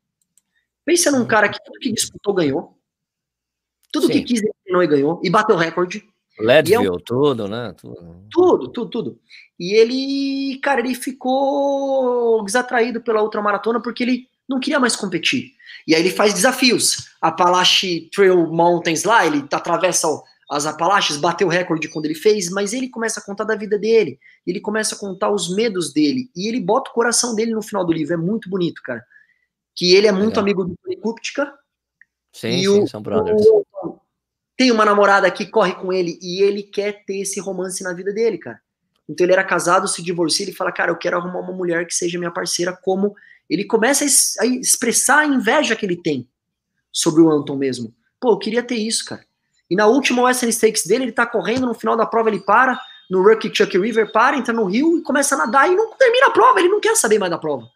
Pensa 0.84 1.10
num 1.10 1.26
cara 1.26 1.48
que 1.48 1.58
tudo 1.64 1.78
que 1.78 1.92
disputou 1.92 2.34
ganhou, 2.34 2.78
tudo 3.92 4.06
Sim. 4.06 4.12
que 4.12 4.22
quis 4.22 4.42
ele 4.42 4.52
treinou 4.62 4.82
e 4.82 4.86
ganhou, 4.86 5.20
e 5.22 5.30
bateu 5.30 5.56
recorde. 5.56 6.04
Leadville, 6.38 6.86
é 6.86 6.90
um... 6.90 6.98
tudo, 6.98 7.46
né? 7.46 7.72
Tudo. 7.80 8.26
tudo, 8.30 8.68
tudo, 8.68 8.90
tudo. 8.90 9.20
E 9.58 9.74
ele, 9.74 10.58
cara, 10.58 10.80
ele 10.80 10.94
ficou 10.94 12.44
desatraído 12.44 13.00
pela 13.00 13.22
ultramaratona 13.22 13.80
porque 13.80 14.02
ele 14.02 14.28
não 14.48 14.58
queria 14.58 14.80
mais 14.80 14.96
competir. 14.96 15.52
E 15.86 15.94
aí 15.94 16.00
ele 16.00 16.10
faz 16.10 16.34
desafios. 16.34 17.08
Apalache 17.20 18.10
Trail 18.12 18.46
Mountains 18.48 19.04
lá, 19.04 19.24
ele 19.24 19.46
atravessa 19.52 20.08
as 20.54 20.66
Apalaches, 20.66 21.16
bateu 21.16 21.48
o 21.48 21.50
recorde 21.50 21.88
quando 21.88 22.04
ele 22.04 22.14
fez, 22.14 22.48
mas 22.48 22.72
ele 22.72 22.88
começa 22.88 23.18
a 23.18 23.22
contar 23.22 23.42
da 23.42 23.56
vida 23.56 23.76
dele. 23.76 24.20
Ele 24.46 24.60
começa 24.60 24.94
a 24.94 24.98
contar 24.98 25.30
os 25.30 25.52
medos 25.52 25.92
dele. 25.92 26.30
E 26.34 26.46
ele 26.46 26.60
bota 26.60 26.90
o 26.90 26.94
coração 26.94 27.34
dele 27.34 27.52
no 27.52 27.60
final 27.60 27.84
do 27.84 27.92
livro. 27.92 28.14
É 28.14 28.16
muito 28.16 28.48
bonito, 28.48 28.80
cara. 28.84 29.04
Que 29.74 29.96
ele 29.96 30.06
é 30.06 30.12
muito 30.12 30.38
amigo 30.38 30.64
do 30.64 30.76
Tony 30.76 30.96
Kupchka. 30.96 31.52
Sim, 32.32 32.60
sim, 32.60 32.68
o, 32.68 32.86
são 32.86 33.02
brothers. 33.02 33.42
O, 33.44 33.98
tem 34.56 34.70
uma 34.70 34.84
namorada 34.84 35.28
que 35.28 35.44
corre 35.44 35.74
com 35.74 35.92
ele 35.92 36.16
e 36.22 36.40
ele 36.40 36.62
quer 36.62 37.04
ter 37.04 37.22
esse 37.22 37.40
romance 37.40 37.82
na 37.82 37.92
vida 37.92 38.12
dele, 38.12 38.38
cara. 38.38 38.60
Então 39.08 39.24
ele 39.24 39.32
era 39.32 39.42
casado, 39.42 39.88
se 39.88 40.02
divorcia, 40.02 40.46
ele 40.46 40.54
fala, 40.54 40.70
cara, 40.70 40.92
eu 40.92 40.96
quero 40.96 41.16
arrumar 41.16 41.40
uma 41.40 41.52
mulher 41.52 41.84
que 41.84 41.94
seja 41.94 42.16
minha 42.16 42.30
parceira 42.30 42.72
como 42.72 43.14
ele 43.50 43.64
começa 43.64 44.04
a 44.40 44.46
expressar 44.46 45.18
a 45.18 45.26
inveja 45.26 45.74
que 45.74 45.84
ele 45.84 45.96
tem 45.96 46.28
sobre 46.92 47.20
o 47.22 47.28
Anton 47.28 47.56
mesmo. 47.56 47.92
Pô, 48.20 48.30
eu 48.30 48.38
queria 48.38 48.62
ter 48.62 48.76
isso, 48.76 49.04
cara. 49.04 49.26
E 49.70 49.76
na 49.76 49.86
última 49.86 50.22
Western 50.22 50.52
Stakes 50.52 50.86
dele, 50.86 51.04
ele 51.04 51.12
tá 51.12 51.26
correndo, 51.26 51.66
no 51.66 51.74
final 51.74 51.96
da 51.96 52.06
prova 52.06 52.28
ele 52.28 52.40
para, 52.40 52.78
no 53.10 53.22
Rookie 53.22 53.54
Chuck 53.54 53.76
River, 53.78 54.12
para, 54.12 54.36
entra 54.36 54.52
no 54.52 54.64
rio 54.64 54.98
e 54.98 55.02
começa 55.02 55.34
a 55.34 55.38
nadar 55.38 55.70
e 55.70 55.74
não 55.74 55.92
termina 55.96 56.26
a 56.26 56.30
prova, 56.30 56.60
ele 56.60 56.68
não 56.68 56.80
quer 56.80 56.96
saber 56.96 57.18
mais 57.18 57.30
da 57.30 57.38
prova. 57.38 57.68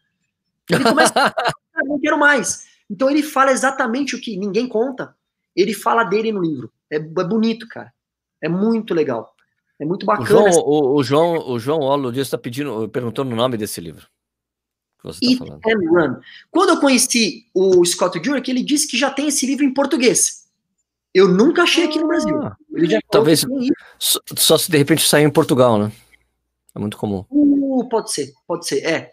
Ele 0.70 0.84
começa 0.84 1.12
a 1.16 1.32
não 1.84 1.98
quero 1.98 2.18
mais. 2.18 2.66
Então 2.90 3.10
ele 3.10 3.22
fala 3.22 3.50
exatamente 3.50 4.14
o 4.14 4.20
que 4.20 4.36
ninguém 4.36 4.68
conta, 4.68 5.14
ele 5.54 5.74
fala 5.74 6.04
dele 6.04 6.32
no 6.32 6.42
livro. 6.42 6.70
É, 6.90 6.96
é 6.96 6.98
bonito, 6.98 7.66
cara. 7.68 7.92
É 8.40 8.48
muito 8.48 8.94
legal. 8.94 9.34
É 9.78 9.84
muito 9.84 10.04
bacana. 10.04 10.50
O 10.50 10.52
João, 10.52 10.64
o, 10.64 10.96
o 10.96 11.02
João, 11.02 11.50
o 11.50 11.58
João 11.58 11.80
Olo 11.80 12.10
está 12.12 12.36
pedindo, 12.36 12.88
perguntando 12.88 13.32
o 13.32 13.36
nome 13.36 13.56
desse 13.56 13.80
livro. 13.80 14.06
Eat 15.22 15.38
tá 15.38 15.70
and 15.70 15.90
Run. 15.90 16.16
Quando 16.50 16.70
eu 16.70 16.80
conheci 16.80 17.46
o 17.54 17.84
Scott 17.84 18.20
Jurek, 18.22 18.50
ele 18.50 18.62
disse 18.62 18.88
que 18.88 18.98
já 18.98 19.10
tem 19.10 19.28
esse 19.28 19.46
livro 19.46 19.64
em 19.64 19.72
português. 19.72 20.37
Eu 21.18 21.26
nunca 21.26 21.62
achei 21.62 21.84
aqui 21.84 21.98
no 21.98 22.04
ah. 22.04 22.08
Brasil. 22.08 23.00
Talvez 23.10 23.44
só, 23.98 24.20
só, 24.36 24.56
se 24.56 24.70
de 24.70 24.78
repente 24.78 25.06
sair 25.06 25.24
em 25.24 25.30
Portugal, 25.30 25.78
né? 25.78 25.90
É 26.74 26.78
muito 26.78 26.96
comum. 26.96 27.24
Uh, 27.28 27.88
pode 27.88 28.12
ser, 28.12 28.32
pode 28.46 28.68
ser, 28.68 28.84
é. 28.84 29.12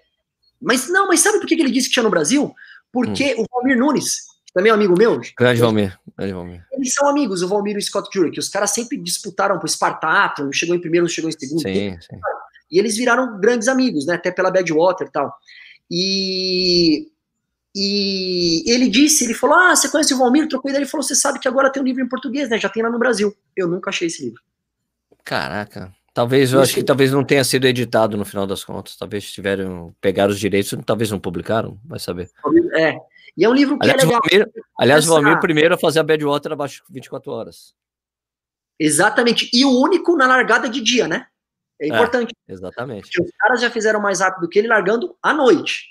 Mas 0.62 0.88
não, 0.88 1.08
mas 1.08 1.22
sabe 1.22 1.40
por 1.40 1.48
que 1.48 1.56
ele 1.56 1.72
disse 1.72 1.88
que 1.88 1.94
tinha 1.94 2.04
no 2.04 2.12
Brasil? 2.12 2.54
Porque 2.92 3.36
hum. 3.36 3.42
o 3.44 3.46
Valmir 3.52 3.78
Nunes, 3.78 4.20
também 4.54 4.70
é 4.70 4.74
um 4.74 4.78
amigo 4.78 4.96
meu. 4.96 5.20
Grande 5.38 5.60
Valmir, 5.60 6.00
grande 6.16 6.34
Valmir. 6.34 6.66
Eles 6.74 6.94
são 6.94 7.10
amigos, 7.10 7.42
o 7.42 7.48
Valmir 7.48 7.76
e 7.76 7.80
o 7.80 7.82
Scott 7.82 8.08
Jurek. 8.14 8.38
Os 8.40 8.50
caras 8.50 8.70
sempre 8.70 8.98
disputaram 8.98 9.58
pro 9.58 9.68
Spartato, 9.68 10.44
um 10.44 10.54
chegou 10.54 10.76
em 10.76 10.80
primeiro, 10.80 11.08
um 11.08 11.10
chegou 11.10 11.30
em 11.30 11.34
segundo. 11.34 11.62
Sim, 11.62 11.98
sim. 12.00 12.20
E 12.72 12.78
eles 12.78 12.96
viraram 12.96 13.40
grandes 13.40 13.68
amigos, 13.68 14.06
né? 14.06 14.14
Até 14.14 14.32
pela 14.32 14.52
Badwater 14.52 15.08
e 15.08 15.12
tal. 15.12 15.34
E, 15.90 17.08
e 17.76 18.64
ele 18.72 18.88
disse, 18.88 19.26
ele 19.26 19.34
falou, 19.34 19.58
ah, 19.58 19.76
você 19.76 19.90
conhece 19.90 20.14
o 20.14 20.18
Valmir? 20.18 20.48
Trocou 20.48 20.70
ideia, 20.70 20.82
ele 20.82 20.90
falou, 20.90 21.04
você 21.04 21.14
sabe 21.14 21.40
que 21.40 21.48
agora 21.48 21.70
tem 21.70 21.82
um 21.82 21.86
livro 21.86 22.02
em 22.02 22.08
português, 22.08 22.50
né? 22.50 22.58
Já 22.58 22.70
tem 22.70 22.82
lá 22.82 22.90
no 22.90 22.98
Brasil. 22.98 23.36
Eu 23.54 23.68
nunca 23.68 23.90
achei 23.90 24.08
esse 24.08 24.24
livro. 24.24 24.42
Caraca. 25.26 25.94
Talvez, 26.14 26.54
eu 26.54 26.62
Isso. 26.62 26.70
acho 26.70 26.76
que 26.76 26.84
talvez 26.84 27.12
não 27.12 27.26
tenha 27.26 27.44
sido 27.44 27.68
editado 27.68 28.16
no 28.16 28.24
final 28.24 28.48
das 28.48 28.64
contas. 28.64 28.96
Talvez 28.96 29.30
tiveram, 29.30 29.94
pegaram 30.00 30.32
os 30.32 30.40
direitos, 30.40 30.74
talvez 30.86 31.12
não 31.12 31.20
publicaram, 31.20 31.78
vai 31.84 32.00
saber. 32.00 32.30
É. 32.78 32.96
E 33.36 33.44
é 33.44 33.50
um 33.50 33.54
livro 33.54 33.78
que 33.78 33.84
aliás, 33.84 34.02
é 34.02 34.06
legal. 34.06 34.22
Valmir, 34.24 34.52
aliás, 34.80 35.06
o 35.06 35.10
Valmir 35.10 35.40
primeiro 35.42 35.76
a 35.76 35.78
fazer 35.78 36.00
a 36.00 36.04
Badwater 36.04 36.54
abaixo 36.54 36.82
de 36.88 36.94
24 36.94 37.30
horas. 37.30 37.76
Exatamente. 38.80 39.50
E 39.54 39.66
o 39.66 39.82
único 39.82 40.16
na 40.16 40.26
largada 40.26 40.70
de 40.70 40.80
dia, 40.80 41.06
né? 41.06 41.28
É, 41.82 41.88
é 41.88 41.90
importante. 41.90 42.34
É, 42.48 42.54
exatamente. 42.54 43.02
Porque 43.02 43.22
os 43.22 43.32
caras 43.38 43.60
já 43.60 43.70
fizeram 43.70 44.00
mais 44.00 44.22
rápido 44.22 44.48
que 44.48 44.60
ele 44.60 44.70
largando 44.70 45.18
à 45.22 45.34
noite. 45.34 45.88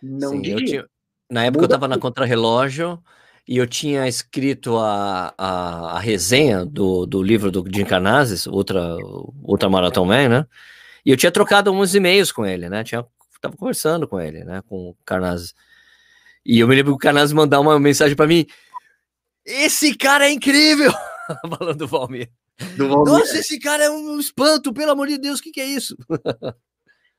Não 0.00 0.30
Sim, 0.30 0.42
de 0.42 0.54
dia. 0.54 0.66
Tinha, 0.66 0.86
na 1.30 1.44
época 1.44 1.62
Muda 1.62 1.74
eu 1.74 1.76
estava 1.76 1.88
na 1.88 1.98
contrarrelógio 1.98 3.02
e 3.46 3.56
eu 3.56 3.66
tinha 3.66 4.08
escrito 4.08 4.76
a, 4.76 5.32
a, 5.38 5.96
a, 5.96 6.00
resenha 6.00 6.64
do, 6.64 7.06
do 7.06 7.22
livro 7.22 7.50
do 7.50 7.64
Jim 7.72 7.84
Carnazes, 7.84 8.46
outra, 8.46 8.96
outra 9.42 9.68
Marathon 9.68 10.04
Man, 10.04 10.28
né? 10.28 10.46
E 11.04 11.10
eu 11.10 11.16
tinha 11.16 11.30
trocado 11.30 11.70
uns 11.70 11.94
e-mails 11.94 12.32
com 12.32 12.44
ele, 12.44 12.68
né? 12.68 12.82
Tinha, 12.82 13.04
tava 13.40 13.56
conversando 13.56 14.08
com 14.08 14.20
ele, 14.20 14.44
né? 14.44 14.62
Com 14.68 14.90
o 14.90 14.96
Carnazes. 15.04 15.54
E 16.44 16.58
eu 16.58 16.66
me 16.66 16.74
lembro 16.74 16.92
que 16.92 16.96
o 16.96 16.98
Carnazes 16.98 17.32
mandar 17.32 17.60
uma 17.60 17.78
mensagem 17.78 18.16
para 18.16 18.26
mim: 18.26 18.46
Esse 19.44 19.94
cara 19.94 20.26
é 20.26 20.32
incrível! 20.32 20.92
Falando 21.58 21.78
do 21.78 21.86
Valmir. 21.86 22.30
Do 22.76 22.88
Valmir. 22.88 23.12
Nossa, 23.12 23.38
esse 23.38 23.58
cara 23.60 23.84
é 23.84 23.90
um 23.90 24.18
espanto, 24.18 24.72
pelo 24.72 24.90
amor 24.90 25.06
de 25.06 25.18
Deus, 25.18 25.38
o 25.38 25.42
que, 25.42 25.52
que 25.52 25.60
é 25.60 25.66
isso? 25.66 25.96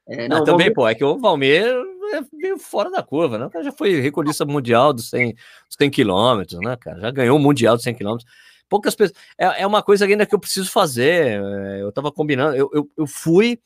É, 0.08 0.28
não, 0.28 0.44
também, 0.44 0.68
Valmir... 0.68 0.74
pô, 0.74 0.88
é 0.88 0.96
que 0.96 1.04
o 1.04 1.18
Valmir 1.18 1.66
é 2.14 2.22
meio 2.32 2.58
fora 2.58 2.90
da 2.90 3.04
curva, 3.04 3.38
né? 3.38 3.46
O 3.46 3.50
cara 3.50 3.64
já 3.64 3.72
foi 3.72 4.00
recordista 4.00 4.46
mundial 4.46 4.94
dos 4.94 5.10
100, 5.10 5.36
100 5.70 5.90
quilômetros, 5.90 6.60
né, 6.62 6.78
cara? 6.78 7.00
Já 7.00 7.12
ganhou 7.12 7.38
o 7.38 7.42
mundial 7.42 7.76
dos 7.76 7.84
100 7.84 7.96
quilômetros. 7.96 8.30
Poucas 8.70 8.96
pessoas. 8.96 9.18
É, 9.38 9.64
é 9.64 9.68
uma 9.68 9.84
coisa 9.84 10.06
ainda 10.06 10.26
que 10.26 10.34
eu 10.34 10.40
preciso 10.40 10.72
fazer. 10.72 11.42
É, 11.42 11.82
eu 11.82 11.92
tava 11.92 12.12
combinando. 12.12 12.56
Eu, 12.56 12.70
eu, 12.74 12.90
eu 12.98 13.08
fui 13.08 13.60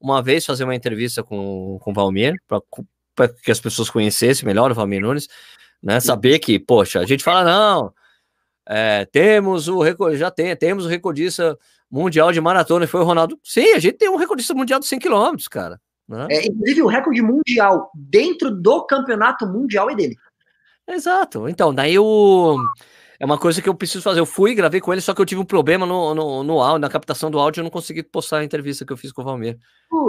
uma 0.00 0.22
vez 0.22 0.44
fazer 0.44 0.64
uma 0.64 0.74
entrevista 0.74 1.22
com, 1.22 1.78
com 1.80 1.90
o 1.90 1.94
Valmir, 1.94 2.34
para 2.46 3.28
que 3.28 3.50
as 3.50 3.60
pessoas 3.60 3.88
conhecessem 3.88 4.46
melhor 4.46 4.70
o 4.70 4.74
Valmir 4.74 5.00
Nunes, 5.00 5.28
né? 5.82 6.00
Saber 6.00 6.38
que, 6.38 6.58
poxa, 6.58 7.00
a 7.00 7.06
gente 7.06 7.22
fala, 7.22 7.44
não, 7.44 7.92
é, 8.66 9.04
temos 9.06 9.68
o 9.68 9.80
recorde, 9.80 10.16
já 10.16 10.30
tem, 10.30 10.54
temos 10.56 10.86
o 10.86 10.88
recordista 10.88 11.58
mundial 11.92 12.32
de 12.32 12.40
maratona, 12.40 12.86
foi 12.86 13.02
o 13.02 13.04
Ronaldo. 13.04 13.38
Sim, 13.44 13.74
a 13.74 13.78
gente 13.78 13.98
tem 13.98 14.08
um 14.08 14.16
recordista 14.16 14.54
mundial 14.54 14.80
de 14.80 14.86
100 14.86 14.98
km, 14.98 15.36
cara. 15.50 15.78
Né? 16.08 16.26
É, 16.30 16.46
inclusive, 16.46 16.82
o 16.82 16.86
recorde 16.86 17.20
mundial 17.20 17.90
dentro 17.94 18.50
do 18.50 18.86
campeonato 18.86 19.46
mundial 19.46 19.90
é 19.90 19.94
dele. 19.94 20.16
Exato. 20.88 21.48
Então, 21.48 21.74
daí 21.74 21.98
o. 21.98 22.58
É 23.20 23.24
uma 23.24 23.38
coisa 23.38 23.62
que 23.62 23.68
eu 23.68 23.74
preciso 23.74 24.02
fazer. 24.02 24.18
Eu 24.18 24.26
fui, 24.26 24.52
gravei 24.52 24.80
com 24.80 24.92
ele, 24.92 25.00
só 25.00 25.14
que 25.14 25.20
eu 25.20 25.26
tive 25.26 25.40
um 25.40 25.44
problema 25.44 25.86
no, 25.86 26.12
no, 26.12 26.42
no 26.42 26.60
áudio, 26.60 26.80
na 26.80 26.88
captação 26.88 27.30
do 27.30 27.38
áudio, 27.38 27.60
eu 27.60 27.64
não 27.64 27.70
consegui 27.70 28.02
postar 28.02 28.38
a 28.38 28.44
entrevista 28.44 28.84
que 28.84 28.92
eu 28.92 28.96
fiz 28.96 29.12
com 29.12 29.22
o 29.22 29.24
Valmir. 29.24 29.58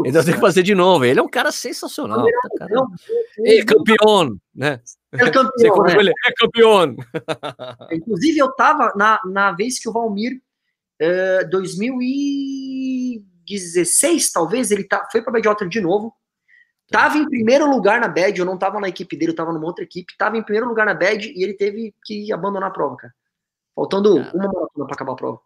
Então 0.03 0.19
eu 0.19 0.25
tenho 0.25 0.37
que 0.37 0.41
fazer 0.41 0.63
de 0.63 0.73
novo. 0.73 1.05
Ele 1.05 1.19
é 1.19 1.21
um 1.21 1.29
cara 1.29 1.51
sensacional. 1.51 2.25
Tá, 2.25 2.49
cara. 2.57 2.73
É 3.45 3.63
campeão, 3.63 4.35
né? 4.55 4.79
É 5.11 5.17
campeão. 5.29 5.77
Né? 5.83 6.11
é 6.25 6.31
campeão. 6.33 6.95
Inclusive, 7.91 8.39
eu 8.39 8.51
tava 8.53 8.91
na, 8.95 9.19
na 9.25 9.51
vez 9.51 9.77
que 9.79 9.87
o 9.87 9.93
Valmir, 9.93 10.41
uh, 11.03 11.49
2016, 11.49 14.31
talvez, 14.31 14.71
ele 14.71 14.83
tá, 14.83 15.07
foi 15.11 15.21
para 15.21 15.33
Badwater 15.33 15.67
de 15.67 15.81
novo. 15.81 16.15
Tava 16.89 17.17
em 17.17 17.27
primeiro 17.27 17.69
lugar 17.69 17.99
na 17.99 18.07
Bad, 18.07 18.39
eu 18.39 18.45
não 18.45 18.57
tava 18.57 18.79
na 18.79 18.87
equipe 18.87 19.17
dele, 19.17 19.31
eu 19.31 19.35
tava 19.35 19.51
numa 19.51 19.65
outra 19.65 19.83
equipe. 19.83 20.15
Tava 20.17 20.37
em 20.37 20.43
primeiro 20.43 20.67
lugar 20.67 20.85
na 20.85 20.93
Bad 20.93 21.27
e 21.27 21.43
ele 21.43 21.53
teve 21.53 21.93
que 22.03 22.31
abandonar 22.31 22.69
a 22.69 22.73
prova, 22.73 22.95
cara. 22.95 23.13
Faltando 23.75 24.15
cara. 24.15 24.31
uma 24.35 24.47
maratona 24.47 24.85
pra 24.85 24.93
acabar 24.93 25.13
a 25.13 25.15
prova. 25.15 25.41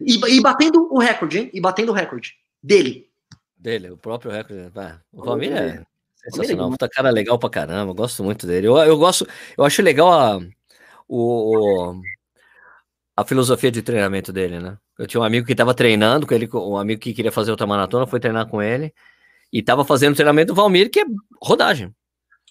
E, 0.00 0.36
e, 0.36 0.40
batendo 0.40 0.92
o 0.92 0.98
recorde, 0.98 1.38
hein? 1.38 1.50
E 1.54 1.60
batendo 1.60 1.92
o 1.92 1.94
recorde 1.94 2.34
dele. 2.60 3.08
Dele, 3.56 3.90
o 3.90 3.96
próprio 3.96 4.32
recorde. 4.32 4.72
Né? 4.74 5.00
o 5.12 5.24
Valmir 5.24 5.52
é 5.52 5.84
sensacional. 6.16 6.70
Puta 6.70 6.88
cara 6.88 7.10
legal 7.10 7.38
pra 7.38 7.50
caramba, 7.50 7.92
gosto 7.92 8.24
muito 8.24 8.44
dele. 8.46 8.66
Eu, 8.66 8.76
eu 8.78 8.98
gosto, 8.98 9.24
eu 9.56 9.64
acho 9.64 9.82
legal 9.82 10.12
a, 10.12 10.40
o, 11.08 11.94
a 13.16 13.24
filosofia 13.24 13.70
de 13.70 13.82
treinamento 13.82 14.32
dele, 14.32 14.58
né? 14.58 14.78
Eu 14.98 15.06
tinha 15.06 15.20
um 15.20 15.24
amigo 15.24 15.46
que 15.46 15.54
tava 15.54 15.74
treinando 15.74 16.26
com 16.26 16.34
ele, 16.34 16.48
um 16.52 16.76
amigo 16.76 17.00
que 17.00 17.12
queria 17.12 17.32
fazer 17.32 17.50
outra 17.50 17.66
maratona, 17.66 18.06
foi 18.06 18.20
treinar 18.20 18.46
com 18.48 18.62
ele. 18.62 18.92
E 19.52 19.62
tava 19.62 19.84
fazendo 19.84 20.14
treinamento 20.14 20.52
do 20.52 20.54
Valmir, 20.54 20.90
que 20.90 21.00
é 21.00 21.04
rodagem. 21.42 21.94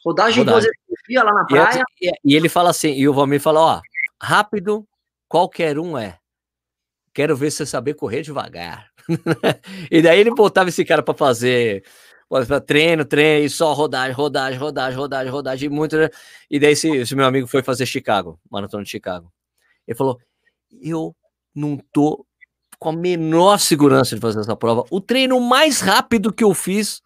Rodagem, 0.06 0.44
rodagem. 0.44 0.70
Duas 0.88 1.26
lá 1.26 1.34
na 1.34 1.46
praia. 1.46 1.84
E, 2.00 2.12
e, 2.24 2.36
ele 2.36 2.48
fala 2.48 2.70
assim, 2.70 2.94
e 2.94 3.08
o 3.08 3.14
Valmir 3.14 3.40
fala, 3.40 3.60
ó, 3.60 3.82
rápido 4.22 4.88
qualquer 5.28 5.80
um 5.80 5.98
é. 5.98 6.18
Quero 7.14 7.36
ver 7.36 7.52
você 7.52 7.66
saber 7.66 7.96
correr 7.96 8.22
devagar. 8.22 8.90
e 9.90 10.02
daí 10.02 10.20
ele 10.20 10.32
botava 10.32 10.70
esse 10.70 10.86
cara 10.86 11.02
para 11.02 11.14
fazer 11.14 11.84
treino, 12.66 13.04
treino, 13.04 13.46
e 13.46 13.50
só 13.50 13.74
rodagem, 13.74 14.14
rodagem, 14.14 14.60
rodagem, 14.60 14.98
rodagem, 14.98 15.32
rodagem, 15.32 15.70
muito. 15.70 15.98
Né? 15.98 16.10
E 16.50 16.60
daí 16.60 16.72
esse, 16.72 16.90
esse 16.90 17.16
meu 17.16 17.26
amigo 17.26 17.48
foi 17.48 17.62
fazer 17.62 17.86
Chicago, 17.86 18.40
maratona 18.50 18.84
de 18.84 18.90
Chicago. 18.90 19.32
Ele 19.88 19.98
falou: 19.98 20.20
Eu 20.80 21.16
não 21.54 21.78
tô 21.92 22.26
com 22.80 22.90
a 22.90 22.94
menor 22.94 23.60
segurança 23.60 24.16
de 24.16 24.22
fazer 24.22 24.40
essa 24.40 24.56
prova. 24.56 24.84
O 24.90 25.00
treino 25.00 25.40
mais 25.40 25.82
rápido 25.82 26.34
que 26.34 26.44
eu 26.44 26.54
fiz 26.54 27.02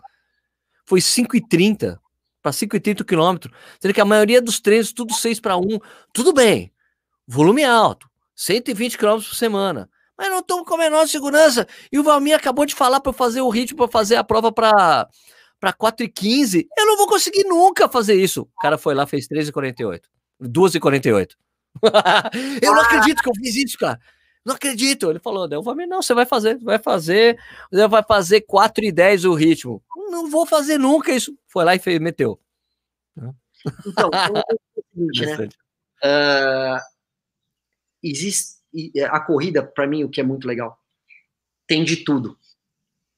foi 0.86 1.00
5,30 1.00 2.00
para 2.42 2.52
5,30 2.52 3.04
km. 3.04 3.50
Sendo 3.80 3.94
que 3.94 4.02
a 4.02 4.06
maioria 4.06 4.42
dos 4.42 4.60
treinos, 4.60 4.94
tudo 4.94 5.14
6 5.14 5.40
para 5.40 5.58
1. 5.58 5.62
Tudo 6.14 6.32
bem, 6.32 6.72
volume 7.28 7.64
alto, 7.64 8.08
120 8.36 8.98
km 8.98 9.16
por 9.16 9.36
semana. 9.36 9.90
Mas 10.18 10.30
não 10.30 10.40
estou 10.40 10.64
com 10.64 10.76
a 10.76 10.78
menor 10.78 11.08
segurança. 11.08 11.68
E 11.92 12.00
o 12.00 12.04
Valmir 12.04 12.36
acabou 12.36 12.66
de 12.66 12.74
falar 12.74 13.02
para 13.02 13.12
fazer 13.12 13.42
o 13.42 13.50
ritmo, 13.50 13.80
para 13.80 13.92
fazer 13.92 14.16
a 14.16 14.24
prova 14.24 14.52
para 14.52 15.08
para 15.60 15.74
4 15.74 16.06
e 16.06 16.10
15. 16.10 16.68
Eu 16.78 16.86
não 16.86 16.98
vou 16.98 17.08
conseguir 17.08 17.44
nunca 17.46 17.90
fazer 17.90 18.16
isso. 18.16 18.42
O 18.44 18.62
cara 18.62 18.78
foi 18.78 18.94
lá, 18.94 19.08
fez 19.08 19.28
3,48. 19.28 20.02
2,48. 20.42 21.30
eu 22.62 22.74
não 22.74 22.82
acredito 22.82 23.22
que 23.22 23.30
eu 23.30 23.36
fiz 23.36 23.56
isso, 23.56 23.78
cara. 23.78 24.00
Não 24.46 24.56
acredito. 24.56 25.10
Ele 25.10 25.20
falou, 25.20 25.48
eu 25.50 25.64
falei, 25.64 25.88
não, 25.88 26.02
você 26.02 26.14
vai 26.14 26.26
fazer, 26.26 26.58
vai 26.60 26.78
fazer, 26.78 27.38
você 27.72 27.88
vai 27.88 28.04
fazer 28.04 28.42
4 28.42 28.86
e 28.86 28.92
10 28.92 29.26
o 29.26 29.34
ritmo. 29.34 29.84
Não 30.10 30.30
vou 30.30 30.46
fazer 30.46 30.78
nunca 30.78 31.12
isso. 31.12 31.36
Foi 31.48 31.66
lá 31.66 31.76
e 31.76 31.80
fez, 31.80 32.00
meteu. 32.00 32.40
Então, 33.88 34.12
é 34.14 34.54
o 34.78 34.84
seguinte, 34.94 35.26
né? 35.26 35.50
Uh, 36.04 36.80
existe 38.04 38.56
a 39.10 39.20
corrida, 39.20 39.64
para 39.64 39.88
mim, 39.88 40.04
o 40.04 40.10
que 40.10 40.22
é 40.22 40.24
muito 40.24 40.48
legal, 40.48 40.78
tem 41.66 41.84
de 41.84 41.98
tudo. 41.98 42.38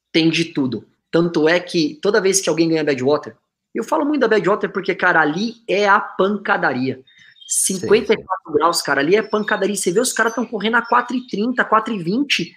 Tem 0.09 0.29
de 0.29 0.45
tudo. 0.45 0.87
Tanto 1.11 1.49
é 1.49 1.59
que 1.59 1.99
toda 2.01 2.21
vez 2.21 2.39
que 2.39 2.49
alguém 2.49 2.69
ganha 2.69 2.83
Badwater, 2.83 3.37
eu 3.75 3.83
falo 3.83 4.05
muito 4.05 4.21
da 4.21 4.27
Badwater 4.27 4.71
porque, 4.71 4.95
cara, 4.95 5.19
ali 5.19 5.55
é 5.67 5.87
a 5.87 5.99
pancadaria. 5.99 7.03
54 7.47 8.25
sim, 8.25 8.53
graus, 8.53 8.81
cara. 8.81 8.99
Ali 8.99 9.15
é 9.15 9.21
pancadaria. 9.21 9.75
Você 9.75 9.91
vê 9.91 10.01
os 10.01 10.11
caras 10.11 10.31
estão 10.31 10.45
correndo 10.45 10.75
a 10.75 10.85
4,30, 10.85 11.55
4,20. 11.67 12.51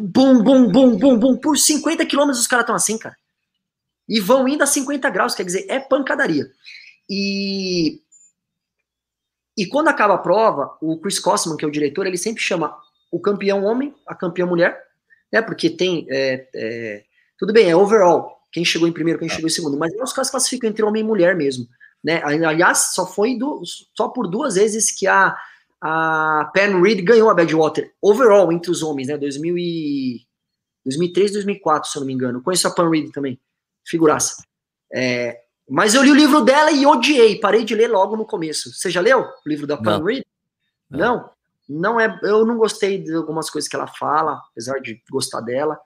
Bum, 0.00 0.42
bum, 0.42 0.70
bum, 0.70 0.98
bum, 0.98 1.18
bum. 1.18 1.36
Por 1.38 1.56
50 1.56 2.04
quilômetros 2.04 2.40
os 2.40 2.46
caras 2.46 2.64
estão 2.64 2.76
assim, 2.76 2.98
cara. 2.98 3.16
E 4.08 4.20
vão 4.20 4.46
indo 4.46 4.62
a 4.62 4.66
50 4.66 5.08
graus, 5.10 5.34
quer 5.34 5.44
dizer, 5.44 5.66
é 5.68 5.80
pancadaria. 5.80 6.46
E 7.08 8.00
E 9.56 9.66
quando 9.66 9.88
acaba 9.88 10.14
a 10.14 10.18
prova, 10.18 10.76
o 10.82 10.98
Chris 11.00 11.18
Kosman, 11.18 11.56
que 11.56 11.64
é 11.64 11.68
o 11.68 11.72
diretor, 11.72 12.06
ele 12.06 12.18
sempre 12.18 12.42
chama 12.42 12.76
o 13.10 13.18
campeão 13.18 13.64
homem, 13.64 13.94
a 14.06 14.14
campeã 14.14 14.44
mulher, 14.44 14.78
né? 15.32 15.40
Porque 15.40 15.70
tem. 15.70 16.06
É, 16.10 16.48
é, 16.54 17.04
tudo 17.38 17.52
bem, 17.52 17.70
é 17.70 17.74
overall. 17.76 18.36
Quem 18.52 18.64
chegou 18.64 18.86
em 18.86 18.92
primeiro, 18.92 19.18
quem 19.18 19.28
chegou 19.28 19.46
em 19.46 19.52
segundo. 19.52 19.78
Mas 19.78 19.94
os 19.94 20.12
caras 20.12 20.30
classificam 20.30 20.68
entre 20.68 20.84
homem 20.84 21.02
e 21.02 21.06
mulher 21.06 21.34
mesmo. 21.34 21.66
Né? 22.02 22.22
Aliás, 22.22 22.94
só 22.94 23.06
foi 23.06 23.36
do, 23.36 23.62
só 23.94 24.08
por 24.08 24.28
duas 24.28 24.54
vezes 24.54 24.90
que 24.90 25.06
a, 25.06 25.36
a 25.80 26.50
Pen 26.52 26.80
Reed 26.80 27.02
ganhou 27.04 27.28
a 27.30 27.34
Badwater 27.34 27.92
overall 28.00 28.52
entre 28.52 28.70
os 28.70 28.82
homens, 28.82 29.08
né? 29.08 29.16
2000 29.16 29.58
e, 29.58 30.20
2003, 30.84 31.32
2004, 31.32 31.90
se 31.90 31.98
eu 31.98 32.00
não 32.00 32.06
me 32.06 32.12
engano. 32.12 32.42
Conheço 32.42 32.68
a 32.68 32.70
Pen 32.70 32.88
Reed 32.88 33.10
também, 33.10 33.40
figuraça. 33.84 34.42
É, 34.92 35.40
mas 35.68 35.94
eu 35.94 36.02
li 36.02 36.10
o 36.10 36.14
livro 36.14 36.42
dela 36.42 36.70
e 36.70 36.86
odiei, 36.86 37.40
parei 37.40 37.64
de 37.64 37.74
ler 37.74 37.88
logo 37.88 38.16
no 38.16 38.24
começo. 38.24 38.72
Você 38.72 38.88
já 38.88 39.00
leu 39.00 39.20
o 39.20 39.48
livro 39.48 39.66
da 39.66 39.76
Pam 39.76 40.02
Reed? 40.04 40.22
Não. 40.88 41.30
não. 41.68 41.96
não. 41.96 42.00
é, 42.00 42.20
eu 42.22 42.46
não 42.46 42.56
gostei 42.56 43.02
de 43.02 43.12
algumas 43.12 43.50
coisas 43.50 43.68
que 43.68 43.74
ela 43.74 43.88
fala, 43.88 44.40
apesar 44.52 44.78
de 44.78 45.02
gostar 45.10 45.40
dela. 45.40 45.76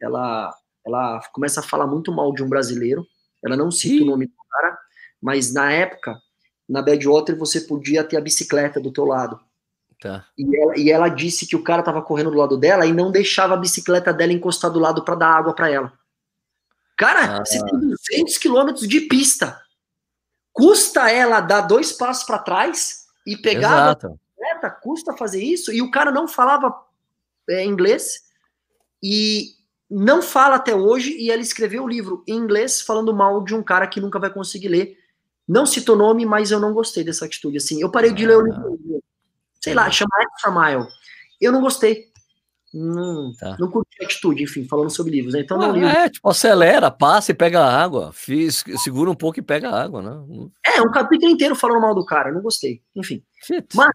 Ela, 0.00 0.54
ela 0.86 1.20
começa 1.32 1.60
a 1.60 1.62
falar 1.62 1.86
muito 1.86 2.12
mal 2.12 2.32
de 2.34 2.42
um 2.42 2.48
brasileiro. 2.48 3.06
Ela 3.42 3.56
não 3.56 3.70
cita 3.70 3.94
Ih. 3.94 4.02
o 4.02 4.06
nome 4.06 4.26
do 4.26 4.34
cara, 4.50 4.78
mas 5.20 5.52
na 5.52 5.70
época, 5.70 6.20
na 6.68 6.80
Badwater, 6.80 7.36
você 7.36 7.60
podia 7.60 8.04
ter 8.04 8.16
a 8.16 8.20
bicicleta 8.20 8.80
do 8.80 8.92
teu 8.92 9.04
lado. 9.04 9.40
Tá. 10.00 10.24
E, 10.36 10.56
ela, 10.56 10.78
e 10.78 10.90
ela 10.90 11.08
disse 11.08 11.46
que 11.46 11.54
o 11.54 11.62
cara 11.62 11.82
tava 11.82 12.00
correndo 12.00 12.30
do 12.30 12.38
lado 12.38 12.56
dela 12.56 12.86
e 12.86 12.92
não 12.92 13.10
deixava 13.10 13.54
a 13.54 13.58
bicicleta 13.58 14.12
dela 14.12 14.32
encostar 14.32 14.70
do 14.70 14.78
lado 14.78 15.04
para 15.04 15.14
dar 15.14 15.28
água 15.28 15.52
para 15.52 15.70
ela. 15.70 15.92
Cara, 16.96 17.36
ah. 17.36 17.44
você 17.44 17.62
tem 17.62 17.78
200 17.78 18.38
quilômetros 18.38 18.88
de 18.88 19.00
pista. 19.02 19.60
Custa 20.52 21.10
ela 21.10 21.40
dar 21.40 21.62
dois 21.62 21.92
passos 21.92 22.24
para 22.24 22.38
trás 22.38 23.06
e 23.26 23.36
pegar 23.36 23.72
Exato. 23.72 24.06
a 24.06 24.10
bicicleta, 24.10 24.70
custa 24.82 25.16
fazer 25.16 25.42
isso. 25.42 25.72
E 25.72 25.82
o 25.82 25.90
cara 25.90 26.10
não 26.10 26.26
falava 26.26 26.74
é, 27.48 27.64
inglês 27.64 28.24
e 29.02 29.54
não 29.90 30.22
fala 30.22 30.56
até 30.56 30.74
hoje. 30.74 31.16
E 31.18 31.30
ela 31.30 31.42
escreveu 31.42 31.84
o 31.84 31.88
livro 31.88 32.24
em 32.26 32.36
inglês 32.36 32.80
falando 32.80 33.14
mal 33.14 33.42
de 33.44 33.54
um 33.54 33.62
cara 33.62 33.86
que 33.86 34.00
nunca 34.00 34.18
vai 34.18 34.32
conseguir 34.32 34.68
ler. 34.68 34.99
Não 35.50 35.66
citou 35.66 35.96
nome, 35.96 36.24
mas 36.24 36.52
eu 36.52 36.60
não 36.60 36.72
gostei 36.72 37.02
dessa 37.02 37.24
atitude. 37.24 37.56
Assim, 37.56 37.82
eu 37.82 37.90
parei 37.90 38.12
de 38.12 38.24
ler 38.24 38.36
o 38.36 38.42
livro, 38.42 39.02
sei 39.60 39.74
lá, 39.74 39.90
chama 39.90 40.08
Extra 40.22 40.48
Mile. 40.52 40.86
Eu 41.40 41.50
não 41.50 41.60
gostei. 41.60 42.04
Não, 42.72 43.32
tá. 43.36 43.56
não 43.58 43.68
curti 43.68 43.96
a 44.00 44.04
atitude, 44.04 44.44
enfim, 44.44 44.64
falando 44.64 44.90
sobre 44.90 45.10
livros. 45.10 45.34
Né? 45.34 45.40
Então, 45.40 45.60
ah, 45.60 45.72
não 45.72 45.88
É, 45.88 46.08
tipo, 46.08 46.28
acelera, 46.28 46.88
passa 46.88 47.32
e 47.32 47.34
pega 47.34 47.64
água. 47.64 48.12
Fiz, 48.12 48.62
segura 48.80 49.10
um 49.10 49.14
pouco 49.14 49.40
e 49.40 49.42
pega 49.42 49.70
água, 49.70 50.00
né? 50.00 50.50
É, 50.64 50.80
um 50.82 50.90
capítulo 50.92 51.32
inteiro 51.32 51.56
falando 51.56 51.82
mal 51.82 51.96
do 51.96 52.06
cara, 52.06 52.30
não 52.30 52.42
gostei. 52.42 52.80
Enfim. 52.94 53.20
Shit. 53.42 53.74
Mas, 53.74 53.90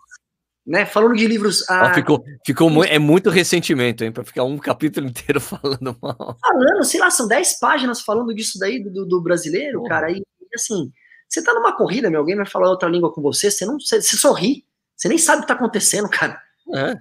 né, 0.68 0.86
falando 0.86 1.16
de 1.16 1.26
livros. 1.26 1.64
Ah, 1.70 1.94
ficou, 1.94 2.22
ficou 2.46 2.70
muito, 2.70 2.92
é 2.92 3.00
muito 3.00 3.30
ressentimento, 3.30 4.04
hein, 4.04 4.12
pra 4.12 4.26
ficar 4.26 4.44
um 4.44 4.58
capítulo 4.60 5.08
inteiro 5.08 5.40
falando 5.40 5.96
mal. 6.02 6.38
Falando, 6.42 6.84
sei 6.84 7.00
lá, 7.00 7.10
são 7.10 7.30
10 7.30 7.60
páginas 7.60 8.02
falando 8.02 8.36
disso 8.36 8.60
daí 8.60 8.84
do, 8.84 9.06
do 9.06 9.22
brasileiro, 9.22 9.82
cara. 9.84 10.12
E 10.12 10.22
assim, 10.54 10.92
você 11.36 11.44
tá 11.44 11.54
numa 11.54 11.76
corrida, 11.76 12.10
meu, 12.10 12.22
alguém 12.22 12.36
vai 12.36 12.46
falar 12.46 12.70
outra 12.70 12.90
língua 12.90 13.12
com 13.12 13.22
você, 13.22 13.52
você 13.52 13.66
não 13.66 13.80
você, 13.80 14.02
você 14.02 14.18
sorri, 14.18 14.66
você 14.96 15.08
nem 15.08 15.18
sabe 15.18 15.40
o 15.40 15.42
que 15.42 15.48
tá 15.48 15.54
acontecendo, 15.54 16.10
cara. 16.10 16.42
É. 16.74 16.96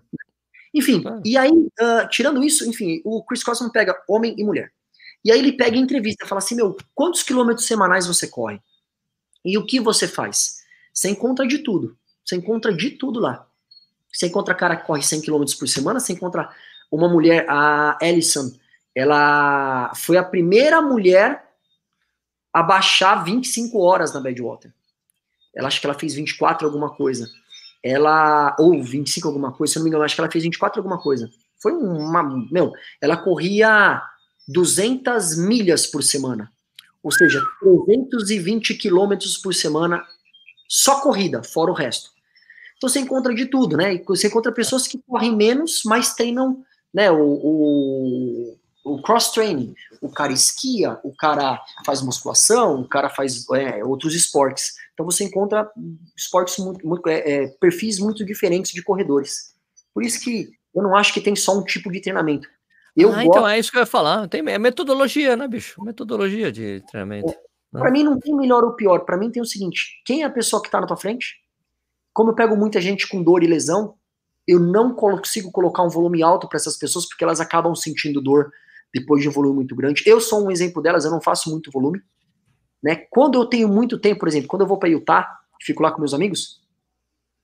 Enfim, 0.74 1.02
ah. 1.06 1.20
e 1.24 1.36
aí, 1.38 1.50
uh, 1.50 2.08
tirando 2.10 2.42
isso, 2.42 2.68
enfim, 2.68 3.00
o 3.04 3.22
Chris 3.24 3.44
Cosman 3.44 3.70
pega 3.70 3.96
homem 4.08 4.34
e 4.36 4.44
mulher. 4.44 4.72
E 5.24 5.32
aí 5.32 5.38
ele 5.38 5.52
pega 5.52 5.76
entrevista, 5.76 6.26
fala 6.26 6.40
assim, 6.40 6.56
meu, 6.56 6.76
quantos 6.94 7.22
quilômetros 7.22 7.66
semanais 7.66 8.06
você 8.06 8.26
corre? 8.26 8.60
E 9.44 9.56
o 9.56 9.64
que 9.64 9.80
você 9.80 10.08
faz? 10.08 10.56
Você 10.92 11.08
encontra 11.08 11.46
de 11.46 11.58
tudo. 11.58 11.96
Você 12.24 12.36
encontra 12.36 12.74
de 12.74 12.90
tudo 12.90 13.20
lá. 13.20 13.46
Você 14.12 14.26
encontra 14.26 14.54
cara 14.54 14.76
que 14.76 14.86
corre 14.86 15.02
100 15.02 15.22
quilômetros 15.22 15.56
por 15.56 15.68
semana, 15.68 15.98
você 15.98 16.12
encontra 16.12 16.50
uma 16.90 17.08
mulher, 17.08 17.46
a 17.48 17.98
Ellison, 18.00 18.52
ela 18.94 19.92
foi 19.96 20.16
a 20.16 20.22
primeira 20.22 20.80
mulher 20.80 21.43
a 22.54 22.62
baixar 22.62 23.24
25 23.24 23.78
horas 23.78 24.14
na 24.14 24.20
Badwater. 24.20 24.72
Ela 25.54 25.68
acho 25.68 25.80
que 25.80 25.86
ela 25.86 25.98
fez 25.98 26.14
24 26.14 26.66
alguma 26.66 26.90
coisa 26.90 27.28
ela, 27.84 28.56
ou 28.58 28.82
25 28.82 29.28
alguma 29.28 29.52
coisa, 29.52 29.74
se 29.74 29.78
eu 29.78 29.80
não 29.80 29.84
me 29.84 29.90
engano, 29.90 30.04
acho 30.04 30.14
que 30.14 30.20
ela 30.22 30.30
fez 30.30 30.42
24 30.42 30.80
alguma 30.80 30.98
coisa. 30.98 31.30
Foi 31.60 31.72
uma, 31.72 32.22
meu, 32.50 32.72
ela 32.98 33.14
corria 33.14 34.02
200 34.48 35.36
milhas 35.36 35.86
por 35.86 36.02
semana. 36.02 36.50
Ou 37.02 37.12
seja, 37.12 37.42
320 37.60 38.74
quilômetros 38.76 39.36
por 39.36 39.54
semana, 39.54 40.02
só 40.66 41.02
corrida, 41.02 41.42
fora 41.42 41.70
o 41.70 41.74
resto. 41.74 42.08
Então 42.78 42.88
você 42.88 43.00
encontra 43.00 43.34
de 43.34 43.44
tudo, 43.46 43.76
né? 43.76 43.98
Você 44.06 44.28
encontra 44.28 44.50
pessoas 44.50 44.86
que 44.86 44.98
correm 45.06 45.36
menos, 45.36 45.82
mas 45.84 46.14
treinam, 46.14 46.64
né? 46.92 47.10
O, 47.10 47.20
o, 47.22 48.56
o 48.84 49.00
cross-training. 49.00 49.74
O 50.00 50.10
cara 50.10 50.32
esquia, 50.32 51.00
o 51.02 51.14
cara 51.16 51.60
faz 51.84 52.02
musculação, 52.02 52.82
o 52.82 52.88
cara 52.88 53.08
faz 53.08 53.48
é, 53.50 53.82
outros 53.82 54.14
esportes. 54.14 54.74
Então 54.92 55.06
você 55.06 55.24
encontra 55.24 55.68
esportes 56.16 56.58
muito, 56.58 56.86
muito 56.86 57.08
é, 57.08 57.18
é, 57.18 57.48
perfis 57.58 57.98
muito 57.98 58.24
diferentes 58.24 58.72
de 58.72 58.82
corredores. 58.82 59.54
Por 59.92 60.04
isso 60.04 60.20
que 60.20 60.50
eu 60.74 60.82
não 60.82 60.94
acho 60.94 61.14
que 61.14 61.20
tem 61.20 61.34
só 61.34 61.58
um 61.58 61.64
tipo 61.64 61.90
de 61.90 62.00
treinamento. 62.00 62.46
Eu 62.96 63.08
ah, 63.08 63.12
então 63.12 63.24
gosto... 63.24 63.38
então 63.38 63.48
é 63.48 63.58
isso 63.58 63.70
que 63.72 63.78
eu 63.78 63.80
ia 63.80 63.86
falar. 63.86 64.28
Tem 64.28 64.40
é 64.46 64.58
metodologia, 64.58 65.36
né, 65.36 65.48
bicho? 65.48 65.82
Metodologia 65.82 66.52
de 66.52 66.82
treinamento. 66.88 67.32
É, 67.32 67.36
né? 67.72 67.80
Para 67.80 67.90
mim 67.90 68.04
não 68.04 68.20
tem 68.20 68.36
melhor 68.36 68.62
ou 68.62 68.74
pior. 68.74 69.00
Para 69.00 69.16
mim 69.16 69.30
tem 69.30 69.42
o 69.42 69.46
seguinte: 69.46 70.02
quem 70.04 70.22
é 70.22 70.26
a 70.26 70.30
pessoa 70.30 70.60
que 70.60 70.68
está 70.68 70.80
na 70.80 70.86
tua 70.86 70.96
frente? 70.96 71.36
Como 72.12 72.30
eu 72.30 72.34
pego 72.34 72.56
muita 72.56 72.80
gente 72.80 73.08
com 73.08 73.22
dor 73.22 73.42
e 73.42 73.46
lesão, 73.46 73.94
eu 74.46 74.60
não 74.60 74.94
consigo 74.94 75.50
colocar 75.50 75.82
um 75.82 75.88
volume 75.88 76.22
alto 76.22 76.48
para 76.48 76.58
essas 76.58 76.76
pessoas 76.76 77.08
porque 77.08 77.24
elas 77.24 77.40
acabam 77.40 77.74
sentindo 77.74 78.20
dor 78.20 78.52
depois 78.94 79.20
de 79.20 79.28
um 79.28 79.32
volume 79.32 79.56
muito 79.56 79.74
grande. 79.74 80.04
Eu 80.06 80.20
sou 80.20 80.46
um 80.46 80.50
exemplo 80.50 80.80
delas. 80.80 81.04
Eu 81.04 81.10
não 81.10 81.20
faço 81.20 81.50
muito 81.50 81.70
volume. 81.70 82.00
Né? 82.82 82.96
Quando 83.10 83.38
eu 83.38 83.46
tenho 83.46 83.68
muito 83.68 83.98
tempo, 83.98 84.20
por 84.20 84.28
exemplo, 84.28 84.46
quando 84.46 84.62
eu 84.62 84.68
vou 84.68 84.78
para 84.78 84.88
Utah, 84.88 85.38
fico 85.60 85.82
lá 85.82 85.90
com 85.90 85.98
meus 85.98 86.14
amigos, 86.14 86.60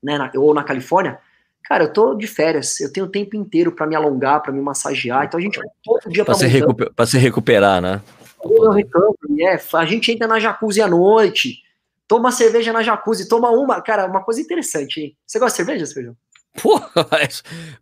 né, 0.02 0.16
na, 0.16 0.30
ou 0.36 0.54
na 0.54 0.62
Califórnia, 0.62 1.18
cara, 1.64 1.84
eu 1.84 1.92
tô 1.92 2.14
de 2.14 2.26
férias, 2.26 2.78
eu 2.80 2.92
tenho 2.92 3.06
o 3.06 3.10
tempo 3.10 3.36
inteiro 3.36 3.72
para 3.72 3.86
me 3.86 3.96
alongar, 3.96 4.42
para 4.42 4.52
me 4.52 4.60
massagear, 4.60 5.24
então 5.24 5.38
a 5.40 5.42
gente 5.42 5.58
vai 5.58 5.66
todo 5.82 6.12
dia 6.12 6.24
para 6.24 6.34
se, 6.34 6.46
recuper, 6.46 6.90
se 7.06 7.18
recuperar, 7.18 7.80
né? 7.80 8.02
Eu 8.42 8.72
é, 8.72 9.60
a 9.74 9.84
gente 9.86 10.12
entra 10.12 10.26
na 10.26 10.38
jacuzzi 10.38 10.80
à 10.80 10.88
noite, 10.88 11.62
toma 12.06 12.30
cerveja 12.30 12.72
na 12.72 12.82
jacuzzi, 12.82 13.28
toma 13.28 13.50
uma, 13.50 13.80
cara, 13.80 14.06
uma 14.06 14.22
coisa 14.22 14.40
interessante, 14.40 15.00
hein? 15.00 15.16
Você 15.26 15.38
gosta 15.38 15.62
de 15.62 15.66
cerveja, 15.66 15.86
Sérgio? 15.86 16.16
Porra, 16.60 16.90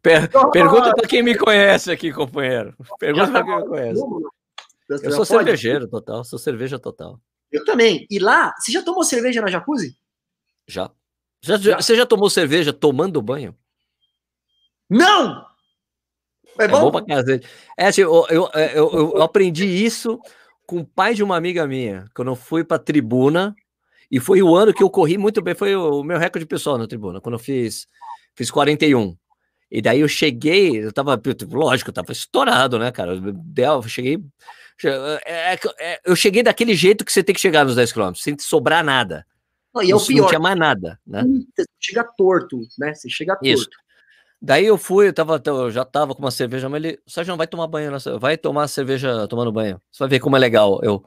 per, 0.03 0.31
pergunta 0.53 0.95
para 0.95 1.09
quem 1.09 1.23
me 1.23 1.37
conhece 1.37 1.91
aqui, 1.91 2.13
companheiro. 2.13 2.75
Pergunta 2.99 3.31
para 3.31 3.45
quem 3.45 3.57
me 3.57 3.67
conhece. 3.67 4.03
Eu 4.89 5.13
sou 5.13 5.25
cervejeiro 5.25 5.89
total, 5.89 6.25
sou 6.25 6.39
cerveja 6.39 6.79
total. 6.79 7.21
Eu 7.51 7.65
também. 7.65 8.07
E 8.11 8.19
lá, 8.19 8.55
você 8.59 8.73
já 8.73 8.83
tomou 8.83 9.05
cerveja 9.05 9.41
na 9.41 9.51
jacuzzi? 9.51 9.97
Já. 10.67 10.91
já, 11.43 11.57
já. 11.57 11.77
Você 11.77 11.97
já 11.97 12.05
tomou 12.05 12.29
cerveja 12.29 12.73
tomando 12.73 13.23
banho? 13.23 13.57
Não! 14.89 15.47
É, 16.59 16.65
é 16.65 16.69
bom? 16.69 16.77
É 16.77 16.81
bom 16.81 16.91
pra 16.91 17.05
cacete. 17.05 17.49
É, 17.77 17.87
assim, 17.87 18.03
eu, 18.03 18.27
eu, 18.29 18.51
eu, 18.75 18.93
eu, 19.15 19.23
aprendi 19.23 19.67
isso 19.67 20.21
com 20.67 20.81
o 20.81 20.87
pai 20.87 21.15
de 21.15 21.23
uma 21.23 21.37
amiga 21.37 21.67
minha, 21.67 22.07
quando 22.15 22.29
eu 22.29 22.37
fui 22.37 22.65
pra 22.65 22.79
tribuna, 22.79 23.55
e 24.11 24.19
foi 24.19 24.43
o 24.43 24.55
ano 24.55 24.75
que 24.75 24.83
eu 24.83 24.91
corri 24.91 25.17
muito 25.17 25.41
bem, 25.41 25.55
foi 25.55 25.75
o 25.75 26.03
meu 26.03 26.19
recorde 26.19 26.47
pessoal 26.47 26.77
na 26.77 26.87
tribuna, 26.87 27.21
quando 27.21 27.37
eu 27.37 27.39
fiz, 27.39 27.87
fiz 28.39 28.51
41. 28.51 29.17
E 29.71 29.83
daí 29.83 30.01
eu 30.01 30.09
cheguei, 30.09 30.83
eu 30.83 30.93
tava, 30.93 31.21
lógico, 31.51 31.91
eu 31.91 31.95
tava 31.95 32.13
estourado, 32.13 32.79
né, 32.79 32.91
cara? 32.91 33.13
Eu 33.13 33.83
cheguei 33.83 34.19
é, 34.87 35.55
é, 35.55 35.59
é, 35.81 36.01
eu 36.05 36.15
cheguei 36.15 36.43
daquele 36.43 36.75
jeito 36.75 37.05
que 37.05 37.13
você 37.13 37.23
tem 37.23 37.35
que 37.35 37.41
chegar 37.41 37.65
nos 37.65 37.75
10 37.75 37.93
km, 37.93 38.13
sem 38.15 38.39
sobrar 38.39 38.85
nada. 38.85 39.27
Não, 39.75 39.83
e 39.83 39.91
é 39.91 39.97
o 39.97 40.01
pior. 40.01 40.23
Não 40.23 40.29
tinha 40.29 40.39
mais 40.39 40.57
nada, 40.57 40.99
né? 41.07 41.25
Você 41.57 41.67
chega 41.81 42.05
torto, 42.17 42.61
né? 42.79 42.95
Você 42.95 43.11
chega 43.11 43.35
torto. 43.35 43.47
Isso. 43.47 43.69
Daí 44.41 44.65
eu 44.65 44.79
fui, 44.79 45.09
eu, 45.09 45.13
tava, 45.13 45.43
eu 45.45 45.71
já 45.71 45.85
tava 45.85 46.15
com 46.15 46.23
uma 46.23 46.31
cerveja, 46.31 46.69
mas 46.69 46.83
ele, 46.83 47.01
Sérgio, 47.09 47.37
vai 47.37 47.49
tomar 47.49 47.67
banho, 47.67 47.91
vai 48.21 48.39
tomar 48.39 48.69
cerveja 48.69 49.27
tomando 49.27 49.51
banho. 49.51 49.83
Você 49.91 49.99
vai 49.99 50.09
ver 50.09 50.21
como 50.21 50.37
é 50.37 50.39
legal. 50.39 50.79
Eu, 50.83 51.05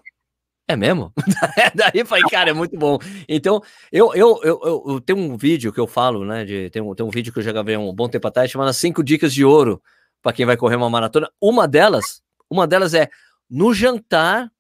é 0.72 0.76
mesmo? 0.76 1.14
Daí 1.76 1.91
eu 1.95 2.06
falei, 2.06 2.23
cara, 2.30 2.49
é 2.49 2.53
muito 2.53 2.77
bom. 2.77 2.98
Então, 3.27 3.61
eu, 3.91 4.14
eu, 4.14 4.39
eu, 4.43 4.84
eu, 4.88 5.02
tenho 5.02 5.19
um 5.19 5.38
vídeo 5.38 5.72
que 5.72 5.80
eu 5.80 5.88
falo, 5.88 6.26
né? 6.26 6.43
De, 6.43 6.69
tem, 6.69 6.81
um, 6.81 6.95
tem 6.95 7.06
um 7.06 7.10
vídeo 7.10 7.31
que 7.31 7.39
eu 7.39 7.43
já 7.43 7.52
gravei 7.52 7.77
um 7.77 7.93
bom 7.93 8.07
tempo 8.07 8.27
atrás, 8.27 8.49
chamado 8.49 8.73
5 8.73 9.03
Dicas 9.03 9.34
de 9.34 9.45
Ouro 9.45 9.81
para 10.22 10.34
quem 10.34 10.45
vai 10.45 10.57
correr 10.57 10.76
uma 10.76 10.89
maratona. 10.89 11.30
Uma 11.41 11.68
delas, 11.68 12.22
uma 12.49 12.68
delas 12.68 12.93
é 12.93 13.10
no 13.49 13.73
jantar, 13.73 14.52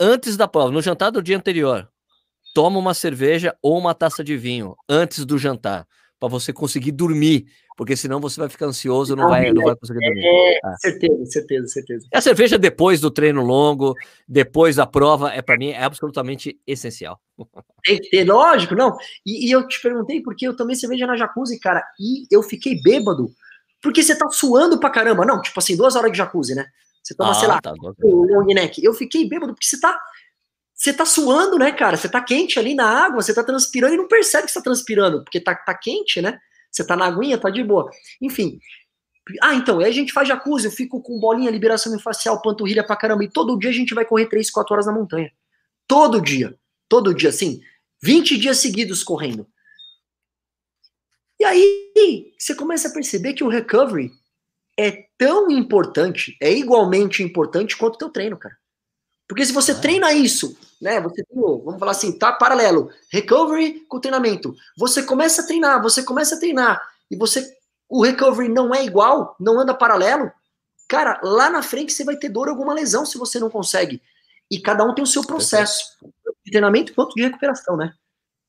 antes 0.00 0.36
da 0.36 0.48
prova, 0.48 0.70
no 0.70 0.82
jantar 0.82 1.10
do 1.10 1.22
dia 1.22 1.36
anterior, 1.36 1.88
toma 2.54 2.78
uma 2.78 2.94
cerveja 2.94 3.56
ou 3.62 3.78
uma 3.78 3.94
taça 3.94 4.24
de 4.24 4.36
vinho 4.36 4.76
antes 4.88 5.24
do 5.24 5.38
jantar. 5.38 5.86
Para 6.18 6.28
você 6.28 6.52
conseguir 6.52 6.92
dormir, 6.92 7.46
porque 7.76 7.96
senão 7.96 8.20
você 8.20 8.40
vai 8.40 8.48
ficar 8.48 8.66
ansioso, 8.66 9.14
não 9.14 9.28
vai, 9.28 9.52
não 9.52 9.62
vai 9.62 9.76
conseguir 9.76 10.00
dormir. 10.00 10.24
É, 10.24 10.56
é. 10.56 10.60
Certeza, 10.80 11.26
certeza, 11.26 11.66
certeza. 11.68 12.08
A 12.12 12.20
cerveja 12.20 12.58
depois 12.58 13.00
do 13.00 13.10
treino 13.10 13.42
longo, 13.42 13.94
depois 14.26 14.76
da 14.76 14.86
prova, 14.86 15.30
é 15.32 15.40
para 15.40 15.56
mim 15.56 15.70
é 15.70 15.82
absolutamente 15.82 16.58
essencial. 16.66 17.20
Tem 17.84 17.98
que 17.98 18.10
ter, 18.10 18.24
lógico, 18.24 18.74
não. 18.74 18.96
E, 19.24 19.46
e, 19.46 19.50
eu 19.50 19.66
te 19.66 19.80
perguntei 19.80 20.20
porque 20.20 20.46
eu 20.46 20.56
tomei 20.56 20.74
cerveja 20.74 21.06
na 21.06 21.16
jacuzzi, 21.16 21.58
cara, 21.60 21.82
e 21.98 22.26
eu 22.30 22.42
fiquei 22.42 22.80
bêbado, 22.82 23.30
porque 23.80 24.02
você 24.02 24.16
tá 24.16 24.28
suando 24.28 24.80
pra 24.80 24.90
caramba. 24.90 25.24
Não, 25.24 25.40
tipo 25.40 25.58
assim, 25.58 25.76
duas 25.76 25.94
horas 25.94 26.10
de 26.10 26.18
jacuzzi, 26.18 26.54
né? 26.54 26.66
Você 27.02 27.14
toma, 27.14 27.30
ah, 27.30 27.34
sei 27.34 27.48
lá, 27.48 27.60
tá, 27.60 27.72
o 28.02 28.24
long 28.26 28.44
neck. 28.46 28.84
Eu 28.84 28.92
fiquei 28.92 29.26
bêbado 29.26 29.54
porque 29.54 29.66
você 29.66 29.80
tá 29.80 29.98
você 30.78 30.92
tá 30.92 31.04
suando, 31.04 31.58
né, 31.58 31.72
cara? 31.72 31.96
Você 31.96 32.08
tá 32.08 32.22
quente 32.22 32.56
ali 32.56 32.72
na 32.72 32.86
água, 32.86 33.20
você 33.20 33.34
tá 33.34 33.42
transpirando 33.42 33.94
e 33.94 33.96
não 33.96 34.06
percebe 34.06 34.46
que 34.46 34.52
você 34.52 34.60
tá 34.60 34.64
transpirando, 34.64 35.24
porque 35.24 35.40
tá, 35.40 35.52
tá 35.52 35.74
quente, 35.74 36.22
né? 36.22 36.38
Você 36.70 36.86
tá 36.86 36.94
na 36.94 37.06
aguinha, 37.06 37.36
tá 37.36 37.50
de 37.50 37.64
boa. 37.64 37.90
Enfim. 38.22 38.60
Ah, 39.42 39.56
então, 39.56 39.80
aí 39.80 39.86
a 39.86 39.92
gente 39.92 40.12
faz 40.12 40.28
jacuzzi, 40.28 40.66
eu 40.66 40.70
fico 40.70 41.02
com 41.02 41.18
bolinha, 41.18 41.50
liberação 41.50 41.98
facial, 41.98 42.40
panturrilha 42.40 42.86
pra 42.86 42.96
caramba, 42.96 43.24
e 43.24 43.28
todo 43.28 43.58
dia 43.58 43.70
a 43.70 43.72
gente 43.72 43.92
vai 43.92 44.04
correr 44.04 44.26
3, 44.26 44.50
4 44.50 44.72
horas 44.72 44.86
na 44.86 44.92
montanha. 44.92 45.32
Todo 45.88 46.20
dia. 46.20 46.56
Todo 46.88 47.12
dia, 47.12 47.30
assim. 47.30 47.60
20 48.00 48.38
dias 48.38 48.58
seguidos 48.58 49.02
correndo. 49.02 49.48
E 51.40 51.44
aí, 51.44 52.32
você 52.38 52.54
começa 52.54 52.88
a 52.88 52.92
perceber 52.92 53.34
que 53.34 53.42
o 53.42 53.48
recovery 53.48 54.12
é 54.78 55.06
tão 55.18 55.50
importante, 55.50 56.36
é 56.40 56.52
igualmente 56.52 57.20
importante 57.20 57.76
quanto 57.76 57.96
o 57.96 57.98
teu 57.98 58.10
treino, 58.10 58.38
cara. 58.38 58.56
Porque 59.28 59.44
se 59.44 59.52
você 59.52 59.78
treina 59.78 60.12
isso, 60.12 60.56
né? 60.80 61.00
Você 61.00 61.24
tem, 61.24 61.40
vamos 61.40 61.78
falar 61.78 61.92
assim, 61.92 62.16
tá 62.16 62.32
paralelo, 62.32 62.90
recovery 63.10 63.80
com 63.88 64.00
treinamento. 64.00 64.54
Você 64.76 65.02
começa 65.02 65.42
a 65.42 65.46
treinar, 65.46 65.82
você 65.82 66.02
começa 66.02 66.36
a 66.36 66.38
treinar 66.38 66.80
e 67.10 67.16
você 67.16 67.56
o 67.88 68.02
recovery 68.02 68.48
não 68.48 68.74
é 68.74 68.84
igual, 68.84 69.34
não 69.40 69.58
anda 69.58 69.72
paralelo. 69.72 70.30
Cara, 70.86 71.20
lá 71.22 71.48
na 71.48 71.62
frente 71.62 71.92
você 71.92 72.04
vai 72.04 72.16
ter 72.16 72.28
dor 72.28 72.48
alguma 72.48 72.74
lesão 72.74 73.06
se 73.06 73.16
você 73.16 73.38
não 73.38 73.48
consegue. 73.48 74.02
E 74.50 74.60
cada 74.60 74.84
um 74.84 74.94
tem 74.94 75.02
o 75.02 75.06
seu 75.06 75.24
processo 75.24 75.96
de 76.44 76.50
treinamento 76.50 76.94
quanto 76.94 77.14
de 77.14 77.22
recuperação, 77.22 77.76
né? 77.76 77.92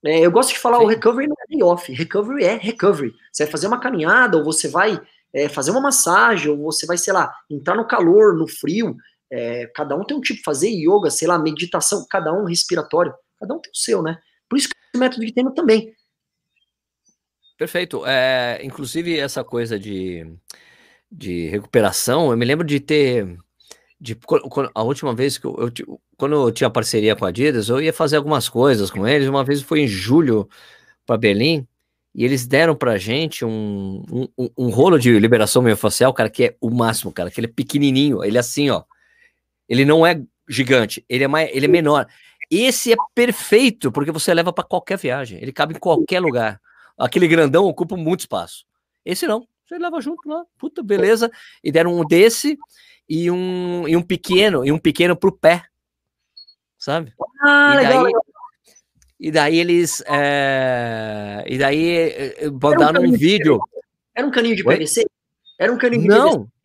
É, 0.03 0.19
eu 0.19 0.31
gosto 0.31 0.53
de 0.53 0.59
falar, 0.59 0.77
Sim. 0.79 0.85
o 0.85 0.87
recovery 0.87 1.27
não 1.27 1.35
é 1.39 1.47
day 1.49 1.63
off, 1.63 1.91
recovery 1.91 2.43
é 2.45 2.55
recovery. 2.55 3.13
Você 3.31 3.43
vai 3.43 3.51
fazer 3.51 3.67
uma 3.67 3.79
caminhada, 3.79 4.37
ou 4.37 4.43
você 4.43 4.67
vai 4.67 4.99
é, 5.33 5.49
fazer 5.49 5.71
uma 5.71 5.81
massagem, 5.81 6.49
ou 6.49 6.57
você 6.57 6.85
vai, 6.85 6.97
sei 6.97 7.11
lá, 7.11 7.33
entrar 7.49 7.75
no 7.75 7.85
calor, 7.85 8.33
no 8.33 8.47
frio, 8.47 8.95
é, 9.31 9.67
cada 9.75 9.95
um 9.95 10.03
tem 10.03 10.17
um 10.17 10.21
tipo, 10.21 10.41
fazer 10.43 10.69
yoga, 10.69 11.09
sei 11.09 11.27
lá, 11.27 11.37
meditação, 11.37 12.05
cada 12.09 12.33
um 12.33 12.45
respiratório, 12.45 13.13
cada 13.39 13.53
um 13.53 13.59
tem 13.59 13.71
o 13.71 13.77
seu, 13.77 14.01
né? 14.01 14.19
Por 14.49 14.57
isso 14.57 14.69
que 14.69 14.75
o 14.97 14.99
método 14.99 15.25
de 15.25 15.33
treino 15.33 15.53
também. 15.53 15.93
Perfeito. 17.57 18.05
É, 18.05 18.59
inclusive, 18.63 19.19
essa 19.19 19.43
coisa 19.43 19.77
de, 19.77 20.25
de 21.11 21.47
recuperação, 21.49 22.31
eu 22.31 22.37
me 22.37 22.45
lembro 22.45 22.65
de 22.65 22.79
ter. 22.79 23.37
De, 24.01 24.17
a 24.73 24.81
última 24.81 25.13
vez 25.13 25.37
que 25.37 25.45
eu, 25.45 25.57
eu, 25.59 26.01
quando 26.15 26.35
eu 26.35 26.51
tinha 26.53 26.69
parceria 26.69 27.17
com 27.17 27.25
a 27.25 27.29
Adidas, 27.29 27.67
eu 27.67 27.81
ia 27.81 27.91
fazer 27.91 28.15
algumas 28.15 28.47
coisas 28.47 28.89
com 28.89 29.05
eles. 29.05 29.27
Uma 29.27 29.43
vez 29.43 29.61
foi 29.61 29.81
em 29.81 29.87
julho 29.87 30.47
para 31.05 31.17
Berlim 31.17 31.67
e 32.15 32.23
eles 32.23 32.47
deram 32.47 32.75
pra 32.75 32.97
gente 32.97 33.43
um, 33.43 34.03
um, 34.37 34.49
um 34.57 34.69
rolo 34.69 34.97
de 34.97 35.19
liberação 35.19 35.61
miofascial, 35.61 36.13
cara, 36.13 36.29
que 36.29 36.45
é 36.45 36.55
o 36.61 36.69
máximo, 36.69 37.11
cara, 37.11 37.29
que 37.29 37.39
ele 37.39 37.47
é 37.47 37.53
pequenininho, 37.53 38.23
ele 38.23 38.37
é 38.37 38.39
assim, 38.39 38.69
ó. 38.69 38.83
Ele 39.69 39.85
não 39.85 40.05
é 40.05 40.21
gigante, 40.49 41.05
ele 41.07 41.23
é, 41.23 41.27
mais, 41.27 41.49
ele 41.53 41.67
é 41.67 41.69
menor. 41.69 42.07
Esse 42.49 42.91
é 42.91 42.95
perfeito, 43.13 43.91
porque 43.91 44.11
você 44.11 44.33
leva 44.33 44.51
para 44.51 44.63
qualquer 44.63 44.97
viagem, 44.97 45.39
ele 45.39 45.53
cabe 45.53 45.75
em 45.75 45.79
qualquer 45.79 46.19
lugar. 46.19 46.59
Aquele 46.97 47.27
grandão 47.27 47.65
ocupa 47.65 47.95
muito 47.95 48.21
espaço. 48.21 48.65
Esse 49.05 49.27
não, 49.27 49.47
você 49.65 49.77
leva 49.77 50.01
junto 50.01 50.27
lá, 50.27 50.43
puta, 50.57 50.81
beleza. 50.81 51.31
E 51.63 51.71
deram 51.71 51.95
um 51.95 52.03
desse 52.03 52.57
e 53.07 53.29
um, 53.29 53.87
e 53.87 53.95
um 53.95 54.01
pequeno, 54.01 54.65
e 54.65 54.71
um 54.71 54.79
pequeno 54.79 55.15
pro 55.15 55.31
pé, 55.31 55.63
sabe? 56.77 57.13
Ah, 57.41 57.75
e 57.75 57.83
daí, 57.83 58.03
legal. 58.03 58.21
E 59.19 59.31
daí 59.31 59.59
eles. 59.59 60.03
É, 60.07 61.43
e 61.47 61.57
daí 61.57 61.89
eh, 61.89 62.35
eh, 62.39 62.49
mandaram 62.49 63.01
um, 63.01 63.09
um 63.09 63.11
vídeo. 63.11 63.59
Era 64.15 64.25
um 64.25 64.31
caninho 64.31 64.55
de 64.55 64.63
PVC? 64.63 65.05
Era 65.59 65.71
um 65.71 65.77
caninho 65.77 66.03
de 66.03 66.07
não, 66.07 66.45
PVC? 66.45 66.58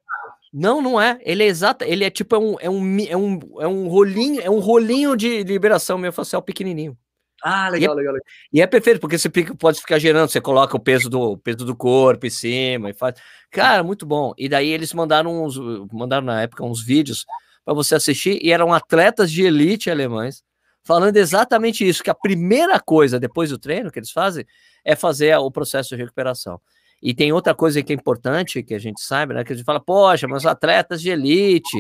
Não, 0.56 0.80
não 0.80 1.00
é. 1.00 1.18
Ele 1.22 1.42
é 1.42 1.46
exato. 1.46 1.84
Ele 1.84 2.04
é 2.04 2.10
tipo 2.10 2.36
é 2.36 2.38
um, 2.38 2.56
é 2.60 2.70
um, 2.70 3.00
é 3.00 3.16
um, 3.16 3.40
é 3.60 3.66
um 3.66 3.88
rolinho, 3.88 4.40
é 4.40 4.48
um 4.48 4.60
rolinho 4.60 5.16
de 5.16 5.42
liberação 5.42 5.98
miofascial 5.98 6.40
pequenininho. 6.40 6.96
Ah, 7.42 7.68
legal, 7.68 7.90
e 7.90 7.92
é, 7.92 7.96
legal, 7.96 8.14
legal. 8.14 8.26
E 8.52 8.62
é 8.62 8.66
perfeito, 8.66 9.00
porque 9.00 9.18
você 9.18 9.28
pode 9.28 9.80
ficar 9.80 9.98
gerando, 9.98 10.30
você 10.30 10.40
coloca 10.40 10.76
o 10.76 10.80
peso 10.80 11.10
do 11.10 11.36
peso 11.36 11.64
do 11.64 11.74
corpo 11.74 12.24
em 12.24 12.30
cima 12.30 12.90
e 12.90 12.94
faz. 12.94 13.16
Cara, 13.50 13.82
muito 13.82 14.06
bom. 14.06 14.32
E 14.38 14.48
daí 14.48 14.68
eles 14.70 14.94
mandaram 14.94 15.44
uns, 15.44 15.58
mandaram 15.92 16.24
na 16.24 16.40
época 16.42 16.64
uns 16.64 16.82
vídeos 16.82 17.26
para 17.64 17.74
você 17.74 17.96
assistir 17.96 18.38
e 18.40 18.52
eram 18.52 18.72
atletas 18.72 19.32
de 19.32 19.42
elite 19.42 19.90
alemães 19.90 20.44
falando 20.84 21.16
exatamente 21.16 21.86
isso, 21.86 22.02
que 22.02 22.10
a 22.10 22.14
primeira 22.14 22.78
coisa 22.78 23.18
depois 23.18 23.50
do 23.50 23.58
treino 23.58 23.90
que 23.90 23.98
eles 23.98 24.12
fazem 24.12 24.46
é 24.84 24.94
fazer 24.94 25.36
o 25.36 25.50
processo 25.50 25.90
de 25.90 26.02
recuperação. 26.02 26.60
E 27.04 27.12
tem 27.12 27.30
outra 27.32 27.54
coisa 27.54 27.82
que 27.82 27.92
é 27.92 27.96
importante 27.96 28.62
que 28.62 28.74
a 28.74 28.78
gente 28.78 29.02
sabe, 29.02 29.34
né? 29.34 29.44
Que 29.44 29.52
a 29.52 29.56
gente 29.56 29.66
fala, 29.66 29.78
poxa, 29.78 30.26
mas 30.26 30.46
atletas 30.46 31.02
de 31.02 31.10
elite, 31.10 31.78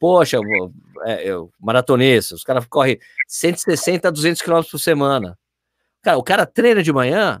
poxa, 0.00 0.36
é, 1.06 1.28
maratonista, 1.60 2.34
os 2.34 2.42
caras 2.42 2.66
correm 2.66 2.98
160 3.28 4.08
a 4.08 4.10
200 4.10 4.42
quilômetros 4.42 4.72
por 4.72 4.80
semana. 4.80 5.38
Cara, 6.02 6.18
o 6.18 6.24
cara 6.24 6.44
treina 6.44 6.82
de 6.82 6.92
manhã, 6.92 7.40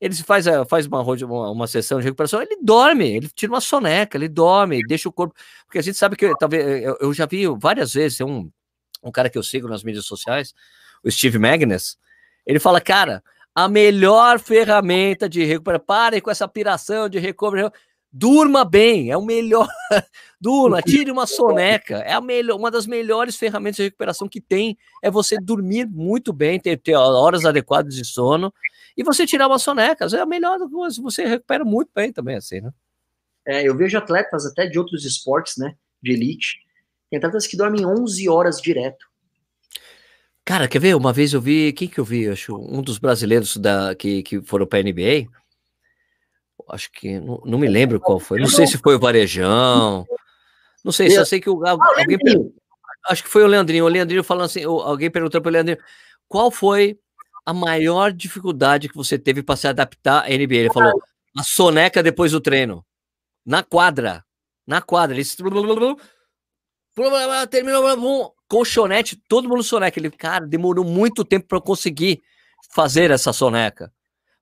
ele 0.00 0.14
faz, 0.14 0.44
faz 0.68 0.86
uma, 0.86 1.02
uma, 1.02 1.50
uma 1.50 1.66
sessão 1.66 1.98
de 1.98 2.04
recuperação, 2.04 2.40
ele 2.40 2.56
dorme, 2.62 3.16
ele 3.16 3.28
tira 3.34 3.50
uma 3.52 3.60
soneca, 3.60 4.16
ele 4.16 4.28
dorme, 4.28 4.80
deixa 4.86 5.08
o 5.08 5.12
corpo. 5.12 5.34
Porque 5.66 5.78
a 5.78 5.82
gente 5.82 5.98
sabe 5.98 6.14
que 6.14 6.32
talvez 6.38 6.84
eu, 6.84 6.96
eu 7.00 7.12
já 7.12 7.26
vi 7.26 7.48
várias 7.58 7.94
vezes, 7.94 8.18
tem 8.18 8.26
um, 8.26 8.48
um 9.02 9.10
cara 9.10 9.28
que 9.28 9.36
eu 9.36 9.42
sigo 9.42 9.66
nas 9.66 9.82
mídias 9.82 10.06
sociais, 10.06 10.54
o 11.02 11.10
Steve 11.10 11.36
Magnus, 11.36 11.98
ele 12.46 12.60
fala, 12.60 12.80
cara, 12.80 13.24
a 13.58 13.66
melhor 13.66 14.38
ferramenta 14.38 15.28
de 15.28 15.44
recuperação. 15.44 15.84
Parem 15.84 16.20
com 16.20 16.30
essa 16.30 16.46
piração 16.46 17.08
de 17.08 17.18
recovery. 17.18 17.68
Durma 18.10 18.64
bem, 18.64 19.10
é 19.10 19.16
o 19.16 19.24
melhor. 19.24 19.66
Durma, 20.40 20.80
tire 20.80 21.10
uma 21.10 21.26
soneca. 21.26 21.96
É 21.96 22.12
a 22.12 22.20
melhor, 22.20 22.56
uma 22.56 22.70
das 22.70 22.86
melhores 22.86 23.36
ferramentas 23.36 23.78
de 23.78 23.82
recuperação 23.82 24.28
que 24.28 24.40
tem 24.40 24.78
é 25.02 25.10
você 25.10 25.36
dormir 25.40 25.86
muito 25.86 26.32
bem, 26.32 26.60
ter, 26.60 26.76
ter 26.76 26.94
horas 26.94 27.44
adequadas 27.44 27.96
de 27.96 28.04
sono 28.04 28.54
e 28.96 29.02
você 29.02 29.26
tirar 29.26 29.48
uma 29.48 29.58
soneca. 29.58 30.06
É 30.06 30.20
a 30.20 30.26
melhor 30.26 30.60
coisa, 30.70 31.02
você 31.02 31.26
recupera 31.26 31.64
muito 31.64 31.90
bem 31.92 32.12
também, 32.12 32.36
assim, 32.36 32.60
né? 32.60 32.70
É, 33.44 33.66
eu 33.66 33.76
vejo 33.76 33.98
atletas 33.98 34.46
até 34.46 34.66
de 34.66 34.78
outros 34.78 35.04
esportes, 35.04 35.56
né, 35.56 35.74
de 36.00 36.12
elite, 36.12 36.58
tem 37.10 37.16
atletas 37.16 37.46
que 37.46 37.56
dormem 37.56 37.84
11 37.84 38.28
horas 38.28 38.60
direto. 38.60 39.04
Cara, 40.48 40.66
quer 40.66 40.78
ver? 40.78 40.96
Uma 40.96 41.12
vez 41.12 41.34
eu 41.34 41.42
vi, 41.42 41.74
quem 41.74 41.86
que 41.86 42.00
eu 42.00 42.04
vi? 42.06 42.26
Acho 42.26 42.56
um 42.56 42.80
dos 42.80 42.96
brasileiros 42.96 43.58
da, 43.58 43.94
que, 43.94 44.22
que 44.22 44.40
foram 44.40 44.66
para 44.66 44.78
a 44.78 44.82
NBA. 44.82 45.28
Acho 46.70 46.90
que 46.90 47.20
não, 47.20 47.42
não, 47.44 47.58
me 47.58 47.68
lembro 47.68 48.00
qual 48.00 48.18
foi. 48.18 48.40
Não 48.40 48.48
sei 48.48 48.66
se 48.66 48.78
foi 48.78 48.94
o 48.94 48.98
Varejão. 48.98 50.06
Não 50.82 50.90
sei, 50.90 51.10
só 51.10 51.22
sei 51.22 51.38
que 51.38 51.50
o, 51.50 51.62
alguém. 51.66 52.16
Acho 53.10 53.22
que 53.24 53.28
foi 53.28 53.44
o 53.44 53.46
Leandrinho. 53.46 53.84
O 53.84 53.88
Leandrinho 53.88 54.24
falando 54.24 54.46
assim: 54.46 54.64
alguém 54.64 55.10
perguntou 55.10 55.38
para 55.42 55.50
o 55.50 55.52
Leandrinho 55.52 55.78
qual 56.26 56.50
foi 56.50 56.98
a 57.44 57.52
maior 57.52 58.10
dificuldade 58.10 58.88
que 58.88 58.96
você 58.96 59.18
teve 59.18 59.42
para 59.42 59.54
se 59.54 59.68
adaptar 59.68 60.24
à 60.24 60.28
NBA. 60.28 60.54
Ele 60.54 60.72
falou: 60.72 60.98
a 61.36 61.42
soneca 61.42 62.02
depois 62.02 62.32
do 62.32 62.40
treino. 62.40 62.82
Na 63.44 63.62
quadra. 63.62 64.24
Na 64.66 64.80
quadra. 64.80 65.14
Ele 65.14 65.26
terminou 67.50 68.34
colchonete, 68.48 69.16
todo 69.28 69.48
mundo 69.48 69.62
soneca. 69.62 69.98
Ele, 70.00 70.10
cara, 70.10 70.46
demorou 70.46 70.84
muito 70.84 71.24
tempo 71.24 71.46
para 71.46 71.60
conseguir 71.60 72.22
fazer 72.70 73.10
essa 73.10 73.32
soneca. 73.32 73.92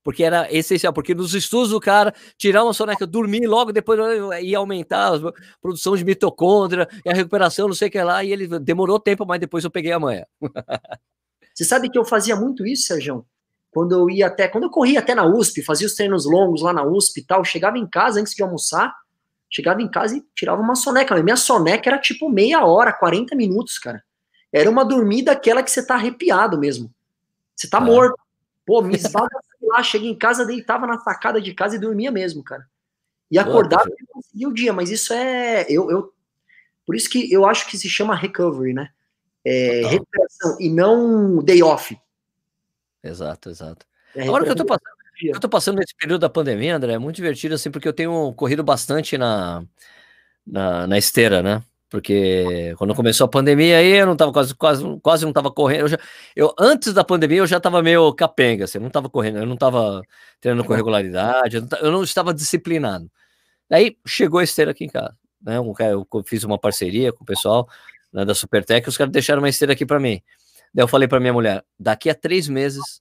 Porque 0.03 0.23
era 0.23 0.47
essencial, 0.55 0.93
porque 0.93 1.17
nos 1.17 1.35
estudos 1.35 1.71
do 1.71 1.81
cara, 1.81 2.15
tirar 2.39 2.63
uma 2.63 2.73
soneca, 2.73 3.05
dormir 3.05 3.45
logo 3.47 3.73
depois 3.73 3.99
ia 4.41 4.59
aumentar 4.59 5.17
a 5.17 5.33
produção 5.61 5.97
de 5.97 6.05
mitocôndria 6.05 6.89
e 7.05 7.11
a 7.11 7.13
recuperação, 7.13 7.67
não 7.67 7.75
sei 7.75 7.89
o 7.89 7.91
que 7.91 8.01
lá, 8.01 8.23
e 8.23 8.33
ele 8.33 8.47
demorou 8.61 9.01
tempo, 9.01 9.27
mas 9.27 9.41
depois 9.41 9.65
eu 9.65 9.71
peguei 9.71 9.91
a 9.91 9.99
manhã. 9.99 10.25
Você 11.53 11.65
sabe 11.65 11.91
que 11.91 11.99
eu 11.99 12.05
fazia 12.05 12.37
muito 12.37 12.65
isso, 12.65 12.87
Sérgio? 12.87 13.27
Quando 13.73 13.93
eu 13.93 14.09
ia 14.09 14.29
até, 14.29 14.47
quando 14.47 14.65
eu 14.65 14.71
corria 14.71 15.01
até 15.01 15.15
na 15.15 15.27
USP, 15.27 15.63
fazia 15.63 15.87
os 15.87 15.95
treinos 15.95 16.25
longos 16.25 16.63
lá 16.63 16.73
na 16.73 16.85
USP 16.85 17.21
e 17.21 17.27
tal, 17.27 17.45
chegava 17.45 17.77
em 17.77 17.89
casa 17.89 18.21
antes 18.21 18.33
de 18.33 18.43
almoçar, 18.43 18.95
Chegava 19.51 19.81
em 19.81 19.91
casa 19.91 20.17
e 20.17 20.25
tirava 20.35 20.61
uma 20.61 20.75
soneca. 20.75 21.21
Minha 21.23 21.37
soneca 21.37 21.89
era 21.89 21.99
tipo 21.99 22.29
meia 22.29 22.65
hora, 22.65 22.93
40 22.93 23.35
minutos, 23.35 23.79
cara. 23.79 24.03
Era 24.53 24.71
uma 24.71 24.85
dormida 24.85 25.33
aquela 25.33 25.63
que 25.63 25.71
você 25.71 25.85
tá 25.85 25.95
arrepiado 25.95 26.59
mesmo. 26.59 26.93
Você 27.55 27.69
tá 27.69 27.79
é. 27.79 27.81
morto. 27.81 28.19
Pô, 28.65 28.83
me 28.83 28.97
esvaga 28.97 29.39
lá, 29.63 29.83
cheguei 29.83 30.11
em 30.11 30.19
casa, 30.19 30.45
deitava 30.45 30.87
na 30.87 30.99
sacada 30.99 31.41
de 31.41 31.55
casa 31.55 31.77
e 31.77 31.81
dormia 31.81 32.11
mesmo, 32.11 32.43
cara. 32.43 32.67
E 33.31 33.39
acordava 33.39 33.89
e 33.89 34.07
conseguia 34.07 34.49
o 34.49 34.55
dia, 34.55 34.73
mas 34.73 34.91
isso 34.91 35.13
é. 35.13 35.67
Eu, 35.69 35.91
eu, 35.91 36.13
por 36.85 36.95
isso 36.95 37.11
que 37.11 37.33
eu 37.33 37.45
acho 37.45 37.67
que 37.69 37.77
se 37.77 37.89
chama 37.89 38.15
recovery, 38.15 38.73
né? 38.73 38.91
É, 39.45 39.87
recuperação 39.87 40.57
e 40.61 40.69
não 40.69 41.43
day 41.43 41.63
off. 41.63 41.99
Exato, 43.03 43.51
exato. 43.51 43.87
É 44.15 44.23
Agora 44.23 44.45
que 44.45 44.51
eu 44.51 44.57
tô 44.57 44.65
passando 44.65 44.96
Eu 45.23 45.41
tô 45.41 45.49
passando 45.49 45.79
nesse 45.79 45.95
período 45.97 46.21
da 46.21 46.29
pandemia, 46.29 46.77
André, 46.77 46.93
é 46.95 46.99
muito 46.99 47.17
divertido, 47.17 47.55
assim, 47.55 47.71
porque 47.71 47.89
eu 47.89 47.93
tenho 47.93 48.33
corrido 48.35 48.63
bastante 48.63 49.17
na, 49.17 49.65
na, 50.47 50.87
na 50.87 50.99
esteira, 50.99 51.43
né? 51.43 51.63
Porque 51.89 52.75
quando 52.79 52.95
começou 52.95 53.27
a 53.27 53.29
pandemia 53.29 53.79
aí, 53.79 53.93
eu 53.93 54.07
não 54.07 54.17
tava 54.17 54.33
quase, 54.33 54.55
quase, 54.55 54.85
quase 55.01 55.25
não 55.25 55.33
tava 55.33 55.51
correndo. 55.51 55.83
Eu, 55.83 55.89
já, 55.89 55.99
eu 56.35 56.55
antes 56.59 56.93
da 56.93 57.05
pandemia 57.05 57.39
eu 57.39 57.47
já 57.47 57.61
tava 57.61 57.83
meio 57.83 58.13
capenga, 58.15 58.65
assim, 58.65 58.79
eu 58.79 58.83
não 58.83 58.91
tava 58.91 59.09
correndo, 59.09 59.39
eu 59.39 59.47
não 59.47 59.57
tava 59.57 60.03
treinando 60.41 60.67
com 60.67 60.75
regularidade, 60.75 61.57
eu 61.57 61.63
não, 61.63 61.79
eu 61.79 61.93
não 61.93 62.03
estava 62.03 62.35
disciplinado. 62.35 63.11
Daí 63.71 63.97
chegou 64.07 64.41
a 64.41 64.45
esteira 64.45 64.73
aqui 64.73 64.85
em 64.85 64.89
casa, 64.89 65.17
né? 65.41 65.57
Eu 65.59 66.07
fiz 66.27 66.45
uma 66.45 66.59
parceria 66.59 67.13
com 67.13 67.23
o 67.25 67.27
pessoal 67.27 67.69
né, 68.13 68.25
da 68.25 68.35
Supertec, 68.35 68.89
os 68.89 68.97
caras 68.97 69.13
deixaram 69.13 69.41
uma 69.43 69.49
esteira 69.49 69.73
aqui 69.73 69.87
para 69.87 70.01
mim. 70.01 70.21
Daí 70.75 70.85
eu 70.85 70.89
falei 70.89 71.09
para 71.09 71.21
minha 71.21 71.33
mulher, 71.33 71.65
daqui 71.79 72.11
a 72.11 72.15
três 72.15 72.49
meses 72.49 73.01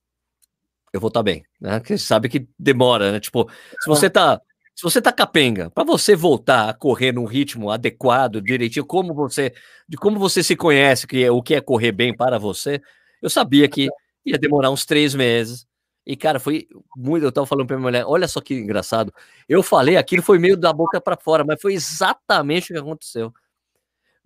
eu 0.96 1.00
vou 1.00 1.10
estar 1.10 1.20
tá 1.20 1.24
bem, 1.24 1.44
né? 1.60 1.80
Porque 1.80 1.98
sabe 1.98 2.30
que 2.30 2.48
demora, 2.58 3.12
né? 3.12 3.20
Tipo, 3.20 3.50
se 3.82 3.88
você 3.88 4.10
tá 4.10 4.42
se 4.76 4.84
você 4.84 5.02
tá 5.02 5.12
capenga, 5.12 5.70
para 5.70 5.86
você 5.86 6.18
voltar 6.18 6.70
a 6.70 6.74
correr 6.74 7.14
num 7.14 7.24
ritmo 7.24 7.72
adequado, 7.72 8.42
direitinho, 8.42 8.86
como 8.86 9.14
você, 9.14 9.54
de 9.88 9.96
como 9.96 10.20
você 10.20 10.44
se 10.44 10.54
conhece, 10.54 11.08
que 11.08 11.24
é, 11.24 11.32
o 11.32 11.42
que 11.42 11.56
é 11.56 11.62
correr 11.62 11.94
bem 11.94 12.14
para 12.14 12.38
você, 12.38 12.82
eu 13.22 13.30
sabia 13.30 13.70
que 13.70 13.88
ia 14.26 14.38
demorar 14.38 14.70
uns 14.72 14.86
três 14.86 15.16
meses. 15.16 15.66
E, 16.06 16.16
cara, 16.18 16.40
foi 16.42 16.68
muito. 16.96 17.24
Eu 17.24 17.32
tava 17.32 17.48
falando 17.48 17.68
pra 17.68 17.78
minha 17.78 17.86
mulher, 17.88 18.06
olha 18.06 18.28
só 18.28 18.42
que 18.42 18.54
engraçado. 18.54 19.14
Eu 19.48 19.64
falei 19.64 19.96
aquilo, 19.96 20.22
foi 20.22 20.38
meio 20.38 20.58
da 20.58 20.74
boca 20.74 21.00
para 21.00 21.18
fora, 21.18 21.46
mas 21.46 21.62
foi 21.62 21.74
exatamente 21.74 22.72
o 22.72 22.76
que 22.76 22.82
aconteceu. 22.82 23.34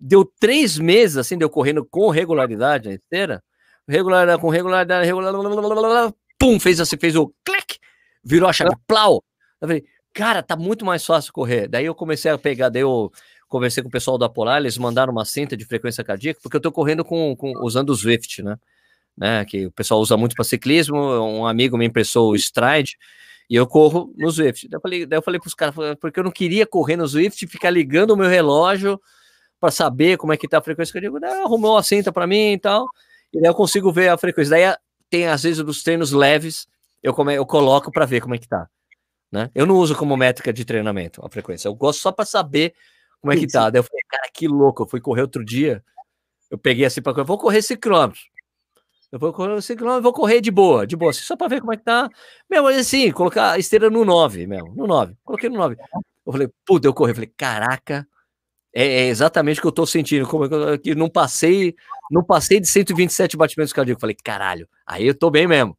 Deu 0.00 0.24
três 0.40 0.78
meses, 0.78 1.16
assim, 1.16 1.38
deu 1.38 1.48
correndo 1.48 1.84
com 1.84 2.10
regularidade 2.10 2.88
na 2.88 2.94
esteira, 2.94 3.42
regularidade, 3.88 4.40
com 4.40 4.48
regularidade, 4.48 5.06
regularidade, 5.06 6.14
pum, 6.40 6.58
fez 6.58 6.80
assim, 6.80 6.96
fez 6.96 7.14
o 7.14 7.30
clique, 7.44 7.78
virou 8.24 8.48
a 8.48 8.52
chave, 8.52 8.74
plau. 8.86 9.22
Eu 9.60 9.68
falei, 9.68 9.84
cara, 10.14 10.42
tá 10.42 10.56
muito 10.56 10.86
mais 10.86 11.04
fácil 11.04 11.32
correr. 11.34 11.68
Daí 11.68 11.84
eu 11.84 11.94
comecei 11.94 12.30
a 12.30 12.38
pegar, 12.38 12.70
daí 12.70 12.82
eu 12.82 13.12
conversei 13.46 13.82
com 13.82 13.90
o 13.90 13.92
pessoal 13.92 14.16
da 14.16 14.28
Polar, 14.28 14.58
eles 14.58 14.78
mandaram 14.78 15.12
uma 15.12 15.24
cinta 15.24 15.56
de 15.56 15.66
frequência 15.66 16.02
cardíaca, 16.02 16.40
porque 16.42 16.56
eu 16.56 16.60
tô 16.60 16.72
correndo 16.72 17.04
com, 17.04 17.36
com 17.36 17.52
usando 17.62 17.90
o 17.90 17.94
Zwift, 17.94 18.42
né? 18.42 18.56
né? 19.16 19.44
Que 19.44 19.66
o 19.66 19.72
pessoal 19.72 20.00
usa 20.00 20.16
muito 20.16 20.34
para 20.34 20.44
ciclismo. 20.44 20.96
Um 20.96 21.46
amigo 21.46 21.76
me 21.76 21.84
emprestou 21.84 22.30
o 22.30 22.36
Stride 22.36 22.96
e 23.48 23.56
eu 23.56 23.66
corro 23.66 24.14
no 24.16 24.30
Zwift. 24.30 24.66
Daí 24.68 24.78
eu 24.78 24.80
falei, 24.80 25.06
daí 25.06 25.18
eu 25.18 25.22
falei 25.22 25.38
pros 25.38 25.54
caras, 25.54 25.74
porque 26.00 26.18
eu 26.18 26.24
não 26.24 26.30
queria 26.30 26.66
correr 26.66 26.96
no 26.96 27.06
Zwift 27.06 27.44
e 27.44 27.48
ficar 27.48 27.70
ligando 27.70 28.12
o 28.12 28.16
meu 28.16 28.28
relógio 28.28 28.98
para 29.58 29.70
saber 29.70 30.16
como 30.16 30.32
é 30.32 30.38
que 30.38 30.48
tá 30.48 30.58
a 30.58 30.62
frequência 30.62 30.92
cardíaca. 30.92 31.20
Daí 31.20 31.42
arrumou 31.42 31.76
a 31.76 31.82
cinta 31.82 32.10
para 32.10 32.26
mim 32.26 32.52
e 32.52 32.58
tal. 32.58 32.86
E 33.32 33.40
daí 33.40 33.50
eu 33.50 33.54
consigo 33.54 33.92
ver 33.92 34.08
a 34.08 34.16
frequência. 34.16 34.50
Daí 34.50 34.74
tem, 35.10 35.26
às 35.26 35.42
vezes, 35.42 35.60
os 35.60 35.82
treinos 35.82 36.12
leves, 36.12 36.66
eu, 37.02 37.12
come, 37.12 37.34
eu 37.34 37.44
coloco 37.44 37.90
para 37.90 38.06
ver 38.06 38.20
como 38.20 38.34
é 38.34 38.38
que 38.38 38.48
tá. 38.48 38.68
Né? 39.30 39.50
Eu 39.54 39.66
não 39.66 39.76
uso 39.76 39.94
como 39.94 40.16
métrica 40.16 40.52
de 40.52 40.64
treinamento 40.64 41.24
a 41.24 41.28
frequência, 41.28 41.68
eu 41.68 41.74
gosto 41.74 42.00
só 42.00 42.10
para 42.10 42.24
saber 42.24 42.74
como 43.20 43.32
é 43.32 43.36
que 43.36 43.46
tá. 43.46 43.70
Daí 43.70 43.80
eu 43.80 43.84
falei, 43.84 44.02
cara, 44.08 44.30
que 44.32 44.48
louco, 44.48 44.82
eu 44.82 44.88
fui 44.88 45.00
correr 45.00 45.22
outro 45.22 45.44
dia, 45.44 45.84
eu 46.50 46.58
peguei 46.58 46.84
assim 46.84 47.02
para 47.02 47.22
vou 47.22 47.38
correr 47.38 47.62
5 47.62 47.80
km. 47.80 48.12
Eu 49.12 49.18
vou 49.18 49.32
correr 49.32 49.60
5 49.60 49.78
km, 49.78 50.00
vou 50.00 50.12
correr 50.12 50.40
de 50.40 50.50
boa, 50.50 50.86
de 50.86 50.96
boa, 50.96 51.10
assim, 51.10 51.22
só 51.22 51.36
para 51.36 51.48
ver 51.48 51.60
como 51.60 51.72
é 51.72 51.76
que 51.76 51.84
tá. 51.84 52.08
Meu, 52.48 52.66
assim, 52.66 53.10
colocar 53.12 53.52
a 53.52 53.58
esteira 53.58 53.90
no 53.90 54.04
9, 54.04 54.46
meu, 54.46 54.72
no 54.74 54.86
9. 54.86 55.16
Coloquei 55.24 55.48
no 55.48 55.56
9. 55.56 55.76
Eu 56.26 56.32
falei, 56.32 56.48
puta, 56.64 56.86
eu 56.86 56.94
corri, 56.94 57.10
eu 57.10 57.14
falei, 57.16 57.32
caraca, 57.36 58.06
é, 58.74 58.84
é, 58.84 59.08
exatamente 59.08 59.58
o 59.58 59.62
que 59.62 59.68
eu 59.68 59.72
tô 59.72 59.86
sentindo, 59.86 60.26
como 60.28 60.44
é 60.44 60.78
que 60.78 60.94
não 60.94 61.08
passei, 61.08 61.74
não 62.10 62.24
passei 62.24 62.58
de 62.58 62.66
127 62.66 63.36
batimentos 63.36 63.72
cardíacos. 63.72 64.00
Falei, 64.00 64.16
caralho, 64.22 64.68
aí 64.84 65.06
eu 65.06 65.14
tô 65.14 65.30
bem 65.30 65.46
mesmo. 65.46 65.78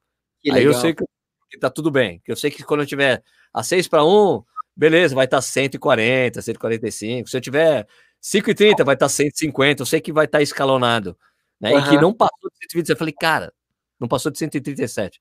aí 0.49 0.63
eu 0.63 0.73
sei 0.73 0.93
que, 0.93 1.03
que 1.49 1.59
tá 1.59 1.69
tudo 1.69 1.91
bem, 1.91 2.21
que 2.23 2.31
eu 2.31 2.35
sei 2.35 2.49
que 2.49 2.63
quando 2.63 2.81
eu 2.81 2.85
tiver 2.85 3.21
a 3.53 3.61
6 3.61 3.87
para 3.89 4.05
1, 4.05 4.43
beleza, 4.75 5.13
vai 5.13 5.25
estar 5.25 5.37
tá 5.37 5.41
140, 5.41 6.41
145. 6.41 7.29
Se 7.29 7.37
eu 7.37 7.41
tiver 7.41 7.85
5,30, 8.23 8.85
vai 8.85 8.95
estar 8.95 9.05
tá 9.05 9.09
150. 9.09 9.81
Eu 9.81 9.85
sei 9.85 9.99
que 9.99 10.13
vai 10.13 10.25
estar 10.25 10.37
tá 10.37 10.41
escalonado. 10.41 11.17
Né? 11.59 11.73
Uhum. 11.73 11.79
E 11.79 11.89
que 11.89 11.97
não 11.97 12.13
passou 12.13 12.49
de 12.49 12.57
127. 12.71 12.89
Eu 12.91 12.97
falei, 12.97 13.13
cara, 13.13 13.53
não 13.99 14.07
passou 14.07 14.31
de 14.31 14.39
137. 14.39 15.19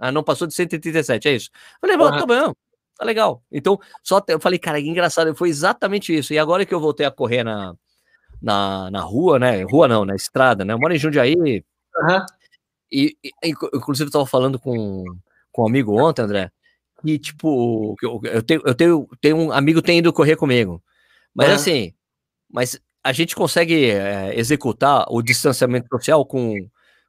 Ah, 0.00 0.10
não 0.10 0.24
passou 0.24 0.46
de 0.48 0.54
137, 0.54 1.28
é 1.28 1.32
isso. 1.32 1.50
Eu 1.80 1.88
falei, 1.88 1.96
uhum. 1.96 2.18
tá 2.18 2.26
bom, 2.26 2.54
tá 2.96 3.04
legal. 3.04 3.42
Então, 3.52 3.78
só 4.02 4.20
eu 4.28 4.40
falei, 4.40 4.58
cara, 4.58 4.80
que 4.82 4.88
engraçado, 4.88 5.34
foi 5.36 5.48
exatamente 5.48 6.12
isso. 6.14 6.34
E 6.34 6.38
agora 6.38 6.66
que 6.66 6.74
eu 6.74 6.80
voltei 6.80 7.06
a 7.06 7.10
correr 7.10 7.44
na, 7.44 7.74
na, 8.44 8.90
na 8.90 9.00
rua, 9.00 9.38
né? 9.38 9.62
Rua 9.62 9.88
não, 9.88 10.04
na 10.04 10.14
estrada, 10.14 10.64
né? 10.64 10.74
Eu 10.74 10.78
moro 10.78 10.94
em 10.94 10.98
Jundiaí. 10.98 11.34
Uhum. 11.34 12.26
E, 12.92 13.16
e, 13.24 13.48
inclusive, 13.48 14.08
eu 14.08 14.12
tava 14.12 14.26
falando 14.26 14.58
com, 14.58 15.02
com 15.50 15.62
um 15.62 15.66
amigo 15.66 15.98
ontem, 15.98 16.22
André, 16.22 16.50
e, 17.02 17.18
tipo, 17.18 17.96
eu, 18.02 18.20
eu, 18.24 18.42
tenho, 18.42 18.62
eu 18.64 18.74
tenho, 18.74 19.08
tenho 19.20 19.36
um 19.36 19.52
amigo 19.52 19.80
que 19.80 19.86
tem 19.86 19.98
ido 19.98 20.12
correr 20.12 20.36
comigo. 20.36 20.82
Mas 21.34 21.48
é. 21.48 21.52
assim, 21.54 21.94
mas 22.50 22.78
a 23.02 23.12
gente 23.12 23.34
consegue 23.34 23.90
é, 23.90 24.38
executar 24.38 25.06
o 25.08 25.22
distanciamento 25.22 25.88
social 25.88 26.24
com, 26.24 26.54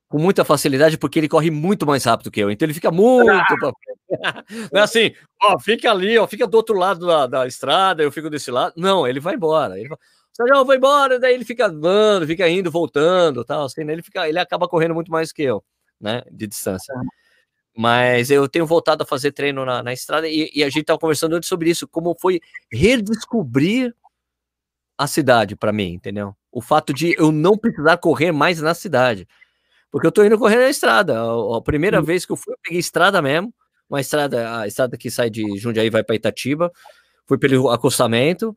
com 0.08 0.18
muita 0.18 0.46
facilidade, 0.46 0.98
porque 0.98 1.20
ele 1.20 1.30
corre 1.30 1.52
muito 1.52 1.86
mais 1.86 2.06
rápido 2.06 2.32
que 2.32 2.40
eu. 2.40 2.50
Então 2.50 2.66
ele 2.66 2.74
fica 2.74 2.92
muito. 2.92 3.26
Não 4.72 4.80
é 4.80 4.84
assim, 4.84 5.14
ó, 5.44 5.60
fica 5.60 5.92
ali, 5.92 6.18
ó, 6.18 6.26
fica 6.26 6.48
do 6.48 6.56
outro 6.56 6.78
lado 6.78 7.06
da, 7.06 7.28
da 7.28 7.48
estrada, 7.48 8.02
eu 8.02 8.12
fico 8.12 8.30
desse 8.30 8.50
lado. 8.52 8.74
Não, 8.78 9.06
ele 9.06 9.20
vai 9.20 9.36
embora. 9.36 9.78
Ele 9.78 9.90
vai, 9.90 9.98
eu 10.40 10.66
vou 10.66 10.76
embora, 10.76 11.20
daí 11.20 11.34
ele 11.34 11.46
fica 11.46 11.68
andando, 11.68 12.28
fica 12.28 12.48
indo, 12.50 12.70
voltando, 12.70 13.46
tal, 13.46 13.66
assim, 13.66 13.84
né? 13.84 13.94
ele 13.94 14.02
fica, 14.02 14.28
ele 14.28 14.40
acaba 14.40 14.68
correndo 14.68 14.94
muito 14.94 15.12
mais 15.12 15.32
que 15.32 15.44
eu, 15.44 15.64
né, 16.00 16.24
de 16.32 16.48
distância. 16.48 16.94
Mas 17.78 18.32
eu 18.32 18.48
tenho 18.48 18.66
voltado 18.66 19.04
a 19.04 19.06
fazer 19.06 19.32
treino 19.32 19.66
na, 19.66 19.84
na 19.84 19.94
estrada 19.94 20.28
e, 20.28 20.50
e, 20.54 20.64
a 20.64 20.68
gente 20.68 20.82
estava 20.82 21.00
conversando 21.00 21.36
antes 21.36 21.50
sobre 21.50 21.70
isso, 21.70 21.88
como 21.88 22.16
foi 22.20 22.40
redescobrir 22.72 23.94
a 24.98 25.08
cidade 25.08 25.56
para 25.56 25.74
mim, 25.74 25.94
entendeu? 25.94 26.36
O 26.52 26.62
fato 26.62 26.94
de 26.94 27.14
eu 27.18 27.32
não 27.32 27.58
precisar 27.58 27.98
correr 27.98 28.32
mais 28.32 28.62
na 28.62 28.74
cidade. 28.74 29.28
Porque 29.92 30.08
eu 30.08 30.12
tô 30.12 30.24
indo 30.24 30.38
correr 30.38 30.58
na 30.58 30.70
estrada. 30.70 31.20
A, 31.20 31.58
a 31.58 31.62
primeira 31.62 32.00
uhum. 32.00 32.06
vez 32.06 32.26
que 32.26 32.32
eu 32.32 32.38
fui, 32.38 32.54
eu 32.54 32.58
peguei 32.64 32.80
estrada 32.80 33.22
mesmo, 33.22 33.54
uma 33.90 34.00
estrada, 34.02 34.60
a 34.62 34.68
estrada 34.68 34.98
que 34.98 35.12
sai 35.12 35.30
de 35.30 35.58
Jundiaí 35.58 35.90
vai 35.90 36.04
para 36.04 36.16
Itatiba, 36.16 36.72
fui 37.26 37.38
pelo 37.38 37.70
acostamento, 37.70 38.56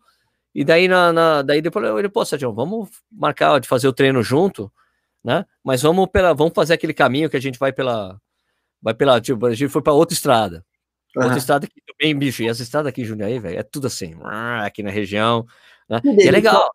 e 0.54 0.64
daí 0.64 0.88
na, 0.88 1.12
na 1.12 1.42
daí 1.42 1.60
depois 1.60 1.84
eu 1.84 1.94
falei, 1.94 2.08
pô, 2.08 2.24
Sérgio, 2.24 2.52
vamos 2.52 2.88
marcar 3.10 3.60
de 3.60 3.68
fazer 3.68 3.88
o 3.88 3.92
treino 3.92 4.22
junto, 4.22 4.72
né? 5.22 5.44
Mas 5.62 5.82
vamos 5.82 6.06
pela, 6.08 6.32
vamos 6.32 6.52
fazer 6.54 6.74
aquele 6.74 6.94
caminho 6.94 7.28
que 7.30 7.36
a 7.36 7.40
gente 7.40 7.58
vai 7.58 7.72
pela 7.72 8.20
vai 8.80 8.94
pela, 8.94 9.20
tipo, 9.20 9.44
a 9.46 9.54
gente 9.54 9.70
foi 9.70 9.82
para 9.82 9.92
outra 9.92 10.14
estrada. 10.14 10.64
Uhum. 11.16 11.24
Outra 11.24 11.38
estrada 11.38 11.66
que 11.66 11.82
também, 11.86 12.16
bicho, 12.16 12.42
e 12.42 12.48
as 12.48 12.60
estradas 12.60 12.88
aqui 12.88 13.02
em 13.02 13.04
Jundiaí, 13.04 13.38
velho, 13.38 13.58
é 13.58 13.62
tudo 13.62 13.86
assim, 13.86 14.14
aqui 14.62 14.82
na 14.82 14.90
região, 14.90 15.46
né? 15.88 16.00
E 16.04 16.28
é 16.28 16.30
legal. 16.30 16.70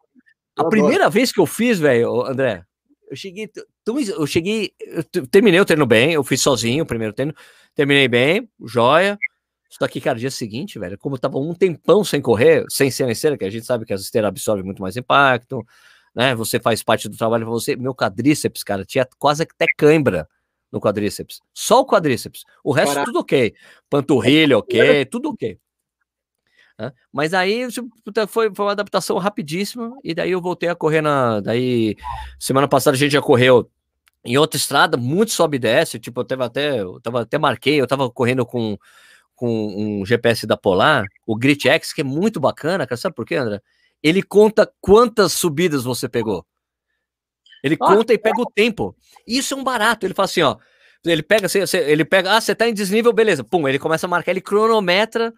A 0.55 0.65
primeira 0.65 1.09
vez 1.09 1.31
que 1.31 1.39
eu 1.39 1.45
fiz, 1.45 1.79
velho, 1.79 2.25
André, 2.25 2.63
eu 3.09 3.15
cheguei, 3.15 3.49
eu 3.87 4.27
cheguei, 4.27 4.73
eu 5.13 5.27
terminei 5.27 5.59
o 5.59 5.65
treino 5.65 5.85
bem, 5.85 6.13
eu 6.13 6.23
fiz 6.23 6.41
sozinho 6.41 6.83
o 6.83 6.87
primeiro 6.87 7.13
treino, 7.13 7.33
terminei 7.75 8.07
bem, 8.07 8.49
joia. 8.65 9.17
Só 9.79 9.87
que, 9.87 9.99
cara, 9.99 10.19
dia 10.19 10.29
seguinte, 10.29 10.77
velho, 10.77 10.97
como 10.97 11.15
eu 11.15 11.19
tava 11.19 11.39
um 11.39 11.53
tempão 11.53 12.03
sem 12.03 12.21
correr, 12.21 12.63
sem 12.69 12.91
ser 12.91 13.05
na 13.05 13.11
esteira, 13.11 13.37
que 13.37 13.45
a 13.45 13.49
gente 13.49 13.65
sabe 13.65 13.85
que 13.85 13.93
as 13.93 14.01
esteiras 14.01 14.29
absorvem 14.29 14.63
muito 14.63 14.81
mais 14.81 14.95
impacto, 14.95 15.65
né? 16.13 16.35
Você 16.35 16.59
faz 16.59 16.83
parte 16.83 17.09
do 17.09 17.17
trabalho 17.17 17.45
pra 17.45 17.51
você. 17.51 17.75
Meu 17.75 17.95
quadríceps, 17.95 18.63
cara, 18.63 18.85
tinha 18.85 19.07
quase 19.17 19.43
até 19.43 19.65
cãibra 19.75 20.27
no 20.71 20.79
quadríceps. 20.79 21.39
Só 21.53 21.81
o 21.81 21.85
quadríceps. 21.87 22.43
O 22.63 22.71
resto 22.71 22.93
Caraca. 22.93 23.05
tudo 23.05 23.19
ok. 23.19 23.53
Panturrilha 23.89 24.57
ok, 24.57 25.05
tudo 25.05 25.29
ok. 25.29 25.57
Mas 27.11 27.33
aí 27.33 27.67
tipo, 27.71 27.89
foi, 28.27 28.53
foi 28.53 28.65
uma 28.65 28.71
adaptação 28.71 29.17
rapidíssima, 29.17 29.95
e 30.03 30.13
daí 30.13 30.31
eu 30.31 30.41
voltei 30.41 30.69
a 30.69 30.75
correr 30.75 31.01
na. 31.01 31.39
Daí, 31.39 31.95
semana 32.39 32.67
passada 32.67 32.95
a 32.95 32.99
gente 32.99 33.11
já 33.11 33.21
correu 33.21 33.69
em 34.25 34.37
outra 34.37 34.57
estrada, 34.57 34.97
muito 34.97 35.31
sobe 35.31 35.57
e 35.57 35.59
desce. 35.59 35.99
Tipo, 35.99 36.21
eu 36.21 36.25
tava 36.25 36.45
até, 36.45 36.81
eu 36.81 36.99
tava 36.99 37.21
até 37.21 37.37
marquei, 37.37 37.79
eu 37.79 37.87
tava 37.87 38.09
correndo 38.09 38.45
com, 38.45 38.77
com 39.35 39.49
um 39.49 40.05
GPS 40.05 40.45
da 40.45 40.55
Polar, 40.55 41.05
o 41.25 41.35
Grit 41.35 41.67
X, 41.67 41.93
que 41.93 42.01
é 42.01 42.03
muito 42.03 42.39
bacana, 42.39 42.85
cara. 42.87 42.99
Sabe 42.99 43.15
por 43.15 43.25
quê, 43.25 43.35
André? 43.35 43.61
Ele 44.01 44.21
conta 44.21 44.71
quantas 44.81 45.33
subidas 45.33 45.83
você 45.83 46.09
pegou. 46.09 46.45
Ele 47.63 47.77
ah, 47.79 47.85
conta 47.85 48.13
e 48.13 48.17
pega 48.17 48.41
o 48.41 48.51
tempo. 48.51 48.95
Isso 49.25 49.53
é 49.53 49.57
um 49.57 49.63
barato. 49.63 50.05
Ele 50.05 50.13
fala 50.13 50.25
assim, 50.25 50.41
ó. 50.41 50.57
Ele 51.05 51.23
pega, 51.23 51.47
ele 51.85 52.05
pega, 52.05 52.37
ah, 52.37 52.41
você 52.41 52.55
tá 52.55 52.67
em 52.67 52.73
desnível, 52.73 53.11
beleza. 53.11 53.43
Pum, 53.43 53.67
ele 53.67 53.79
começa 53.79 54.05
a 54.05 54.09
marcar, 54.09 54.31
ele 54.31 54.41
cronometra 54.41 55.33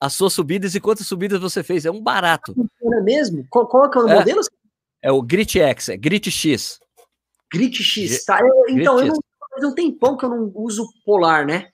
as 0.00 0.14
suas 0.14 0.32
subidas 0.32 0.74
e 0.74 0.80
quantas 0.80 1.06
subidas 1.06 1.40
você 1.40 1.62
fez. 1.62 1.84
É 1.84 1.90
um 1.90 2.02
barato. 2.02 2.54
É 2.82 3.00
mesmo? 3.02 3.46
Qual, 3.50 3.66
qual 3.66 3.84
é 3.84 3.98
o 3.98 4.08
é, 4.08 4.14
modelo? 4.14 4.40
É 5.02 5.12
o 5.12 5.22
Grit 5.22 5.58
X, 5.58 5.90
é 5.90 5.96
Grit 5.96 6.30
X. 6.30 6.78
Grit 7.52 7.82
X, 7.82 8.24
tá. 8.24 8.40
Eu, 8.40 8.64
então, 8.68 8.96
Grit 8.96 9.08
eu 9.08 9.14
não, 9.14 9.20
faz 9.50 9.64
um 9.64 9.74
tempão 9.74 10.16
que 10.16 10.24
eu 10.24 10.30
não 10.30 10.52
uso 10.54 10.86
polar, 11.04 11.46
né? 11.46 11.70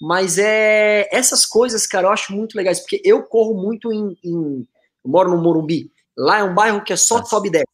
Mas 0.00 0.38
é 0.38 1.08
essas 1.12 1.44
coisas, 1.44 1.86
cara, 1.86 2.06
eu 2.06 2.12
acho 2.12 2.32
muito 2.32 2.56
legais, 2.56 2.80
porque 2.80 3.02
eu 3.04 3.22
corro 3.22 3.54
muito 3.54 3.92
em. 3.92 4.16
em 4.24 4.66
eu 5.04 5.10
moro 5.10 5.30
no 5.30 5.42
Morumbi. 5.42 5.92
Lá 6.16 6.38
é 6.38 6.42
um 6.44 6.54
bairro 6.54 6.82
que 6.82 6.92
é 6.92 6.96
só 6.96 7.24
sobe 7.24 7.48
e 7.48 7.52
desce. 7.52 7.66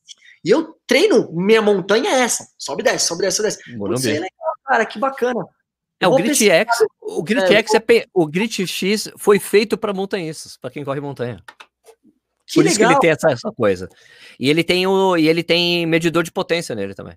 E 0.45 0.51
eu 0.51 0.77
treino, 0.87 1.31
minha 1.33 1.61
montanha 1.61 2.11
é 2.11 2.21
essa. 2.21 2.49
Sobe 2.59 2.83
e 2.83 2.85
desce, 2.85 3.07
sobe 3.07 3.23
e 3.23 3.27
desce, 3.27 3.37
sobe 3.37 3.49
e 3.49 3.53
desce. 3.53 3.77
Morumbi. 3.77 4.09
é 4.09 4.13
legal, 4.13 4.53
cara, 4.65 4.87
que 4.87 4.99
bacana. 4.99 5.45
É, 5.99 6.07
o 6.07 6.15
Grit 6.15 6.51
X, 6.51 6.69
o 7.01 7.23
Grit 7.23 7.45
é, 7.45 7.59
X 7.59 7.75
é, 7.75 8.07
o 8.13 8.27
Grit 8.27 8.67
X 8.67 9.11
foi 9.17 9.39
feito 9.39 9.79
para 9.79 9.95
montanhistas, 9.95 10.57
para 10.57 10.71
quem 10.71 10.85
corre 10.85 11.01
montanha. 11.01 11.43
Que 12.47 12.55
Por 12.55 12.65
legal. 12.65 12.71
isso 12.71 12.79
que 12.79 12.85
ele 12.85 13.01
tem 13.01 13.11
essa, 13.11 13.31
essa, 13.31 13.53
coisa. 13.53 13.89
E 14.39 14.49
ele 14.49 14.63
tem 14.63 14.87
o 14.87 15.17
e 15.17 15.27
ele 15.27 15.43
tem 15.43 15.85
medidor 15.87 16.23
de 16.23 16.31
potência 16.31 16.75
nele 16.75 16.95
também. 16.95 17.17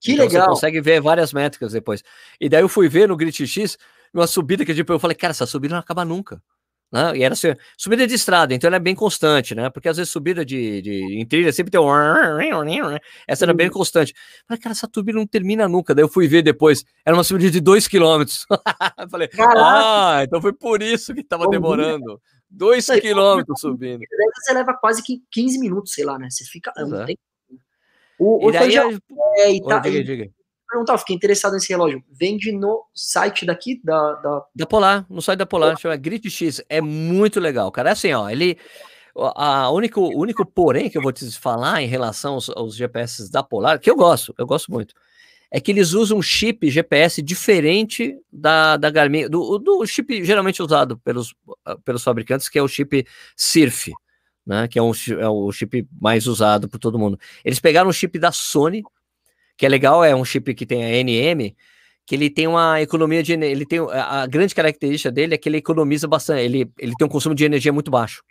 Que 0.00 0.12
então 0.12 0.26
legal. 0.26 0.44
Você 0.44 0.50
consegue 0.50 0.80
ver 0.80 1.00
várias 1.00 1.32
métricas 1.32 1.72
depois. 1.72 2.02
E 2.40 2.48
daí 2.48 2.62
eu 2.62 2.68
fui 2.68 2.88
ver 2.88 3.08
no 3.08 3.16
Grit 3.16 3.46
X 3.46 3.78
uma 4.12 4.26
subida 4.26 4.64
que 4.64 4.74
tipo, 4.74 4.92
eu 4.92 4.98
falei, 4.98 5.16
cara, 5.16 5.32
essa 5.32 5.46
subida 5.46 5.74
não 5.74 5.80
acaba 5.80 6.04
nunca. 6.04 6.40
Né? 6.92 7.18
E 7.18 7.22
era 7.24 7.32
assim, 7.32 7.52
subida 7.76 8.06
de 8.06 8.14
estrada, 8.14 8.54
então 8.54 8.68
ela 8.68 8.76
é 8.76 8.80
bem 8.80 8.94
constante, 8.94 9.56
né? 9.56 9.68
Porque 9.70 9.88
às 9.88 9.96
vezes 9.96 10.10
subida 10.10 10.44
de, 10.44 10.80
de 10.80 11.20
em 11.20 11.26
trilha 11.26 11.52
sempre 11.52 11.70
tem 11.70 11.80
um. 11.80 11.86
Essa 13.26 13.44
era 13.44 13.52
bem 13.52 13.66
uhum. 13.66 13.72
constante. 13.72 14.14
Falei, 14.46 14.60
cara, 14.60 14.72
essa 14.72 14.88
subida 14.92 15.18
não 15.18 15.26
termina 15.26 15.68
nunca. 15.68 15.94
Daí 15.94 16.04
eu 16.04 16.08
fui 16.08 16.28
ver 16.28 16.42
depois, 16.42 16.84
era 17.04 17.16
uma 17.16 17.24
subida 17.24 17.50
de 17.50 17.60
2 17.60 17.88
km. 17.88 18.22
Falei, 19.10 19.26
Caraca. 19.28 19.60
ah, 19.60 20.22
então 20.22 20.40
foi 20.40 20.52
por 20.52 20.80
isso 20.80 21.12
que 21.12 21.24
tava 21.24 21.48
demorando. 21.48 22.20
2 22.48 22.86
km 22.86 23.42
subindo. 23.56 24.00
Você 24.36 24.52
leva 24.52 24.72
quase 24.74 25.02
que 25.02 25.20
15 25.32 25.58
minutos, 25.58 25.92
sei 25.92 26.04
lá, 26.04 26.16
né? 26.16 26.28
Você 26.30 26.44
fica. 26.44 26.72
É. 26.76 27.14
O, 28.18 28.46
o 28.46 28.50
e 28.50 28.70
já, 28.70 28.84
é, 29.36 29.52
e 29.52 29.62
tá, 29.62 29.78
diga, 29.80 30.02
diga 30.02 30.30
perguntar, 30.76 30.98
fiquei 30.98 31.16
interessado 31.16 31.52
nesse 31.54 31.68
relógio. 31.68 32.02
Vende 32.10 32.52
no 32.52 32.84
site 32.94 33.46
daqui, 33.46 33.80
da. 33.82 34.12
Da, 34.14 34.44
da 34.54 34.66
Polar, 34.66 35.06
no 35.08 35.22
site 35.22 35.38
da 35.38 35.46
Polar, 35.46 35.78
chama 35.78 35.96
Grit 35.96 36.28
X. 36.28 36.62
É 36.68 36.80
muito 36.80 37.40
legal, 37.40 37.70
cara. 37.70 37.90
É 37.90 37.92
assim, 37.92 38.12
ó, 38.12 38.28
ele. 38.28 38.58
A 39.18 39.70
único, 39.70 40.02
o 40.02 40.20
único 40.20 40.44
porém 40.44 40.90
que 40.90 40.98
eu 40.98 41.02
vou 41.02 41.10
te 41.10 41.30
falar 41.38 41.80
em 41.80 41.86
relação 41.86 42.34
aos, 42.34 42.50
aos 42.50 42.76
GPS 42.76 43.32
da 43.32 43.42
Polar, 43.42 43.80
que 43.80 43.90
eu 43.90 43.96
gosto, 43.96 44.34
eu 44.36 44.46
gosto 44.46 44.70
muito, 44.70 44.94
é 45.50 45.58
que 45.58 45.70
eles 45.70 45.94
usam 45.94 46.18
um 46.18 46.22
chip 46.22 46.68
GPS 46.68 47.22
diferente 47.22 48.14
da, 48.30 48.76
da 48.76 48.90
Garmin, 48.90 49.26
do, 49.26 49.58
do 49.58 49.86
chip 49.86 50.22
geralmente 50.22 50.62
usado 50.62 50.98
pelos, 50.98 51.34
pelos 51.82 52.04
fabricantes, 52.04 52.46
que 52.46 52.58
é 52.58 52.62
o 52.62 52.68
chip 52.68 53.06
SIRF, 53.34 53.90
né, 54.46 54.68
que 54.68 54.78
é, 54.78 54.82
um, 54.82 54.92
é 55.18 55.28
o 55.28 55.50
chip 55.50 55.86
mais 56.00 56.26
usado 56.26 56.68
por 56.68 56.78
todo 56.78 56.98
mundo. 56.98 57.18
Eles 57.44 57.58
pegaram 57.58 57.90
o 57.90 57.92
chip 57.92 58.18
da 58.18 58.30
Sony, 58.30 58.82
que 59.56 59.66
é 59.66 59.68
legal, 59.68 60.04
é 60.04 60.14
um 60.14 60.24
chip 60.24 60.54
que 60.54 60.64
tem 60.64 60.84
a 60.84 61.02
NM, 61.02 61.54
que 62.06 62.14
ele 62.14 62.30
tem 62.30 62.46
uma 62.46 62.80
economia 62.80 63.22
de 63.22 63.32
ele 63.32 63.66
tem 63.66 63.80
a 63.90 64.24
grande 64.26 64.54
característica 64.54 65.10
dele 65.10 65.34
é 65.34 65.38
que 65.38 65.48
ele 65.48 65.56
economiza 65.56 66.06
bastante, 66.06 66.42
ele, 66.42 66.70
ele 66.78 66.92
tem 66.96 67.06
um 67.06 67.10
consumo 67.10 67.34
de 67.34 67.44
energia 67.44 67.72
muito 67.72 67.90
baixo. 67.90 68.22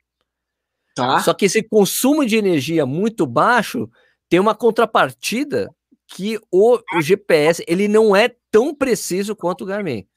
Tá. 0.96 1.20
Só 1.20 1.34
que 1.34 1.44
esse 1.44 1.62
consumo 1.62 2.26
de 2.26 2.38
energia 2.38 2.86
muito 2.86 3.28
baixo 3.28 3.90
tem 4.30 4.40
uma 4.40 4.56
contrapartida 4.56 5.70
que 6.08 6.40
o, 6.50 6.80
o 6.94 7.02
GPS 7.02 7.66
ele 7.68 7.90
não 7.90 8.16
é 8.16 8.34
tão 8.50 8.74
preciso 8.74 9.36
quanto 9.36 9.66
o 9.66 9.68
Garmin. 9.68 10.08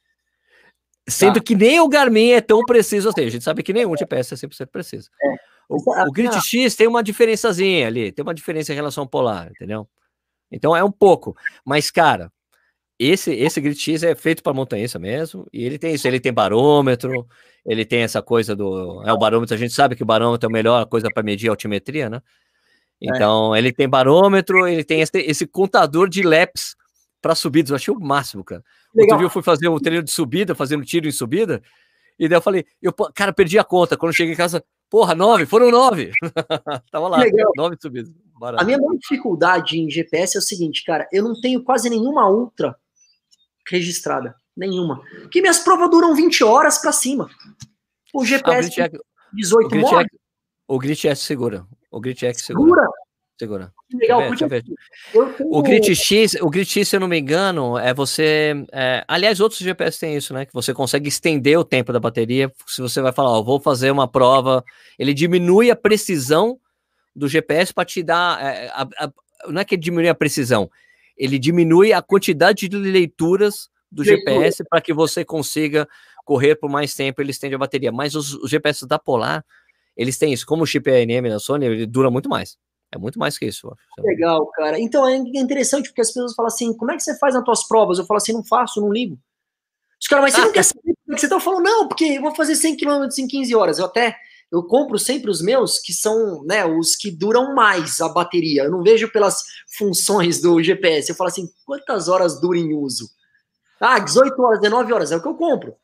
Sendo 1.08 1.40
tá. 1.40 1.40
que 1.40 1.56
nem 1.56 1.80
o 1.80 1.88
Garmin 1.88 2.30
é 2.30 2.40
tão 2.40 2.64
preciso 2.64 3.08
assim. 3.08 3.24
A 3.24 3.30
gente 3.30 3.42
sabe 3.42 3.64
que 3.64 3.72
nenhum 3.72 3.96
GPS 3.96 4.34
é 4.34 4.36
100% 4.36 4.66
preciso. 4.66 5.10
É. 5.20 5.57
O, 5.68 5.76
o 5.76 6.12
Grid 6.12 6.34
X 6.40 6.74
tem 6.74 6.86
uma 6.86 7.02
diferençazinha 7.02 7.86
ali, 7.86 8.10
tem 8.10 8.22
uma 8.22 8.34
diferença 8.34 8.72
em 8.72 8.76
relação 8.76 9.02
ao 9.02 9.08
polar, 9.08 9.50
entendeu? 9.50 9.86
Então 10.50 10.74
é 10.74 10.82
um 10.82 10.90
pouco. 10.90 11.36
Mas, 11.64 11.90
cara, 11.90 12.32
esse, 12.98 13.32
esse 13.32 13.60
Grid 13.60 13.78
X 13.78 14.02
é 14.02 14.14
feito 14.14 14.42
para 14.42 14.54
montanhista 14.54 14.98
mesmo, 14.98 15.46
e 15.52 15.64
ele 15.64 15.78
tem 15.78 15.94
isso, 15.94 16.08
ele 16.08 16.18
tem 16.18 16.32
barômetro, 16.32 17.26
ele 17.66 17.84
tem 17.84 18.00
essa 18.00 18.22
coisa 18.22 18.56
do. 18.56 19.02
É 19.06 19.12
o 19.12 19.18
barômetro, 19.18 19.54
a 19.54 19.58
gente 19.58 19.74
sabe 19.74 19.94
que 19.94 20.02
o 20.02 20.06
barômetro 20.06 20.48
é 20.48 20.50
a 20.50 20.52
melhor 20.52 20.86
coisa 20.86 21.08
para 21.12 21.22
medir 21.22 21.48
a 21.48 21.52
altimetria, 21.52 22.08
né? 22.08 22.22
Então, 23.00 23.54
é. 23.54 23.58
ele 23.58 23.72
tem 23.72 23.88
barômetro, 23.88 24.66
ele 24.66 24.82
tem 24.82 25.00
esse, 25.00 25.18
esse 25.18 25.46
contador 25.46 26.08
de 26.08 26.22
laps 26.22 26.74
para 27.20 27.34
subidas. 27.34 27.70
Eu 27.70 27.76
achei 27.76 27.94
o 27.94 28.00
máximo, 28.00 28.42
cara. 28.42 28.64
Legal. 28.94 29.02
Outro 29.02 29.18
dia 29.18 29.26
eu 29.26 29.30
fui 29.30 29.42
fazer 29.42 29.68
um 29.68 29.78
treino 29.78 30.02
de 30.02 30.10
subida, 30.10 30.54
fazendo 30.54 30.84
tiro 30.84 31.06
em 31.06 31.12
subida, 31.12 31.62
e 32.18 32.28
daí 32.28 32.36
eu 32.36 32.42
falei, 32.42 32.66
eu, 32.82 32.92
cara, 32.92 33.32
perdi 33.32 33.58
a 33.58 33.64
conta. 33.64 33.96
Quando 33.96 34.12
cheguei 34.12 34.34
em 34.34 34.36
casa, 34.36 34.64
porra, 34.90 35.14
nove, 35.14 35.46
foram 35.46 35.70
nove. 35.70 36.12
Tava 36.90 37.08
lá, 37.08 37.18
Legal. 37.18 37.52
nove 37.56 37.76
subidas. 37.80 38.12
Barato. 38.38 38.62
A 38.62 38.66
minha 38.66 38.78
maior 38.78 38.96
dificuldade 38.96 39.78
em 39.78 39.90
GPS 39.90 40.36
é 40.36 40.40
o 40.40 40.42
seguinte, 40.42 40.84
cara, 40.84 41.08
eu 41.12 41.24
não 41.24 41.40
tenho 41.40 41.62
quase 41.64 41.90
nenhuma 41.90 42.28
ultra 42.30 42.76
registrada. 43.68 44.34
Nenhuma. 44.56 45.02
Que 45.30 45.40
minhas 45.40 45.58
provas 45.58 45.90
duram 45.90 46.14
20 46.14 46.42
horas 46.42 46.78
para 46.78 46.92
cima. 46.92 47.28
O 48.12 48.24
GPS 48.24 48.80
ah, 48.80 48.90
o 49.32 49.36
18 49.36 49.74
o 49.74 49.78
morre. 49.78 50.06
O 50.66 50.78
Grit 50.78 51.06
é 51.06 51.14
segura. 51.14 51.66
O 51.90 52.00
Grit 52.00 52.26
é 52.26 52.32
segura. 52.34 52.82
Segura? 52.82 52.88
Segura. 53.38 53.72
Legal, 53.94 54.20
ver. 54.48 54.64
O 55.40 55.62
Grit 55.62 55.94
X, 55.94 56.34
o 56.40 56.50
Grit 56.50 56.68
X, 56.68 56.88
se 56.88 56.96
eu 56.96 57.00
não 57.00 57.06
me 57.06 57.18
engano, 57.18 57.78
é 57.78 57.94
você. 57.94 58.52
É... 58.72 59.04
aliás, 59.06 59.38
outros 59.38 59.60
GPS 59.60 60.00
têm 60.00 60.16
isso, 60.16 60.34
né? 60.34 60.44
Que 60.44 60.52
você 60.52 60.74
consegue 60.74 61.08
estender 61.08 61.56
o 61.56 61.64
tempo 61.64 61.92
da 61.92 62.00
bateria. 62.00 62.52
Se 62.66 62.82
você 62.82 63.00
vai 63.00 63.12
falar, 63.12 63.30
ó, 63.30 63.42
vou 63.42 63.60
fazer 63.60 63.92
uma 63.92 64.08
prova, 64.08 64.64
ele 64.98 65.14
diminui 65.14 65.70
a 65.70 65.76
precisão 65.76 66.58
do 67.14 67.28
GPS 67.28 67.72
para 67.72 67.84
te 67.84 68.02
dar. 68.02 68.44
É, 68.44 68.68
a, 68.70 68.82
a, 68.98 69.12
não 69.48 69.60
é 69.60 69.64
que 69.64 69.76
ele 69.76 69.82
diminui 69.82 70.08
a 70.08 70.14
precisão, 70.16 70.68
ele 71.16 71.38
diminui 71.38 71.92
a 71.92 72.02
quantidade 72.02 72.68
de 72.68 72.76
leituras 72.76 73.68
do 73.90 74.02
Leitura. 74.02 74.32
GPS 74.32 74.64
para 74.68 74.80
que 74.80 74.92
você 74.92 75.24
consiga 75.24 75.88
correr 76.24 76.56
por 76.56 76.68
mais 76.68 76.92
tempo, 76.92 77.22
ele 77.22 77.30
estende 77.30 77.54
a 77.54 77.58
bateria. 77.58 77.92
Mas 77.92 78.16
os, 78.16 78.34
os 78.34 78.50
GPS 78.50 78.84
da 78.84 78.98
Polar, 78.98 79.44
eles 79.96 80.18
têm 80.18 80.32
isso. 80.32 80.44
Como 80.44 80.64
o 80.64 80.66
chip 80.66 80.90
ANM 80.90 81.28
da 81.28 81.38
Sony, 81.38 81.66
ele 81.66 81.86
dura 81.86 82.10
muito 82.10 82.28
mais. 82.28 82.58
É 82.92 82.98
muito 82.98 83.18
mais 83.18 83.38
que 83.38 83.46
isso. 83.46 83.70
Legal, 83.98 84.46
cara. 84.52 84.80
Então 84.80 85.06
é 85.06 85.16
interessante 85.16 85.88
porque 85.88 86.00
as 86.00 86.08
pessoas 86.08 86.34
falam 86.34 86.48
assim: 86.48 86.74
como 86.76 86.90
é 86.90 86.96
que 86.96 87.02
você 87.02 87.18
faz 87.18 87.34
nas 87.34 87.44
tuas 87.44 87.66
provas? 87.66 87.98
Eu 87.98 88.06
falo 88.06 88.18
assim: 88.18 88.32
não 88.32 88.44
faço, 88.44 88.80
não 88.80 88.92
ligo. 88.92 89.18
Os 90.00 90.06
caras, 90.06 90.24
mas 90.24 90.34
você 90.34 90.40
não 90.40 90.52
quer 90.52 90.62
saber 90.62 90.94
como 91.04 91.12
é 91.12 91.14
que 91.14 91.20
você 91.20 91.28
tá 91.28 91.40
falando? 91.40 91.64
Não, 91.64 91.88
porque 91.88 92.04
eu 92.04 92.22
vou 92.22 92.34
fazer 92.34 92.54
100 92.54 92.76
km 92.76 93.04
em 93.18 93.26
15 93.26 93.54
horas. 93.54 93.78
Eu 93.78 93.86
até 93.86 94.16
eu 94.50 94.62
compro 94.62 94.98
sempre 94.98 95.30
os 95.30 95.42
meus 95.42 95.78
que 95.78 95.92
são 95.92 96.42
né, 96.44 96.64
os 96.64 96.96
que 96.96 97.10
duram 97.10 97.54
mais 97.54 98.00
a 98.00 98.08
bateria. 98.08 98.64
Eu 98.64 98.70
não 98.70 98.82
vejo 98.82 99.10
pelas 99.12 99.42
funções 99.76 100.40
do 100.40 100.62
GPS. 100.62 101.10
Eu 101.10 101.16
falo 101.16 101.28
assim, 101.28 101.48
quantas 101.66 102.08
horas 102.08 102.40
dura 102.40 102.58
em 102.58 102.74
uso? 102.74 103.10
Ah, 103.80 103.98
18 103.98 104.42
horas, 104.42 104.60
19 104.60 104.92
horas, 104.92 105.12
é 105.12 105.16
o 105.16 105.22
que 105.22 105.28
eu 105.28 105.34
compro. 105.34 105.74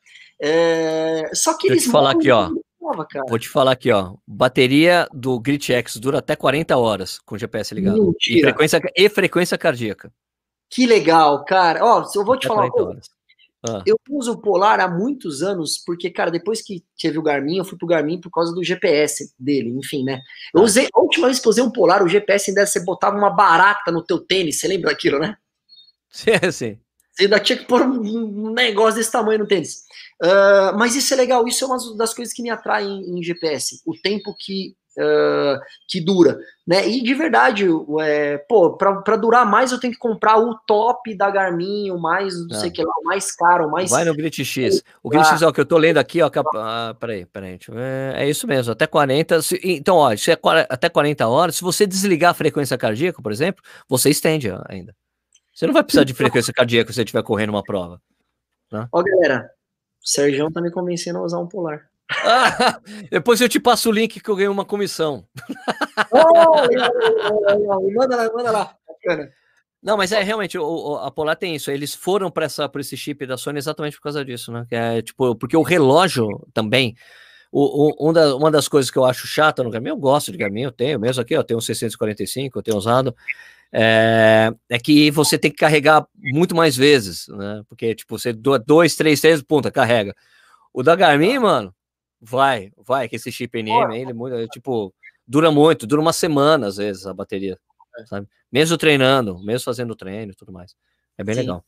É... 0.41 1.31
Só 1.35 1.55
que 1.55 1.69
Deixa 1.69 1.85
eles. 1.85 1.93
falar 1.93 2.13
aqui, 2.13 2.31
ó. 2.31 2.51
Nova, 2.85 3.07
Vou 3.27 3.39
te 3.39 3.49
falar 3.49 3.73
aqui, 3.73 3.91
ó. 3.91 4.15
Bateria 4.27 5.09
do 5.11 5.41
Grit 5.41 5.73
X 5.73 5.97
dura 5.97 6.19
até 6.19 6.37
40 6.37 6.77
horas 6.77 7.19
com 7.19 7.35
o 7.35 7.39
GPS 7.39 7.75
ligado. 7.75 8.15
E 8.29 8.43
frequência, 8.43 8.81
e 8.95 9.09
frequência 9.09 9.57
cardíaca. 9.57 10.13
Que 10.69 10.87
legal, 10.87 11.45
cara. 11.47 11.83
Ó, 11.83 12.05
eu 12.15 12.25
vou 12.25 12.37
te 12.37 12.47
até 12.47 12.55
falar. 12.55 12.71
Horas. 12.75 13.09
Ah. 13.67 13.83
Eu 13.87 13.97
uso 14.11 14.33
o 14.33 14.41
Polar 14.43 14.79
há 14.81 14.87
muitos 14.87 15.43
anos, 15.43 15.79
porque, 15.79 16.11
cara, 16.11 16.31
depois 16.31 16.61
que 16.61 16.85
teve 17.01 17.19
o 17.19 17.23
Garmin, 17.23 17.57
eu 17.57 17.65
fui 17.65 17.79
pro 17.79 17.87
Garmin 17.87 18.21
por 18.21 18.31
causa 18.31 18.55
do 18.55 18.63
GPS 18.63 19.33
dele, 19.39 19.71
enfim, 19.71 20.05
né? 20.05 20.21
Eu 20.55 20.61
ah. 20.61 20.65
usei, 20.65 20.87
a 20.93 21.01
última 21.01 21.29
vez 21.29 21.41
que 21.41 21.49
eu 21.49 21.51
usei 21.51 21.65
um 21.65 21.73
Polar, 21.73 22.03
o 22.03 22.09
GPS 22.09 22.51
ainda 22.51 22.67
você 22.67 22.85
botava 22.85 23.17
uma 23.17 23.31
barata 23.31 23.91
no 23.91 24.05
teu 24.05 24.19
tênis, 24.19 24.61
você 24.61 24.69
lembra 24.69 24.91
daquilo, 24.91 25.19
né? 25.19 25.37
Sim, 26.11 26.53
sim. 26.53 26.79
Você 27.15 27.25
ainda 27.25 27.39
tinha 27.39 27.59
que 27.59 27.65
pôr 27.65 27.83
um 27.83 28.53
negócio 28.53 28.97
desse 28.97 29.13
tamanho 29.13 29.41
no 29.41 29.47
tênis. 29.47 29.85
Uh, 30.23 30.77
mas 30.77 30.97
isso 30.97 31.13
é 31.15 31.17
legal, 31.17 31.47
isso 31.47 31.65
é 31.65 31.67
uma 31.67 31.97
das 31.97 32.13
coisas 32.13 32.35
que 32.35 32.43
me 32.43 32.51
atraem 32.51 33.03
em 33.07 33.23
GPS. 33.23 33.81
O 33.87 33.95
tempo 33.95 34.35
que 34.39 34.75
uh, 34.99 35.61
que 35.89 36.01
dura, 36.01 36.39
né? 36.67 36.89
E 36.89 37.03
de 37.03 37.15
verdade, 37.15 37.67
é, 38.01 38.39
pô, 38.49 38.77
para 38.77 39.17
durar 39.17 39.45
mais 39.45 39.73
eu 39.73 39.79
tenho 39.79 39.93
que 39.93 39.99
comprar 39.99 40.39
o 40.39 40.57
top 40.67 41.17
da 41.17 41.31
Garmin, 41.31 41.91
o 41.91 41.99
mais, 41.99 42.35
não, 42.49 42.59
sei 42.59 42.71
o 42.71 42.73
que 42.73 42.83
lá, 42.83 42.93
o 43.03 43.05
mais 43.05 43.35
caro, 43.35 43.67
o 43.67 43.71
mais. 43.71 43.91
Vai 43.91 44.05
no 44.05 44.15
Grit 44.15 44.45
X. 44.45 44.83
O 45.03 45.09
Grit 45.09 45.27
X, 45.27 45.43
ó, 45.43 45.53
que 45.53 45.61
eu 45.61 45.67
tô 45.67 45.77
lendo 45.77 45.99
aqui, 45.99 46.23
ó. 46.23 46.31
Ah, 46.57 46.97
peraí, 46.99 47.27
peraí. 47.27 47.59
É, 47.73 48.25
é 48.25 48.29
isso 48.29 48.47
mesmo, 48.47 48.73
até 48.73 48.87
40. 48.87 49.43
Se, 49.43 49.61
então, 49.63 49.97
ó, 49.97 50.17
se 50.17 50.31
é 50.31 50.39
até 50.69 50.89
40 50.89 51.27
horas, 51.29 51.57
se 51.57 51.63
você 51.63 51.87
desligar 51.87 52.31
a 52.31 52.35
frequência 52.35 52.79
cardíaca, 52.79 53.23
por 53.23 53.33
exemplo, 53.33 53.63
você 53.89 54.11
estende 54.11 54.51
ainda. 54.69 54.95
Você 55.55 55.67
não 55.67 55.73
vai 55.73 55.85
precisar 55.85 56.05
de 56.05 56.13
frequência 56.15 56.53
cardíaca 56.53 56.93
se 56.93 56.97
você 56.97 57.03
estiver 57.03 57.23
correndo 57.23 57.51
uma 57.51 57.63
prova. 57.63 58.01
Né? 58.71 58.89
Ó, 58.93 59.03
galera, 59.03 59.51
o 60.03 60.09
Sérgio 60.09 60.51
tá 60.51 60.61
me 60.61 60.71
convencendo 60.71 61.19
a 61.19 61.23
usar 61.23 61.39
um 61.39 61.47
polar. 61.47 61.89
Ah, 62.11 62.81
depois 63.11 63.41
eu 63.41 63.49
te 63.49 63.59
passo 63.61 63.89
o 63.89 63.93
link 63.93 64.21
que 64.21 64.29
eu 64.29 64.37
ganhei 64.37 64.49
uma 64.49 64.65
comissão. 64.65 65.27
Oh, 66.11 66.67
manda 67.95 68.17
lá, 68.17 68.33
manda 68.35 68.51
lá. 68.51 68.77
Bacana. 68.87 69.31
Não, 69.85 69.99
mas 69.99 70.13
é 70.13 70.23
realmente 70.23 70.59
o, 70.59 70.97
a 70.97 71.11
Polar 71.11 71.37
tem 71.37 71.55
isso. 71.55 71.71
Eles 71.71 71.95
foram 71.95 72.31
para 72.31 72.47
esse 72.47 72.97
chip 72.97 73.27
da 73.27 73.37
Sony 73.37 73.59
exatamente 73.59 73.97
por 73.97 74.05
causa 74.05 74.25
disso, 74.25 74.51
né? 74.51 74.65
Que 74.67 74.75
é 74.75 75.03
tipo 75.03 75.37
porque 75.37 75.57
o 75.57 75.63
relógio 75.63 76.27
também. 76.55 76.97
O, 77.57 78.07
o, 78.07 78.11
uma, 78.11 78.35
uma 78.35 78.51
das 78.51 78.67
coisas 78.67 78.91
que 78.91 78.99
eu 78.99 79.05
acho 79.05 79.29
chata 79.29 79.63
no 79.63 79.71
Garmin, 79.71 79.91
eu 79.91 79.97
gosto 79.97 80.33
de 80.33 80.39
Garmin, 80.39 80.63
eu 80.63 80.73
tenho 80.73 80.99
mesmo 80.99 81.23
aqui, 81.23 81.35
eu 81.35 81.45
tenho 81.45 81.59
um 81.59 81.61
645, 81.61 82.59
eu 82.59 82.63
tenho 82.63 82.77
usado, 82.77 83.15
é, 83.73 84.53
é, 84.69 84.79
que 84.79 85.09
você 85.13 85.39
tem 85.39 85.53
que 85.53 85.59
carregar 85.59 86.05
muito 86.17 86.55
mais 86.55 86.77
vezes, 86.77 87.29
né? 87.29 87.63
Porque, 87.69 87.95
tipo, 87.95 88.19
você 88.19 88.33
dois, 88.33 88.97
três, 88.97 89.21
três, 89.21 89.41
ponta, 89.43 89.71
carrega. 89.71 90.15
O 90.73 90.83
da 90.83 90.97
Garmin, 90.97 91.39
mano, 91.39 91.75
Vai, 92.27 92.73
vai, 92.79 93.07
que 93.07 93.17
esse 93.17 93.31
chip 93.31 93.59
NM, 93.59 93.95
ele, 93.95 94.13
ele, 94.35 94.49
tipo, 94.49 94.95
dura 95.27 95.51
muito, 95.51 95.87
dura 95.87 96.01
uma 96.01 96.13
semana 96.13 96.69
às 96.69 96.79
vezes 96.79 97.07
a 97.07 97.13
bateria, 97.13 97.59
é. 97.99 98.07
sabe? 98.07 98.27
Mesmo 98.51 98.79
treinando, 98.79 99.39
mesmo 99.45 99.67
fazendo 99.67 99.95
treino 99.95 100.33
e 100.33 100.35
tudo 100.35 100.51
mais. 100.51 100.75
É 101.19 101.23
bem 101.23 101.35
Sim. 101.35 101.43
legal. 101.43 101.63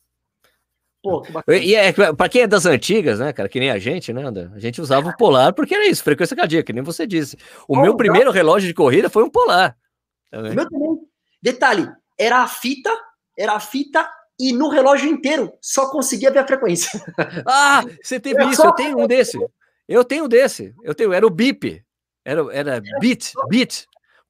Pô, 1.07 1.53
e 1.53 1.74
é, 1.74 1.93
para 1.93 2.28
quem 2.28 2.43
é 2.43 2.47
das 2.49 2.66
antigas, 2.66 3.20
né, 3.20 3.33
cara, 3.33 3.49
que 3.49 3.61
nem 3.61 3.70
a 3.70 3.78
gente, 3.78 4.12
né, 4.12 4.23
a 4.55 4.59
gente 4.59 4.81
usava 4.81 5.09
o 5.09 5.16
polar 5.16 5.53
porque 5.53 5.73
era 5.73 5.87
isso, 5.87 6.03
frequência 6.03 6.35
cardíaca, 6.35 6.66
que 6.66 6.73
nem 6.73 6.83
você 6.83 7.07
disse. 7.07 7.37
O 7.69 7.77
oh, 7.77 7.81
meu 7.81 7.97
primeiro 7.97 8.33
relógio 8.33 8.66
de 8.66 8.74
corrida 8.74 9.09
foi 9.09 9.23
um 9.23 9.31
polar. 9.31 9.77
Também. 10.31 10.55
Meu 10.55 10.69
também. 10.69 10.99
Detalhe, 11.41 11.89
era 12.19 12.43
a 12.43 12.49
fita, 12.49 12.91
era 13.39 13.53
a 13.53 13.61
fita 13.61 14.09
e 14.39 14.53
no 14.53 14.69
relógio 14.69 15.09
inteiro 15.09 15.53
só 15.61 15.91
conseguia 15.91 16.33
ver 16.33 16.41
a 16.41 16.47
frequência. 16.47 17.01
Ah, 17.47 17.85
você 18.03 18.19
teve 18.19 18.43
eu 18.43 18.51
isso, 18.51 18.62
eu 18.62 18.73
tenho 18.73 18.99
um 18.99 19.07
desse. 19.07 19.39
Eu 19.89 20.05
tenho 20.05 20.27
desse. 20.27 20.74
Eu 20.83 20.95
tenho, 20.95 21.12
era 21.12 21.24
o 21.24 21.31
BIP. 21.31 21.85
Era, 22.24 22.43
era 22.53 22.83
bit, 23.01 23.33
bit. 23.49 23.87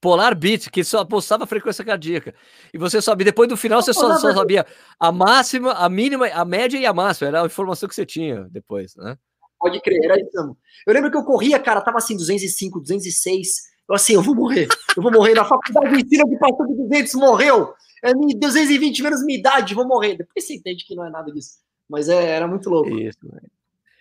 Polar 0.07 0.37
Beat, 0.37 0.71
que 0.71 0.85
só 0.85 1.05
postava 1.05 1.43
a 1.43 1.47
frequência 1.49 1.85
cardíaca. 1.85 2.33
E 2.73 2.79
você 2.79 3.03
sabia, 3.03 3.25
depois 3.25 3.49
do 3.49 3.57
final, 3.57 3.83
você 3.83 3.93
só, 3.93 4.17
só 4.19 4.33
sabia 4.33 4.65
a 5.01 5.11
máxima, 5.11 5.73
a 5.73 5.89
mínima, 5.89 6.29
a 6.29 6.45
média 6.45 6.79
e 6.79 6.87
a 6.87 6.93
máxima. 6.93 7.27
Era 7.27 7.43
a 7.43 7.47
informação 7.47 7.89
que 7.89 7.95
você 7.97 8.07
tinha 8.07 8.47
depois, 8.49 8.95
né? 8.95 9.19
Pode 9.59 9.81
crer, 9.81 9.99
era 10.05 10.15
isso. 10.21 10.57
Eu 10.87 10.95
lembro 10.95 11.11
que 11.11 11.17
eu 11.17 11.25
corria, 11.25 11.59
cara, 11.59 11.81
tava 11.81 11.99
assim, 11.99 12.17
205, 12.17 12.79
206. 12.79 13.49
Eu 13.89 13.97
assim, 13.97 14.15
eu 14.15 14.23
vou 14.23 14.37
morrer. 14.37 14.69
Eu 14.97 15.03
vou 15.03 15.11
morrer. 15.11 15.35
Na 15.35 15.45
faculdade 15.45 15.97
de 15.97 16.05
ensino 16.05 16.29
que 16.29 16.37
passou 16.37 16.69
de 16.69 16.75
200, 16.77 17.15
morreu. 17.15 17.75
É 18.01 18.15
220 18.15 19.03
menos 19.03 19.25
minha 19.25 19.41
idade, 19.41 19.75
vou 19.75 19.89
morrer. 19.89 20.19
Depois 20.19 20.47
você 20.47 20.55
entende 20.55 20.85
que 20.87 20.95
não 20.95 21.05
é 21.05 21.11
nada 21.11 21.33
disso. 21.33 21.57
Mas 21.91 22.09
é, 22.09 22.29
era 22.31 22.47
muito 22.47 22.71
louco. 22.71 22.97
Isso, 22.97 23.19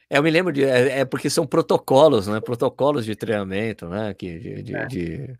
é, 0.07 0.19
eu 0.19 0.21
me 0.21 0.29
lembro 0.29 0.53
de. 0.53 0.63
É, 0.63 0.99
é, 0.99 1.05
porque 1.05 1.31
são 1.31 1.47
protocolos, 1.47 2.27
né? 2.27 2.39
Protocolos 2.39 3.05
de 3.05 3.15
treinamento, 3.15 3.89
né? 3.89 4.13
Que, 4.13 4.37
de, 4.37 4.61
de, 4.61 4.75
é. 4.75 4.85
de 4.85 5.37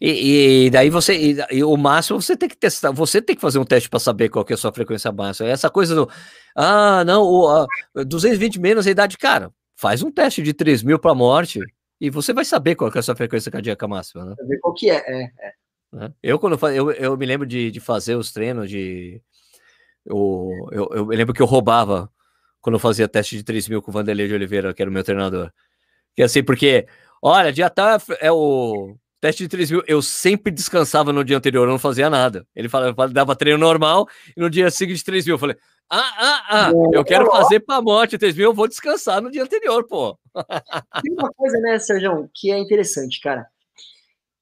e, 0.00 0.66
e, 0.66 0.70
daí 0.70 0.88
você, 0.88 1.14
e, 1.14 1.36
e, 1.50 1.62
o 1.62 1.76
máximo 1.76 2.22
você 2.22 2.34
tem 2.34 2.48
que 2.48 2.56
testar, 2.56 2.90
você 2.90 3.20
tem 3.20 3.36
que 3.36 3.42
fazer 3.42 3.58
um 3.58 3.64
teste 3.64 3.88
para 3.88 3.98
saber 3.98 4.30
qual 4.30 4.44
que 4.44 4.52
é 4.52 4.54
a 4.54 4.56
sua 4.56 4.72
frequência 4.72 5.12
máxima. 5.12 5.50
Essa 5.50 5.68
coisa 5.68 5.94
do, 5.94 6.08
ah, 6.56 7.04
não, 7.04 7.22
o, 7.22 7.48
a, 7.48 7.66
220 8.06 8.58
menos 8.58 8.86
a 8.86 8.90
idade, 8.90 9.18
cara, 9.18 9.52
faz 9.76 10.02
um 10.02 10.10
teste 10.10 10.42
de 10.42 10.54
3 10.54 10.82
mil 10.82 10.98
para 10.98 11.14
morte 11.14 11.60
e 12.00 12.08
você 12.08 12.32
vai 12.32 12.46
saber 12.46 12.76
qual 12.76 12.90
que 12.90 12.96
é 12.96 13.00
a 13.00 13.02
sua 13.02 13.14
frequência 13.14 13.52
cardíaca 13.52 13.86
máxima, 13.86 14.24
né? 14.24 14.34
Ver 14.48 14.58
qual 14.60 14.72
que 14.72 14.88
é, 14.90 14.96
é, 14.96 15.22
é. 15.38 15.52
Né? 15.92 16.12
Eu, 16.22 16.38
quando 16.38 16.58
eu, 16.68 16.90
eu 16.92 17.16
me 17.16 17.26
lembro 17.26 17.46
de, 17.46 17.70
de 17.70 17.80
fazer 17.80 18.14
os 18.14 18.32
treinos 18.32 18.70
de. 18.70 19.20
Eu, 20.06 20.50
eu, 20.72 20.88
eu 20.92 21.06
me 21.06 21.14
lembro 21.14 21.34
que 21.34 21.42
eu 21.42 21.46
roubava 21.46 22.10
quando 22.60 22.76
eu 22.76 22.80
fazia 22.80 23.06
teste 23.06 23.36
de 23.36 23.44
3 23.44 23.68
mil 23.68 23.82
com 23.82 23.90
o 23.90 23.94
Vanderlei 23.94 24.28
de 24.28 24.34
Oliveira, 24.34 24.72
que 24.72 24.80
era 24.80 24.90
o 24.90 24.94
meu 24.94 25.04
treinador. 25.04 25.52
Que 26.14 26.22
assim, 26.22 26.42
porque, 26.42 26.86
olha, 27.22 27.52
dia 27.52 27.68
tá 27.68 28.00
é 28.20 28.32
o 28.32 28.96
Teste 29.20 29.42
de 29.42 29.48
3 29.50 29.70
mil, 29.70 29.82
eu 29.86 30.00
sempre 30.00 30.50
descansava 30.50 31.12
no 31.12 31.22
dia 31.22 31.36
anterior, 31.36 31.66
eu 31.66 31.70
não 31.70 31.78
fazia 31.78 32.08
nada. 32.08 32.46
Ele 32.56 32.70
falava, 32.70 33.06
dava 33.08 33.36
treino 33.36 33.58
normal, 33.58 34.08
e 34.34 34.40
no 34.40 34.48
dia 34.48 34.70
seguinte 34.70 35.04
3 35.04 35.26
mil, 35.26 35.34
eu 35.34 35.38
falei, 35.38 35.56
ah, 35.90 36.14
ah, 36.16 36.42
ah, 36.48 36.72
eu 36.92 37.04
quero 37.04 37.26
fazer 37.26 37.60
pra 37.60 37.82
morte 37.82 38.16
3 38.16 38.34
mil, 38.34 38.46
eu 38.46 38.54
vou 38.54 38.66
descansar 38.66 39.20
no 39.20 39.30
dia 39.30 39.42
anterior, 39.42 39.86
pô. 39.86 40.18
Tem 41.02 41.12
uma 41.12 41.30
coisa, 41.36 41.58
né, 41.58 41.78
Sérgio, 41.78 42.30
que 42.32 42.50
é 42.50 42.58
interessante, 42.58 43.20
cara. 43.20 43.46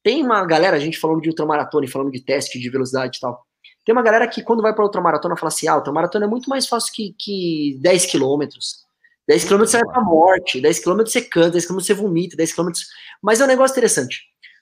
Tem 0.01 0.23
uma 0.23 0.47
galera, 0.47 0.77
a 0.77 0.81
gente 0.81 0.97
falando 0.97 1.23
de 1.23 1.29
ultramaratona 1.29 1.85
e 1.85 1.91
falando 1.91 2.13
de 2.13 2.21
teste 2.21 2.61
de 2.61 2.71
velocidade 2.71 3.17
e 3.17 3.21
tal. 3.21 3.45
Tem 3.85 3.93
uma 3.93 4.03
galera 4.03 4.29
que 4.29 4.43
quando 4.43 4.63
vai 4.63 4.73
pra 4.73 4.85
ultramaratona 4.85 5.37
fala 5.37 5.49
assim, 5.49 5.67
ah, 5.67 5.75
ultramaratona 5.75 6.27
é 6.27 6.29
muito 6.29 6.49
mais 6.49 6.69
fácil 6.69 6.93
que, 6.95 7.17
que 7.19 7.79
10 7.81 8.07
quilômetros. 8.07 8.87
10 9.27 9.45
quilômetros 9.45 9.73
você 9.73 9.85
vai 9.85 9.93
pra 9.93 10.03
morte, 10.03 10.61
10 10.61 10.79
quilômetros 10.79 11.13
você 11.13 11.23
canta, 11.23 11.51
10 11.51 11.65
quilômetros 11.65 11.87
você 11.87 11.95
vomita, 11.95 12.37
10 12.37 12.53
quilômetros... 12.53 12.87
Mas 13.21 13.41
é 13.41 13.45
um 13.45 13.49
negócio 13.49 13.75
interessante 13.75 14.21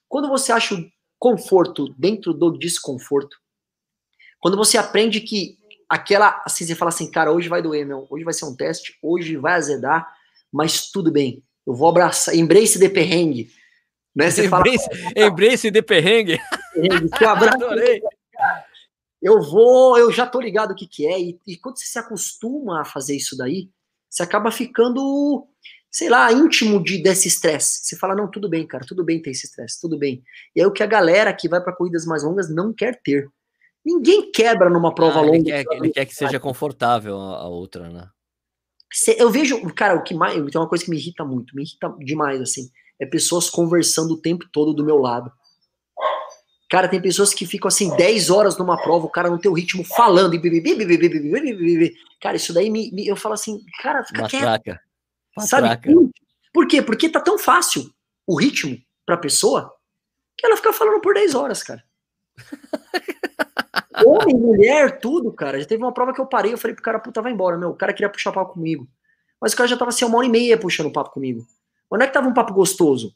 quando 0.09 0.29
você 0.29 0.53
acha 0.53 0.75
o 0.75 0.85
conforto 1.19 1.95
dentro 1.99 2.33
do 2.33 2.59
desconforto, 2.59 3.37
quando 4.41 4.57
você 4.57 4.79
aprende 4.79 5.21
que 5.21 5.57
aquela, 5.89 6.43
assim, 6.45 6.65
você 6.65 6.75
fala 6.75 6.91
assim, 6.91 7.11
cara, 7.11 7.33
hoje 7.33 7.49
vai 7.49 7.63
doer, 7.63 7.87
meu, 7.87 8.07
hoje 8.11 8.25
vai 8.25 8.35
ser 8.35 8.45
um 8.45 8.55
teste, 8.55 8.97
hoje 9.03 9.37
vai 9.37 9.55
azedar, 9.55 10.07
mas 10.53 10.91
tudo 10.91 11.11
bem, 11.11 11.43
eu 11.67 11.75
vou 11.75 11.89
abraçar, 11.89 12.35
embrace 12.35 12.79
de 12.79 12.89
perrengue, 12.89 13.51
né? 14.15 14.31
Você 14.31 14.47
embrace, 14.47 14.85
fala, 14.85 15.27
embrace 15.27 15.71
de 15.71 15.83
perrengue. 15.83 16.39
perrengue 16.73 17.11
eu, 17.21 17.29
Adorei. 17.29 18.03
eu 19.23 19.43
vou, 19.43 19.99
eu 19.99 20.13
já 20.13 20.27
tô 20.27 20.41
ligado 20.41 20.73
o 20.73 20.75
que 20.75 20.87
que 20.87 21.07
é, 21.07 21.21
e, 21.21 21.41
e 21.47 21.57
quando 21.57 21.79
você 21.79 21.87
se 21.87 21.99
acostuma 21.99 22.83
a 22.83 22.85
fazer 22.85 23.17
isso 23.17 23.37
daí, 23.37 23.71
você 24.09 24.23
acaba 24.23 24.51
ficando 24.51 25.47
sei 25.97 26.11
lá, 26.11 26.31
íntimo 26.31 26.83
de, 26.85 27.03
desse 27.03 27.27
estresse. 27.27 27.81
Você 27.83 27.97
fala, 27.97 28.15
não, 28.15 28.31
tudo 28.31 28.51
bem, 28.51 28.67
cara, 28.67 28.85
tudo 28.87 29.03
bem 29.03 29.23
ter 29.23 29.31
esse 29.31 29.47
estresse, 29.47 29.81
tudo 29.81 29.99
bem. 29.99 30.23
E 30.55 30.61
é 30.61 30.67
o 30.67 30.71
que 30.71 30.83
a 30.83 30.87
galera 30.87 31.33
que 31.33 31.49
vai 31.49 31.59
para 31.59 31.75
corridas 31.75 32.05
mais 32.05 32.23
longas 32.23 32.55
não 32.55 32.71
quer 32.71 33.01
ter. 33.03 33.27
Ninguém 33.83 34.31
quebra 34.31 34.69
numa 34.69 34.95
prova 34.95 35.21
ah, 35.21 35.23
longa. 35.23 35.37
Ele 35.37 35.45
quer, 35.45 35.65
ele 35.71 35.91
quer 35.91 36.05
que 36.05 36.15
seja 36.15 36.39
confortável 36.39 37.17
a, 37.19 37.49
outra, 37.49 37.89
né? 37.89 38.11
Eu 39.17 39.31
vejo, 39.31 39.59
cara, 39.75 39.95
o 39.95 40.03
que 40.03 40.15
mais. 40.15 40.35
Tem 40.35 40.61
uma 40.61 40.69
coisa 40.69 40.85
que 40.85 40.91
me 40.91 40.99
irrita 40.99 41.25
muito, 41.25 41.57
me 41.57 41.63
irrita 41.63 41.89
demais, 42.01 42.43
assim. 42.43 42.69
É 43.01 43.07
pessoas 43.07 43.49
conversando 43.49 44.13
o 44.13 44.21
tempo 44.21 44.45
todo 44.53 44.75
do 44.75 44.85
meu 44.85 44.99
lado. 44.99 45.33
Cara, 46.69 46.89
tem 46.89 47.01
pessoas 47.01 47.33
que 47.33 47.47
ficam 47.47 47.69
assim 47.69 47.97
10 47.97 48.29
horas 48.29 48.59
numa 48.59 48.77
prova, 48.77 49.07
o 49.07 49.11
cara 49.11 49.31
no 49.31 49.39
teu 49.39 49.55
ritmo 49.55 49.83
falando 49.83 50.35
e 50.35 51.93
Cara, 52.21 52.37
isso 52.37 52.53
daí 52.53 52.69
me, 52.69 52.91
me 52.93 53.07
eu 53.07 53.17
falo 53.17 53.33
assim, 53.35 53.61
cara, 53.81 54.05
fica 54.05 54.23
Matraca. 54.23 54.61
quieto. 54.63 54.86
Sabe? 55.41 55.69
Por 56.53 56.67
quê? 56.67 56.81
Porque 56.81 57.09
tá 57.09 57.21
tão 57.21 57.39
fácil 57.39 57.91
o 58.27 58.35
ritmo 58.35 58.79
pra 59.05 59.17
pessoa 59.17 59.75
que 60.37 60.47
ela 60.47 60.57
fica 60.57 60.73
falando 60.73 61.01
por 61.01 61.15
10 61.15 61.35
horas, 61.35 61.63
cara. 61.63 61.85
Homem, 64.05 64.37
mulher, 64.37 64.99
tudo, 64.99 65.33
cara. 65.33 65.59
Já 65.61 65.67
teve 65.67 65.83
uma 65.83 65.93
prova 65.93 66.13
que 66.13 66.21
eu 66.21 66.27
parei, 66.27 66.53
eu 66.53 66.59
falei 66.59 66.75
pro 66.75 66.83
cara, 66.83 66.99
puta, 66.99 67.23
vai 67.23 67.33
embora, 67.33 67.57
meu. 67.57 67.71
O 67.71 67.75
cara 67.75 67.93
queria 67.93 68.09
puxar 68.09 68.33
papo 68.33 68.55
comigo. 68.55 68.87
Mas 69.41 69.53
o 69.53 69.57
cara 69.57 69.69
já 69.69 69.77
tava 69.77 69.91
assim, 69.91 70.05
uma 70.05 70.19
hora 70.19 70.27
e 70.27 70.31
meia 70.31 70.59
puxando 70.59 70.93
papo 70.93 71.11
comigo. 71.11 71.47
Onde 71.91 72.05
é 72.05 72.07
que 72.07 72.13
tava 72.13 72.29
um 72.29 72.35
papo 72.35 72.53
gostoso? 72.53 73.15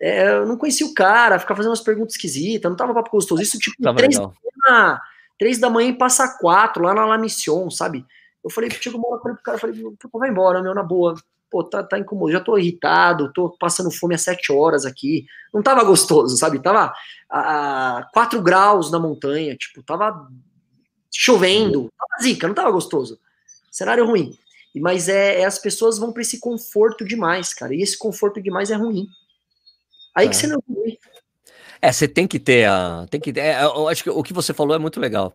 É, 0.00 0.28
eu 0.28 0.46
não 0.46 0.56
conhecia 0.56 0.86
o 0.86 0.94
cara, 0.94 1.38
ficava 1.38 1.56
fazendo 1.56 1.70
umas 1.70 1.80
perguntas 1.80 2.14
esquisitas, 2.14 2.70
não 2.70 2.76
tava 2.76 2.94
papo 2.94 3.10
gostoso. 3.10 3.42
Isso, 3.42 3.58
tipo, 3.58 3.76
três 3.94 4.16
da, 4.16 4.22
manhã, 4.22 5.00
três 5.38 5.58
da 5.58 5.70
manhã 5.70 5.88
e 5.88 5.98
passa 5.98 6.38
quatro, 6.38 6.82
lá 6.82 6.94
na 6.94 7.04
La 7.04 7.18
Mission, 7.18 7.68
sabe? 7.70 8.06
Eu 8.44 8.50
falei, 8.50 8.70
chego 8.70 8.98
uma 8.98 9.08
hora, 9.08 9.20
falei 9.20 9.34
pro 9.34 9.42
cara, 9.42 9.58
falei, 9.58 9.82
vai 10.12 10.30
embora, 10.30 10.62
meu, 10.62 10.74
na 10.74 10.82
boa 10.82 11.16
pô, 11.50 11.64
tá, 11.64 11.82
tá 11.82 11.98
incomodado, 11.98 12.38
já 12.38 12.44
tô 12.44 12.58
irritado, 12.58 13.32
tô 13.32 13.50
passando 13.58 13.90
fome 13.90 14.14
há 14.14 14.18
sete 14.18 14.52
horas 14.52 14.84
aqui. 14.84 15.26
Não 15.52 15.62
tava 15.62 15.84
gostoso, 15.84 16.36
sabe? 16.36 16.62
Tava 16.62 16.92
a 17.30 18.08
quatro 18.12 18.42
graus 18.42 18.90
na 18.90 18.98
montanha, 18.98 19.56
tipo, 19.56 19.82
tava 19.82 20.28
chovendo, 21.12 21.90
tava 21.96 22.22
zica, 22.22 22.46
não 22.46 22.54
tava 22.54 22.70
gostoso. 22.70 23.18
Cenário 23.70 24.06
ruim. 24.06 24.36
Mas 24.74 25.08
é, 25.08 25.40
é 25.40 25.44
as 25.44 25.58
pessoas 25.58 25.98
vão 25.98 26.12
para 26.12 26.22
esse 26.22 26.38
conforto 26.38 27.04
demais, 27.04 27.52
cara. 27.52 27.74
E 27.74 27.82
esse 27.82 27.98
conforto 27.98 28.40
demais 28.40 28.70
é 28.70 28.76
ruim. 28.76 29.06
Aí 30.14 30.26
é. 30.26 30.28
que 30.30 30.36
você 30.36 30.46
não 30.46 30.62
é, 31.80 31.92
você 31.92 32.08
tem 32.08 32.26
que 32.26 32.38
ter 32.38 32.68
a. 32.68 33.06
Tem 33.08 33.20
que 33.20 33.32
ter, 33.32 33.40
é, 33.40 33.62
eu 33.62 33.88
acho 33.88 34.02
que 34.02 34.10
o 34.10 34.22
que 34.22 34.32
você 34.32 34.52
falou 34.52 34.74
é 34.74 34.78
muito 34.78 35.00
legal. 35.00 35.32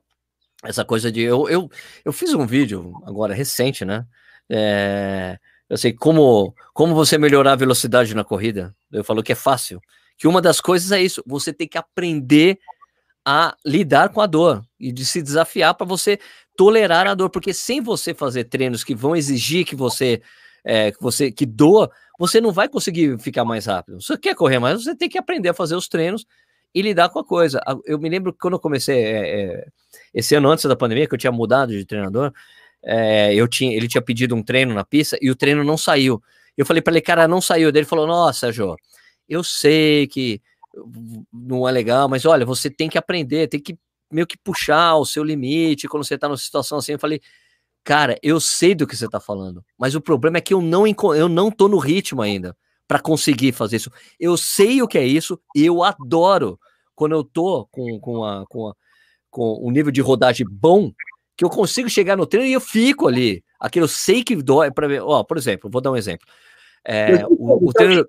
Essa 0.63 0.83
coisa 0.85 1.11
de. 1.11 1.21
Eu, 1.21 1.49
eu, 1.49 1.69
eu 2.03 2.13
fiz 2.13 2.33
um 2.33 2.45
vídeo 2.45 2.93
agora 3.05 3.33
recente, 3.33 3.85
né? 3.85 4.05
É, 4.49 5.37
eu 5.73 5.77
sei 5.77 5.91
como, 5.91 6.53
como 6.71 6.93
você 6.93 7.17
melhorar 7.17 7.53
a 7.53 7.55
velocidade 7.55 8.13
na 8.13 8.23
corrida. 8.23 8.75
Eu 8.91 9.03
falo 9.03 9.23
que 9.23 9.31
é 9.31 9.35
fácil. 9.35 9.81
Que 10.19 10.27
uma 10.27 10.39
das 10.39 10.61
coisas 10.61 10.91
é 10.91 11.01
isso, 11.01 11.23
você 11.25 11.51
tem 11.51 11.67
que 11.67 11.79
aprender 11.79 12.59
a 13.25 13.57
lidar 13.65 14.09
com 14.09 14.21
a 14.21 14.27
dor 14.27 14.63
e 14.79 14.91
de 14.91 15.03
se 15.03 15.19
desafiar 15.19 15.73
para 15.73 15.87
você 15.87 16.19
tolerar 16.55 17.07
a 17.07 17.15
dor, 17.15 17.31
porque 17.31 17.55
sem 17.55 17.81
você 17.81 18.13
fazer 18.13 18.43
treinos 18.43 18.83
que 18.83 18.93
vão 18.93 19.15
exigir 19.15 19.65
que 19.65 19.75
você 19.75 20.21
é, 20.63 20.91
que 20.91 21.01
você 21.01 21.31
que 21.31 21.43
doa, 21.43 21.89
você 22.19 22.39
não 22.39 22.51
vai 22.51 22.69
conseguir 22.69 23.17
ficar 23.17 23.43
mais 23.43 23.65
rápido. 23.65 23.99
Você 23.99 24.15
quer 24.15 24.35
correr 24.35 24.59
mais, 24.59 24.83
você 24.83 24.95
tem 24.95 25.09
que 25.09 25.17
aprender 25.17 25.49
a 25.49 25.53
fazer 25.55 25.75
os 25.75 25.87
treinos 25.87 26.23
e 26.71 26.83
lidar 26.83 27.09
com 27.09 27.17
a 27.17 27.25
coisa. 27.25 27.59
Eu 27.83 27.97
me 27.97 28.09
lembro 28.09 28.31
que 28.31 28.37
quando 28.37 28.53
eu 28.53 28.59
comecei 28.59 29.03
é, 29.03 29.41
é, 29.41 29.67
esse 30.13 30.35
ano 30.35 30.51
antes 30.51 30.65
da 30.65 30.75
pandemia, 30.75 31.07
que 31.07 31.15
eu 31.15 31.19
tinha 31.19 31.31
mudado 31.31 31.71
de 31.71 31.83
treinador, 31.83 32.31
é, 32.83 33.33
eu 33.33 33.47
tinha, 33.47 33.75
ele 33.75 33.87
tinha 33.87 34.01
pedido 34.01 34.35
um 34.35 34.43
treino 34.43 34.73
na 34.73 34.83
pista 34.83 35.17
e 35.21 35.29
o 35.29 35.35
treino 35.35 35.63
não 35.63 35.77
saiu. 35.77 36.21
Eu 36.57 36.65
falei 36.65 36.81
para 36.81 36.93
ele, 36.93 37.01
cara, 37.01 37.27
não 37.27 37.41
saiu. 37.41 37.69
Ele 37.69 37.85
falou, 37.85 38.05
nossa, 38.05 38.51
Jô, 38.51 38.75
eu 39.27 39.43
sei 39.43 40.07
que 40.07 40.41
não 41.31 41.67
é 41.67 41.71
legal, 41.71 42.09
mas 42.09 42.25
olha, 42.25 42.45
você 42.45 42.69
tem 42.69 42.89
que 42.89 42.97
aprender, 42.97 43.47
tem 43.47 43.59
que 43.59 43.77
meio 44.11 44.27
que 44.27 44.37
puxar 44.37 44.95
o 44.95 45.05
seu 45.05 45.23
limite 45.23 45.87
quando 45.87 46.03
você 46.03 46.17
tá 46.17 46.27
numa 46.27 46.37
situação 46.37 46.77
assim. 46.77 46.93
Eu 46.93 46.99
falei, 46.99 47.21
cara, 47.83 48.17
eu 48.21 48.39
sei 48.39 48.75
do 48.75 48.87
que 48.87 48.95
você 48.95 49.07
tá 49.07 49.19
falando, 49.19 49.63
mas 49.77 49.95
o 49.95 50.01
problema 50.01 50.37
é 50.37 50.41
que 50.41 50.53
eu 50.53 50.61
não, 50.61 50.85
eu 51.15 51.29
não 51.29 51.51
tô 51.51 51.67
no 51.67 51.77
ritmo 51.77 52.21
ainda 52.21 52.55
para 52.87 52.99
conseguir 52.99 53.51
fazer 53.53 53.77
isso. 53.77 53.91
Eu 54.19 54.37
sei 54.37 54.81
o 54.81 54.87
que 54.87 54.97
é 54.97 55.05
isso, 55.05 55.39
eu 55.55 55.83
adoro 55.83 56.59
quando 56.95 57.13
eu 57.13 57.23
tô 57.23 57.67
com, 57.71 57.99
com, 57.99 58.23
a, 58.23 58.45
com, 58.47 58.67
a, 58.67 58.75
com 59.29 59.67
um 59.67 59.71
nível 59.71 59.91
de 59.91 60.01
rodagem 60.01 60.45
bom, 60.49 60.91
que 61.35 61.43
eu 61.43 61.49
consigo 61.49 61.89
chegar 61.89 62.15
no 62.15 62.25
treino 62.25 62.47
e 62.47 62.53
eu 62.53 62.61
fico 62.61 63.07
ali. 63.07 63.43
Aquilo 63.59 63.85
eu 63.85 63.89
sei 63.89 64.23
que 64.23 64.35
dói 64.35 64.71
para 64.71 64.87
ver. 64.87 65.01
Ó, 65.01 65.23
por 65.23 65.37
exemplo, 65.37 65.69
vou 65.69 65.81
dar 65.81 65.91
um 65.91 65.97
exemplo. 65.97 66.27
É, 66.85 67.25
o, 67.27 67.69
o, 67.69 67.73
treino, 67.73 68.05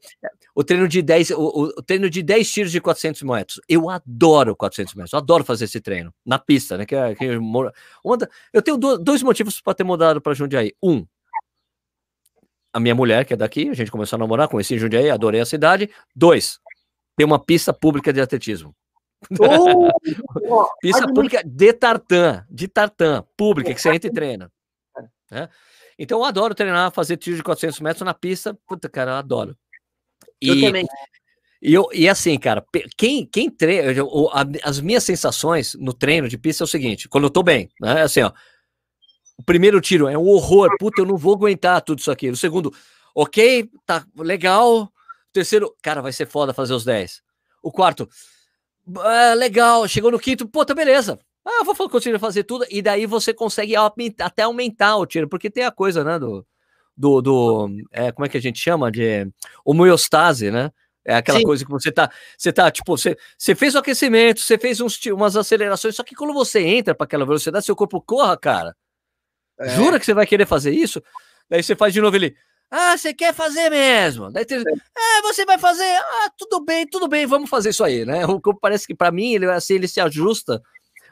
o 0.55 0.65
treino 0.65 0.89
de 0.89 1.01
10, 1.01 1.31
o, 1.31 1.73
o, 1.79 1.83
treino 1.83 2.11
de 2.11 2.23
10 2.23 2.51
tiros 2.51 2.73
de 2.73 2.81
400 2.81 3.23
metros. 3.23 3.61
Eu 3.69 3.89
adoro 3.89 4.57
400 4.57 4.95
metros, 4.95 5.13
eu 5.13 5.19
adoro 5.19 5.45
fazer 5.45 5.67
esse 5.67 5.81
treino 5.81 6.13
na 6.27 6.39
pista, 6.39 6.77
né? 6.77 6.85
Que, 6.85 6.95
é, 6.97 7.15
que 7.15 7.37
uma, 7.37 7.73
eu 8.53 8.61
tenho 8.61 8.77
dois 8.77 9.23
motivos 9.23 9.61
para 9.61 9.75
ter 9.75 9.85
mudado 9.85 10.21
para 10.21 10.35
Jundiaí. 10.35 10.73
Um, 10.83 11.07
a 12.73 12.81
minha 12.81 12.95
mulher, 12.95 13.25
que 13.25 13.33
é 13.33 13.37
daqui, 13.37 13.69
a 13.69 13.75
gente 13.75 13.93
começou 13.93 14.17
a 14.17 14.19
namorar, 14.19 14.49
conheci 14.49 14.77
Jundiaí, 14.77 15.09
adorei 15.09 15.41
a 15.41 15.47
cidade. 15.47 15.89
Dois, 16.15 16.59
tem 17.17 17.25
uma 17.25 17.39
pista 17.39 17.73
pública 17.73 18.13
de 18.13 18.21
atletismo. 18.21 18.75
Oh, 19.41 19.91
pista 20.81 21.07
pública 21.13 21.43
de 21.45 21.73
tartan, 21.73 22.45
de 22.51 22.69
tartan, 22.69 23.25
pública, 23.37 23.73
que 23.75 23.81
você 23.81 23.91
entra 23.91 24.09
e 24.09 24.13
treina. 24.15 24.53
Né? 25.31 25.49
Então 25.99 26.19
eu 26.19 26.25
adoro 26.25 26.55
treinar, 26.55 26.93
fazer 26.93 27.17
tiro 27.17 27.37
de 27.37 27.43
400 27.43 27.81
metros 27.81 28.05
na 28.05 28.15
pista. 28.15 28.59
Puta, 28.67 28.89
cara, 28.89 29.13
eu 29.13 29.17
adoro. 29.17 29.57
E, 30.41 30.49
eu 30.49 30.61
também. 30.61 30.87
E, 31.63 31.73
eu, 31.73 31.89
e 31.93 32.09
assim, 32.09 32.39
cara, 32.39 32.65
quem, 32.97 33.27
quem 33.27 33.49
treina, 33.49 34.03
as 34.63 34.81
minhas 34.81 35.05
sensações 35.05 35.75
no 35.75 35.93
treino 35.93 36.29
de 36.29 36.37
pista 36.37 36.65
é 36.65 36.67
o 36.67 36.69
seguinte: 36.69 37.09
quando 37.09 37.25
eu 37.25 37.31
tô 37.31 37.43
bem, 37.43 37.71
né? 37.81 38.03
Assim, 38.03 38.23
ó. 38.23 38.33
O 39.37 39.43
primeiro 39.43 39.81
tiro 39.81 40.07
é 40.07 40.17
um 40.17 40.29
horror, 40.29 40.69
puta, 40.79 41.03
eu 41.03 41.07
não 41.07 41.17
vou 41.17 41.35
aguentar 41.35 41.83
tudo 41.83 41.99
isso 41.99 42.11
aqui. 42.11 42.31
O 42.31 42.37
segundo, 42.37 42.73
ok, 43.13 43.69
tá 43.85 44.07
legal. 44.17 44.83
O 44.83 44.93
terceiro, 45.33 45.75
cara, 45.83 46.01
vai 46.01 46.13
ser 46.13 46.27
foda 46.27 46.55
fazer 46.55 46.73
os 46.73 46.85
10. 46.85 47.21
O 47.61 47.73
quarto, 47.73 48.09
é, 49.05 49.35
legal. 49.35 49.86
Chegou 49.89 50.11
no 50.11 50.19
quinto, 50.19 50.47
puta, 50.48 50.74
beleza. 50.74 51.19
Ah, 51.44 51.62
vou 51.62 51.90
continuar 51.90 52.16
a 52.16 52.20
fazer 52.20 52.44
tudo, 52.44 52.65
e 52.70 52.81
daí 52.81 53.05
você 53.05 53.35
consegue 53.35 53.74
até 53.77 54.43
aumentar 54.43 54.97
o 54.97 55.05
tiro, 55.05 55.28
porque 55.28 55.51
tem 55.51 55.65
a 55.65 55.70
coisa, 55.70 56.02
né, 56.02 56.19
do, 56.19 56.47
do, 56.97 57.20
do 57.20 57.69
é, 57.93 58.11
como 58.12 58.24
é 58.24 58.31
que 58.31 58.39
a 58.39 58.40
gente 58.40 58.59
chama, 58.59 58.90
de 58.90 59.28
homeostase, 59.62 60.51
né, 60.51 60.73
é 61.05 61.16
aquela 61.16 61.39
Sim. 61.39 61.44
coisa 61.44 61.62
que 61.62 61.70
você 61.70 61.93
tá, 61.93 62.11
você 62.36 62.51
tá, 62.51 62.70
tipo, 62.70 62.97
você, 62.97 63.15
você 63.36 63.55
fez 63.55 63.74
o 63.74 63.78
aquecimento, 63.78 64.40
você 64.40 64.56
fez 64.56 64.81
uns, 64.81 64.98
umas 65.06 65.36
acelerações, 65.36 65.94
só 65.94 66.02
que 66.02 66.15
quando 66.15 66.32
você 66.32 66.61
entra 66.61 66.94
para 66.94 67.05
aquela 67.05 67.27
velocidade, 67.27 67.66
seu 67.66 67.77
corpo 67.77 68.01
corra, 68.01 68.36
cara. 68.39 68.74
É. 69.61 69.69
Jura 69.69 70.01
que 70.01 70.06
você 70.06 70.15
vai 70.15 70.27
querer 70.27 70.47
fazer 70.47 70.70
isso? 70.70 71.02
Daí 71.48 71.62
você 71.62 71.77
faz 71.77 71.93
de 71.93 72.01
novo 72.01 72.16
ele, 72.16 72.35
ah, 72.77 72.99
você 72.99 73.15
quer 73.15 73.33
fazer 73.33 73.71
mesmo? 73.71 74.33
Daí 74.33 74.45
tem, 74.45 74.59
é, 74.59 75.23
você 75.23 75.45
vai 75.45 75.59
fazer, 75.59 75.85
ah, 75.85 76.31
tudo 76.37 76.65
bem, 76.65 76.85
tudo 76.85 77.07
bem, 77.07 77.25
vamos 77.25 77.49
fazer 77.49 77.71
isso 77.71 77.85
aí, 77.85 78.05
né? 78.05 78.27
O 78.27 78.41
corpo 78.41 78.59
parece 78.61 78.85
que 78.85 78.95
para 78.95 79.13
mim 79.13 79.33
ele 79.33 79.47
assim, 79.47 79.75
ele 79.75 79.87
se 79.87 80.01
ajusta 80.01 80.61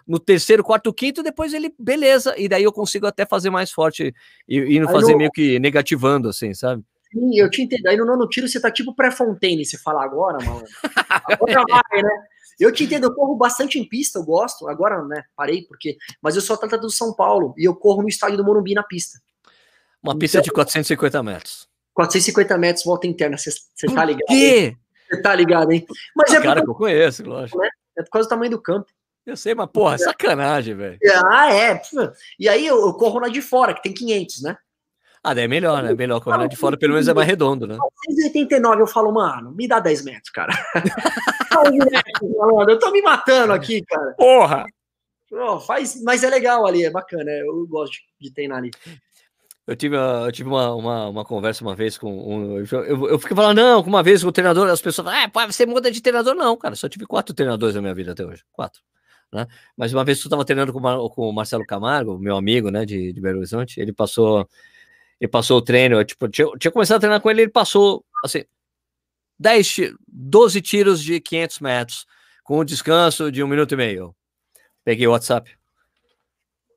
no 0.05 0.19
terceiro, 0.19 0.65
quarto, 0.65 0.93
quinto, 0.93 1.23
depois 1.23 1.55
ele, 1.55 1.73
beleza, 1.79 2.35
e 2.37 2.49
daí 2.49 2.65
eu 2.65 2.73
consigo 2.73 3.07
até 3.07 3.25
fazer 3.25 3.49
mais 3.49 3.71
forte 3.71 4.13
e, 4.49 4.59
e 4.59 4.81
não 4.81 4.89
fazer 4.89 5.13
no... 5.13 5.19
meio 5.19 5.31
que 5.31 5.61
negativando, 5.61 6.29
assim, 6.29 6.53
sabe? 6.53 6.83
Sim, 7.13 7.39
eu 7.39 7.49
te 7.49 7.63
entendo. 7.63 7.87
Aí 7.87 7.97
no 7.97 8.07
nono 8.07 8.29
tiro 8.29 8.49
você 8.49 8.61
tá 8.61 8.69
tipo 8.69 8.93
pré-fontaine, 8.93 9.65
você 9.65 9.79
fala 9.79 10.03
agora, 10.03 10.45
mano. 10.45 10.65
Agora 11.09 11.63
vai, 11.69 12.03
né? 12.03 12.25
Eu 12.59 12.73
te 12.73 12.85
entendo, 12.85 13.05
eu 13.05 13.15
corro 13.15 13.37
bastante 13.37 13.79
em 13.79 13.89
pista, 13.89 14.19
eu 14.19 14.25
gosto. 14.25 14.69
Agora, 14.69 15.03
né, 15.05 15.23
parei 15.37 15.63
porque. 15.63 15.97
Mas 16.21 16.35
eu 16.35 16.43
sou 16.43 16.55
atleta 16.55 16.79
do 16.79 16.91
São 16.91 17.15
Paulo 17.15 17.55
e 17.57 17.65
eu 17.65 17.77
corro 17.77 18.03
no 18.03 18.09
estádio 18.09 18.37
do 18.37 18.45
Morumbi 18.45 18.75
na 18.75 18.83
pista. 18.83 19.19
Uma 20.03 20.19
pista 20.19 20.39
então, 20.39 20.45
de 20.45 20.53
450 20.53 21.23
metros. 21.23 21.69
450 21.95 22.59
metros, 22.59 22.85
volta 22.85 23.07
interna, 23.07 23.37
você 23.39 23.51
tá 23.95 24.05
ligado? 24.05 24.27
Quê? 24.27 24.77
Você 25.09 25.23
tá 25.23 25.35
ligado, 25.35 25.71
hein? 25.73 25.87
Mas 26.17 26.33
ah, 26.33 26.39
é 26.39 26.43
cara 26.43 26.63
que 26.63 26.71
eu 26.71 26.75
conheço, 26.75 27.23
lógico. 27.25 27.59
Né? 27.59 27.69
É 27.99 28.03
por 28.03 28.11
causa 28.11 28.27
do 28.27 28.31
tamanho 28.31 28.51
do 28.51 28.61
campo. 28.61 28.91
Eu 29.25 29.37
sei, 29.37 29.55
mas 29.55 29.71
porra, 29.71 29.95
é 29.95 29.99
sacanagem, 29.99 30.75
velho. 30.75 30.99
Ah, 31.31 31.55
é. 31.55 31.81
E 32.39 32.49
aí 32.49 32.67
eu, 32.67 32.81
eu, 32.81 32.95
corro 32.95 33.21
na 33.21 33.29
de 33.29 33.41
fora, 33.41 33.73
que 33.73 33.83
tem 33.83 33.95
500, 33.95 34.43
né? 34.43 34.57
Ah, 35.23 35.33
daí 35.33 35.45
é 35.45 35.49
melhor, 35.49 35.81
né? 35.85 35.95
Melhor 35.95 36.21
correr 36.21 36.39
na 36.39 36.47
de 36.49 36.57
fora, 36.57 36.77
pelo 36.77 36.95
menos 36.95 37.07
é 37.07 37.15
mais 37.15 37.29
redondo, 37.29 37.65
né? 37.65 37.77
189, 38.11 38.83
eu 38.83 38.87
falo, 38.89 39.13
mano, 39.13 39.53
me 39.53 39.69
dá 39.69 39.79
10 39.79 40.05
metros, 40.05 40.31
cara. 40.31 40.53
eu 42.69 42.79
tô 42.81 42.91
me 42.91 43.01
matando 43.03 43.53
aqui, 43.53 43.83
cara. 43.83 44.15
Porra! 44.15 44.67
Oh, 45.31 45.61
faz, 45.61 46.03
mas 46.03 46.25
é 46.25 46.29
legal 46.29 46.67
ali, 46.67 46.85
é 46.85 46.91
bacana, 46.91 47.31
eu 47.31 47.67
gosto 47.69 47.93
de, 47.93 48.29
de 48.29 48.35
treinar 48.35 48.59
ali. 48.59 48.71
Eu 49.67 49.77
tive, 49.77 49.97
eu 49.97 50.33
tive 50.33 50.49
uma, 50.49 50.75
uma, 50.75 51.09
uma, 51.09 51.25
conversa 51.25 51.63
uma 51.63 51.75
vez 51.77 51.97
com 51.97 52.11
um. 52.11 52.59
Eu, 52.59 53.09
eu, 53.09 53.19
fiquei 53.19 53.37
falando, 53.37 53.59
não, 53.59 53.81
uma 53.83 54.03
vez 54.03 54.25
o 54.25 54.33
treinador, 54.33 54.69
as 54.69 54.83
pessoas 54.83 55.07
falam, 55.07 55.31
ah, 55.33 55.47
você 55.47 55.65
muda 55.65 55.91
de 55.91 56.01
treinador? 56.01 56.35
Não, 56.35 56.57
cara, 56.57 56.75
só 56.75 56.89
tive 56.89 57.07
quatro 57.07 57.33
treinadores 57.33 57.77
na 57.77 57.81
minha 57.81 57.95
vida 57.95 58.11
até 58.11 58.25
hoje. 58.27 58.43
Quatro. 58.51 58.83
Né? 59.33 59.47
Mas 59.77 59.93
uma 59.95 60.05
vez 60.05 60.19
eu 60.19 60.25
estava 60.25 60.45
treinando 60.45 60.73
com, 60.73 60.81
com 61.11 61.29
o 61.29 61.33
Marcelo 61.33 61.65
Camargo, 61.65 62.19
meu 62.19 62.37
amigo, 62.37 62.71
né, 62.71 62.85
de, 62.85 63.13
de 63.13 63.21
Belo 63.21 63.39
Horizonte, 63.39 63.81
ele 63.81 63.93
passou, 63.93 64.49
ele 65.21 65.29
passou 65.29 65.59
o 65.59 65.63
treino, 65.63 65.97
eu, 65.97 66.05
tipo, 66.05 66.29
tinha, 66.29 66.47
tinha 66.59 66.71
começado 66.71 66.99
a 66.99 67.01
treinar 67.01 67.21
com 67.21 67.31
ele, 67.31 67.43
ele 67.43 67.51
passou, 67.51 68.05
assim, 68.25 68.45
10, 69.39 69.95
12 70.07 70.61
tiros 70.61 71.03
de 71.03 71.21
500 71.21 71.61
metros, 71.61 72.07
com 72.45 72.61
um 72.61 72.65
descanso 72.65 73.31
de 73.33 73.43
um 73.43 73.49
minuto 73.49 73.73
e 73.73 73.77
meio. 73.77 74.15
Peguei 74.85 75.07
o 75.07 75.13
WhatsApp. 75.13 75.57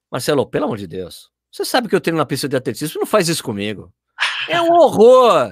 Marcelo, 0.10 0.46
pelo 0.46 0.66
amor 0.66 0.78
de 0.78 0.88
Deus, 0.88 1.32
você 1.56 1.64
sabe 1.64 1.88
que 1.88 1.96
eu 1.96 2.02
treino 2.02 2.18
na 2.18 2.26
pista 2.26 2.50
de 2.50 2.56
atletismo, 2.58 3.00
não 3.00 3.08
faz 3.08 3.30
isso 3.30 3.42
comigo. 3.42 3.90
É 4.50 4.62
um 4.62 4.74
horror 4.74 5.50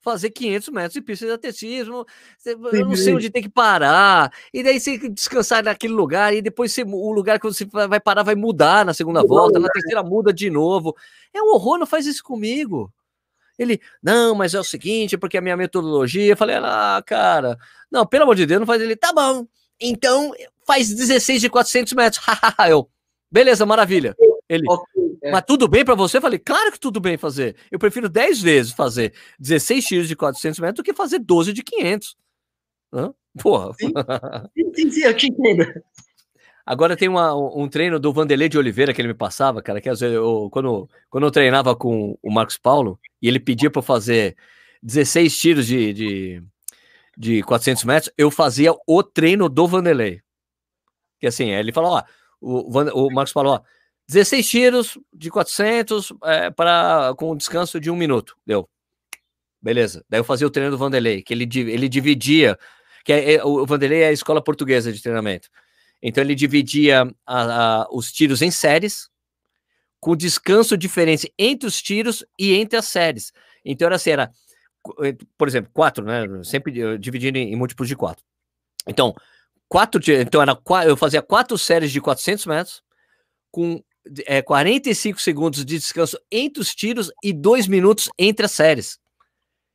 fazer 0.00 0.30
500 0.30 0.68
metros 0.70 0.94
de 0.94 1.02
pista 1.02 1.26
de 1.26 1.32
atletismo, 1.32 2.06
eu 2.72 2.86
não 2.86 2.96
sei 2.96 3.14
onde 3.14 3.28
tem 3.28 3.42
que 3.42 3.50
parar, 3.50 4.32
e 4.52 4.62
daí 4.62 4.80
você 4.80 4.96
descansar 5.10 5.62
naquele 5.62 5.92
lugar, 5.92 6.34
e 6.34 6.40
depois 6.40 6.72
você, 6.72 6.82
o 6.82 7.12
lugar 7.12 7.38
que 7.38 7.46
você 7.46 7.66
vai 7.66 8.00
parar 8.00 8.22
vai 8.22 8.34
mudar 8.34 8.84
na 8.84 8.94
segunda 8.94 9.22
volta, 9.22 9.58
na 9.58 9.68
terceira 9.68 10.02
muda 10.02 10.32
de 10.32 10.48
novo. 10.48 10.96
É 11.34 11.42
um 11.42 11.54
horror, 11.54 11.78
não 11.78 11.86
faz 11.86 12.06
isso 12.06 12.24
comigo. 12.24 12.90
Ele, 13.58 13.78
não, 14.02 14.34
mas 14.34 14.54
é 14.54 14.58
o 14.58 14.64
seguinte, 14.64 15.18
porque 15.18 15.36
a 15.36 15.42
minha 15.42 15.56
metodologia, 15.56 16.32
eu 16.32 16.36
falei, 16.36 16.56
ah, 16.56 17.02
cara, 17.06 17.58
não, 17.90 18.06
pelo 18.06 18.22
amor 18.22 18.36
de 18.36 18.46
Deus, 18.46 18.58
não 18.58 18.66
faz 18.66 18.80
ele, 18.80 18.96
tá 18.96 19.12
bom, 19.12 19.46
então 19.78 20.32
faz 20.66 20.92
16 20.92 21.42
de 21.42 21.50
400 21.50 21.92
metros, 21.92 22.24
eu, 22.70 22.88
beleza, 23.30 23.66
maravilha. 23.66 24.16
Ele, 24.48 24.64
é. 25.22 25.30
mas 25.30 25.44
tudo 25.46 25.68
bem 25.68 25.84
para 25.84 25.94
você? 25.94 26.18
Eu 26.18 26.22
falei, 26.22 26.38
claro 26.38 26.72
que 26.72 26.80
tudo 26.80 27.00
bem 27.00 27.16
fazer. 27.16 27.56
Eu 27.70 27.78
prefiro 27.78 28.08
10 28.08 28.42
vezes 28.42 28.72
fazer 28.72 29.14
16 29.38 29.84
tiros 29.84 30.08
de 30.08 30.16
400 30.16 30.58
metros 30.58 30.76
do 30.76 30.82
que 30.82 30.92
fazer 30.92 31.20
12 31.20 31.52
de 31.52 31.62
500. 31.62 32.16
Hã? 32.92 33.14
Porra. 33.40 33.72
Sim, 34.54 34.74
sim, 34.74 34.90
sim, 34.90 35.00
eu 35.02 35.16
te 35.16 35.28
entendo. 35.28 35.64
Agora 36.64 36.96
tem 36.96 37.08
uma, 37.08 37.34
um 37.34 37.68
treino 37.68 37.98
do 37.98 38.12
Vanderlei 38.12 38.48
de 38.48 38.56
Oliveira 38.56 38.92
que 38.94 39.00
ele 39.00 39.08
me 39.08 39.14
passava, 39.14 39.60
cara, 39.60 39.80
que 39.80 39.88
às 39.88 39.98
vezes 40.00 40.14
eu, 40.14 40.48
quando, 40.52 40.88
quando 41.10 41.24
eu 41.24 41.30
treinava 41.30 41.74
com 41.74 42.16
o 42.22 42.30
Marcos 42.30 42.56
Paulo 42.56 42.98
e 43.20 43.26
ele 43.26 43.40
pedia 43.40 43.70
para 43.70 43.82
fazer 43.82 44.36
16 44.82 45.36
tiros 45.36 45.66
de, 45.66 45.92
de, 45.92 46.42
de 47.16 47.42
400 47.42 47.84
metros, 47.84 48.12
eu 48.16 48.30
fazia 48.30 48.72
o 48.86 49.02
treino 49.02 49.48
do 49.48 49.66
Vanderlei. 49.66 50.20
Que 51.18 51.26
assim, 51.26 51.50
ele 51.50 51.72
falou, 51.72 51.92
ó, 51.92 52.02
o, 52.40 53.06
o 53.06 53.12
Marcos 53.12 53.32
falou, 53.32 53.54
ó, 53.54 53.60
16 54.08 54.48
tiros 54.48 54.98
de 55.12 55.30
400 55.30 56.12
é, 56.24 56.50
para, 56.50 57.14
com 57.16 57.32
um 57.32 57.36
descanso 57.36 57.80
de 57.80 57.90
um 57.90 57.96
minuto. 57.96 58.36
Deu. 58.46 58.68
Beleza. 59.60 60.04
Daí 60.08 60.20
eu 60.20 60.24
fazia 60.24 60.46
o 60.46 60.50
treino 60.50 60.72
do 60.72 60.78
Vanderlei, 60.78 61.22
que 61.22 61.32
ele, 61.32 61.48
ele 61.70 61.88
dividia, 61.88 62.58
que 63.04 63.12
é, 63.12 63.34
é, 63.34 63.44
o 63.44 63.64
Vanderlei 63.64 64.02
é 64.02 64.08
a 64.08 64.12
escola 64.12 64.42
portuguesa 64.42 64.92
de 64.92 65.00
treinamento. 65.00 65.48
Então 66.02 66.22
ele 66.22 66.34
dividia 66.34 67.08
a, 67.24 67.82
a, 67.82 67.88
os 67.92 68.12
tiros 68.12 68.42
em 68.42 68.50
séries, 68.50 69.08
com 70.00 70.16
descanso 70.16 70.76
diferente 70.76 71.32
entre 71.38 71.68
os 71.68 71.80
tiros 71.80 72.24
e 72.36 72.54
entre 72.54 72.76
as 72.76 72.86
séries. 72.86 73.32
Então 73.64 73.86
era 73.86 73.94
assim, 73.94 74.10
era, 74.10 74.32
eh, 75.04 75.16
por 75.38 75.46
exemplo, 75.46 75.70
quatro, 75.72 76.04
né? 76.04 76.24
Sempre 76.42 76.98
dividindo 76.98 77.38
em, 77.38 77.52
em 77.52 77.56
múltiplos 77.56 77.86
de 77.86 77.94
quatro. 77.94 78.24
Então, 78.84 79.14
quatro, 79.68 80.00
então 80.20 80.42
era, 80.42 80.60
eu 80.84 80.96
fazia 80.96 81.22
quatro 81.22 81.56
séries 81.56 81.92
de 81.92 82.00
400 82.00 82.46
metros, 82.46 82.82
com 83.48 83.80
é, 84.26 84.42
45 84.42 85.20
segundos 85.20 85.64
de 85.64 85.78
descanso 85.78 86.18
entre 86.30 86.60
os 86.60 86.74
tiros 86.74 87.10
e 87.22 87.32
dois 87.32 87.66
minutos 87.66 88.08
entre 88.18 88.46
as 88.46 88.52
séries. 88.52 88.98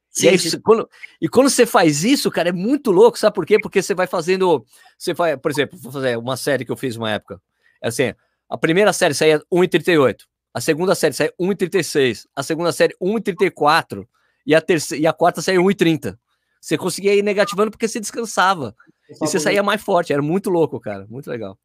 Sim, 0.10 0.28
e, 0.28 0.30
aí, 0.30 0.40
sim. 0.40 0.60
Quando, 0.60 0.90
e 1.22 1.30
quando 1.30 1.50
você 1.50 1.66
faz 1.66 2.04
isso, 2.04 2.32
cara, 2.32 2.50
é 2.50 2.52
muito 2.52 2.92
louco, 2.92 3.20
sabe 3.20 3.36
por 3.36 3.46
quê? 3.46 3.60
Porque 3.60 3.82
você 3.82 3.94
vai 3.94 4.08
fazendo. 4.08 4.66
Você 4.98 5.14
vai, 5.14 5.38
por 5.38 5.52
exemplo, 5.52 5.78
vou 5.80 5.92
fazer 5.92 6.18
uma 6.18 6.36
série 6.36 6.66
que 6.66 6.72
eu 6.72 6.78
fiz 6.78 6.96
uma 6.96 7.12
época. 7.12 7.42
É 7.82 7.90
assim: 7.90 8.14
a 8.50 8.58
primeira 8.58 8.92
série 8.94 9.14
saía 9.14 9.40
1,38, 9.54 10.24
a 10.54 10.62
segunda 10.62 10.96
série 10.96 11.14
saía 11.14 11.34
1,36, 11.40 12.26
a 12.36 12.42
segunda 12.42 12.72
série 12.72 12.96
1,34 13.02 14.08
e 14.46 14.56
a 14.56 14.62
terceira 14.62 15.04
e 15.04 15.08
a 15.08 15.14
quarta 15.14 15.42
saía 15.42 15.60
1,30. 15.60 16.18
Você 16.60 16.78
conseguia 16.78 17.14
ir 17.14 17.24
negativando 17.24 17.70
porque 17.70 17.88
você 17.88 18.00
descansava. 18.00 18.76
E 19.10 19.16
você 19.16 19.40
saía 19.40 19.64
mais 19.64 19.82
forte. 19.82 20.12
Era 20.12 20.22
muito 20.22 20.50
louco, 20.50 20.80
cara. 20.80 21.06
Muito 21.08 21.30
legal. 21.30 21.58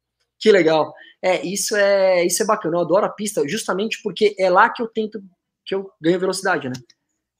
Que 0.43 0.51
legal. 0.51 0.93
É, 1.21 1.41
isso 1.45 1.73
é 1.73 2.25
isso 2.25 2.43
é 2.43 2.45
bacana. 2.45 2.75
Eu 2.75 2.81
adoro 2.81 3.05
a 3.05 3.09
pista, 3.09 3.47
justamente 3.47 4.01
porque 4.03 4.35
é 4.37 4.49
lá 4.49 4.69
que 4.69 4.81
eu 4.81 4.89
tento 4.89 5.23
que 5.65 5.73
eu 5.73 5.89
ganho 6.01 6.19
velocidade, 6.19 6.67
né? 6.67 6.75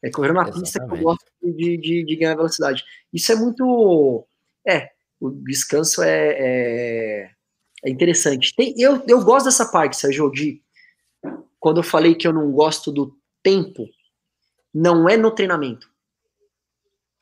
É 0.02 0.10
correr 0.10 0.32
na 0.32 0.50
pista 0.50 0.80
que 0.80 0.94
eu 0.94 1.02
gosto 1.02 1.26
de, 1.42 1.78
de, 1.78 2.06
de, 2.06 2.16
ganhar 2.16 2.36
velocidade. 2.36 2.82
Isso 3.12 3.30
é 3.30 3.36
muito. 3.36 4.26
É, 4.66 4.90
o 5.20 5.32
descanso 5.32 6.02
é, 6.02 6.30
é, 6.30 7.32
é 7.84 7.90
interessante. 7.90 8.56
Tem, 8.56 8.74
eu, 8.78 9.04
eu 9.06 9.22
gosto 9.22 9.48
dessa 9.48 9.66
parte, 9.66 9.98
Sérgio, 9.98 10.32
de 10.32 10.62
quando 11.60 11.80
eu 11.80 11.84
falei 11.84 12.16
que 12.16 12.26
eu 12.26 12.32
não 12.32 12.54
gosto 12.54 12.90
do 12.90 13.14
tempo, 13.44 13.86
não 14.74 15.10
é 15.10 15.18
no 15.18 15.30
treinamento. 15.30 15.90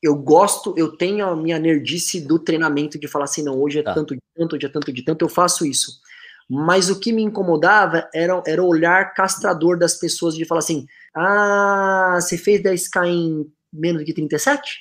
Eu 0.02 0.16
gosto, 0.16 0.74
eu 0.76 0.98
tenho 0.98 1.28
a 1.28 1.36
minha 1.36 1.60
nerdice 1.60 2.20
do 2.20 2.40
treinamento 2.40 2.98
de 2.98 3.08
falar 3.08 3.26
assim, 3.26 3.44
não, 3.44 3.60
hoje 3.62 3.80
é 3.80 3.84
tá. 3.84 3.94
tanto 3.94 4.16
de 4.16 4.22
tanto, 4.36 4.56
hoje 4.56 4.66
é 4.66 4.70
tanto 4.70 4.92
de 4.92 5.04
tanto, 5.04 5.24
eu 5.24 5.30
faço 5.30 5.66
isso. 5.66 6.02
Mas 6.50 6.90
o 6.90 7.00
que 7.00 7.14
me 7.14 7.22
incomodava 7.22 8.10
era, 8.14 8.42
era 8.46 8.64
o 8.64 8.68
olhar 8.68 9.14
castrador 9.14 9.78
das 9.78 9.96
pessoas 9.96 10.36
de 10.36 10.44
falar 10.44 10.60
assim, 10.60 10.88
ah, 11.16 12.18
você 12.20 12.38
fez 12.38 12.62
10k 12.62 13.06
em 13.06 13.52
menos 13.72 14.04
de 14.04 14.14
37? 14.14 14.80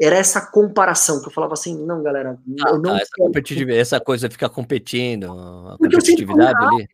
Era 0.00 0.16
essa 0.16 0.40
comparação 0.40 1.20
que 1.20 1.28
eu 1.28 1.32
falava 1.32 1.52
assim, 1.54 1.76
não, 1.84 2.02
galera, 2.02 2.38
ah, 2.64 2.70
eu 2.70 2.78
não 2.78 2.96
tá, 2.96 3.02
essa, 3.02 3.72
essa 3.72 4.00
coisa 4.00 4.28
de 4.28 4.34
ficar 4.34 4.48
competindo, 4.48 5.24
a 5.30 5.76
competitividade 5.76 6.64
ali. 6.64 6.88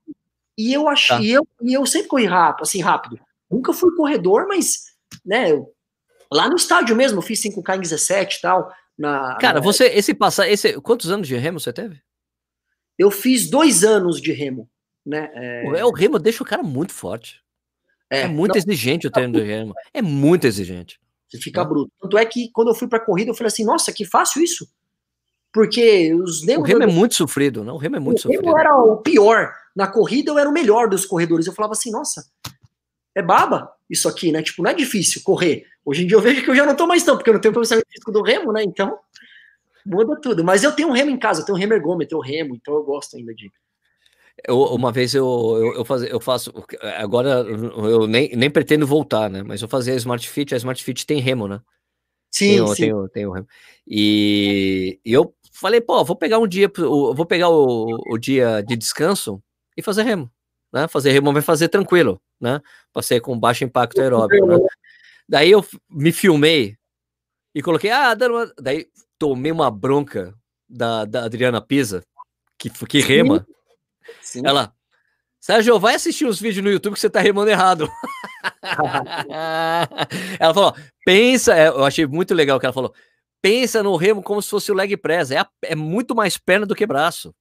E 0.56 0.72
eu 0.72 0.88
achei, 0.88 1.16
tá. 1.16 1.22
e 1.22 1.30
eu, 1.30 1.46
e 1.62 1.74
eu 1.74 1.86
sempre 1.86 2.08
corri 2.08 2.26
rápido, 2.26 2.62
assim, 2.64 2.80
rápido. 2.80 3.20
Nunca 3.48 3.72
fui 3.72 3.94
corredor, 3.94 4.46
mas, 4.48 4.86
né, 5.24 5.52
eu, 5.52 5.72
lá 6.32 6.48
no 6.48 6.56
estádio 6.56 6.96
mesmo, 6.96 7.18
eu 7.18 7.22
fiz 7.22 7.40
5K 7.42 7.76
em 7.76 7.80
17 7.80 8.36
e 8.36 8.40
tal. 8.40 8.72
Na, 8.96 9.36
Cara, 9.36 9.54
na... 9.54 9.60
você, 9.60 9.86
esse 9.86 10.14
passar, 10.14 10.48
esse, 10.48 10.80
quantos 10.80 11.10
anos 11.10 11.28
de 11.28 11.36
remo 11.36 11.60
você 11.60 11.72
teve? 11.72 12.00
Eu 12.98 13.10
fiz 13.10 13.48
dois 13.48 13.84
anos 13.84 14.20
de 14.20 14.32
remo, 14.32 14.68
né? 15.06 15.30
É... 15.34 15.84
O 15.84 15.92
remo 15.92 16.18
deixa 16.18 16.42
o 16.42 16.46
cara 16.46 16.62
muito 16.62 16.92
forte. 16.92 17.40
É, 18.10 18.22
é 18.22 18.28
muito 18.28 18.52
não, 18.52 18.58
exigente 18.58 19.06
o 19.06 19.10
treino 19.10 19.34
do 19.34 19.42
remo. 19.42 19.74
É 19.92 20.02
muito 20.02 20.46
exigente. 20.46 20.98
Você 21.28 21.38
fica 21.38 21.62
né? 21.62 21.68
bruto. 21.68 21.92
Tanto 22.00 22.18
é 22.18 22.24
que 22.24 22.50
quando 22.52 22.68
eu 22.68 22.74
fui 22.74 22.88
pra 22.88 22.98
corrida, 22.98 23.30
eu 23.30 23.34
falei 23.34 23.48
assim, 23.48 23.64
nossa, 23.64 23.92
que 23.92 24.04
fácil 24.04 24.42
isso. 24.42 24.66
Porque 25.52 26.12
os 26.14 26.42
O 26.42 26.62
remo 26.62 26.82
é 26.82 26.86
muito 26.86 27.14
sofrido, 27.14 27.64
não? 27.64 27.74
O 27.74 27.78
remo 27.78 27.96
é 27.96 28.00
muito 28.00 28.18
o 28.18 28.22
sofrido. 28.22 28.42
O 28.42 28.46
remo 28.46 28.58
era 28.58 28.76
o 28.76 28.96
pior. 28.98 29.52
Na 29.74 29.86
corrida 29.86 30.30
eu 30.30 30.38
era 30.38 30.48
o 30.48 30.52
melhor 30.52 30.88
dos 30.88 31.04
corredores. 31.04 31.46
Eu 31.46 31.52
falava 31.52 31.72
assim, 31.72 31.90
nossa, 31.90 32.24
é 33.14 33.22
baba 33.22 33.70
isso 33.88 34.08
aqui, 34.08 34.30
né? 34.30 34.42
Tipo, 34.42 34.62
não 34.62 34.70
é 34.70 34.74
difícil 34.74 35.22
correr. 35.24 35.64
Hoje 35.84 36.04
em 36.04 36.06
dia 36.06 36.16
eu 36.16 36.20
vejo 36.20 36.44
que 36.44 36.50
eu 36.50 36.54
já 36.54 36.66
não 36.66 36.76
tô 36.76 36.86
mais 36.86 37.02
tão, 37.02 37.16
porque 37.16 37.30
eu 37.30 37.34
não 37.34 37.40
tenho 37.40 37.54
pensamento 37.54 37.86
físico 37.90 38.12
do 38.12 38.22
remo, 38.22 38.52
né? 38.52 38.62
Então, 38.62 38.98
muda 39.84 40.20
tudo. 40.20 40.44
Mas 40.44 40.62
eu 40.62 40.72
tenho 40.72 40.88
um 40.88 40.92
remo 40.92 41.10
em 41.10 41.18
casa, 41.18 41.40
eu 41.40 41.46
tenho 41.46 41.56
um 41.56 41.60
remo 41.60 41.72
ergômetro, 41.72 42.18
eu 42.18 42.22
remo, 42.22 42.54
então 42.54 42.74
eu 42.74 42.82
gosto 42.82 43.16
ainda 43.16 43.34
de. 43.34 43.50
Eu, 44.46 44.60
uma 44.60 44.92
vez 44.92 45.14
eu, 45.14 45.26
eu, 45.26 45.74
eu, 45.76 45.84
faz, 45.84 46.02
eu 46.02 46.20
faço. 46.20 46.52
Agora 46.98 47.30
eu 47.40 48.06
nem, 48.06 48.36
nem 48.36 48.50
pretendo 48.50 48.86
voltar, 48.86 49.28
né? 49.28 49.42
Mas 49.42 49.62
eu 49.62 49.68
fazia 49.68 49.94
a 49.94 49.96
Smart 49.96 50.28
Fit, 50.28 50.54
a 50.54 50.58
Smart 50.58 50.82
Fit 50.82 51.06
tem 51.06 51.20
remo, 51.20 51.48
né? 51.48 51.60
Sim, 52.30 52.64
tem, 52.64 52.66
sim. 52.68 52.82
Tem, 52.82 53.08
tem 53.14 53.26
o 53.26 53.32
remo. 53.32 53.46
E, 53.86 55.00
e 55.04 55.12
eu 55.12 55.34
falei, 55.52 55.80
pô, 55.80 56.04
vou 56.04 56.14
pegar 56.14 56.38
um 56.38 56.46
dia, 56.46 56.70
vou 56.76 57.26
pegar 57.26 57.48
o, 57.48 57.98
o 58.10 58.18
dia 58.18 58.62
de 58.62 58.76
descanso 58.76 59.42
e 59.76 59.82
fazer 59.82 60.02
remo, 60.02 60.30
né? 60.72 60.88
Fazer 60.88 61.12
remo 61.12 61.32
vai 61.32 61.42
fazer 61.42 61.68
tranquilo, 61.68 62.20
né? 62.40 62.60
Passei 62.92 63.20
com 63.20 63.38
baixo 63.38 63.64
impacto 63.64 64.00
aeróbico, 64.00 64.46
né? 64.46 64.58
Daí 65.28 65.50
eu 65.50 65.64
me 65.90 66.12
filmei 66.12 66.76
e 67.54 67.62
coloquei, 67.62 67.90
ah, 67.90 68.14
dando 68.14 68.34
uma... 68.34 68.52
daí 68.60 68.86
tomei 69.18 69.52
uma 69.52 69.70
bronca 69.70 70.34
da, 70.68 71.04
da 71.04 71.24
Adriana 71.24 71.60
Pisa, 71.60 72.04
que, 72.58 72.70
que 72.70 73.00
rema. 73.00 73.46
Sim. 74.22 74.42
Ela, 74.44 74.72
Sérgio, 75.40 75.78
vai 75.78 75.94
assistir 75.94 76.26
os 76.26 76.40
vídeos 76.40 76.64
no 76.64 76.70
YouTube 76.70 76.94
que 76.94 77.00
você 77.00 77.08
tá 77.08 77.20
remando 77.20 77.50
errado. 77.50 77.88
ela 80.38 80.54
falou, 80.54 80.74
pensa, 81.04 81.56
é, 81.56 81.68
eu 81.68 81.84
achei 81.84 82.06
muito 82.06 82.34
legal 82.34 82.58
que 82.58 82.66
ela 82.66 82.72
falou, 82.72 82.94
pensa 83.40 83.82
no 83.82 83.96
remo 83.96 84.22
como 84.22 84.42
se 84.42 84.50
fosse 84.50 84.70
o 84.70 84.74
leg 84.74 84.96
press, 84.96 85.30
é, 85.30 85.44
é 85.62 85.74
muito 85.74 86.14
mais 86.14 86.36
perna 86.36 86.66
do 86.66 86.74
que 86.74 86.86
braço. 86.86 87.34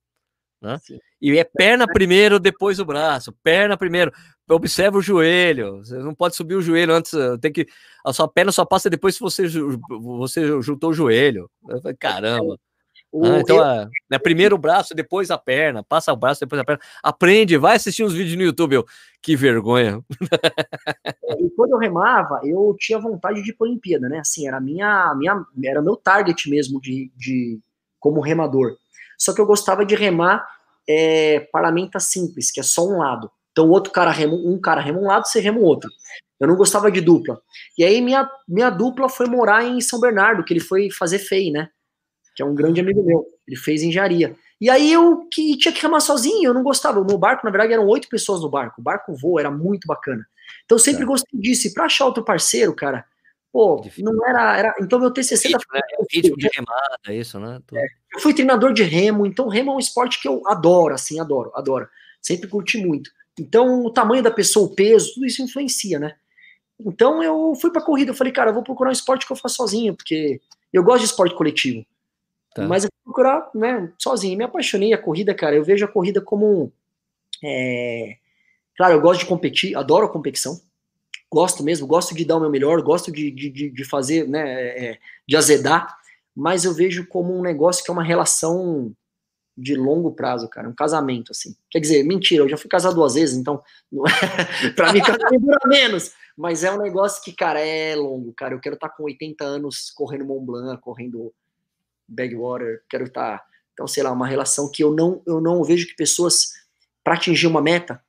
Né? 0.61 0.79
E 1.21 1.37
é 1.37 1.43
perna 1.43 1.87
primeiro, 1.87 2.39
depois 2.39 2.79
o 2.79 2.85
braço, 2.85 3.33
perna 3.43 3.75
primeiro. 3.75 4.11
Observa 4.49 4.97
o 4.97 5.01
joelho. 5.01 5.79
Você 5.79 5.97
não 5.97 6.13
pode 6.13 6.35
subir 6.35 6.55
o 6.55 6.61
joelho 6.61 6.93
antes. 6.93 7.11
Tem 7.41 7.51
que 7.51 7.67
a 8.05 8.13
sua 8.13 8.27
perna 8.27 8.51
só 8.51 8.63
passa 8.63 8.89
depois 8.89 9.15
se 9.15 9.19
você 9.19 9.47
você 9.99 10.61
juntou 10.61 10.91
o 10.91 10.93
joelho. 10.93 11.49
Caramba. 11.99 12.57
Ah, 13.23 13.39
então, 13.39 13.63
é, 13.63 13.87
é, 14.11 14.19
primeiro 14.19 14.55
o 14.55 14.59
braço, 14.59 14.93
depois 14.93 15.31
a 15.31 15.37
perna, 15.37 15.81
passa 15.81 16.11
o 16.11 16.15
braço, 16.15 16.41
depois 16.41 16.61
a 16.61 16.65
perna. 16.65 16.81
Aprende, 17.01 17.57
vai 17.57 17.77
assistir 17.77 18.03
uns 18.03 18.13
vídeos 18.13 18.35
no 18.35 18.43
YouTube. 18.43 18.73
Eu, 18.73 18.85
que 19.21 19.35
vergonha. 19.35 20.01
E 21.39 21.49
quando 21.55 21.71
eu 21.71 21.77
remava, 21.77 22.41
eu 22.43 22.75
tinha 22.77 22.99
vontade 22.99 23.41
de 23.41 23.51
ir 23.51 23.53
para 23.53 23.67
Olimpíada, 23.67 24.09
né? 24.09 24.19
Assim, 24.19 24.47
era 24.47 24.59
minha, 24.59 25.15
minha, 25.15 25.43
era 25.63 25.81
meu 25.81 25.95
target 25.95 26.49
mesmo 26.49 26.81
de, 26.81 27.11
de 27.15 27.59
como 27.99 28.21
remador. 28.21 28.75
Só 29.17 29.33
que 29.33 29.41
eu 29.41 29.45
gostava 29.45 29.85
de 29.85 29.95
remar 29.95 30.45
é, 30.87 31.41
parlamenta 31.51 31.99
simples, 31.99 32.51
que 32.51 32.59
é 32.59 32.63
só 32.63 32.85
um 32.85 32.97
lado. 32.97 33.29
Então 33.51 33.65
o 33.65 33.71
outro 33.71 33.91
cara 33.91 34.11
rema, 34.11 34.35
um 34.35 34.59
cara 34.59 34.81
rema 34.81 34.99
um 34.99 35.07
lado, 35.07 35.27
você 35.27 35.39
rema 35.39 35.59
o 35.59 35.63
outro. 35.63 35.89
Eu 36.39 36.47
não 36.47 36.55
gostava 36.55 36.91
de 36.91 37.01
dupla. 37.01 37.41
E 37.77 37.83
aí 37.83 37.99
minha, 38.01 38.29
minha 38.47 38.69
dupla 38.69 39.09
foi 39.09 39.27
morar 39.27 39.63
em 39.63 39.81
São 39.81 39.99
Bernardo, 39.99 40.43
que 40.43 40.53
ele 40.53 40.59
foi 40.59 40.89
fazer 40.91 41.19
FEI, 41.19 41.51
né? 41.51 41.69
Que 42.35 42.43
é 42.43 42.45
um 42.45 42.53
grande 42.53 42.79
amigo 42.79 43.03
meu. 43.03 43.25
Ele 43.47 43.57
fez 43.57 43.81
engenharia. 43.81 44.35
E 44.61 44.69
aí 44.69 44.91
eu 44.91 45.27
que 45.31 45.57
tinha 45.57 45.71
que 45.71 45.81
remar 45.81 45.99
sozinho, 45.99 46.49
eu 46.49 46.53
não 46.53 46.63
gostava. 46.63 46.99
O 46.99 47.05
meu 47.05 47.17
barco, 47.17 47.45
na 47.45 47.51
verdade, 47.51 47.73
eram 47.73 47.87
oito 47.87 48.07
pessoas 48.09 48.41
no 48.41 48.49
barco. 48.49 48.79
O 48.79 48.83
barco 48.83 49.15
voa, 49.15 49.39
era 49.39 49.51
muito 49.51 49.87
bacana. 49.87 50.25
Então 50.65 50.75
eu 50.75 50.79
sempre 50.79 51.03
é. 51.03 51.05
gostei 51.05 51.39
disso. 51.39 51.67
E 51.67 51.73
pra 51.73 51.85
achar 51.85 52.05
outro 52.05 52.23
parceiro, 52.23 52.73
cara, 52.75 53.05
pô, 53.57 53.83
não 53.97 54.23
era. 54.27 54.55
era 54.55 54.75
então 54.79 54.99
meu 54.99 55.09
TCC 55.09 55.47
ritmo, 55.47 55.63
da... 55.73 55.79
né? 55.79 56.05
ritmo 56.11 56.37
de 56.37 56.47
remada, 56.53 56.99
isso, 57.11 57.39
né? 57.39 57.59
É, 57.73 57.85
eu 58.13 58.19
fui 58.19 58.31
treinador 58.31 58.71
de 58.71 58.83
remo, 58.83 59.25
então 59.25 59.47
remo 59.47 59.71
é 59.71 59.75
um 59.75 59.79
esporte 59.79 60.21
que 60.21 60.27
eu 60.27 60.47
adoro, 60.47 60.93
assim, 60.93 61.19
adoro, 61.19 61.51
adoro. 61.55 61.89
Sempre 62.21 62.47
curti 62.47 62.77
muito. 62.77 63.09
Então, 63.39 63.83
o 63.83 63.91
tamanho 63.91 64.21
da 64.21 64.29
pessoa, 64.29 64.67
o 64.67 64.75
peso, 64.75 65.11
tudo 65.15 65.25
isso 65.25 65.41
influencia, 65.41 65.97
né? 65.97 66.15
Então, 66.79 67.23
eu 67.23 67.55
fui 67.59 67.71
pra 67.71 67.81
corrida. 67.81 68.11
Eu 68.11 68.15
falei, 68.15 68.31
cara, 68.31 68.51
eu 68.51 68.53
vou 68.53 68.63
procurar 68.63 68.89
um 68.89 68.93
esporte 68.93 69.25
que 69.25 69.31
eu 69.31 69.37
faço 69.37 69.55
sozinho, 69.55 69.95
porque 69.95 70.39
eu 70.71 70.83
gosto 70.83 70.99
de 70.99 71.05
esporte 71.05 71.35
coletivo. 71.35 71.83
Tá. 72.53 72.67
Mas 72.67 72.83
eu 72.83 72.89
vou 72.93 73.13
procurar, 73.13 73.49
né, 73.55 73.91
sozinho. 73.97 74.37
Me 74.37 74.43
apaixonei 74.43 74.93
a 74.93 75.01
corrida, 75.01 75.33
cara. 75.33 75.55
Eu 75.55 75.63
vejo 75.63 75.83
a 75.83 75.87
corrida 75.87 76.21
como. 76.21 76.71
É... 77.43 78.17
Claro, 78.75 78.93
eu 78.93 79.01
gosto 79.01 79.21
de 79.21 79.25
competir, 79.25 79.75
adoro 79.75 80.05
a 80.05 80.09
competição. 80.09 80.59
Gosto 81.31 81.63
mesmo, 81.63 81.85
gosto 81.85 82.15
de 82.15 82.23
dar 82.23 82.37
o 82.37 82.39
meu 82.39 82.49
melhor, 82.49 82.81
gosto 82.81 83.11
de, 83.11 83.29
de, 83.31 83.69
de 83.69 83.83
fazer, 83.83 84.27
né, 84.27 84.41
é, 84.49 84.99
de 85.27 85.35
azedar. 85.35 85.97
Mas 86.35 86.63
eu 86.65 86.73
vejo 86.73 87.07
como 87.07 87.37
um 87.37 87.41
negócio 87.41 87.83
que 87.83 87.91
é 87.91 87.93
uma 87.93 88.03
relação 88.03 88.95
de 89.57 89.75
longo 89.75 90.11
prazo, 90.11 90.47
cara, 90.47 90.69
um 90.69 90.75
casamento, 90.75 91.31
assim. 91.31 91.55
Quer 91.71 91.79
dizer, 91.79 92.03
mentira, 92.03 92.43
eu 92.43 92.49
já 92.49 92.55
fui 92.55 92.69
casado 92.69 92.93
duas 92.93 93.15
vezes, 93.15 93.35
então, 93.35 93.61
é, 93.91 94.69
para 94.77 94.93
mim, 94.93 94.99
casamento 95.01 95.39
dura 95.39 95.59
menos, 95.65 96.11
mas 96.37 96.63
é 96.63 96.71
um 96.71 96.77
negócio 96.77 97.23
que, 97.23 97.33
cara, 97.33 97.59
é 97.59 97.95
longo, 97.95 98.31
cara. 98.33 98.53
Eu 98.53 98.59
quero 98.59 98.75
estar 98.75 98.89
tá 98.89 98.95
com 98.95 99.03
80 99.03 99.43
anos 99.43 99.89
correndo 99.89 100.25
Mont 100.25 100.45
Blanc, 100.45 100.81
correndo 100.81 101.33
Bagwater, 102.07 102.83
quero 102.87 103.05
estar, 103.05 103.39
tá, 103.39 103.45
então, 103.73 103.87
sei 103.87 104.03
lá, 104.03 104.11
uma 104.11 104.27
relação 104.27 104.71
que 104.71 104.83
eu 104.83 104.93
não, 104.93 105.23
eu 105.25 105.41
não 105.41 105.63
vejo 105.63 105.87
que 105.87 105.95
pessoas, 105.95 106.51
para 107.03 107.15
atingir 107.15 107.47
uma 107.47 107.61
meta, 107.61 108.01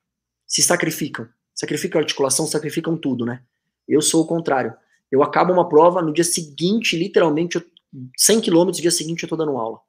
se 0.45 0.61
sacrificam. 0.61 1.27
Sacrificam 1.59 1.99
a 1.99 2.03
articulação, 2.03 2.47
sacrificam 2.47 2.95
tudo, 2.95 3.25
né? 3.25 3.41
Eu 3.85 4.01
sou 4.01 4.23
o 4.23 4.25
contrário. 4.25 4.73
Eu 5.11 5.21
acabo 5.21 5.51
uma 5.51 5.67
prova, 5.67 6.01
no 6.01 6.13
dia 6.13 6.23
seguinte, 6.23 6.95
literalmente, 6.95 7.61
100 8.15 8.39
quilômetros, 8.39 8.81
dia 8.81 8.89
seguinte 8.89 9.23
eu 9.23 9.29
tô 9.29 9.35
dando 9.35 9.57
aula. 9.57 9.81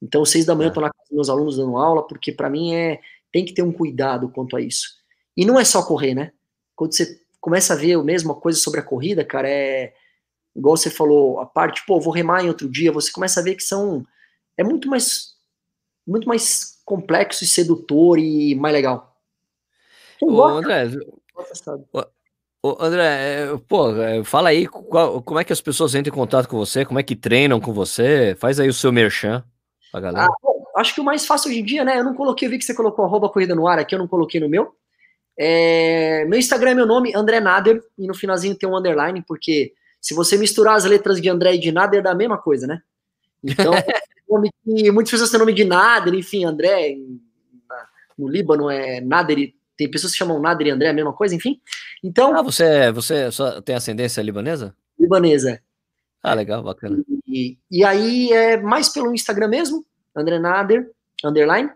Então, 0.00 0.24
seis 0.24 0.46
da 0.46 0.54
manhã 0.54 0.70
eu 0.70 0.72
tô 0.72 0.80
na 0.80 0.88
casa 0.88 1.04
dos 1.04 1.14
meus 1.14 1.28
alunos 1.28 1.58
dando 1.58 1.76
aula, 1.76 2.06
porque 2.06 2.32
para 2.32 2.48
mim 2.48 2.74
é 2.74 2.98
tem 3.30 3.44
que 3.44 3.52
ter 3.52 3.60
um 3.60 3.70
cuidado 3.70 4.30
quanto 4.30 4.56
a 4.56 4.60
isso. 4.62 4.88
E 5.36 5.44
não 5.44 5.60
é 5.60 5.66
só 5.66 5.82
correr, 5.82 6.14
né? 6.14 6.32
Quando 6.74 6.94
você 6.94 7.20
começa 7.42 7.74
a 7.74 7.76
ver 7.76 7.92
a 7.92 8.02
mesma 8.02 8.34
coisa 8.34 8.58
sobre 8.58 8.80
a 8.80 8.82
corrida, 8.82 9.22
cara, 9.22 9.50
é 9.50 9.92
igual 10.56 10.78
você 10.78 10.88
falou, 10.88 11.40
a 11.40 11.46
parte, 11.46 11.84
pô, 11.86 12.00
vou 12.00 12.12
remar 12.12 12.42
em 12.42 12.48
outro 12.48 12.70
dia, 12.70 12.90
você 12.90 13.12
começa 13.12 13.38
a 13.38 13.42
ver 13.42 13.54
que 13.54 13.62
são 13.62 14.02
é 14.56 14.64
muito 14.64 14.88
mais 14.88 15.34
muito 16.06 16.26
mais 16.26 16.80
complexo 16.86 17.44
e 17.44 17.46
sedutor 17.46 18.18
e 18.18 18.54
mais 18.54 18.72
legal. 18.72 19.11
Ô, 20.22 20.44
André, 20.44 20.88
Ô, 22.64 22.76
André, 22.78 23.56
pô, 23.66 23.90
é, 23.96 24.22
fala 24.22 24.50
aí 24.50 24.68
qual, 24.68 25.20
como 25.20 25.40
é 25.40 25.44
que 25.44 25.52
as 25.52 25.60
pessoas 25.60 25.96
entram 25.96 26.14
em 26.14 26.16
contato 26.16 26.48
com 26.48 26.56
você, 26.56 26.84
como 26.84 27.00
é 27.00 27.02
que 27.02 27.16
treinam 27.16 27.60
com 27.60 27.72
você, 27.72 28.36
faz 28.38 28.60
aí 28.60 28.68
o 28.68 28.72
seu 28.72 28.92
merchan 28.92 29.44
pra 29.90 30.00
galera. 30.00 30.26
Ah, 30.26 30.34
bom, 30.40 30.64
acho 30.76 30.94
que 30.94 31.00
o 31.00 31.04
mais 31.04 31.26
fácil 31.26 31.50
hoje 31.50 31.58
em 31.58 31.64
dia, 31.64 31.84
né? 31.84 31.98
Eu 31.98 32.04
não 32.04 32.14
coloquei, 32.14 32.46
eu 32.46 32.50
vi 32.52 32.58
que 32.58 32.64
você 32.64 32.72
colocou 32.72 33.04
arroba 33.04 33.28
corrida 33.28 33.52
no 33.52 33.66
ar 33.66 33.80
aqui, 33.80 33.96
eu 33.96 33.98
não 33.98 34.06
coloquei 34.06 34.40
no 34.40 34.48
meu. 34.48 34.76
É, 35.36 36.24
meu 36.26 36.38
Instagram 36.38 36.70
é 36.70 36.74
meu 36.74 36.86
nome, 36.86 37.12
André 37.16 37.40
Nader, 37.40 37.82
e 37.98 38.06
no 38.06 38.14
finalzinho 38.14 38.54
tem 38.54 38.68
um 38.68 38.76
underline, 38.76 39.24
porque 39.26 39.72
se 40.00 40.14
você 40.14 40.38
misturar 40.38 40.76
as 40.76 40.84
letras 40.84 41.20
de 41.20 41.28
André 41.28 41.56
e 41.56 41.58
de 41.58 41.72
Nader, 41.72 42.00
dá 42.00 42.12
a 42.12 42.14
mesma 42.14 42.38
coisa, 42.38 42.68
né? 42.68 42.80
Então, 43.42 43.72
muitas 44.94 45.10
pessoas 45.10 45.30
têm 45.30 45.40
nome 45.40 45.52
de 45.52 45.64
Nader, 45.64 46.14
enfim, 46.14 46.44
André, 46.44 46.96
no 48.16 48.28
Líbano 48.28 48.70
é 48.70 49.00
Nader, 49.00 49.52
tem 49.76 49.90
pessoas 49.90 50.12
que 50.12 50.18
chamam 50.18 50.40
Nader 50.40 50.66
e 50.66 50.70
André, 50.70 50.88
a 50.88 50.92
mesma 50.92 51.12
coisa, 51.12 51.34
enfim. 51.34 51.60
Então. 52.02 52.36
Ah, 52.36 52.42
você, 52.42 52.90
você 52.92 53.30
só 53.30 53.60
tem 53.60 53.74
ascendência 53.74 54.22
libanesa? 54.22 54.74
Libanesa. 54.98 55.60
Ah, 56.22 56.34
legal, 56.34 56.62
bacana. 56.62 57.02
E, 57.26 57.58
e 57.70 57.84
aí 57.84 58.32
é 58.32 58.56
mais 58.60 58.88
pelo 58.88 59.12
Instagram 59.12 59.48
mesmo, 59.48 59.84
André 60.14 60.38
Nader, 60.38 60.90
underline. 61.24 61.70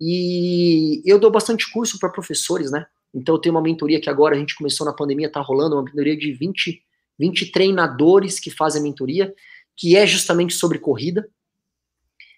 E 0.00 1.02
eu 1.04 1.18
dou 1.18 1.30
bastante 1.30 1.70
curso 1.72 1.98
para 1.98 2.08
professores, 2.08 2.70
né? 2.70 2.86
Então 3.14 3.34
eu 3.34 3.40
tenho 3.40 3.54
uma 3.54 3.62
mentoria 3.62 4.00
que 4.00 4.08
agora 4.08 4.34
a 4.34 4.38
gente 4.38 4.56
começou 4.56 4.86
na 4.86 4.92
pandemia, 4.92 5.30
tá 5.30 5.40
rolando, 5.40 5.76
uma 5.76 5.82
mentoria 5.82 6.16
de 6.16 6.32
20, 6.32 6.82
20 7.18 7.52
treinadores 7.52 8.40
que 8.40 8.50
fazem 8.50 8.80
a 8.80 8.84
mentoria, 8.84 9.34
que 9.76 9.96
é 9.96 10.06
justamente 10.06 10.54
sobre 10.54 10.78
corrida. 10.78 11.28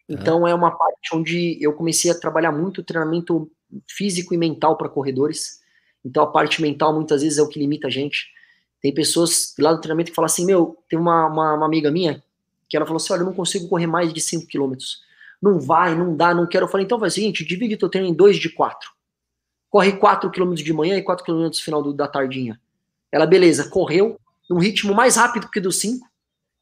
Então, 0.09 0.47
é. 0.47 0.51
é 0.51 0.55
uma 0.55 0.71
parte 0.71 1.15
onde 1.15 1.59
eu 1.61 1.73
comecei 1.73 2.11
a 2.11 2.19
trabalhar 2.19 2.53
muito 2.53 2.83
treinamento 2.83 3.51
físico 3.89 4.35
e 4.35 4.37
mental 4.37 4.77
para 4.77 4.89
corredores. 4.89 5.61
Então, 6.05 6.23
a 6.23 6.27
parte 6.27 6.61
mental 6.61 6.93
muitas 6.93 7.23
vezes 7.23 7.39
é 7.39 7.43
o 7.43 7.49
que 7.49 7.59
limita 7.59 7.89
a 7.89 7.91
gente. 7.91 8.27
Tem 8.81 8.93
pessoas 8.93 9.55
lá 9.59 9.73
do 9.73 9.81
treinamento 9.81 10.11
que 10.11 10.15
falam 10.15 10.27
assim: 10.27 10.45
Meu, 10.45 10.77
tem 10.89 10.99
uma, 10.99 11.27
uma, 11.27 11.55
uma 11.55 11.67
amiga 11.67 11.91
minha 11.91 12.23
que 12.69 12.77
ela 12.77 12.85
falou 12.85 12.99
assim: 12.99 13.13
Olha, 13.13 13.23
eu 13.23 13.27
não 13.27 13.33
consigo 13.33 13.69
correr 13.69 13.87
mais 13.87 14.13
de 14.13 14.21
5 14.21 14.47
quilômetros. 14.47 15.03
Não 15.41 15.59
vai, 15.59 15.95
não 15.95 16.15
dá, 16.15 16.35
não 16.35 16.47
quero. 16.47 16.67
Eu 16.67 16.71
falei: 16.71 16.85
Então 16.85 16.99
faz 17.01 17.13
o 17.13 17.17
seguinte, 17.17 17.45
divide 17.45 17.77
teu 17.77 17.89
treino 17.89 18.09
em 18.09 18.15
dois 18.15 18.37
de 18.37 18.51
quatro. 18.51 18.93
Corre 19.71 19.93
4 19.93 20.31
quilômetros 20.31 20.65
de 20.65 20.73
manhã 20.73 20.97
e 20.97 21.03
4 21.03 21.25
quilômetros 21.25 21.59
no 21.59 21.65
final 21.65 21.83
do, 21.83 21.93
da 21.93 22.07
tardinha. 22.07 22.61
Ela, 23.11 23.27
beleza, 23.27 23.69
correu 23.69 24.21
num 24.49 24.59
ritmo 24.59 24.95
mais 24.95 25.17
rápido 25.17 25.49
que 25.49 25.61
do 25.61 25.73
5, 25.73 26.07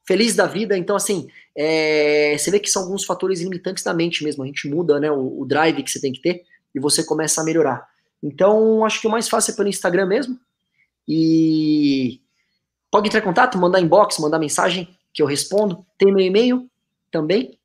feliz 0.05 0.35
da 0.35 0.47
vida. 0.47 0.77
Então, 0.77 0.97
assim, 0.97 1.29
é, 1.57 2.37
você 2.39 2.51
vê 2.51 2.59
que 2.59 2.71
são 2.71 2.83
alguns 2.83 3.05
fatores 3.05 3.41
limitantes 3.41 3.85
da 3.85 3.95
mente 3.95 4.25
mesmo. 4.25 4.43
A 4.43 4.47
gente 4.47 4.69
muda 4.69 4.99
né, 4.99 5.11
o, 5.11 5.41
o 5.41 5.47
drive 5.47 5.83
que 5.83 5.91
você 5.91 6.01
tem 6.01 6.13
que 6.13 6.21
ter 6.21 6.45
e 6.75 6.81
você 6.81 7.05
começa 7.05 7.41
a 7.41 7.45
melhorar. 7.45 7.87
Então, 8.23 8.85
acho 8.85 9.01
que 9.01 9.07
o 9.07 9.11
mais 9.11 9.29
fácil 9.29 9.53
é 9.53 9.57
pelo 9.57 9.69
Instagram 9.69 10.07
mesmo. 10.07 10.39
E 11.07 12.21
pode 12.91 13.09
entrar 13.09 13.21
em 13.21 13.25
contato, 13.25 13.59
mandar 13.59 13.81
inbox, 13.81 14.19
mandar 14.19 14.39
mensagem 14.39 14.97
que 15.13 15.23
eu 15.23 15.27
respondo. 15.27 15.85
Tem 15.99 16.13
meu 16.13 16.25
e-mail 16.25 16.69
também. 17.11 17.59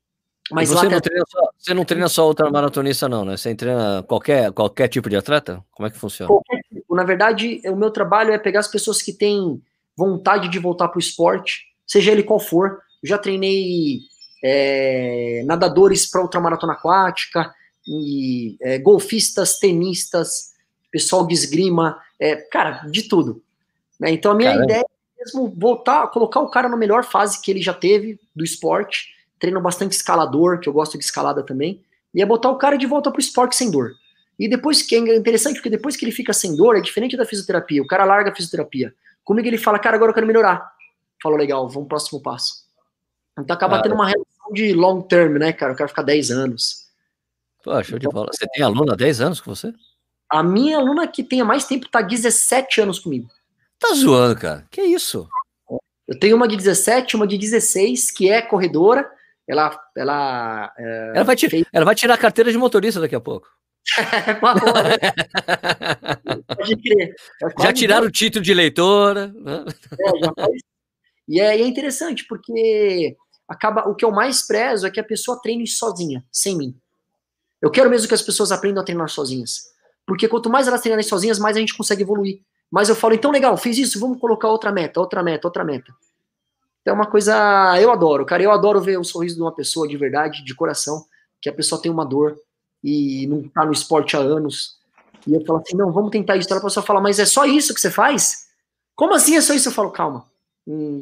Mas 0.50 0.70
você, 0.70 0.88
não 0.88 1.00
treina 1.00 1.24
só, 1.28 1.50
você 1.58 1.74
não 1.74 1.84
treina 1.84 2.08
só 2.08 2.26
outra 2.26 2.50
maratonista, 2.50 3.08
não, 3.08 3.24
né? 3.24 3.36
Você 3.36 3.54
treina 3.54 4.02
qualquer, 4.08 4.50
qualquer 4.52 4.88
tipo 4.88 5.10
de 5.10 5.16
atleta? 5.16 5.62
Como 5.70 5.86
é 5.86 5.90
que 5.90 5.98
funciona? 5.98 6.28
Qualquer 6.28 6.60
tipo. 6.68 6.94
Na 6.96 7.04
verdade, 7.04 7.60
o 7.66 7.76
meu 7.76 7.90
trabalho 7.90 8.32
é 8.32 8.38
pegar 8.38 8.60
as 8.60 8.68
pessoas 8.68 9.02
que 9.02 9.12
têm 9.12 9.62
vontade 9.94 10.48
de 10.48 10.58
voltar 10.58 10.88
para 10.88 10.96
o 10.96 11.00
esporte, 11.00 11.66
seja 11.88 12.12
ele 12.12 12.22
qual 12.22 12.38
for. 12.38 12.80
Eu 13.02 13.08
já 13.08 13.18
treinei 13.18 14.00
é, 14.44 15.42
nadadores 15.46 16.06
para 16.06 16.22
ultramaratona 16.22 16.74
aquática, 16.74 17.52
e, 17.88 18.56
é, 18.60 18.78
golfistas, 18.78 19.58
tenistas, 19.58 20.52
pessoal 20.90 21.26
de 21.26 21.34
esgrima, 21.34 21.98
é, 22.20 22.36
cara, 22.36 22.84
de 22.86 23.08
tudo. 23.08 23.42
Né? 23.98 24.10
Então 24.10 24.32
a 24.32 24.34
minha 24.34 24.50
Caramba. 24.50 24.64
ideia 24.64 24.84
é 24.84 25.24
mesmo 25.24 25.52
voltar, 25.56 26.06
colocar 26.08 26.40
o 26.40 26.50
cara 26.50 26.68
na 26.68 26.76
melhor 26.76 27.04
fase 27.04 27.40
que 27.40 27.50
ele 27.50 27.62
já 27.62 27.72
teve 27.72 28.20
do 28.36 28.44
esporte. 28.44 29.14
Treino 29.38 29.60
bastante 29.60 29.92
escalador, 29.92 30.60
que 30.60 30.68
eu 30.68 30.72
gosto 30.72 30.98
de 30.98 31.04
escalada 31.04 31.42
também, 31.42 31.82
e 32.14 32.20
é 32.20 32.26
botar 32.26 32.50
o 32.50 32.58
cara 32.58 32.76
de 32.76 32.86
volta 32.86 33.10
pro 33.10 33.20
esporte 33.20 33.56
sem 33.56 33.70
dor. 33.70 33.92
E 34.38 34.48
depois 34.48 34.82
que 34.82 34.94
é 34.94 35.16
interessante, 35.16 35.54
porque 35.54 35.70
depois 35.70 35.96
que 35.96 36.04
ele 36.04 36.12
fica 36.12 36.32
sem 36.32 36.54
dor, 36.56 36.76
é 36.76 36.80
diferente 36.80 37.16
da 37.16 37.24
fisioterapia. 37.24 37.82
O 37.82 37.86
cara 37.86 38.04
larga 38.04 38.30
a 38.30 38.34
fisioterapia. 38.34 38.94
Comigo 39.24 39.48
ele 39.48 39.58
fala, 39.58 39.78
cara, 39.78 39.96
agora 39.96 40.10
eu 40.10 40.14
quero 40.14 40.26
melhorar. 40.26 40.72
Falou, 41.22 41.38
legal, 41.38 41.68
vamos 41.68 41.88
pro 41.88 41.88
próximo 41.88 42.20
passo. 42.20 42.66
Então 43.38 43.54
acaba 43.54 43.78
ah, 43.78 43.82
tendo 43.82 43.94
uma 43.94 44.06
relação 44.06 44.52
de 44.52 44.72
long 44.72 45.02
term, 45.02 45.38
né, 45.38 45.52
cara? 45.52 45.72
Eu 45.72 45.76
quero 45.76 45.88
ficar 45.88 46.02
10 46.02 46.30
anos. 46.30 46.88
Pô, 47.62 47.82
show 47.82 47.98
de 47.98 48.08
bola. 48.08 48.28
Você 48.32 48.46
tem 48.48 48.64
aluna 48.64 48.94
há 48.94 48.96
10 48.96 49.20
anos 49.20 49.40
com 49.40 49.54
você? 49.54 49.72
A 50.30 50.42
minha 50.42 50.78
aluna 50.78 51.06
que 51.06 51.22
tem 51.22 51.42
mais 51.42 51.66
tempo 51.66 51.88
tá 51.88 52.02
17 52.02 52.80
anos 52.80 52.98
comigo. 52.98 53.30
Tá 53.78 53.94
zoando, 53.94 54.38
cara. 54.38 54.66
Que 54.70 54.82
isso? 54.82 55.28
Eu 56.06 56.18
tenho 56.18 56.36
uma 56.36 56.48
de 56.48 56.56
17, 56.56 57.16
uma 57.16 57.26
de 57.26 57.38
16, 57.38 58.10
que 58.10 58.30
é 58.30 58.42
corredora. 58.42 59.10
Ela. 59.46 59.78
Ela, 59.96 60.72
é, 60.76 61.12
ela, 61.14 61.24
vai, 61.24 61.36
fez... 61.36 61.64
ela 61.72 61.84
vai 61.84 61.94
tirar 61.94 62.14
a 62.14 62.18
carteira 62.18 62.50
de 62.50 62.58
motorista 62.58 63.00
daqui 63.00 63.14
a 63.14 63.20
pouco. 63.20 63.46
Pode 66.56 66.76
crer. 66.76 67.14
É 67.42 67.62
já 67.62 67.72
tiraram 67.72 68.06
o 68.06 68.10
título 68.10 68.44
de 68.44 68.52
leitora. 68.52 69.28
Né? 69.28 69.64
É, 69.98 70.18
já 70.18 70.32
faz... 70.34 70.60
E 71.28 71.40
é, 71.40 71.60
é 71.60 71.66
interessante, 71.66 72.24
porque 72.26 73.16
acaba 73.46 73.88
o 73.88 73.94
que 73.94 74.04
eu 74.04 74.10
mais 74.10 74.46
prezo 74.46 74.86
é 74.86 74.90
que 74.90 75.00
a 75.00 75.04
pessoa 75.04 75.40
treine 75.40 75.66
sozinha, 75.66 76.24
sem 76.32 76.56
mim. 76.56 76.74
Eu 77.60 77.70
quero 77.70 77.90
mesmo 77.90 78.08
que 78.08 78.14
as 78.14 78.22
pessoas 78.22 78.50
aprendam 78.50 78.82
a 78.82 78.84
treinar 78.84 79.08
sozinhas. 79.08 79.68
Porque 80.06 80.26
quanto 80.28 80.48
mais 80.48 80.66
elas 80.66 80.80
treinarem 80.80 81.04
sozinhas, 81.04 81.38
mais 81.38 81.56
a 81.56 81.60
gente 81.60 81.76
consegue 81.76 82.02
evoluir. 82.02 82.40
Mas 82.70 82.88
eu 82.88 82.96
falo, 82.96 83.14
então 83.14 83.30
legal, 83.30 83.56
fiz 83.56 83.76
isso, 83.78 84.00
vamos 84.00 84.18
colocar 84.18 84.48
outra 84.48 84.72
meta, 84.72 85.00
outra 85.00 85.22
meta, 85.22 85.46
outra 85.46 85.64
meta. 85.64 85.92
Então 86.80 86.94
é 86.94 86.96
uma 86.96 87.06
coisa, 87.06 87.34
eu 87.80 87.90
adoro, 87.90 88.24
cara, 88.24 88.42
eu 88.42 88.50
adoro 88.50 88.80
ver 88.80 88.98
o 88.98 89.04
sorriso 89.04 89.36
de 89.36 89.42
uma 89.42 89.54
pessoa 89.54 89.86
de 89.86 89.96
verdade, 89.96 90.44
de 90.44 90.54
coração, 90.54 91.04
que 91.42 91.48
a 91.48 91.52
pessoa 91.52 91.80
tem 91.80 91.90
uma 91.90 92.04
dor 92.04 92.36
e 92.82 93.26
não 93.26 93.48
tá 93.48 93.66
no 93.66 93.72
esporte 93.72 94.16
há 94.16 94.20
anos. 94.20 94.78
E 95.26 95.34
eu 95.34 95.44
falo 95.44 95.58
assim, 95.58 95.76
não, 95.76 95.92
vamos 95.92 96.10
tentar 96.10 96.36
isso. 96.36 96.46
Então 96.46 96.58
a 96.58 96.62
pessoa 96.62 96.84
fala, 96.84 97.00
mas 97.00 97.18
é 97.18 97.26
só 97.26 97.44
isso 97.44 97.74
que 97.74 97.80
você 97.80 97.90
faz? 97.90 98.48
Como 98.94 99.14
assim 99.14 99.36
é 99.36 99.40
só 99.40 99.52
isso? 99.52 99.68
Eu 99.68 99.72
falo, 99.72 99.90
calma, 99.90 100.24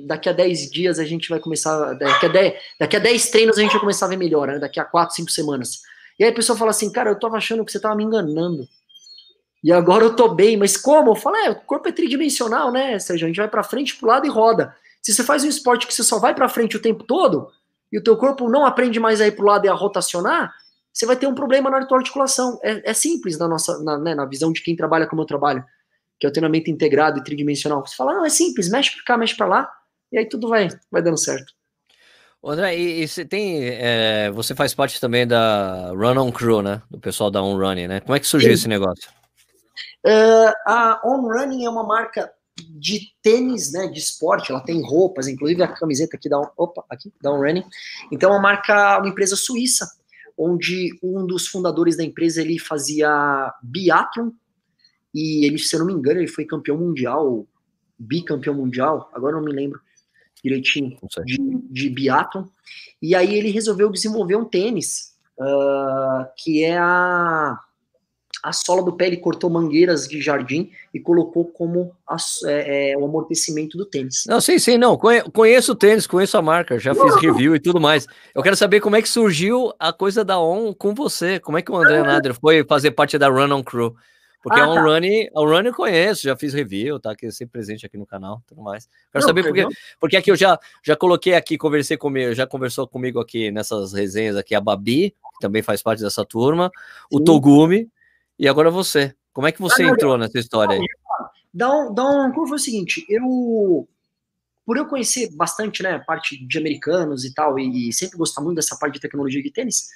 daqui 0.04 0.28
a 0.28 0.32
10 0.32 0.70
dias 0.70 0.98
a 0.98 1.04
gente 1.04 1.28
vai 1.28 1.40
começar, 1.40 1.94
daqui 1.94 2.26
a 2.26 2.28
10, 2.28 2.54
daqui 2.78 2.96
a 2.96 3.00
10 3.00 3.30
treinos 3.30 3.58
a 3.58 3.62
gente 3.62 3.72
vai 3.72 3.80
começar 3.80 4.06
a 4.06 4.08
ver 4.08 4.16
melhor, 4.16 4.46
né? 4.46 4.58
daqui 4.58 4.78
a 4.78 4.84
4, 4.84 5.16
5 5.16 5.30
semanas. 5.30 5.80
E 6.18 6.24
aí 6.24 6.30
a 6.30 6.34
pessoa 6.34 6.56
fala 6.56 6.70
assim, 6.70 6.90
cara, 6.90 7.10
eu 7.10 7.18
tava 7.18 7.36
achando 7.36 7.64
que 7.64 7.72
você 7.72 7.80
tava 7.80 7.96
me 7.96 8.04
enganando. 8.04 8.66
E 9.64 9.72
agora 9.72 10.04
eu 10.04 10.14
tô 10.14 10.28
bem, 10.28 10.56
mas 10.56 10.76
como? 10.76 11.10
Eu 11.10 11.16
falo, 11.16 11.36
é, 11.36 11.50
o 11.50 11.56
corpo 11.56 11.88
é 11.88 11.92
tridimensional, 11.92 12.70
né, 12.70 12.98
Sérgio? 12.98 13.26
A 13.26 13.28
gente 13.28 13.38
vai 13.38 13.48
para 13.48 13.64
frente, 13.64 13.96
pro 13.96 14.06
lado 14.06 14.24
e 14.24 14.30
roda. 14.30 14.74
Se 15.02 15.12
você 15.12 15.24
faz 15.24 15.42
um 15.44 15.48
esporte 15.48 15.86
que 15.86 15.94
você 15.94 16.04
só 16.04 16.18
vai 16.18 16.34
para 16.34 16.48
frente 16.48 16.76
o 16.76 16.82
tempo 16.82 17.02
todo, 17.04 17.50
e 17.90 17.98
o 17.98 18.02
teu 18.02 18.16
corpo 18.16 18.48
não 18.48 18.64
aprende 18.64 19.00
mais 19.00 19.20
a 19.20 19.26
ir 19.26 19.32
pro 19.32 19.46
lado 19.46 19.66
e 19.66 19.68
a 19.68 19.74
rotacionar, 19.74 20.54
você 20.92 21.06
vai 21.06 21.16
ter 21.16 21.26
um 21.26 21.34
problema 21.34 21.68
na 21.70 21.84
tua 21.84 21.98
articulação. 21.98 22.58
É, 22.62 22.90
é 22.90 22.94
simples 22.94 23.38
na 23.38 23.48
nossa, 23.48 23.82
na, 23.82 23.98
né, 23.98 24.14
na 24.14 24.24
visão 24.24 24.52
de 24.52 24.62
quem 24.62 24.76
trabalha 24.76 25.06
como 25.06 25.22
eu 25.22 25.26
trabalho, 25.26 25.64
que 26.26 26.30
é 26.30 26.32
treinamento 26.32 26.70
integrado 26.70 27.18
e 27.18 27.24
tridimensional. 27.24 27.86
Você 27.86 27.96
fala, 27.96 28.14
não, 28.14 28.24
é 28.24 28.30
simples, 28.30 28.68
mexe 28.68 28.94
para 28.94 29.04
cá, 29.04 29.18
mexe 29.18 29.36
para 29.36 29.46
lá, 29.46 29.72
e 30.12 30.18
aí 30.18 30.26
tudo 30.28 30.48
vai, 30.48 30.68
vai 30.90 31.02
dando 31.02 31.18
certo. 31.18 31.52
André, 32.44 32.76
e, 32.78 33.02
e 33.02 33.08
você 33.08 33.24
tem. 33.24 33.58
É, 33.64 34.30
você 34.30 34.54
faz 34.54 34.72
parte 34.72 35.00
também 35.00 35.26
da 35.26 35.90
Run 35.90 36.18
On 36.18 36.30
Crew, 36.30 36.62
né? 36.62 36.80
Do 36.88 36.98
pessoal 36.98 37.30
da 37.30 37.42
On 37.42 37.58
Running, 37.58 37.88
né? 37.88 38.00
Como 38.00 38.14
é 38.14 38.20
que 38.20 38.26
surgiu 38.26 38.50
Sim. 38.50 38.54
esse 38.54 38.68
negócio? 38.68 39.10
Uh, 40.06 40.52
a 40.66 41.00
On 41.04 41.22
Running 41.22 41.64
é 41.64 41.70
uma 41.70 41.84
marca 41.84 42.30
de 42.56 43.00
tênis, 43.20 43.72
né? 43.72 43.88
De 43.88 43.98
esporte, 43.98 44.52
ela 44.52 44.60
tem 44.60 44.80
roupas, 44.80 45.26
inclusive 45.26 45.62
a 45.62 45.68
camiseta 45.68 46.16
aqui 46.16 46.28
da 46.28 46.38
opa, 46.56 46.84
aqui, 46.88 47.12
da 47.20 47.32
On 47.32 47.40
Running. 47.40 47.64
Então, 48.12 48.30
é 48.30 48.32
uma 48.34 48.42
marca, 48.42 48.98
uma 48.98 49.08
empresa 49.08 49.34
suíça, 49.34 49.90
onde 50.38 50.96
um 51.02 51.26
dos 51.26 51.48
fundadores 51.48 51.96
da 51.96 52.04
empresa 52.04 52.40
ele 52.40 52.58
fazia 52.58 53.52
biathlon 53.62 54.30
e 55.16 55.46
ele, 55.46 55.58
se 55.58 55.74
eu 55.74 55.80
não 55.80 55.86
me 55.86 55.94
engano, 55.94 56.20
ele 56.20 56.28
foi 56.28 56.44
campeão 56.44 56.76
mundial, 56.76 57.46
bicampeão 57.98 58.54
mundial, 58.54 59.10
agora 59.14 59.36
não 59.36 59.42
me 59.42 59.50
lembro 59.50 59.80
direitinho, 60.44 60.98
de, 61.24 61.38
de 61.70 61.88
biathlon. 61.88 62.44
E 63.00 63.14
aí 63.14 63.34
ele 63.34 63.50
resolveu 63.50 63.90
desenvolver 63.90 64.36
um 64.36 64.44
tênis, 64.44 65.14
uh, 65.38 66.26
que 66.36 66.62
é 66.62 66.76
a, 66.76 67.58
a 68.44 68.52
sola 68.52 68.82
do 68.82 68.92
pé, 68.92 69.06
ele 69.06 69.16
cortou 69.16 69.48
mangueiras 69.48 70.06
de 70.06 70.20
jardim 70.20 70.70
e 70.92 71.00
colocou 71.00 71.46
como 71.46 71.92
a, 72.06 72.16
é, 72.44 72.90
é, 72.90 72.98
o 72.98 73.06
amortecimento 73.06 73.78
do 73.78 73.86
tênis. 73.86 74.24
Não, 74.28 74.38
sim, 74.38 74.58
sim, 74.58 74.76
não, 74.76 74.98
conheço 75.32 75.72
o 75.72 75.76
tênis, 75.76 76.06
conheço 76.06 76.36
a 76.36 76.42
marca, 76.42 76.78
já 76.78 76.94
fiz 76.94 77.16
review 77.22 77.56
e 77.56 77.60
tudo 77.60 77.80
mais. 77.80 78.06
Eu 78.34 78.42
quero 78.42 78.54
saber 78.54 78.80
como 78.80 78.96
é 78.96 79.02
que 79.02 79.08
surgiu 79.08 79.72
a 79.78 79.94
coisa 79.94 80.22
da 80.22 80.38
ON 80.38 80.74
com 80.74 80.94
você, 80.94 81.40
como 81.40 81.56
é 81.56 81.62
que 81.62 81.72
o 81.72 81.76
André 81.76 82.02
Nader 82.04 82.34
foi 82.34 82.64
fazer 82.64 82.90
parte 82.90 83.16
da 83.16 83.28
Run 83.28 83.50
On 83.52 83.64
Crew? 83.64 83.96
Porque 84.46 84.60
ah, 84.60 84.64
a 84.64 84.68
OnRunning, 84.68 85.26
tá. 85.26 85.40
On 85.40 85.60
eu 85.60 85.74
conheço, 85.74 86.22
já 86.22 86.36
fiz 86.36 86.54
review, 86.54 87.00
tá? 87.00 87.16
Que 87.16 87.26
é 87.26 87.30
sempre 87.32 87.54
presente 87.54 87.84
aqui 87.84 87.98
no 87.98 88.06
canal, 88.06 88.40
tudo 88.46 88.62
mais. 88.62 88.88
Quero 89.10 89.22
não, 89.22 89.28
saber 89.28 89.42
porque, 89.42 89.66
porque 89.98 90.16
aqui 90.16 90.30
eu 90.30 90.36
já, 90.36 90.56
já 90.84 90.94
coloquei 90.94 91.34
aqui, 91.34 91.58
conversei 91.58 91.96
comigo, 91.96 92.32
já 92.32 92.46
conversou 92.46 92.86
comigo 92.86 93.18
aqui 93.18 93.50
nessas 93.50 93.92
resenhas 93.92 94.36
aqui 94.36 94.54
a 94.54 94.60
Babi, 94.60 95.10
que 95.10 95.40
também 95.40 95.62
faz 95.62 95.82
parte 95.82 96.00
dessa 96.00 96.24
turma, 96.24 96.70
Sim. 97.10 97.18
o 97.18 97.24
Togumi 97.24 97.90
e 98.38 98.46
agora 98.46 98.70
você. 98.70 99.16
Como 99.32 99.48
é 99.48 99.50
que 99.50 99.60
você 99.60 99.82
ah, 99.82 99.88
entrou 99.88 100.16
nessa 100.16 100.38
história 100.38 100.76
aí? 100.76 100.86
Dá 101.52 101.68
um, 101.68 101.92
dá 101.92 102.04
um, 102.04 102.30
como 102.30 102.46
foi 102.46 102.56
o 102.56 102.60
seguinte, 102.60 103.04
eu 103.08 103.88
por 104.64 104.76
eu 104.76 104.86
conhecer 104.86 105.28
bastante, 105.34 105.82
né, 105.82 105.98
parte 106.06 106.36
de 106.46 106.58
americanos 106.58 107.24
e 107.24 107.34
tal, 107.34 107.58
e, 107.58 107.88
e 107.88 107.92
sempre 107.92 108.16
gostar 108.16 108.42
muito 108.42 108.56
dessa 108.56 108.76
parte 108.76 108.94
de 108.94 109.00
tecnologia 109.00 109.42
de 109.42 109.50
tênis, 109.50 109.88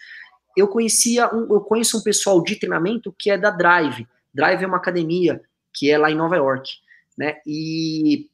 eu 0.56 0.66
conhecia, 0.66 1.32
um, 1.32 1.54
eu 1.54 1.60
conheço 1.60 1.98
um 1.98 2.02
pessoal 2.02 2.42
de 2.42 2.56
treinamento 2.56 3.14
que 3.16 3.30
é 3.30 3.38
da 3.38 3.50
Drive. 3.50 4.08
Drive 4.32 4.62
é 4.62 4.66
uma 4.66 4.76
academia 4.76 5.40
que 5.72 5.90
é 5.90 5.98
lá 5.98 6.10
em 6.10 6.16
Nova 6.16 6.36
York, 6.36 6.70
né? 7.16 7.36
E, 7.46 8.28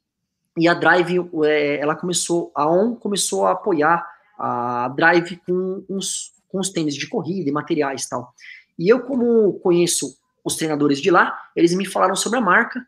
e 0.57 0.67
a 0.67 0.73
Drive, 0.73 1.17
é, 1.45 1.79
ela 1.79 1.95
começou, 1.95 2.51
a 2.55 2.69
ON 2.69 2.95
começou 2.95 3.45
a 3.45 3.51
apoiar 3.51 4.05
a 4.37 4.89
Drive 4.95 5.37
com 5.45 5.83
uns, 5.89 6.31
com 6.47 6.59
os 6.59 6.69
tênis 6.69 6.95
de 6.95 7.07
corrida 7.07 7.49
e 7.49 7.53
materiais 7.53 8.03
e 8.03 8.09
tal. 8.09 8.33
E 8.77 8.91
eu, 8.91 9.01
como 9.01 9.53
conheço 9.59 10.17
os 10.43 10.55
treinadores 10.55 11.01
de 11.01 11.11
lá, 11.11 11.37
eles 11.55 11.73
me 11.73 11.85
falaram 11.85 12.15
sobre 12.15 12.39
a 12.39 12.41
marca, 12.41 12.85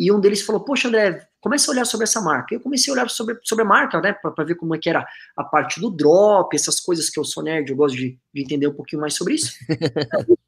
e 0.00 0.10
um 0.10 0.18
deles 0.18 0.40
falou, 0.40 0.62
poxa, 0.64 0.88
André, 0.88 1.28
comece 1.42 1.68
a 1.68 1.72
olhar 1.72 1.84
sobre 1.84 2.04
essa 2.04 2.22
marca. 2.22 2.54
Eu 2.54 2.60
comecei 2.60 2.90
a 2.90 2.94
olhar 2.94 3.10
sobre, 3.10 3.38
sobre 3.42 3.64
a 3.64 3.68
marca, 3.68 4.00
né, 4.00 4.14
para 4.14 4.44
ver 4.44 4.54
como 4.54 4.74
é 4.74 4.78
que 4.78 4.88
era 4.88 5.06
a 5.36 5.44
parte 5.44 5.78
do 5.78 5.90
drop, 5.90 6.56
essas 6.56 6.80
coisas 6.80 7.10
que 7.10 7.20
eu 7.20 7.24
sou 7.24 7.42
nerd, 7.42 7.70
eu 7.70 7.76
gosto 7.76 7.96
de, 7.96 8.18
de 8.32 8.42
entender 8.42 8.66
um 8.66 8.72
pouquinho 8.72 9.02
mais 9.02 9.14
sobre 9.14 9.34
isso. 9.34 9.52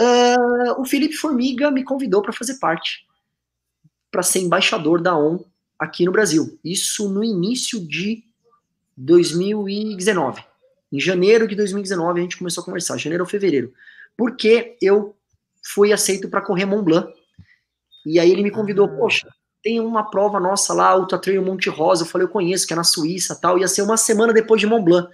uh, 0.00 0.80
o 0.80 0.84
Felipe 0.84 1.14
Formiga 1.14 1.70
me 1.70 1.84
convidou 1.84 2.22
para 2.22 2.32
fazer 2.32 2.58
parte, 2.58 3.06
para 4.10 4.22
ser 4.22 4.40
embaixador 4.40 5.00
da 5.00 5.16
ON 5.16 5.38
aqui 5.78 6.04
no 6.04 6.12
Brasil. 6.12 6.58
Isso 6.64 7.08
no 7.08 7.22
início 7.22 7.80
de 7.86 8.24
2019. 8.96 10.42
Em 10.92 11.00
janeiro 11.00 11.46
de 11.46 11.54
2019 11.54 12.18
a 12.18 12.22
gente 12.22 12.36
começou 12.36 12.62
a 12.62 12.64
conversar, 12.64 12.98
janeiro 12.98 13.24
ou 13.24 13.30
fevereiro. 13.30 13.72
Porque 14.16 14.76
eu 14.82 15.16
fui 15.62 15.92
aceito 15.92 16.28
para 16.28 16.40
correr 16.40 16.64
Mont 16.64 16.84
Blanc. 16.84 17.12
E 18.04 18.18
aí 18.18 18.30
ele 18.30 18.42
me 18.42 18.50
convidou, 18.50 18.86
ah. 18.86 18.96
poxa, 18.96 19.28
tem 19.62 19.78
uma 19.78 20.10
prova 20.10 20.40
nossa 20.40 20.72
lá, 20.72 20.96
Ultra 20.96 21.18
Trail 21.18 21.44
Monte 21.44 21.68
Rosa. 21.68 22.02
Eu 22.02 22.08
falei, 22.08 22.26
eu 22.26 22.30
conheço, 22.30 22.66
que 22.66 22.72
é 22.72 22.76
na 22.76 22.84
Suíça 22.84 23.38
tal. 23.40 23.58
Ia 23.58 23.68
ser 23.68 23.82
uma 23.82 23.96
semana 23.96 24.32
depois 24.32 24.60
de 24.60 24.66
Mont 24.66 24.84
Blanc. 24.84 25.08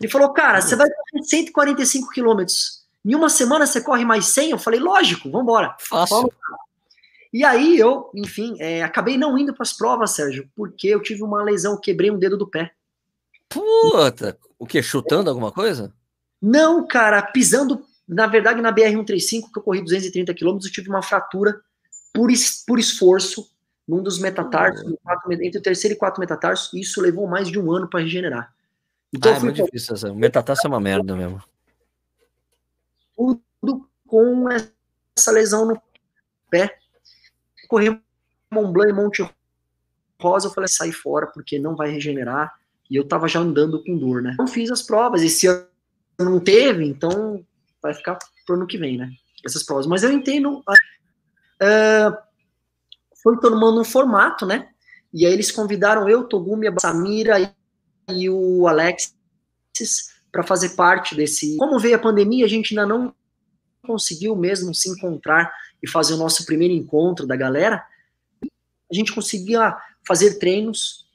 Ele 0.00 0.10
falou, 0.10 0.32
cara, 0.32 0.60
você 0.60 0.76
vai 0.76 0.88
correr 0.88 1.24
145 1.24 2.10
quilômetros. 2.10 2.77
Em 3.04 3.14
uma 3.14 3.28
semana 3.28 3.66
você 3.66 3.80
corre 3.80 4.04
mais 4.04 4.26
100? 4.26 4.50
Eu 4.50 4.58
falei, 4.58 4.80
lógico, 4.80 5.30
vamos 5.30 5.44
embora. 5.44 5.76
Fácil. 5.80 6.30
E 7.32 7.44
aí 7.44 7.78
eu, 7.78 8.10
enfim, 8.14 8.56
é, 8.58 8.82
acabei 8.82 9.18
não 9.18 9.36
indo 9.36 9.52
para 9.52 9.62
as 9.62 9.72
provas, 9.72 10.12
Sérgio, 10.12 10.48
porque 10.56 10.88
eu 10.88 11.02
tive 11.02 11.22
uma 11.22 11.42
lesão, 11.42 11.78
quebrei 11.78 12.10
um 12.10 12.18
dedo 12.18 12.36
do 12.36 12.48
pé. 12.48 12.72
Puta, 13.48 14.38
o 14.58 14.66
que? 14.66 14.82
Chutando 14.82 15.28
alguma 15.28 15.52
coisa? 15.52 15.92
Não, 16.40 16.86
cara, 16.86 17.20
pisando, 17.22 17.84
na 18.06 18.26
verdade, 18.26 18.60
na 18.62 18.72
BR-135, 18.72 19.52
que 19.52 19.58
eu 19.58 19.62
corri 19.62 19.82
230 19.82 20.32
quilômetros, 20.34 20.66
eu 20.66 20.72
tive 20.72 20.88
uma 20.88 21.02
fratura 21.02 21.60
por, 22.12 22.30
por 22.66 22.78
esforço 22.78 23.50
num 23.86 24.02
dos 24.02 24.18
metatarsos, 24.18 24.82
uhum. 24.82 25.32
entre 25.32 25.58
o 25.58 25.62
terceiro 25.62 25.94
e 25.94 25.98
quarto 25.98 26.20
metatarsos, 26.20 26.72
e 26.74 26.80
isso 26.80 27.00
levou 27.00 27.26
mais 27.26 27.48
de 27.48 27.58
um 27.58 27.72
ano 27.72 27.88
para 27.88 28.00
regenerar. 28.00 28.52
Então, 29.12 29.32
ah, 29.32 29.36
é 29.36 29.40
muito 29.40 29.64
difícil. 29.64 29.94
Essa. 29.94 30.12
Metatarso 30.12 30.66
é 30.66 30.68
uma 30.68 30.80
merda 30.80 31.16
mesmo. 31.16 31.42
Com 34.06 34.48
essa 34.48 35.30
lesão 35.30 35.66
no 35.66 35.82
pé. 36.50 36.78
Corri 37.68 38.00
Mont 38.50 38.72
Blanc 38.72 38.90
e 38.90 38.92
Monte 38.92 39.30
Rosa, 40.20 40.48
eu 40.48 40.52
falei, 40.52 40.68
sai 40.68 40.90
fora, 40.90 41.26
porque 41.26 41.58
não 41.58 41.76
vai 41.76 41.90
regenerar. 41.90 42.58
E 42.90 42.96
eu 42.96 43.06
tava 43.06 43.28
já 43.28 43.40
andando 43.40 43.82
com 43.84 43.98
dor, 43.98 44.22
né? 44.22 44.34
Não 44.38 44.46
fiz 44.46 44.70
as 44.70 44.82
provas, 44.82 45.22
esse 45.22 45.46
ano 45.46 45.66
não 46.18 46.40
teve, 46.40 46.84
então 46.84 47.44
vai 47.82 47.92
ficar 47.92 48.18
pro 48.46 48.56
ano 48.56 48.66
que 48.66 48.78
vem, 48.78 48.96
né? 48.96 49.10
Essas 49.44 49.62
provas. 49.62 49.86
Mas 49.86 50.02
eu 50.02 50.10
entendo. 50.10 50.60
Uh, 51.60 52.16
foi 53.22 53.38
tomando 53.40 53.80
um 53.80 53.84
formato, 53.84 54.46
né? 54.46 54.70
E 55.12 55.26
aí 55.26 55.32
eles 55.32 55.50
convidaram 55.50 56.08
eu, 56.08 56.24
Togumi, 56.24 56.66
a 56.66 56.74
Samira 56.80 57.38
e, 57.40 57.50
e 58.08 58.30
o 58.30 58.66
Alexis 58.66 59.16
para 60.30 60.42
fazer 60.42 60.70
parte 60.70 61.14
desse. 61.14 61.56
Como 61.56 61.78
veio 61.78 61.96
a 61.96 61.98
pandemia, 61.98 62.44
a 62.44 62.48
gente 62.48 62.78
ainda 62.78 62.86
não 62.86 63.14
conseguiu 63.86 64.36
mesmo 64.36 64.74
se 64.74 64.90
encontrar 64.90 65.52
e 65.82 65.88
fazer 65.88 66.14
o 66.14 66.18
nosso 66.18 66.44
primeiro 66.44 66.74
encontro 66.74 67.26
da 67.26 67.36
galera. 67.36 67.84
A 68.42 68.94
gente 68.94 69.14
conseguia 69.14 69.76
fazer 70.06 70.38
treinos 70.38 71.06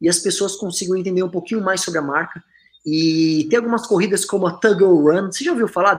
e 0.00 0.08
as 0.08 0.18
pessoas 0.18 0.56
conseguiam 0.56 0.96
entender 0.96 1.22
um 1.22 1.30
pouquinho 1.30 1.62
mais 1.62 1.80
sobre 1.80 1.98
a 1.98 2.02
marca. 2.02 2.42
E 2.84 3.46
tem 3.50 3.58
algumas 3.58 3.86
corridas 3.86 4.24
como 4.24 4.46
a 4.46 4.52
Tug 4.52 4.82
Run. 4.82 5.26
Você 5.26 5.44
já 5.44 5.50
ouviu 5.50 5.68
falar? 5.68 5.98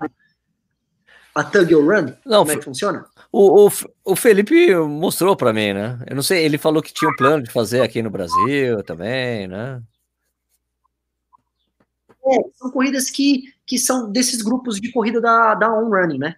A 1.35 1.43
Tug 1.43 1.73
Run? 1.73 2.13
Não, 2.25 2.39
como 2.39 2.51
é 2.51 2.57
que 2.57 2.63
funciona? 2.63 3.05
O, 3.31 3.67
o, 3.67 3.71
o 4.05 4.15
Felipe 4.15 4.75
mostrou 4.75 5.35
para 5.35 5.53
mim, 5.53 5.73
né? 5.73 5.99
Eu 6.09 6.15
não 6.15 6.23
sei, 6.23 6.43
ele 6.43 6.57
falou 6.57 6.81
que 6.81 6.93
tinha 6.93 7.09
um 7.09 7.15
plano 7.15 7.43
de 7.43 7.51
fazer 7.51 7.81
aqui 7.81 8.01
no 8.01 8.09
Brasil 8.09 8.81
também, 8.83 9.47
né? 9.47 9.81
É, 12.31 12.39
são 12.55 12.71
corridas 12.71 13.09
que, 13.09 13.53
que 13.65 13.77
são 13.77 14.11
desses 14.11 14.41
grupos 14.41 14.79
de 14.79 14.91
corrida 14.91 15.19
da, 15.19 15.55
da 15.55 15.73
On 15.73 15.89
Running, 15.89 16.19
né? 16.19 16.35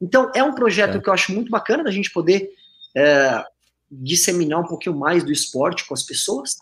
Então, 0.00 0.30
é 0.34 0.42
um 0.42 0.54
projeto 0.54 0.96
é. 0.96 1.00
que 1.00 1.08
eu 1.08 1.12
acho 1.12 1.32
muito 1.32 1.50
bacana 1.50 1.84
da 1.84 1.90
gente 1.90 2.10
poder 2.10 2.50
é, 2.96 3.44
disseminar 3.90 4.60
um 4.60 4.66
pouquinho 4.66 4.96
mais 4.96 5.24
do 5.24 5.32
esporte 5.32 5.86
com 5.86 5.94
as 5.94 6.02
pessoas, 6.02 6.56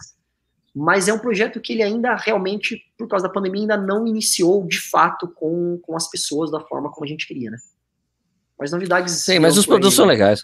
mas 0.75 1.09
é 1.09 1.13
um 1.13 1.19
projeto 1.19 1.61
que 1.61 1.73
ele 1.73 1.83
ainda 1.83 2.15
realmente, 2.17 2.83
por 2.97 3.09
causa 3.09 3.27
da 3.27 3.33
pandemia, 3.33 3.63
ainda 3.63 3.77
não 3.77 4.07
iniciou 4.07 4.67
de 4.67 4.81
fato 4.81 5.29
com, 5.29 5.79
com 5.83 5.97
as 5.97 6.09
pessoas 6.09 6.51
da 6.51 6.61
forma 6.61 6.91
como 6.91 7.05
a 7.05 7.09
gente 7.09 7.27
queria, 7.27 7.51
né? 7.51 7.59
Mas 8.59 8.71
novidades. 8.73 9.13
Sim, 9.15 9.39
mas 9.39 9.59
os 9.59 9.67
produtos 9.67 9.95
são 9.95 10.07
legais. 10.07 10.43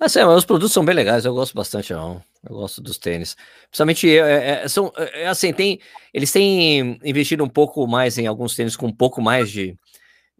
Mas, 0.00 0.16
é, 0.16 0.24
mas 0.24 0.38
os 0.38 0.44
produtos 0.46 0.72
são 0.72 0.82
bem 0.82 0.94
legais, 0.94 1.26
eu 1.26 1.34
gosto 1.34 1.54
bastante, 1.54 1.92
não. 1.92 2.22
Eu 2.48 2.56
gosto 2.56 2.80
dos 2.80 2.96
tênis. 2.96 3.36
Principalmente, 3.68 4.08
é, 4.08 4.62
é, 4.62 4.68
são, 4.68 4.90
é, 4.96 5.26
assim, 5.28 5.52
tem, 5.52 5.78
eles 6.14 6.32
têm 6.32 6.98
investido 7.04 7.44
um 7.44 7.48
pouco 7.48 7.86
mais 7.86 8.16
em 8.16 8.26
alguns 8.26 8.56
tênis 8.56 8.76
com 8.76 8.86
um 8.86 8.92
pouco 8.92 9.20
mais 9.20 9.50
de, 9.50 9.76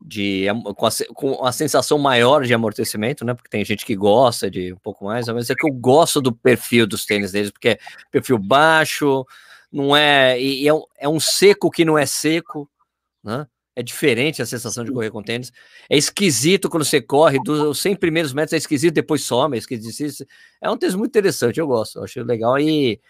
de 0.00 0.46
com, 0.76 0.86
a, 0.86 0.90
com 1.14 1.44
a 1.44 1.52
sensação 1.52 1.98
maior 1.98 2.46
de 2.46 2.54
amortecimento, 2.54 3.22
né? 3.22 3.34
Porque 3.34 3.50
tem 3.50 3.62
gente 3.62 3.84
que 3.84 3.94
gosta 3.94 4.50
de 4.50 4.72
um 4.72 4.78
pouco 4.78 5.04
mais, 5.04 5.28
mas 5.28 5.50
é 5.50 5.54
que 5.54 5.68
eu 5.68 5.74
gosto 5.74 6.22
do 6.22 6.32
perfil 6.32 6.86
dos 6.86 7.04
tênis 7.04 7.32
deles, 7.32 7.50
porque 7.50 7.68
é 7.68 7.78
perfil 8.10 8.38
baixo, 8.38 9.26
não 9.70 9.94
é, 9.94 10.40
e 10.40 10.66
é, 10.66 10.72
é 11.00 11.08
um 11.08 11.20
seco 11.20 11.70
que 11.70 11.84
não 11.84 11.98
é 11.98 12.06
seco, 12.06 12.66
né? 13.22 13.46
É 13.76 13.82
diferente 13.82 14.42
a 14.42 14.46
sensação 14.46 14.84
de 14.84 14.92
correr 14.92 15.10
com 15.10 15.22
tênis. 15.22 15.52
É 15.88 15.96
esquisito 15.96 16.68
quando 16.68 16.84
você 16.84 17.00
corre, 17.00 17.38
dos 17.44 17.78
100 17.80 17.96
primeiros 17.96 18.32
metros 18.32 18.52
é 18.52 18.56
esquisito, 18.56 18.94
depois 18.94 19.22
some, 19.22 19.56
é 19.56 19.58
esquisito. 19.58 20.26
É 20.60 20.70
um 20.70 20.76
tênis 20.76 20.94
muito 20.94 21.10
interessante, 21.10 21.60
eu 21.60 21.66
gosto, 21.66 21.98
eu 21.98 22.04
acho 22.04 22.22
legal. 22.22 22.58
E 22.58 23.00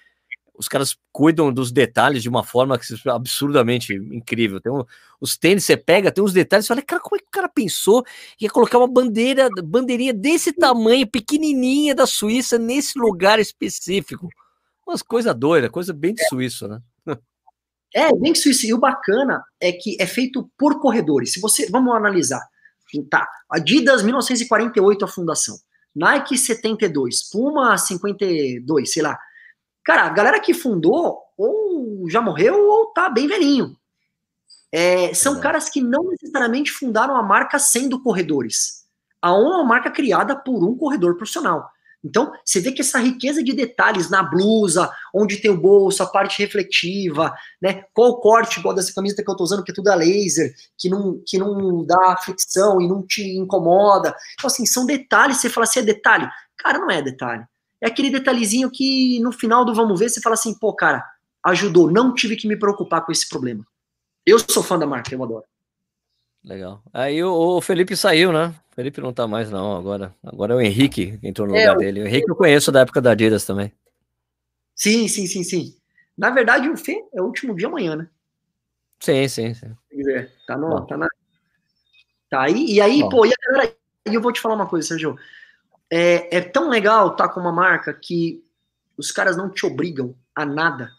os 0.60 0.68
caras 0.68 0.94
cuidam 1.10 1.50
dos 1.50 1.72
detalhes 1.72 2.22
de 2.22 2.28
uma 2.28 2.44
forma 2.44 2.78
absurdamente 3.06 3.94
incrível. 3.94 4.60
Tem 4.60 4.70
um, 4.70 4.84
os 5.18 5.34
tênis 5.34 5.64
você 5.64 5.74
pega, 5.74 6.12
tem 6.12 6.22
uns 6.22 6.34
detalhes, 6.34 6.66
você 6.66 6.74
fala, 6.74 6.82
cara, 6.82 7.00
como 7.00 7.16
é 7.16 7.18
que 7.18 7.28
o 7.28 7.30
cara 7.30 7.48
pensou 7.48 8.04
que 8.36 8.44
ia 8.44 8.50
colocar 8.50 8.76
uma 8.76 8.86
bandeira, 8.86 9.48
bandeirinha 9.64 10.12
desse 10.12 10.52
tamanho, 10.52 11.10
pequenininha 11.10 11.94
da 11.94 12.06
Suíça, 12.06 12.58
nesse 12.58 12.98
lugar 12.98 13.38
específico? 13.40 14.28
Umas 14.86 15.00
coisas 15.00 15.34
doidas, 15.34 15.70
coisa 15.70 15.94
bem 15.94 16.12
de 16.12 16.28
suíço, 16.28 16.68
né? 16.68 16.82
É, 17.94 18.14
bem 18.14 18.34
suíço. 18.34 18.66
E 18.66 18.74
o 18.74 18.78
bacana 18.78 19.42
é 19.60 19.72
que 19.72 19.96
é 20.00 20.06
feito 20.06 20.50
por 20.56 20.80
corredores. 20.80 21.32
Se 21.32 21.40
você, 21.40 21.68
vamos 21.70 21.94
analisar. 21.94 22.40
Tá, 23.08 23.28
Adidas 23.48 24.02
1948 24.02 25.04
a 25.04 25.08
fundação. 25.08 25.56
Nike 25.94 26.38
72, 26.38 27.30
Puma 27.30 27.76
52, 27.76 28.92
sei 28.92 29.02
lá. 29.02 29.18
Cara, 29.84 30.04
a 30.04 30.08
galera 30.08 30.40
que 30.40 30.54
fundou 30.54 31.18
ou 31.36 32.08
já 32.08 32.20
morreu 32.20 32.68
ou 32.68 32.86
tá 32.92 33.08
bem 33.08 33.26
velhinho. 33.26 33.76
É, 34.72 35.12
são 35.14 35.38
é. 35.38 35.40
caras 35.40 35.68
que 35.68 35.80
não 35.80 36.04
necessariamente 36.10 36.70
fundaram 36.70 37.16
a 37.16 37.22
marca 37.22 37.58
sendo 37.58 38.02
corredores. 38.02 38.84
A 39.20 39.32
ON 39.32 39.52
é 39.52 39.56
uma 39.56 39.64
marca 39.64 39.90
criada 39.90 40.36
por 40.36 40.64
um 40.64 40.76
corredor 40.76 41.16
profissional. 41.16 41.68
Então, 42.02 42.32
você 42.44 42.60
vê 42.60 42.72
que 42.72 42.80
essa 42.80 42.98
riqueza 42.98 43.42
de 43.42 43.52
detalhes 43.52 44.08
na 44.08 44.22
blusa, 44.22 44.90
onde 45.14 45.36
tem 45.36 45.50
o 45.50 45.60
bolso, 45.60 46.02
a 46.02 46.06
parte 46.06 46.38
refletiva, 46.38 47.34
né? 47.60 47.84
Qual 47.92 48.10
o 48.10 48.20
corte, 48.20 48.58
igual 48.58 48.74
dessa 48.74 48.94
camisa 48.94 49.22
que 49.22 49.30
eu 49.30 49.36
tô 49.36 49.44
usando, 49.44 49.62
que 49.62 49.70
é 49.70 49.74
tudo 49.74 49.88
a 49.88 49.94
laser, 49.94 50.54
que 50.78 50.88
não, 50.88 51.22
que 51.26 51.38
não 51.38 51.84
dá 51.84 52.16
fricção 52.16 52.80
e 52.80 52.88
não 52.88 53.06
te 53.06 53.22
incomoda. 53.36 54.14
Então, 54.34 54.48
assim, 54.48 54.64
são 54.64 54.86
detalhes, 54.86 55.38
você 55.38 55.50
fala 55.50 55.64
assim, 55.64 55.80
é 55.80 55.82
detalhe? 55.82 56.28
Cara, 56.56 56.78
não 56.78 56.90
é 56.90 57.02
detalhe. 57.02 57.44
É 57.82 57.88
aquele 57.88 58.10
detalhezinho 58.10 58.70
que 58.70 59.20
no 59.20 59.32
final 59.32 59.64
do 59.64 59.74
vamos 59.74 59.98
ver, 59.98 60.08
você 60.08 60.20
fala 60.20 60.34
assim, 60.34 60.58
pô, 60.58 60.74
cara, 60.74 61.04
ajudou, 61.44 61.90
não 61.90 62.14
tive 62.14 62.36
que 62.36 62.48
me 62.48 62.58
preocupar 62.58 63.04
com 63.04 63.12
esse 63.12 63.28
problema. 63.28 63.64
Eu 64.26 64.38
sou 64.38 64.62
fã 64.62 64.78
da 64.78 64.86
marca, 64.86 65.14
eu 65.14 65.22
adoro. 65.22 65.44
Legal. 66.44 66.82
Aí 66.92 67.22
o, 67.22 67.32
o, 67.32 67.60
Felipe 67.60 67.96
saiu, 67.96 68.32
né? 68.32 68.54
O 68.70 68.74
Felipe 68.74 69.00
não 69.00 69.12
tá 69.12 69.26
mais, 69.26 69.50
não, 69.50 69.76
agora. 69.76 70.14
Agora 70.22 70.54
é 70.54 70.56
o 70.56 70.60
Henrique 70.60 71.18
que 71.18 71.28
entrou 71.28 71.46
no 71.46 71.54
é, 71.54 71.60
lugar 71.60 71.76
dele. 71.76 72.02
O 72.02 72.06
Henrique 72.06 72.30
eu 72.30 72.36
conheço 72.36 72.72
da 72.72 72.80
época 72.80 73.00
da 73.00 73.10
Adidas 73.10 73.44
também. 73.44 73.72
Sim, 74.74 75.06
sim, 75.08 75.26
sim, 75.26 75.44
sim. 75.44 75.76
Na 76.16 76.30
verdade, 76.30 76.68
o 76.68 76.76
Fê 76.76 77.04
é 77.12 77.20
o 77.20 77.26
último 77.26 77.54
dia 77.54 77.68
amanhã, 77.68 77.96
né? 77.96 78.08
Sim, 79.00 79.28
sim, 79.28 79.54
sim. 79.54 79.74
Tá, 80.46 80.56
no, 80.56 80.86
tá, 80.86 80.96
na, 80.96 81.08
tá 82.28 82.42
aí, 82.42 82.74
e 82.74 82.80
aí, 82.80 83.00
Bom. 83.00 83.08
pô, 83.08 83.26
e 83.26 83.30
galera, 83.30 83.74
eu 84.04 84.20
vou 84.20 84.32
te 84.32 84.40
falar 84.40 84.54
uma 84.54 84.66
coisa, 84.66 84.88
Sérgio. 84.88 85.16
É, 85.90 86.36
é 86.36 86.40
tão 86.40 86.68
legal 86.68 87.12
estar 87.12 87.28
tá 87.28 87.34
com 87.34 87.40
uma 87.40 87.52
marca 87.52 87.92
que 87.92 88.42
os 88.96 89.10
caras 89.10 89.36
não 89.36 89.50
te 89.50 89.66
obrigam 89.66 90.14
a 90.34 90.44
nada. 90.44 90.90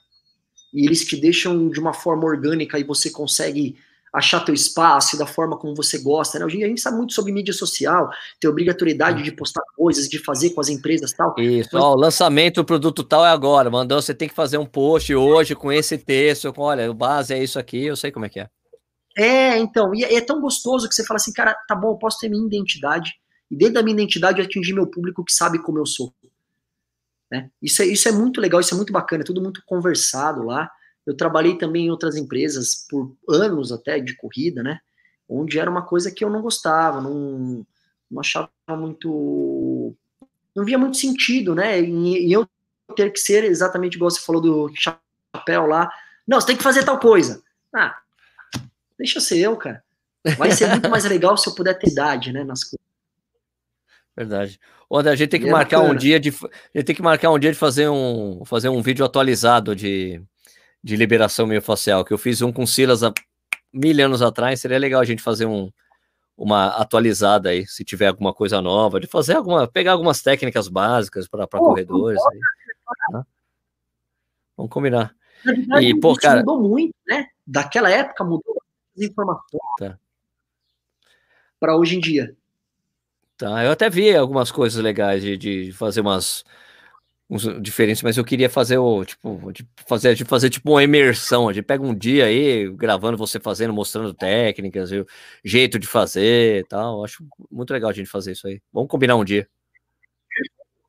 E 0.74 0.86
eles 0.86 1.06
te 1.06 1.20
deixam 1.20 1.70
de 1.70 1.80
uma 1.80 1.94
forma 1.94 2.26
orgânica 2.26 2.80
e 2.80 2.84
você 2.84 3.10
consegue 3.10 3.78
achar 4.14 4.42
teu 4.42 4.54
espaço 4.54 5.18
da 5.18 5.26
forma 5.26 5.58
como 5.58 5.74
você 5.74 5.98
gosta, 5.98 6.38
né? 6.38 6.46
Hoje 6.46 6.64
a 6.64 6.68
gente 6.68 6.82
sabe 6.82 6.98
muito 6.98 7.14
sobre 7.14 7.32
mídia 7.32 7.54
social, 7.54 8.10
ter 8.40 8.48
obrigatoriedade 8.48 9.24
de 9.24 9.32
postar 9.32 9.62
coisas, 9.76 10.10
de 10.10 10.20
fazer 10.20 10.50
com 10.50 10.60
as 10.60 10.70
empresas 10.70 11.14
tal. 11.14 11.34
Isso, 11.38 11.70
Mas... 11.72 11.82
ó, 11.82 11.94
o 11.94 11.98
lançamento 11.98 12.56
do 12.56 12.66
produto 12.66 13.04
tal 13.04 13.26
é 13.26 13.30
agora, 13.30 13.70
mandou, 13.70 14.02
você 14.02 14.14
tem 14.14 14.28
que 14.28 14.36
fazer 14.36 14.58
um 14.58 14.66
post 14.66 15.14
hoje 15.16 15.56
com 15.56 15.72
esse 15.72 15.98
texto, 15.98 16.52
com, 16.52 16.62
olha, 16.62 16.92
o 16.92 16.94
base 16.94 17.34
é 17.34 17.42
isso 17.42 17.58
aqui, 17.58 17.86
eu 17.86 17.96
sei 17.96 18.12
como 18.12 18.26
é 18.26 18.30
que 18.30 18.42
é. 18.42 18.50
É, 19.18 19.58
então, 19.58 19.94
e 19.94 20.04
é, 20.04 20.16
é 20.16 20.22
tão 20.22 20.42
gostoso 20.42 20.88
que 20.88 20.96
você 20.96 21.06
fala 21.06 21.18
assim, 21.18 21.34
cara, 21.34 21.54
tá 21.68 21.76
bom, 21.76 21.92
eu 21.92 21.98
posso 21.98 22.20
ter 22.20 22.30
minha 22.30 22.46
identidade, 22.46 23.14
e 23.50 23.56
dentro 23.56 23.76
da 23.76 23.84
minha 23.84 23.94
identidade 23.94 24.40
eu 24.40 24.46
atingir 24.46 24.74
meu 24.74 24.88
público 24.88 25.24
que 25.24 25.34
sabe 25.34 25.60
como 25.60 25.80
eu 25.80 25.86
sou. 25.86 26.14
Né? 27.32 27.50
Isso, 27.62 27.82
é, 27.82 27.86
isso 27.86 28.10
é 28.10 28.12
muito 28.12 28.42
legal, 28.42 28.60
isso 28.60 28.74
é 28.74 28.78
muito 28.78 28.92
bacana, 28.92 29.24
é 29.24 29.26
tudo 29.26 29.42
muito 29.42 29.62
conversado 29.66 30.44
lá. 30.44 30.70
Eu 31.06 31.16
trabalhei 31.16 31.58
também 31.58 31.86
em 31.86 31.92
outras 31.92 32.16
empresas 32.16 32.86
por 32.90 33.16
anos 33.28 33.72
até 33.72 34.00
de 34.00 34.16
corrida, 34.16 34.62
né? 34.62 34.80
Onde 35.28 35.60
era 35.60 35.70
uma 35.70 35.82
coisa 35.82 36.12
que 36.12 36.24
eu 36.24 36.30
não 36.30 36.42
gostava, 36.42 37.02
não, 37.02 37.66
não 38.10 38.20
achava 38.20 38.50
muito. 38.70 39.96
Não 40.56 40.66
via 40.66 40.78
muito 40.78 40.98
sentido, 40.98 41.56
né? 41.56 41.80
Em 41.80 42.32
eu 42.32 42.48
ter 42.96 43.12
que 43.12 43.20
ser 43.20 43.44
exatamente 43.44 43.96
igual 43.96 44.12
você 44.12 44.20
falou 44.20 44.42
do 44.42 44.72
chapéu 44.76 45.66
lá. 45.66 45.90
Não, 46.28 46.40
você 46.40 46.48
tem 46.48 46.58
que 46.58 46.64
fazer 46.64 46.84
tal 46.84 47.00
coisa. 47.00 47.42
Ah, 47.74 47.98
deixa 48.98 49.20
ser 49.20 49.40
eu, 49.40 49.56
cara. 49.56 49.84
Vai 50.38 50.52
ser 50.52 50.68
muito 50.68 50.90
mais 50.90 51.06
legal 51.06 51.38
se 51.38 51.50
eu 51.50 51.56
puder 51.56 51.74
ter 51.80 51.90
idade, 51.90 52.32
né, 52.32 52.44
nas 52.44 52.64
coisas. 52.64 52.86
Verdade. 54.16 54.60
André, 54.92 55.14
a 55.14 55.16
gente 55.16 55.30
tem 55.30 55.40
que 55.40 55.46
e 55.46 55.50
é 55.50 55.52
marcar 55.52 55.78
é 55.78 55.90
um 55.90 55.96
dia 55.96 56.20
de 56.20 56.30
a 56.30 56.78
gente 56.78 56.86
tem 56.86 56.96
que 56.96 57.02
marcar 57.02 57.32
um 57.32 57.40
dia 57.40 57.52
de 57.52 57.58
fazer 57.58 57.88
um 57.88 58.44
fazer 58.46 58.68
um 58.68 58.82
vídeo 58.82 59.06
atualizado 59.06 59.74
de, 59.74 60.22
de 60.84 60.96
liberação 60.96 61.46
miofascial, 61.46 62.04
que 62.04 62.14
eu 62.14 62.18
fiz 62.18 62.42
um 62.42 62.52
com 62.52 62.66
Silas 62.66 63.04
há 63.04 63.14
mil 63.72 64.06
anos 64.06 64.22
atrás, 64.22 64.60
seria 64.60 64.80
legal 64.80 65.02
a 65.02 65.06
gente 65.06 65.22
fazer 65.22 65.46
um, 65.46 65.72
uma 66.36 66.68
atualizada 66.70 67.50
aí, 67.50 67.68
se 67.68 67.84
tiver 67.84 68.08
alguma 68.08 68.34
coisa 68.34 68.62
nova, 68.62 69.00
de 69.00 69.08
fazer 69.08 69.36
alguma, 69.36 69.68
pegar 69.68 69.94
algumas 69.94 70.22
técnicas 70.22 70.68
básicas 70.68 71.28
para 71.28 71.48
corredores. 71.48 72.20
Aí, 72.32 72.40
né? 73.14 73.24
Vamos 74.58 74.72
combinar. 74.72 75.16
Verdade, 75.44 75.86
e, 75.86 76.00
pô, 76.00 76.16
cara... 76.16 76.40
mudou 76.40 76.60
muito, 76.60 76.94
né? 77.08 77.28
Daquela 77.46 77.90
época 77.90 78.24
mudou 78.24 78.62
as 78.96 79.04
informações 79.04 79.62
tá. 79.80 80.00
para 81.60 81.76
hoje 81.76 81.96
em 81.96 82.00
dia. 82.00 82.36
Tá, 83.38 83.64
eu 83.64 83.72
até 83.72 83.90
vi 83.90 84.16
algumas 84.16 84.52
coisas 84.52 84.82
legais 84.82 85.22
de, 85.24 85.36
de 85.38 85.72
fazer 85.72 86.02
umas 86.02 86.44
uns 87.32 87.48
diferentes, 87.62 88.04
mas 88.04 88.18
eu 88.18 88.26
queria 88.26 88.50
fazer 88.50 88.78
o 88.78 89.06
tipo 89.06 89.54
de 89.54 89.66
fazer 89.88 90.14
de 90.14 90.26
fazer 90.26 90.50
tipo 90.50 90.70
uma 90.70 90.84
imersão. 90.84 91.48
A 91.48 91.54
gente 91.54 91.64
pega 91.64 91.82
um 91.82 91.96
dia 91.96 92.26
aí 92.26 92.70
gravando 92.74 93.18
você 93.18 93.40
fazendo, 93.40 93.74
mostrando 93.74 94.14
técnicas, 94.14 94.92
o 94.92 95.06
jeito 95.42 95.80
de 95.80 95.88
fazer, 95.88 96.68
tal. 96.68 97.06
Acho 97.06 97.26
muito 97.50 97.72
legal 97.72 97.90
a 97.90 97.94
gente 97.94 98.10
fazer 98.10 98.34
isso 98.34 98.46
aí. 98.48 98.62
Vamos 98.74 98.90
combinar 98.90 99.16
um 99.16 99.24
dia. 99.24 99.48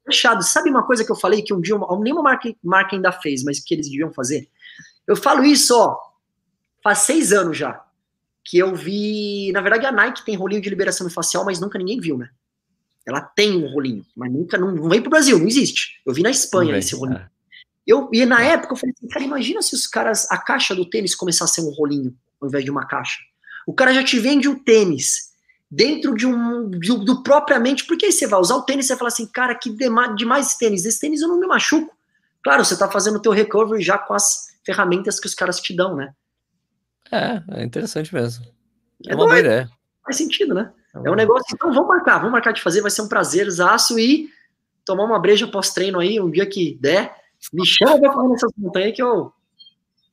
Fechado. 0.04 0.42
Sabe 0.42 0.68
uma 0.68 0.84
coisa 0.84 1.04
que 1.04 1.12
eu 1.12 1.16
falei 1.16 1.42
que 1.42 1.54
um 1.54 1.60
dia 1.60 1.76
nenhuma 2.00 2.24
marca, 2.24 2.52
marca 2.60 2.96
ainda 2.96 3.12
fez, 3.12 3.44
mas 3.44 3.60
que 3.60 3.72
eles 3.72 3.88
deviam 3.88 4.12
fazer? 4.12 4.48
Eu 5.06 5.14
falo 5.14 5.44
isso, 5.44 5.78
ó, 5.78 5.96
faz 6.82 6.98
seis 6.98 7.32
anos 7.32 7.56
já 7.56 7.84
que 8.44 8.58
eu 8.58 8.74
vi. 8.74 9.52
Na 9.52 9.60
verdade, 9.60 9.86
a 9.86 9.92
Nike 9.92 10.24
tem 10.24 10.34
rolinho 10.34 10.60
de 10.60 10.68
liberação 10.68 11.08
facial, 11.08 11.44
mas 11.44 11.60
nunca 11.60 11.78
ninguém 11.78 12.00
viu, 12.00 12.18
né? 12.18 12.28
Ela 13.06 13.20
tem 13.20 13.56
um 13.56 13.72
rolinho, 13.72 14.04
mas 14.16 14.32
nunca 14.32 14.56
não, 14.56 14.72
não 14.72 14.88
vem 14.88 15.00
pro 15.00 15.10
Brasil, 15.10 15.38
não 15.38 15.46
existe. 15.46 16.00
Eu 16.06 16.12
vi 16.12 16.22
na 16.22 16.30
Espanha 16.30 16.76
esse 16.76 16.94
rolinho. 16.94 17.18
É. 17.18 17.28
Eu, 17.86 18.08
e 18.12 18.24
na 18.24 18.44
é. 18.44 18.52
época 18.52 18.74
eu 18.74 18.76
falei 18.76 18.94
assim, 18.96 19.08
cara, 19.08 19.24
imagina 19.24 19.60
se 19.60 19.74
os 19.74 19.86
caras, 19.86 20.30
a 20.30 20.38
caixa 20.38 20.74
do 20.74 20.88
tênis 20.88 21.14
começasse 21.14 21.60
a 21.60 21.62
ser 21.62 21.68
um 21.68 21.72
rolinho, 21.72 22.16
ao 22.40 22.48
invés 22.48 22.64
de 22.64 22.70
uma 22.70 22.86
caixa. 22.86 23.18
O 23.66 23.72
cara 23.72 23.92
já 23.92 24.04
te 24.04 24.18
vende 24.18 24.48
o 24.48 24.58
tênis 24.60 25.32
dentro 25.70 26.14
de 26.14 26.26
um 26.26 26.68
do, 26.68 26.98
do 26.98 27.22
propriamente, 27.22 27.86
porque 27.86 28.06
aí 28.06 28.12
você 28.12 28.26
vai 28.26 28.38
usar 28.38 28.56
o 28.56 28.62
tênis 28.62 28.84
e 28.84 28.88
você 28.88 28.96
fala 28.96 29.08
assim, 29.08 29.26
cara, 29.26 29.54
que 29.54 29.74
demais 30.16 30.48
esse 30.48 30.58
tênis, 30.58 30.84
esse 30.84 31.00
tênis 31.00 31.22
eu 31.22 31.28
não 31.28 31.40
me 31.40 31.46
machuco. 31.46 31.96
Claro, 32.42 32.64
você 32.64 32.76
tá 32.76 32.90
fazendo 32.90 33.16
o 33.16 33.22
teu 33.22 33.32
recovery 33.32 33.82
já 33.82 33.98
com 33.98 34.14
as 34.14 34.48
ferramentas 34.64 35.18
que 35.18 35.26
os 35.26 35.34
caras 35.34 35.60
te 35.60 35.74
dão, 35.74 35.96
né? 35.96 36.12
É, 37.10 37.42
é 37.60 37.64
interessante 37.64 38.14
mesmo. 38.14 38.44
É, 39.06 39.12
é 39.12 39.14
uma 39.14 39.26
boa 39.26 39.38
ideia. 39.38 39.70
Faz 40.04 40.16
sentido, 40.16 40.54
né? 40.54 40.72
É 40.94 41.10
um 41.10 41.14
negócio, 41.14 41.46
então 41.54 41.72
vamos 41.72 41.88
marcar, 41.88 42.18
vamos 42.18 42.32
marcar 42.32 42.52
de 42.52 42.60
fazer, 42.60 42.82
vai 42.82 42.90
ser 42.90 43.02
um 43.02 43.08
prazer, 43.08 43.50
zaço, 43.50 43.98
e 43.98 44.28
tomar 44.84 45.04
uma 45.04 45.18
breja 45.18 45.46
pós-treino 45.46 45.98
aí, 45.98 46.20
um 46.20 46.30
dia 46.30 46.44
que 46.44 46.78
der, 46.80 47.14
me 47.52 47.66
chama 47.66 47.98
pra 47.98 48.12
correr 48.12 48.28
nessas 48.28 48.50
montanhas 48.56 48.94
que 48.94 49.02
eu... 49.02 49.32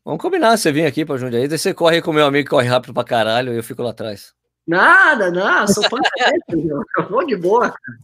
Vamos 0.05 0.21
combinar, 0.21 0.57
você 0.57 0.71
vir 0.71 0.85
aqui 0.85 1.03
pra 1.03 1.17
Jundiaí, 1.17 1.47
daí 1.47 1.57
você 1.57 1.73
corre 1.73 2.01
com 2.01 2.13
meu 2.13 2.25
amigo, 2.25 2.49
corre 2.49 2.67
rápido 2.67 2.93
pra 2.93 3.03
caralho, 3.03 3.53
e 3.53 3.57
eu 3.57 3.63
fico 3.63 3.83
lá 3.83 3.89
atrás. 3.89 4.33
Nada, 4.65 5.29
não, 5.29 5.67
sou 5.67 5.83
fã 5.89 5.97
eu 6.47 7.09
vou 7.09 7.25
de 7.25 7.35
boa, 7.35 7.69
cara. 7.69 7.99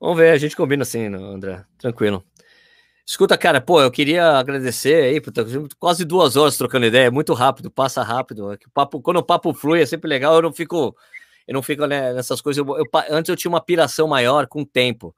Vamos 0.00 0.16
ver, 0.16 0.30
a 0.30 0.38
gente 0.38 0.56
combina 0.56 0.82
assim, 0.82 1.06
André, 1.06 1.64
tranquilo. 1.78 2.24
Escuta, 3.04 3.36
cara, 3.36 3.60
pô, 3.60 3.80
eu 3.80 3.90
queria 3.90 4.38
agradecer 4.38 5.04
aí, 5.04 5.22
quase 5.78 6.04
duas 6.04 6.36
horas 6.36 6.56
trocando 6.56 6.86
ideia, 6.86 7.06
é 7.06 7.10
muito 7.10 7.34
rápido, 7.34 7.70
passa 7.70 8.02
rápido. 8.02 8.52
É 8.52 8.54
o 8.54 8.70
papo, 8.72 9.00
quando 9.00 9.16
o 9.16 9.22
papo 9.22 9.52
flui 9.52 9.82
é 9.82 9.86
sempre 9.86 10.08
legal, 10.08 10.36
eu 10.36 10.42
não 10.42 10.52
fico 10.52 10.96
eu 11.46 11.54
não 11.54 11.62
fico 11.62 11.86
né, 11.86 12.12
nessas 12.12 12.40
coisas. 12.40 12.64
Eu, 12.64 12.78
eu, 12.78 12.84
antes 13.10 13.28
eu 13.28 13.36
tinha 13.36 13.48
uma 13.48 13.60
piração 13.60 14.06
maior 14.08 14.46
com 14.46 14.62
o 14.62 14.66
tempo. 14.66 15.14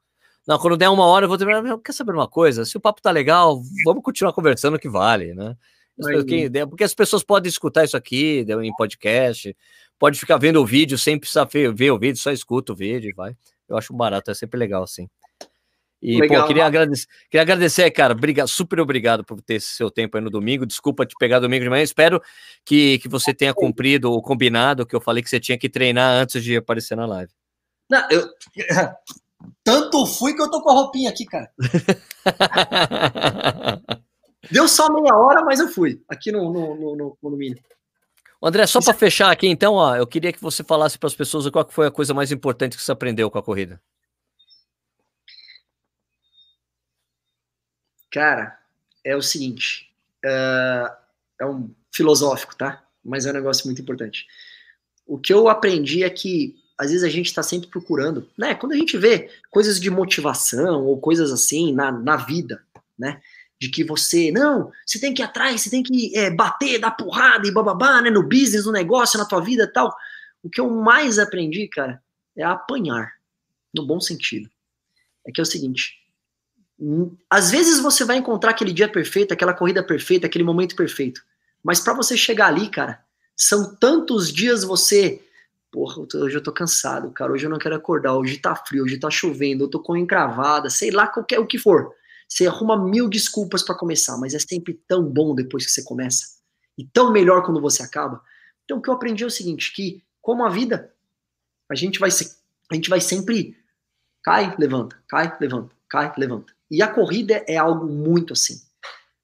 Não, 0.46 0.58
quando 0.58 0.76
der 0.76 0.90
uma 0.90 1.06
hora 1.06 1.24
eu 1.24 1.28
vou 1.28 1.38
ter. 1.38 1.46
Quer 1.82 1.92
saber 1.92 2.12
uma 2.12 2.28
coisa? 2.28 2.64
Se 2.64 2.76
o 2.76 2.80
papo 2.80 3.00
tá 3.00 3.10
legal, 3.10 3.62
vamos 3.84 4.02
continuar 4.02 4.32
conversando 4.32 4.78
que 4.78 4.88
vale, 4.88 5.34
né? 5.34 5.56
Porque 6.68 6.84
as 6.84 6.94
pessoas 6.94 7.22
podem 7.22 7.48
escutar 7.48 7.84
isso 7.84 7.96
aqui 7.96 8.44
em 8.62 8.74
podcast, 8.76 9.56
pode 9.98 10.18
ficar 10.18 10.36
vendo 10.38 10.60
o 10.60 10.66
vídeo 10.66 10.98
sem 10.98 11.18
precisar 11.18 11.44
ver 11.44 11.90
o 11.90 11.98
vídeo, 11.98 12.16
só 12.16 12.32
escuta 12.32 12.72
o 12.72 12.76
vídeo 12.76 13.10
e 13.10 13.14
vai. 13.14 13.36
Eu 13.68 13.78
acho 13.78 13.94
barato, 13.94 14.30
é 14.30 14.34
sempre 14.34 14.58
legal, 14.58 14.82
assim. 14.82 15.08
E, 16.06 16.20
Legal, 16.20 16.42
pô, 16.42 16.48
queria 16.48 16.66
agradecer, 16.66 17.06
queria 17.30 17.40
agradecer, 17.40 17.90
cara, 17.90 18.12
obrigado, 18.12 18.46
super 18.46 18.78
obrigado 18.78 19.24
por 19.24 19.40
ter 19.40 19.58
seu 19.58 19.90
tempo 19.90 20.18
aí 20.18 20.22
no 20.22 20.28
domingo. 20.28 20.66
Desculpa 20.66 21.06
te 21.06 21.14
pegar 21.18 21.38
domingo 21.38 21.64
de 21.64 21.70
manhã. 21.70 21.82
Espero 21.82 22.20
que, 22.62 22.98
que 22.98 23.08
você 23.08 23.32
tenha 23.32 23.54
cumprido 23.54 24.12
o 24.12 24.20
combinado 24.20 24.84
que 24.84 24.94
eu 24.94 25.00
falei 25.00 25.22
que 25.22 25.30
você 25.30 25.40
tinha 25.40 25.56
que 25.56 25.66
treinar 25.66 26.12
antes 26.12 26.44
de 26.44 26.58
aparecer 26.58 26.94
na 26.94 27.06
live. 27.06 27.32
Não, 27.88 28.06
eu. 28.10 28.28
Tanto 29.64 30.04
fui 30.04 30.34
que 30.34 30.42
eu 30.42 30.50
tô 30.50 30.60
com 30.60 30.70
a 30.70 30.74
roupinha 30.74 31.08
aqui, 31.08 31.24
cara. 31.24 31.50
Deu 34.50 34.68
só 34.68 34.92
meia 34.92 35.16
hora, 35.16 35.42
mas 35.42 35.58
eu 35.58 35.68
fui 35.68 36.02
aqui 36.06 36.30
no, 36.30 36.52
no, 36.52 36.76
no, 36.76 36.96
no 36.96 37.16
condomínio. 37.16 37.58
André, 38.42 38.66
só 38.66 38.78
para 38.78 38.92
fechar 38.92 39.30
aqui, 39.30 39.48
então, 39.48 39.72
ó, 39.72 39.96
eu 39.96 40.06
queria 40.06 40.34
que 40.34 40.42
você 40.42 40.62
falasse 40.62 40.98
para 40.98 41.06
as 41.06 41.14
pessoas 41.14 41.48
qual 41.48 41.66
foi 41.70 41.86
a 41.86 41.90
coisa 41.90 42.12
mais 42.12 42.30
importante 42.30 42.76
que 42.76 42.82
você 42.82 42.92
aprendeu 42.92 43.30
com 43.30 43.38
a 43.38 43.42
corrida. 43.42 43.80
Cara, 48.14 48.56
é 49.02 49.16
o 49.16 49.20
seguinte, 49.20 49.90
uh, 50.24 50.88
é 51.40 51.44
um 51.44 51.74
filosófico, 51.92 52.54
tá? 52.54 52.80
Mas 53.04 53.26
é 53.26 53.30
um 53.30 53.34
negócio 53.34 53.66
muito 53.66 53.82
importante. 53.82 54.24
O 55.04 55.18
que 55.18 55.32
eu 55.34 55.48
aprendi 55.48 56.04
é 56.04 56.10
que 56.10 56.54
às 56.78 56.90
vezes 56.90 57.02
a 57.02 57.08
gente 57.08 57.26
está 57.26 57.42
sempre 57.42 57.68
procurando, 57.68 58.30
né? 58.38 58.54
Quando 58.54 58.70
a 58.70 58.76
gente 58.76 58.96
vê 58.96 59.28
coisas 59.50 59.80
de 59.80 59.90
motivação 59.90 60.84
ou 60.84 61.00
coisas 61.00 61.32
assim 61.32 61.74
na, 61.74 61.90
na 61.90 62.14
vida, 62.14 62.62
né? 62.96 63.20
De 63.60 63.68
que 63.68 63.82
você, 63.82 64.30
não, 64.30 64.70
você 64.86 65.00
tem 65.00 65.12
que 65.12 65.20
ir 65.20 65.24
atrás, 65.24 65.62
você 65.62 65.70
tem 65.70 65.82
que 65.82 66.16
é, 66.16 66.30
bater, 66.30 66.78
dar 66.78 66.92
porrada 66.92 67.48
e 67.48 67.52
bababá, 67.52 68.00
né? 68.00 68.10
No 68.10 68.22
business, 68.22 68.64
no 68.64 68.70
negócio, 68.70 69.18
na 69.18 69.24
tua 69.24 69.40
vida 69.40 69.64
e 69.64 69.72
tal. 69.72 69.92
O 70.40 70.48
que 70.48 70.60
eu 70.60 70.70
mais 70.70 71.18
aprendi, 71.18 71.66
cara, 71.66 72.00
é 72.36 72.44
apanhar, 72.44 73.12
no 73.74 73.84
bom 73.84 73.98
sentido. 73.98 74.48
É 75.26 75.32
que 75.32 75.40
é 75.40 75.42
o 75.42 75.46
seguinte, 75.46 76.03
às 77.30 77.50
vezes 77.50 77.80
você 77.80 78.04
vai 78.04 78.16
encontrar 78.16 78.50
aquele 78.50 78.72
dia 78.72 78.88
perfeito, 78.88 79.32
aquela 79.32 79.54
corrida 79.54 79.82
perfeita, 79.82 80.26
aquele 80.26 80.44
momento 80.44 80.76
perfeito. 80.76 81.22
Mas 81.62 81.80
para 81.80 81.94
você 81.94 82.16
chegar 82.16 82.48
ali, 82.48 82.68
cara, 82.68 83.02
são 83.36 83.74
tantos 83.76 84.32
dias 84.32 84.64
você. 84.64 85.22
Porra, 85.70 86.06
hoje 86.14 86.36
eu 86.36 86.42
tô 86.42 86.52
cansado, 86.52 87.10
cara. 87.10 87.32
Hoje 87.32 87.46
eu 87.46 87.50
não 87.50 87.58
quero 87.58 87.74
acordar. 87.74 88.14
Hoje 88.14 88.38
tá 88.38 88.54
frio, 88.54 88.84
hoje 88.84 88.98
tá 88.98 89.10
chovendo, 89.10 89.64
eu 89.64 89.68
tô 89.68 89.80
com 89.80 89.96
encravada, 89.96 90.70
sei 90.70 90.90
lá 90.90 91.06
qualquer, 91.06 91.38
o 91.40 91.46
que 91.46 91.58
for. 91.58 91.92
Você 92.28 92.46
arruma 92.46 92.76
mil 92.76 93.08
desculpas 93.08 93.62
para 93.62 93.74
começar, 93.74 94.16
mas 94.18 94.34
é 94.34 94.38
sempre 94.38 94.74
tão 94.86 95.04
bom 95.04 95.34
depois 95.34 95.66
que 95.66 95.72
você 95.72 95.82
começa. 95.82 96.34
E 96.76 96.84
tão 96.84 97.12
melhor 97.12 97.44
quando 97.44 97.60
você 97.60 97.82
acaba. 97.82 98.22
Então 98.64 98.78
o 98.78 98.82
que 98.82 98.88
eu 98.88 98.94
aprendi 98.94 99.24
é 99.24 99.26
o 99.26 99.30
seguinte: 99.30 99.72
que, 99.72 100.02
como 100.20 100.44
a 100.44 100.48
vida, 100.48 100.92
a 101.70 101.74
gente 101.74 101.98
vai, 101.98 102.10
a 102.70 102.74
gente 102.74 102.90
vai 102.90 103.00
sempre. 103.00 103.56
Cai, 104.22 104.54
levanta, 104.58 104.96
cai, 105.06 105.36
levanta, 105.40 105.74
cai, 105.88 106.12
levanta. 106.16 106.53
E 106.70 106.82
a 106.82 106.88
corrida 106.88 107.44
é 107.46 107.56
algo 107.56 107.86
muito 107.86 108.32
assim. 108.32 108.60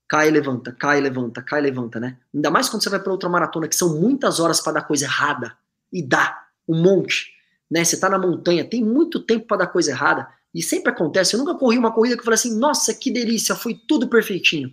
Cai, 0.08 0.30
levanta, 0.30 0.72
cai, 0.72 1.00
levanta, 1.00 1.42
cai, 1.42 1.60
levanta, 1.60 2.00
né? 2.00 2.18
Ainda 2.34 2.50
mais 2.50 2.68
quando 2.68 2.82
você 2.82 2.90
vai 2.90 3.00
para 3.00 3.12
outra 3.12 3.28
maratona, 3.28 3.68
que 3.68 3.76
são 3.76 4.00
muitas 4.00 4.40
horas 4.40 4.60
para 4.60 4.72
dar 4.72 4.82
coisa 4.82 5.04
errada. 5.04 5.56
E 5.92 6.02
dá, 6.02 6.36
um 6.68 6.82
monte. 6.82 7.32
Né? 7.70 7.84
Você 7.84 7.98
tá 7.98 8.08
na 8.08 8.18
montanha, 8.18 8.64
tem 8.64 8.84
muito 8.84 9.20
tempo 9.20 9.46
para 9.46 9.58
dar 9.58 9.66
coisa 9.68 9.92
errada. 9.92 10.28
E 10.52 10.62
sempre 10.62 10.90
acontece. 10.90 11.34
Eu 11.34 11.38
nunca 11.38 11.54
corri 11.54 11.78
uma 11.78 11.92
corrida 11.92 12.16
que 12.16 12.20
eu 12.20 12.24
falei 12.24 12.34
assim, 12.34 12.58
nossa, 12.58 12.92
que 12.92 13.10
delícia, 13.10 13.54
foi 13.54 13.74
tudo 13.86 14.08
perfeitinho. 14.08 14.70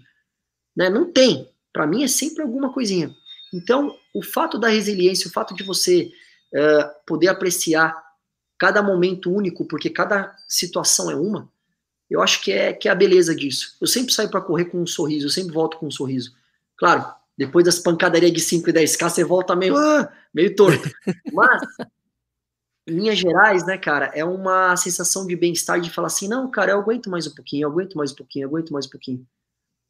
Né? 0.76 0.90
Não 0.90 1.12
tem. 1.12 1.48
Para 1.72 1.86
mim 1.86 2.04
é 2.04 2.08
sempre 2.08 2.42
alguma 2.42 2.74
coisinha. 2.74 3.16
Então, 3.54 3.96
o 4.14 4.24
fato 4.24 4.58
da 4.58 4.68
resiliência, 4.68 5.28
o 5.28 5.32
fato 5.32 5.54
de 5.54 5.64
você 5.64 6.12
uh, 6.54 7.06
poder 7.06 7.28
apreciar 7.28 7.96
cada 8.58 8.82
momento 8.82 9.32
único, 9.32 9.66
porque 9.68 9.90
cada 9.90 10.36
situação 10.48 11.12
é 11.12 11.16
uma, 11.16 11.48
eu 12.10 12.22
acho 12.22 12.42
que 12.42 12.52
é, 12.52 12.74
que 12.74 12.88
é 12.88 12.92
a 12.92 12.96
beleza 12.96 13.36
disso. 13.36 13.76
Eu 13.82 13.88
sempre 13.88 14.14
saio 14.14 14.30
para 14.30 14.42
correr 14.42 14.66
com 14.66 14.82
um 14.82 14.88
sorriso, 14.88 15.28
eu 15.28 15.30
sempre 15.30 15.54
volto 15.54 15.78
com 15.78 15.88
um 15.88 15.92
sorriso. 15.92 16.34
Claro, 16.78 17.06
depois 17.38 17.66
das 17.66 17.80
pancadarias 17.80 18.32
de 18.32 18.40
5 18.40 18.70
e 18.70 18.74
10k, 18.74 19.10
você 19.10 19.24
volta 19.24 19.56
meio, 19.56 19.76
ah, 19.78 20.12
meio 20.34 20.56
torto. 20.56 20.90
Mas, 21.34 21.62
em 22.88 22.94
linhas 22.94 23.18
gerais, 23.18 23.66
né, 23.66 23.78
cara, 23.78 24.12
é 24.16 24.24
uma 24.24 24.76
sensação 24.78 25.28
de 25.28 25.36
bem-estar 25.36 25.80
de 25.80 25.90
falar 25.90 26.08
assim: 26.08 26.28
não, 26.28 26.50
cara, 26.50 26.72
eu 26.72 26.80
aguento 26.80 27.10
mais 27.10 27.28
um 27.28 27.36
pouquinho, 27.36 27.66
eu 27.66 27.72
aguento 27.72 27.96
mais 27.96 28.12
um 28.12 28.16
pouquinho, 28.16 28.46
eu 28.46 28.50
aguento 28.50 28.72
mais 28.72 28.86
um 28.86 28.90
pouquinho. 28.90 29.28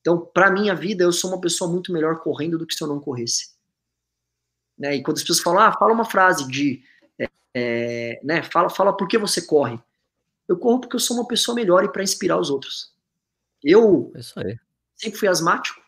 Então, 0.02 0.20
para 0.20 0.52
minha 0.52 0.74
vida, 0.74 1.04
eu 1.04 1.12
sou 1.12 1.30
uma 1.30 1.42
pessoa 1.42 1.70
muito 1.70 1.92
melhor 1.92 2.20
correndo 2.20 2.58
do 2.58 2.66
que 2.66 2.74
se 2.74 2.84
eu 2.84 2.88
não 2.88 3.00
corresse. 3.00 3.56
Né? 4.78 4.96
E 4.96 5.04
quando 5.04 5.18
as 5.18 5.24
pessoas 5.24 5.40
falam, 5.40 5.62
ah, 5.62 5.72
fala 5.74 5.94
uma 5.94 6.06
frase 6.06 6.48
de, 6.48 6.82
é, 7.54 8.20
né, 8.24 8.44
fala, 8.44 8.70
fala 8.70 8.96
por 8.96 9.08
que 9.08 9.18
você 9.18 9.42
corre. 9.42 9.80
Eu 10.48 10.58
corro 10.58 10.80
porque 10.80 10.96
eu 10.96 11.00
sou 11.00 11.18
uma 11.18 11.28
pessoa 11.28 11.56
melhor 11.56 11.84
e 11.84 11.92
para 11.92 12.04
inspirar 12.04 12.40
os 12.40 12.50
outros. 12.50 12.94
Eu 13.64 14.12
é 14.16 14.22
sempre 14.96 15.20
fui 15.20 15.28
asmático, 15.28 15.80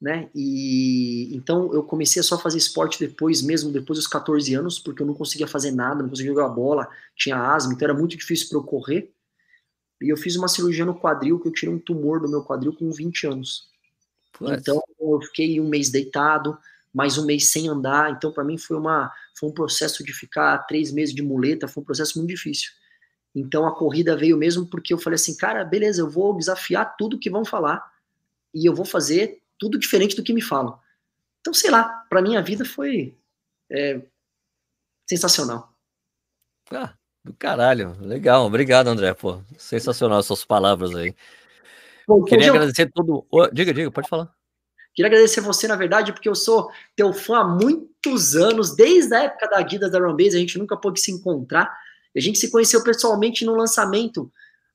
né? 0.00 0.30
E 0.34 1.34
então 1.34 1.72
eu 1.72 1.82
comecei 1.82 2.20
a 2.20 2.22
só 2.22 2.38
fazer 2.38 2.58
esporte 2.58 2.98
depois, 2.98 3.42
mesmo 3.42 3.72
depois 3.72 3.98
dos 3.98 4.06
14 4.06 4.54
anos, 4.54 4.78
porque 4.78 5.02
eu 5.02 5.06
não 5.06 5.14
conseguia 5.14 5.46
fazer 5.46 5.70
nada, 5.72 6.02
não 6.02 6.08
conseguia 6.08 6.32
jogar 6.32 6.48
bola, 6.48 6.88
tinha 7.16 7.36
asma, 7.36 7.72
então 7.72 7.86
era 7.86 7.98
muito 7.98 8.16
difícil 8.16 8.48
para 8.48 8.58
eu 8.58 8.62
correr. 8.62 9.12
E 10.00 10.08
eu 10.08 10.16
fiz 10.16 10.36
uma 10.36 10.48
cirurgia 10.48 10.84
no 10.84 10.98
quadril, 10.98 11.38
que 11.38 11.48
eu 11.48 11.52
tirei 11.52 11.74
um 11.74 11.78
tumor 11.78 12.20
do 12.20 12.28
meu 12.28 12.42
quadril 12.42 12.74
com 12.74 12.90
20 12.90 13.26
anos. 13.26 13.68
Então 14.40 14.82
eu 14.98 15.20
fiquei 15.22 15.60
um 15.60 15.68
mês 15.68 15.90
deitado, 15.90 16.56
mais 16.94 17.18
um 17.18 17.26
mês 17.26 17.48
sem 17.48 17.68
andar. 17.68 18.10
Então 18.10 18.32
para 18.32 18.44
mim 18.44 18.56
foi 18.56 18.76
uma 18.76 19.12
foi 19.38 19.48
um 19.48 19.52
processo 19.52 20.04
de 20.04 20.12
ficar 20.12 20.58
três 20.66 20.90
meses 20.90 21.14
de 21.14 21.22
muleta, 21.22 21.68
foi 21.68 21.82
um 21.82 21.86
processo 21.86 22.18
muito 22.18 22.30
difícil. 22.30 22.70
Então 23.34 23.66
a 23.66 23.74
corrida 23.74 24.16
veio 24.16 24.36
mesmo 24.36 24.66
porque 24.66 24.92
eu 24.92 24.98
falei 24.98 25.14
assim, 25.14 25.36
cara, 25.36 25.64
beleza, 25.64 26.00
eu 26.00 26.10
vou 26.10 26.36
desafiar 26.36 26.96
tudo 26.96 27.18
que 27.18 27.30
vão 27.30 27.44
falar 27.44 27.92
e 28.52 28.66
eu 28.66 28.74
vou 28.74 28.84
fazer 28.84 29.40
tudo 29.58 29.78
diferente 29.78 30.16
do 30.16 30.22
que 30.22 30.32
me 30.32 30.42
falam. 30.42 30.78
Então 31.40 31.54
sei 31.54 31.70
lá, 31.70 31.84
para 32.08 32.22
minha 32.22 32.42
vida 32.42 32.64
foi 32.64 33.16
é, 33.70 34.00
sensacional. 35.08 35.72
Ah, 36.72 36.94
do 37.24 37.32
caralho, 37.34 37.96
legal, 38.00 38.46
obrigado 38.46 38.88
André, 38.88 39.14
pô, 39.14 39.40
sensacional 39.56 40.20
essas 40.20 40.44
palavras 40.44 40.94
aí. 40.94 41.14
Bom, 42.06 42.24
Queria 42.24 42.48
eu... 42.48 42.54
agradecer 42.54 42.90
todo. 42.92 43.24
Diga, 43.52 43.72
diga, 43.72 43.90
pode 43.90 44.08
falar. 44.08 44.34
Queria 44.92 45.08
agradecer 45.08 45.40
você, 45.40 45.68
na 45.68 45.76
verdade, 45.76 46.12
porque 46.12 46.28
eu 46.28 46.34
sou 46.34 46.70
teu 46.96 47.12
fã 47.12 47.38
há 47.38 47.44
muitos 47.44 48.34
anos, 48.34 48.74
desde 48.74 49.14
a 49.14 49.22
época 49.22 49.48
da 49.48 49.62
Guida 49.62 49.88
da 49.88 50.00
Rumbase, 50.00 50.36
a 50.36 50.40
gente 50.40 50.58
nunca 50.58 50.76
pôde 50.76 51.00
se 51.00 51.12
encontrar. 51.12 51.72
A 52.16 52.20
gente 52.20 52.38
se 52.38 52.50
conheceu 52.50 52.82
pessoalmente 52.82 53.44
no 53.44 53.54
lançamento 53.54 54.30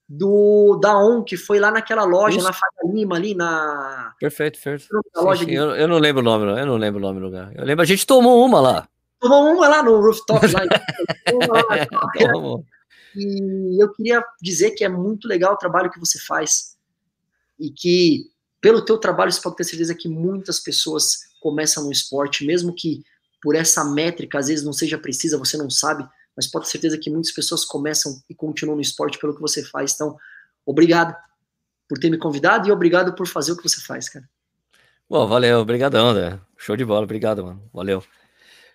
do 0.08 0.78
da 0.82 0.98
ON, 0.98 1.24
que 1.24 1.36
foi 1.36 1.60
lá 1.60 1.72
naquela 1.72 2.04
loja, 2.04 2.38
Isso. 2.38 2.46
na 2.46 2.54
Faga 2.54 2.94
Lima, 2.94 3.16
ali 3.16 3.34
na. 3.34 4.14
Perfeito, 4.20 4.60
perfeito. 4.62 4.94
Sim, 5.16 5.36
sim. 5.38 5.46
De... 5.46 5.54
Eu, 5.54 5.76
eu, 5.76 5.88
não 5.88 5.98
lembro 5.98 6.22
o 6.22 6.26
nome, 6.26 6.60
eu 6.60 6.66
não 6.66 6.78
lembro 6.78 7.00
o 7.00 7.02
nome 7.02 7.20
do 7.20 7.26
lugar. 7.26 7.52
Eu 7.56 7.66
lembro, 7.66 7.82
a 7.82 7.86
gente 7.86 8.06
tomou 8.06 8.46
uma 8.46 8.62
lá. 8.62 8.88
Tomou 9.20 9.54
uma 9.54 9.68
lá 9.68 9.82
no 9.82 10.00
rooftop 10.00 10.46
lá. 10.48 10.62
lá 11.50 12.64
e 13.16 13.82
eu 13.82 13.92
queria 13.94 14.24
dizer 14.42 14.72
que 14.72 14.84
é 14.84 14.90
muito 14.90 15.28
legal 15.28 15.54
o 15.54 15.58
trabalho 15.58 15.90
que 15.90 16.00
você 16.00 16.20
faz 16.20 16.76
e 17.60 17.70
que 17.72 18.30
pelo 18.62 18.84
teu 18.84 18.98
trabalho 18.98 19.32
você 19.32 19.42
pode 19.42 19.56
ter 19.56 19.64
certeza 19.64 19.96
que 19.96 20.10
muitas 20.10 20.60
pessoas 20.60 21.20
começam 21.40 21.84
no 21.86 21.92
esporte, 21.92 22.46
mesmo 22.46 22.74
que 22.74 23.04
por 23.42 23.56
essa 23.56 23.84
métrica 23.86 24.40
às 24.40 24.48
vezes 24.48 24.66
não 24.66 24.74
seja 24.74 24.98
precisa, 24.98 25.38
você 25.38 25.56
não 25.56 25.70
sabe, 25.70 26.08
mas 26.36 26.48
pode 26.48 26.66
ter 26.66 26.72
certeza 26.72 26.98
que 26.98 27.10
muitas 27.10 27.32
pessoas 27.32 27.64
começam 27.64 28.22
e 28.30 28.36
continuam 28.36 28.76
no 28.76 28.82
esporte 28.82 29.18
pelo 29.18 29.34
que 29.34 29.42
você 29.42 29.64
faz. 29.64 29.94
Então, 29.94 30.18
obrigado 30.66 31.16
por 31.88 31.98
ter 32.00 32.10
me 32.10 32.18
convidado 32.18 32.68
e 32.68 32.72
obrigado 32.72 33.14
por 33.14 33.28
fazer 33.28 33.52
o 33.52 33.58
que 33.58 33.68
você 33.68 33.82
faz, 33.82 34.10
cara. 34.10 34.28
Bom, 35.10 35.28
valeu, 35.28 35.60
obrigadão, 35.60 36.10
André. 36.10 36.40
Show 36.58 36.76
de 36.76 36.84
bola, 36.84 37.04
obrigado, 37.04 37.44
mano. 37.44 37.62
Valeu. 37.72 38.04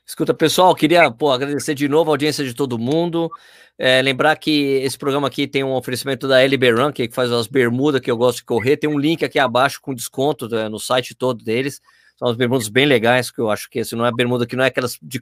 Escuta, 0.07 0.33
pessoal, 0.33 0.75
queria 0.75 1.11
pô, 1.11 1.31
agradecer 1.31 1.75
de 1.75 1.89
novo 1.89 2.11
a 2.11 2.15
audiência 2.15 2.45
de 2.45 2.55
todo 2.55 2.79
mundo. 2.79 3.31
É, 3.79 4.03
lembrar 4.03 4.37
que 4.37 4.81
esse 4.83 4.99
programa 4.99 5.27
aqui 5.27 5.47
tem 5.47 5.65
um 5.65 5.73
oferecimento 5.73 6.29
da 6.29 6.43
LB 6.43 6.73
Run, 6.73 6.93
que 6.93 7.09
faz 7.11 7.33
as 7.33 7.47
bermudas 7.47 8.01
que 8.01 8.11
eu 8.11 8.17
gosto 8.17 8.39
de 8.39 8.45
correr. 8.45 8.77
Tem 8.77 8.91
um 8.91 8.99
link 8.99 9.25
aqui 9.25 9.39
abaixo 9.39 9.81
com 9.81 9.95
desconto 9.95 10.49
né, 10.49 10.69
no 10.69 10.79
site 10.79 11.15
todo 11.15 11.43
deles. 11.43 11.81
São 12.21 12.29
as 12.29 12.37
bermudas 12.37 12.69
bem 12.69 12.85
legais, 12.85 13.31
que 13.31 13.41
eu 13.41 13.51
acho 13.51 13.71
que 13.71 13.79
esse 13.79 13.97
não 13.97 14.05
é 14.05 14.13
bermuda 14.13 14.47
que 14.47 14.55
não 14.55 14.63
é 14.63 14.67
aquelas 14.67 14.99
de. 15.01 15.19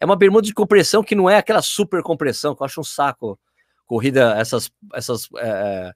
É 0.00 0.04
uma 0.04 0.14
bermuda 0.14 0.46
de 0.46 0.54
compressão 0.54 1.02
que 1.02 1.16
não 1.16 1.28
é 1.28 1.38
aquela 1.38 1.60
super 1.60 2.04
compressão, 2.04 2.54
que 2.54 2.62
eu 2.62 2.64
acho 2.64 2.80
um 2.80 2.84
saco. 2.84 3.36
Corrida, 3.84 4.32
essas. 4.38 4.70
essas 4.94 5.28
é, 5.38 5.92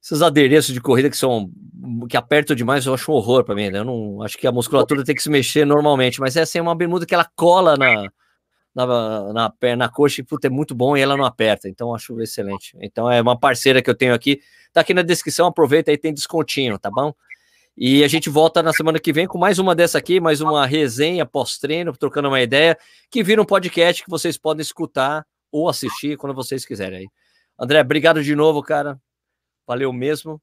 esses 0.00 0.22
adereços 0.22 0.72
de 0.72 0.80
corrida 0.80 1.10
que 1.10 1.16
são 1.16 1.50
que 2.08 2.16
apertam 2.16 2.54
demais, 2.54 2.86
eu 2.86 2.94
acho 2.94 3.10
um 3.10 3.16
horror 3.16 3.42
para 3.42 3.56
mim. 3.56 3.68
Né? 3.68 3.80
Eu 3.80 3.84
não 3.84 4.22
acho 4.22 4.38
que 4.38 4.46
a 4.46 4.52
musculatura 4.52 5.04
tem 5.04 5.12
que 5.12 5.22
se 5.22 5.28
mexer 5.28 5.64
normalmente, 5.64 6.20
mas 6.20 6.36
essa 6.36 6.56
é 6.56 6.62
uma 6.62 6.76
bermuda 6.76 7.04
que 7.04 7.12
ela 7.12 7.28
cola 7.34 7.76
na 7.76 8.08
na, 8.74 9.32
na 9.32 9.50
perna, 9.50 9.86
na 9.86 9.88
coxa, 9.90 10.20
e 10.20 10.24
puta, 10.24 10.46
é 10.46 10.50
muito 10.50 10.72
bom 10.72 10.96
e 10.96 11.00
ela 11.00 11.16
não 11.16 11.24
aperta, 11.24 11.68
então 11.68 11.92
acho 11.92 12.20
excelente. 12.20 12.76
Então 12.80 13.10
é 13.10 13.20
uma 13.20 13.36
parceira 13.36 13.82
que 13.82 13.90
eu 13.90 13.94
tenho 13.94 14.14
aqui, 14.14 14.40
tá 14.72 14.82
aqui 14.82 14.94
na 14.94 15.02
descrição, 15.02 15.48
aproveita 15.48 15.90
aí, 15.90 15.98
tem 15.98 16.14
descontinho, 16.14 16.78
tá 16.78 16.88
bom? 16.88 17.12
E 17.80 18.02
a 18.02 18.08
gente 18.08 18.28
volta 18.28 18.60
na 18.60 18.72
semana 18.72 18.98
que 18.98 19.12
vem 19.12 19.28
com 19.28 19.38
mais 19.38 19.60
uma 19.60 19.72
dessa 19.72 19.98
aqui, 19.98 20.18
mais 20.18 20.40
uma 20.40 20.66
resenha 20.66 21.24
pós-treino, 21.24 21.96
trocando 21.96 22.26
uma 22.26 22.40
ideia, 22.40 22.76
que 23.08 23.22
vira 23.22 23.40
um 23.40 23.44
podcast 23.44 24.02
que 24.02 24.10
vocês 24.10 24.36
podem 24.36 24.62
escutar 24.62 25.24
ou 25.52 25.68
assistir 25.68 26.16
quando 26.16 26.34
vocês 26.34 26.64
quiserem 26.64 26.98
aí. 26.98 27.08
André, 27.56 27.80
obrigado 27.80 28.20
de 28.20 28.34
novo, 28.34 28.64
cara. 28.64 29.00
Valeu 29.64 29.92
mesmo. 29.92 30.42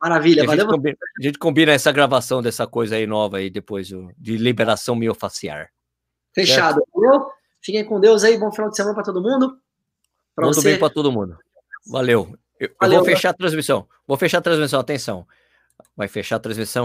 Maravilha, 0.00 0.44
a 0.44 0.46
valeu. 0.46 0.64
Gente 0.64 0.74
combina, 0.76 0.96
a 1.18 1.22
gente 1.24 1.38
combina 1.40 1.72
essa 1.72 1.90
gravação 1.90 2.40
dessa 2.40 2.68
coisa 2.68 2.94
aí 2.94 3.04
nova 3.04 3.38
aí 3.38 3.50
depois 3.50 3.88
de 3.88 4.36
liberação 4.36 4.94
miofaciar. 4.94 5.72
Fechado. 6.32 6.80
Valeu. 6.94 7.26
Fiquem 7.60 7.84
com 7.84 7.98
Deus 7.98 8.22
aí. 8.22 8.38
Bom 8.38 8.52
final 8.52 8.70
de 8.70 8.76
semana 8.76 8.94
para 8.94 9.02
todo 9.02 9.20
mundo. 9.20 9.58
Pra 10.36 10.44
Muito 10.44 10.60
você. 10.60 10.70
bem 10.70 10.78
para 10.78 10.90
todo 10.90 11.10
mundo. 11.10 11.36
Valeu. 11.88 12.32
Eu, 12.60 12.70
Valeu, 12.80 12.98
eu 12.98 13.04
vou 13.04 13.12
fechar 13.12 13.30
a 13.30 13.34
transmissão. 13.34 13.88
Vou 14.06 14.16
fechar 14.16 14.38
a 14.38 14.42
transmissão. 14.42 14.78
Atenção. 14.78 15.26
Vai 15.94 16.08
fechar 16.08 16.36
a 16.36 16.40
transmissão. 16.40 16.84